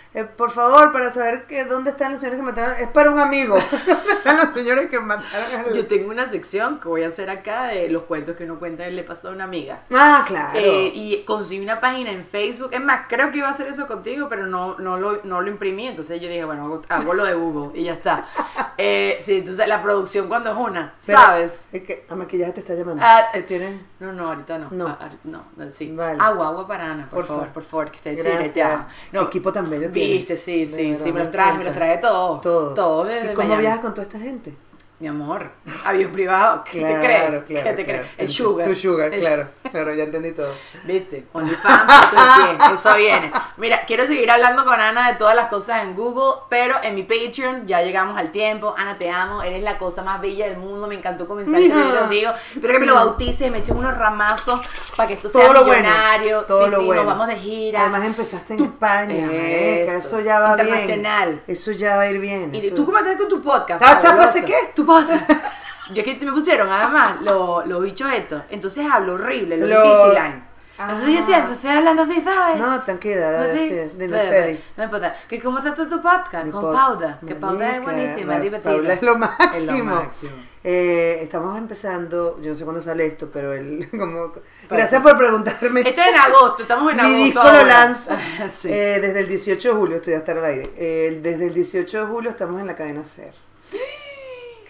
eh, 0.13 0.23
por 0.25 0.51
favor, 0.51 0.91
para 0.91 1.13
saber 1.13 1.45
que 1.47 1.63
dónde 1.65 1.91
están 1.91 2.11
los 2.11 2.19
señores 2.19 2.39
que 2.39 2.45
mataron. 2.45 2.75
Es 2.79 2.87
para 2.89 3.09
un 3.11 3.19
amigo. 3.19 3.55
¿Dónde 3.85 4.11
están 4.13 4.37
los 4.37 4.53
señores 4.53 4.89
que 4.89 4.99
mataron 4.99 5.65
al- 5.67 5.73
Yo 5.73 5.85
tengo 5.87 6.09
una 6.11 6.29
sección 6.29 6.79
que 6.79 6.87
voy 6.89 7.03
a 7.03 7.07
hacer 7.07 7.29
acá 7.29 7.67
de 7.67 7.89
los 7.89 8.03
cuentos 8.03 8.35
que 8.35 8.43
uno 8.43 8.59
cuenta 8.59 8.87
y 8.87 8.93
le 8.93 9.03
pasó 9.03 9.29
a 9.29 9.31
una 9.31 9.45
amiga. 9.45 9.83
Ah, 9.91 10.23
claro. 10.27 10.51
Eh, 10.59 10.91
y 10.93 11.23
conseguí 11.23 11.63
una 11.63 11.79
página 11.79 12.11
en 12.11 12.25
Facebook. 12.25 12.69
Es 12.73 12.81
más, 12.81 13.01
creo 13.07 13.31
que 13.31 13.37
iba 13.37 13.47
a 13.47 13.51
hacer 13.51 13.67
eso 13.67 13.87
contigo, 13.87 14.27
pero 14.29 14.47
no, 14.47 14.77
no, 14.79 14.97
lo, 14.97 15.21
no 15.23 15.41
lo 15.41 15.49
imprimí. 15.49 15.87
Entonces 15.87 16.19
yo 16.21 16.27
dije, 16.27 16.43
bueno, 16.45 16.65
hago, 16.65 16.81
hago 16.89 17.13
lo 17.13 17.23
de 17.23 17.33
Google 17.33 17.79
y 17.79 17.85
ya 17.85 17.93
está. 17.93 18.25
Eh, 18.83 19.19
sí, 19.21 19.37
entonces 19.37 19.67
la 19.67 19.83
producción 19.83 20.27
cuando 20.27 20.49
es 20.49 20.57
una, 20.57 20.91
Pero 21.05 21.19
¿sabes? 21.19 21.65
Es 21.71 21.83
que 21.83 22.03
a 22.09 22.15
maquillaje 22.15 22.53
te 22.53 22.61
está 22.61 22.73
llamando. 22.73 23.03
Ah, 23.05 23.25
eh, 23.31 23.43
¿Tienes? 23.43 23.79
No, 23.99 24.11
no, 24.11 24.29
ahorita 24.29 24.57
no. 24.57 24.69
No. 24.71 24.87
Ah, 24.87 24.97
ah, 25.01 25.09
no, 25.23 25.43
no, 25.55 25.69
sí. 25.71 25.91
Vale. 25.95 26.17
Agua, 26.19 26.47
agua 26.47 26.67
para 26.67 26.85
Ana, 26.91 27.03
por, 27.03 27.19
Por 27.19 27.25
favor, 27.27 27.39
favor. 27.41 27.53
por 27.53 27.63
favor, 27.63 27.91
que 27.91 27.97
sí, 28.15 28.23
Gracias. 28.23 28.43
que 28.43 28.49
te 28.49 28.63
amo. 28.63 28.87
No, 29.11 29.21
Equipo 29.23 29.53
tan 29.53 29.69
bello 29.69 29.91
Viste, 30.07 30.37
sí, 30.37 30.65
De 30.65 30.67
sí, 30.67 30.97
sí, 30.97 31.11
me 31.11 31.13
me 31.13 31.19
lo 31.19 31.29
trae, 31.31 31.57
me 31.57 31.63
lo 31.63 31.71
encanta. 31.71 31.73
trae 31.73 31.97
todo. 31.99 32.73
Todo 32.73 33.03
desde 33.05 33.31
¿Y 33.31 33.33
cómo 33.33 33.49
Miami. 33.49 33.61
viajas 33.61 33.79
con 33.81 33.93
toda 33.93 34.03
esta 34.03 34.19
gente? 34.19 34.55
Mi 35.01 35.07
amor, 35.07 35.49
avión 35.83 36.11
privado, 36.11 36.63
¿qué 36.63 36.77
Claro, 36.77 36.93
te 36.93 37.01
crees? 37.05 37.21
claro, 37.23 37.43
¿Qué 37.47 37.55
te 37.55 37.61
claro. 37.85 37.99
crees? 38.03 38.07
El 38.19 38.29
sugar. 38.29 38.67
Tu 38.67 38.75
sugar, 38.75 39.11
El- 39.11 39.19
claro. 39.19 39.47
Claro, 39.71 39.93
ya 39.95 40.03
entendí 40.03 40.31
todo. 40.33 40.53
¿Viste? 40.83 41.25
OnlyFans, 41.33 42.73
eso 42.73 42.95
viene. 42.97 43.31
Mira, 43.57 43.85
quiero 43.87 44.05
seguir 44.05 44.29
hablando 44.29 44.63
con 44.65 44.79
Ana 44.79 45.07
de 45.11 45.15
todas 45.17 45.33
las 45.35 45.47
cosas 45.47 45.83
en 45.83 45.95
Google, 45.95 46.41
pero 46.49 46.75
en 46.83 46.93
mi 46.93 47.03
Patreon 47.03 47.65
ya 47.65 47.81
llegamos 47.81 48.17
al 48.17 48.31
tiempo. 48.31 48.75
Ana, 48.77 48.97
te 48.99 49.09
amo, 49.09 49.41
eres 49.41 49.63
la 49.63 49.77
cosa 49.77 50.03
más 50.03 50.19
bella 50.21 50.47
del 50.49 50.57
mundo, 50.57 50.87
me 50.87 50.95
encantó 50.95 51.25
comenzar 51.25 51.59
y 51.61 51.65
Hija. 51.65 51.75
te 51.75 51.93
lo 51.95 52.07
digo. 52.07 52.31
Espero 52.53 52.73
que 52.73 52.79
me 52.79 52.85
lo 52.85 52.95
bautices, 52.95 53.49
me 53.49 53.59
echen 53.59 53.77
unos 53.77 53.97
ramazos 53.97 54.59
para 54.97 55.07
que 55.07 55.13
esto 55.15 55.29
sea 55.29 55.41
Todo 55.41 55.53
lo 55.53 55.65
bueno. 55.65 55.87
millonario. 55.89 56.41
Todo 56.43 56.65
sí, 56.65 56.71
lo 56.71 56.79
sí, 56.81 56.85
bueno. 56.85 57.03
nos 57.03 57.11
vamos 57.13 57.27
de 57.27 57.35
gira. 57.37 57.81
Además 57.81 58.03
empezaste 58.05 58.53
en 58.55 58.63
España, 58.65 59.25
marica, 59.25 59.95
Eso. 59.95 59.97
eso 60.17 60.19
ya 60.19 60.39
va 60.39 60.55
bien. 60.57 60.67
Internacional. 60.67 61.41
Eso 61.47 61.71
ya 61.71 61.95
va 61.95 62.01
a 62.03 62.11
ir 62.11 62.19
bien. 62.19 62.53
Y 62.53 62.59
eso- 62.67 62.75
tú 62.75 62.85
cómo 62.85 62.97
estás 62.99 63.15
con 63.15 63.29
tu 63.29 63.41
podcast. 63.41 63.81
¿sabes 64.01 64.43
qué? 64.45 64.55
Tu 64.75 64.85
podcast. 64.91 65.29
Yo 65.93 66.03
que 66.03 66.17
me 66.25 66.31
pusieron 66.31 66.69
además 66.71 67.17
los 67.21 67.67
lo 67.67 67.81
bichos 67.81 68.09
estos. 68.13 68.43
Entonces 68.49 68.85
hablo 68.89 69.15
horrible, 69.15 69.57
los 69.57 69.69
Lo- 69.69 69.83
Invisalign. 70.07 70.51
Ah. 70.77 70.87
Entonces 70.93 71.13
yo 71.13 71.19
decía, 71.19 71.47
estoy 71.51 71.69
hablando 71.69 72.01
así, 72.01 72.21
¿sabes? 72.23 72.57
No, 72.57 72.81
tranquila, 72.81 73.27
No, 73.27 73.31
dale, 73.33 73.53
sí. 73.53 73.69
Fede, 73.69 73.91
dime, 73.99 74.17
Fede. 74.17 74.61
No 74.77 74.83
importa. 74.85 75.15
¿Que 75.29 75.39
¿Cómo 75.39 75.59
está 75.59 75.75
tu 75.75 75.87
tu 75.87 76.01
podcast? 76.01 76.45
Mi 76.45 76.51
Con 76.51 76.63
pod- 76.63 76.73
Pauda. 76.73 77.19
Que 77.27 77.35
Pauda 77.35 77.75
es 77.75 77.83
buenísima, 77.83 78.35
es 78.37 78.41
divertida. 78.41 78.71
Paula 78.71 78.93
es 78.93 79.01
lo 79.03 79.15
máximo. 79.17 79.53
Es 79.53 79.63
lo 79.77 79.83
máximo. 79.83 80.31
Eh, 80.63 81.19
estamos 81.21 81.55
empezando, 81.57 82.39
yo 82.41 82.51
no 82.51 82.55
sé 82.55 82.63
cuándo 82.63 82.81
sale 82.81 83.05
esto, 83.05 83.29
pero 83.31 83.53
el, 83.53 83.87
como, 83.99 84.31
gracias 84.69 85.03
por 85.03 85.15
preguntarme. 85.17 85.81
Esto 85.81 86.01
es 86.01 86.07
en 86.07 86.15
agosto, 86.15 86.63
estamos 86.63 86.89
en 86.91 86.97
Mi 86.97 87.01
agosto. 87.03 87.23
disco 87.25 87.43
lo 87.43 87.65
lanzo 87.65 88.11
sí. 88.51 88.69
eh, 88.71 88.99
desde 89.01 89.19
el 89.19 89.27
18 89.27 89.67
de 89.69 89.75
julio, 89.75 89.95
estoy 89.97 90.13
a 90.13 90.17
estar 90.17 90.37
al 90.37 90.45
aire. 90.45 90.71
Eh, 90.77 91.19
desde 91.21 91.47
el 91.47 91.53
18 91.53 91.99
de 91.99 92.05
julio 92.11 92.29
estamos 92.31 92.59
en 92.59 92.65
la 92.65 92.75
cadena 92.75 93.03
SER. 93.03 93.33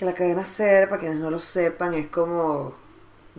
Que 0.01 0.05
la 0.05 0.15
cadena 0.15 0.43
SER, 0.43 0.89
para 0.89 0.99
quienes 0.99 1.19
no 1.19 1.29
lo 1.29 1.39
sepan, 1.39 1.93
es 1.93 2.07
como 2.07 2.73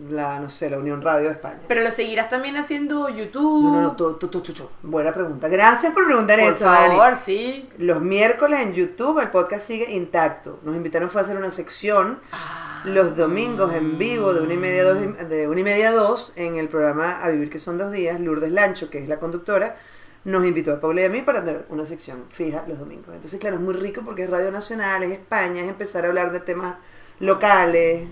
la, 0.09 0.39
no 0.39 0.49
sé, 0.49 0.69
la 0.69 0.77
Unión 0.77 1.01
Radio 1.01 1.25
de 1.25 1.33
España. 1.33 1.59
Pero 1.67 1.81
lo 1.81 1.91
seguirás 1.91 2.29
también 2.29 2.55
haciendo 2.55 3.09
YouTube. 3.09 3.65
No, 3.65 3.71
no, 3.73 3.81
no, 3.81 3.91
todo, 3.97 4.15
todo, 4.15 4.41
todo. 4.41 4.71
Buena 4.81 5.11
pregunta. 5.11 5.49
Gracias 5.49 5.91
por 5.91 6.05
preguntar 6.05 6.39
Por 6.39 6.53
eso, 6.53 6.63
Dani. 6.63 6.95
favor, 6.95 7.17
sí. 7.17 7.67
Los 7.79 7.99
miércoles 7.99 8.61
en 8.61 8.73
YouTube 8.75 9.19
el 9.19 9.29
podcast 9.29 9.67
sigue 9.67 9.91
intacto. 9.91 10.61
Nos 10.63 10.77
invitaron 10.77 11.09
fue 11.09 11.19
a 11.19 11.25
hacer 11.25 11.35
una 11.35 11.51
sección 11.51 12.19
los 12.85 13.17
domingos 13.17 13.73
en 13.73 13.97
vivo 13.97 14.33
de 14.33 14.39
una 14.39 14.53
y 14.53 14.57
media 14.57 14.83
a 14.83 14.85
dos, 14.85 15.29
de 15.29 15.49
una 15.49 15.59
y 15.59 15.63
media 15.65 15.89
a 15.89 15.91
dos 15.91 16.31
en 16.37 16.55
el 16.55 16.69
programa 16.69 17.19
A 17.21 17.27
Vivir 17.27 17.49
que 17.49 17.59
son 17.59 17.77
dos 17.77 17.91
días. 17.91 18.21
Lourdes 18.21 18.53
Lancho, 18.53 18.89
que 18.89 18.99
es 18.99 19.09
la 19.09 19.17
conductora, 19.17 19.75
nos 20.25 20.45
invitó 20.45 20.71
a 20.73 20.79
Paula 20.79 21.01
y 21.01 21.05
a 21.05 21.09
mí 21.09 21.21
para 21.21 21.43
tener 21.43 21.65
una 21.69 21.85
sección 21.85 22.25
fija 22.29 22.63
los 22.67 22.79
domingos. 22.79 23.13
Entonces, 23.13 23.39
claro, 23.39 23.57
es 23.57 23.61
muy 23.61 23.73
rico 23.73 24.01
porque 24.05 24.23
es 24.23 24.29
Radio 24.29 24.51
Nacional, 24.51 25.03
es 25.03 25.11
España, 25.11 25.61
es 25.63 25.69
empezar 25.69 26.05
a 26.05 26.07
hablar 26.07 26.31
de 26.31 26.39
temas 26.39 26.77
locales. 27.19 28.07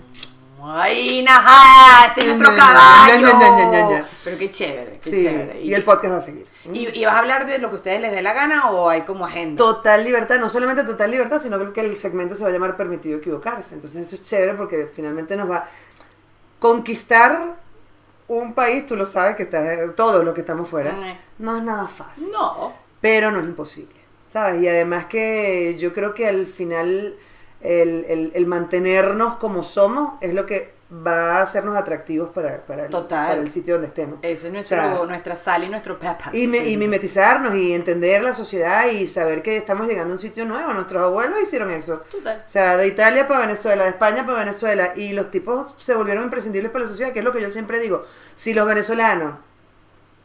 ¡Ay, 0.64 1.22
najá! 1.24 2.06
Este 2.08 2.20
es 2.20 2.26
nuestro 2.36 2.54
caballo. 2.54 4.04
Pero 4.22 4.38
qué 4.38 4.48
chévere, 4.50 5.00
qué 5.02 5.10
Sí, 5.10 5.22
chévere. 5.22 5.60
y 5.60 5.74
el 5.74 5.82
podcast 5.82 6.12
va 6.12 6.18
a 6.18 6.20
seguir. 6.20 6.46
¿Y, 6.72 7.00
y 7.00 7.04
vas 7.04 7.14
a 7.14 7.18
hablar 7.18 7.46
de 7.46 7.58
lo 7.58 7.68
que 7.68 7.74
a 7.74 7.76
ustedes 7.78 8.00
les 8.00 8.12
dé 8.12 8.22
la 8.22 8.32
gana 8.32 8.70
o 8.70 8.88
hay 8.88 9.02
como 9.02 9.24
agenda? 9.24 9.58
Total 9.58 10.04
libertad, 10.04 10.38
no 10.38 10.48
solamente 10.48 10.84
total 10.84 11.10
libertad, 11.10 11.40
sino 11.42 11.72
que 11.72 11.80
el 11.80 11.96
segmento 11.96 12.36
se 12.36 12.44
va 12.44 12.50
a 12.50 12.52
llamar 12.52 12.76
permitido 12.76 13.18
equivocarse. 13.18 13.74
Entonces 13.74 14.06
eso 14.06 14.14
es 14.14 14.22
chévere 14.22 14.54
porque 14.54 14.86
finalmente 14.86 15.36
nos 15.36 15.50
va 15.50 15.56
a 15.56 15.68
conquistar 16.60 17.56
un 18.38 18.54
país, 18.54 18.86
tú 18.86 18.96
lo 18.96 19.06
sabes 19.06 19.36
que 19.36 19.44
estás, 19.44 19.94
todos 19.96 20.24
los 20.24 20.34
que 20.34 20.40
estamos 20.42 20.68
fuera, 20.68 20.92
Mm. 20.92 21.42
no 21.44 21.56
es 21.56 21.62
nada 21.62 21.86
fácil, 21.88 22.30
No. 22.32 22.72
pero 23.00 23.30
no 23.30 23.40
es 23.40 23.46
imposible, 23.46 23.94
¿sabes? 24.28 24.62
Y 24.62 24.68
además 24.68 25.06
que 25.06 25.76
yo 25.78 25.92
creo 25.92 26.14
que 26.14 26.26
al 26.26 26.46
final 26.46 27.16
el, 27.60 28.04
el- 28.08 28.32
el 28.34 28.46
mantenernos 28.46 29.36
como 29.36 29.62
somos 29.62 30.14
es 30.20 30.34
lo 30.34 30.46
que 30.46 30.72
va 30.94 31.38
a 31.38 31.42
hacernos 31.42 31.76
atractivos 31.76 32.30
para, 32.30 32.58
para, 32.66 32.84
el, 32.84 32.90
Total. 32.90 33.28
para 33.28 33.40
el 33.40 33.50
sitio 33.50 33.74
donde 33.74 33.88
estemos. 33.88 34.18
Ese 34.22 34.48
es 34.48 34.52
nuestro, 34.52 34.76
O 34.78 34.96
sea, 34.98 35.06
nuestra 35.06 35.36
sal 35.36 35.64
y 35.64 35.68
nuestro 35.68 35.98
pepper. 35.98 36.34
y, 36.34 36.46
me- 36.46 36.68
y 36.68 36.76
mimetizarnos 36.76 37.54
y 37.54 37.72
entender 37.72 38.22
la 38.22 38.34
sociedad 38.34 38.86
y 38.86 39.06
saber 39.06 39.42
que 39.42 39.56
estamos 39.56 39.86
llegando 39.86 40.12
a 40.12 40.16
un 40.16 40.20
sitio 40.20 40.44
nuevo. 40.44 40.72
Nuestros 40.74 41.02
abuelos 41.02 41.40
hicieron 41.42 41.70
eso. 41.70 42.02
Total. 42.10 42.42
O 42.46 42.48
sea, 42.48 42.76
de 42.76 42.86
Italia 42.86 43.26
para 43.26 43.40
Venezuela, 43.40 43.84
de 43.84 43.88
España 43.90 44.26
para 44.26 44.38
Venezuela. 44.40 44.92
Y 44.94 45.12
los 45.12 45.30
tipos 45.30 45.74
se 45.78 45.94
volvieron 45.94 46.24
imprescindibles 46.24 46.70
para 46.70 46.84
la 46.84 46.90
sociedad, 46.90 47.12
que 47.12 47.20
es 47.20 47.24
lo 47.24 47.32
que 47.32 47.40
yo 47.40 47.48
siempre 47.50 47.80
digo. 47.80 48.04
Si 48.36 48.52
los 48.52 48.66
venezolanos 48.66 49.34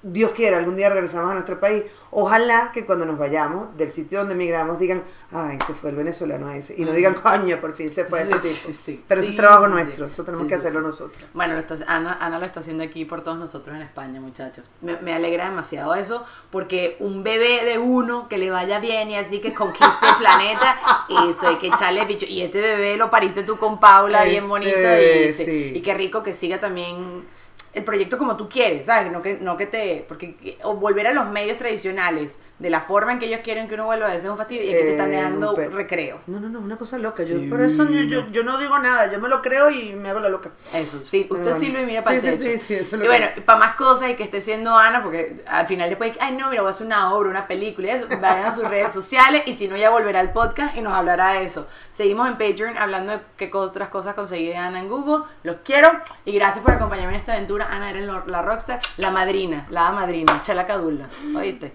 Dios 0.04 0.32
quiera, 0.32 0.58
algún 0.58 0.76
día 0.76 0.90
regresamos 0.90 1.32
a 1.32 1.34
nuestro 1.34 1.60
país. 1.60 1.84
Ojalá 2.12 2.72
que 2.72 2.86
cuando 2.86 3.06
nos 3.06 3.18
vayamos 3.18 3.76
del 3.78 3.92
sitio 3.92 4.20
donde 4.20 4.36
emigramos 4.36 4.80
digan, 4.80 5.04
ay, 5.32 5.58
se 5.66 5.74
fue 5.74 5.90
el 5.90 5.96
venezolano 5.96 6.50
ese. 6.52 6.76
Y 6.78 6.86
no 6.86 6.92
digan, 6.94 7.16
coño, 7.16 7.58
por 7.60 7.74
fin 7.74 7.90
se 7.90 8.06
fue 8.06 8.22
ese 8.22 8.40
Sí, 8.40 8.48
tipo. 8.48 8.68
sí, 8.68 8.74
sí. 8.74 9.04
Pero 9.08 9.22
Sí, 9.24 9.30
es 9.32 9.36
trabajo 9.36 9.68
nuestro, 9.68 10.06
eso 10.06 10.24
tenemos 10.24 10.48
que 10.48 10.56
hacerlo 10.56 10.82
nosotros. 10.82 11.22
Bueno, 11.34 11.56
lo 11.56 11.60
está- 11.62 11.76
Ana, 11.88 12.18
Ana 12.22 12.40
lo 12.40 12.46
está 12.46 12.60
haciendo 12.60 12.84
aquí 12.84 13.06
por 13.06 13.22
todos 13.22 13.38
nosotros 13.38 13.76
en 13.76 13.82
España, 13.82 14.22
muchachos. 14.22 14.64
Me, 14.82 14.98
me 15.02 15.14
alegra 15.14 15.46
demasiado 15.50 15.94
eso, 15.96 16.24
porque 16.52 16.96
un 17.00 17.24
bebé 17.24 17.66
de 17.66 17.78
uno 17.80 18.28
que 18.28 18.38
le 18.38 18.50
vaya 18.52 18.80
bien 18.80 19.10
y 19.12 19.18
así 19.18 19.40
que 19.40 19.54
conquiste 19.54 20.08
el 20.08 20.16
planeta, 20.18 20.78
eso 21.30 21.48
hay 21.48 21.56
que 21.58 21.68
echarle 21.68 22.06
bicho. 22.06 22.28
Y 22.30 22.42
este 22.44 22.62
bebé 22.62 22.98
lo 22.98 23.10
pariste 23.10 23.44
tú 23.44 23.58
con 23.58 23.80
Paula, 23.80 24.24
bien 24.24 24.36
Este 24.36 24.48
bonito. 24.48 24.78
y, 24.78 25.34
sí, 25.34 25.46
sí. 25.46 25.72
y 25.76 25.82
qué 25.82 25.94
rico 25.96 26.24
que 26.24 26.34
siga 26.34 26.60
también 26.60 27.26
el 27.74 27.84
proyecto 27.84 28.18
como 28.18 28.36
tú 28.38 28.50
quieres, 28.50 28.86
¿sabes? 28.88 29.12
No 29.12 29.22
que, 29.22 29.38
no 29.40 29.56
que 29.58 29.66
te. 29.68 30.06
Porque 30.08 30.58
o 30.64 30.76
volver 30.76 31.08
a 31.08 31.14
los 31.14 31.28
medios 31.28 31.58
tradicionales 31.58 32.40
de 32.60 32.72
la 32.72 32.82
forma 32.82 33.12
en 33.12 33.20
que 33.20 33.28
ellos 33.28 33.42
quieren 33.44 33.68
que 33.68 33.76
uno 33.76 33.86
vuelva 33.86 34.08
a 34.08 34.10
veces 34.10 34.24
es 34.26 34.30
un 34.32 34.38
fastidio 34.38 34.64
y 34.64 34.70
aquí 34.70 34.78
te 34.82 34.92
están 34.94 35.12
Eh, 35.12 35.22
dando 35.22 35.54
pe- 35.54 35.70
recreo. 35.70 36.20
No, 36.26 36.40
no, 36.40 36.50
no, 36.50 36.60
una 36.60 36.76
cosa 36.78 36.98
loca. 36.98 37.22
Yo, 37.24 37.38
por 37.50 37.62
eso 37.62 37.88
yo, 37.88 38.02
yo, 38.02 38.28
yo 38.32 38.44
no 38.44 38.58
digo 38.58 38.80
nada, 38.80 39.12
yo 39.12 39.20
me 39.20 39.30
lo 39.30 39.44
creo 39.44 39.70
y 39.70 39.94
me 39.94 40.10
hago 40.10 40.20
la 40.20 40.30
loca. 40.30 40.50
Eso, 40.74 41.06
sí, 41.06 41.28
usted 41.30 41.44
Bueno, 41.44 41.58
silba 41.60 41.82
y 41.82 41.86
mira 41.86 42.02
para 42.02 42.20
sí, 42.20 42.32
sí, 42.32 42.36
sí, 42.38 42.58
sí, 42.58 42.74
eso 42.74 42.84
es 42.84 42.92
lo 42.94 42.98
Y 42.98 43.02
que- 43.02 43.08
bueno, 43.08 43.28
para 43.46 43.60
más 43.60 43.76
cosas 43.76 44.10
y 44.10 44.16
que 44.16 44.24
esté 44.24 44.42
siendo 44.42 44.76
Ana, 44.76 45.04
porque 45.04 45.44
al 45.46 45.68
final 45.68 45.88
después, 45.90 46.14
ay 46.20 46.32
no, 46.34 46.50
mira, 46.50 46.64
voy 46.64 46.70
a 46.70 46.72
hacer 46.72 46.88
una 46.88 47.14
obra, 47.14 47.30
una 47.30 47.48
película 47.48 47.88
y 47.90 47.92
eso, 47.92 48.08
vayan 48.08 48.46
a 48.46 48.52
sus 48.52 48.68
redes 48.68 48.92
sociales 48.92 49.44
y 49.46 49.54
si 49.54 49.68
no 49.68 49.78
ya 49.78 49.92
volverá 49.92 50.20
al 50.20 50.34
podcast 50.34 50.76
y 50.76 50.82
nos 50.82 50.94
hablará 50.94 51.34
de 51.34 51.44
eso. 51.44 51.68
Seguimos 51.92 52.28
en 52.28 52.40
Patreon 52.40 52.76
hablando 52.78 53.12
de 53.14 53.20
qué 53.38 53.52
otras 53.54 53.90
cosas 53.90 54.16
conseguí 54.16 54.48
de 54.48 54.58
Ana 54.58 54.80
en 54.80 54.88
Google. 54.88 55.26
Los 55.44 55.58
quiero 55.64 55.92
y 56.26 56.32
gracias 56.32 56.64
por 56.64 56.74
acompañarme 56.74 57.14
en 57.14 57.20
esta 57.20 57.34
aventura. 57.34 57.57
Ana 57.66 57.90
eres 57.90 58.06
la 58.06 58.42
rockstar, 58.42 58.80
la 58.98 59.12
madrina, 59.12 59.66
la 59.70 59.92
madrina, 59.92 60.42
Chala 60.42 60.66
Cadulla. 60.66 61.08
¿Oíste? 61.36 61.74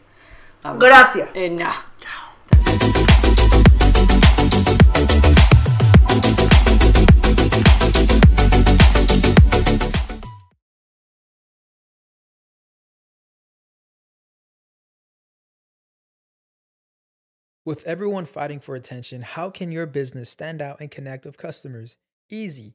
Vamos. 0.63 0.79
Gracias. 0.79 1.29
Eh, 1.35 1.51
nah. 1.51 1.73
With 17.65 17.85
everyone 17.85 18.25
fighting 18.25 18.59
for 18.59 18.75
attention, 18.75 19.23
how 19.23 19.49
can 19.49 19.71
your 19.71 19.87
business 19.87 20.29
stand 20.29 20.61
out 20.61 20.81
and 20.81 20.91
connect 20.91 21.25
with 21.25 21.39
customers? 21.39 21.97
Easy. 22.29 22.75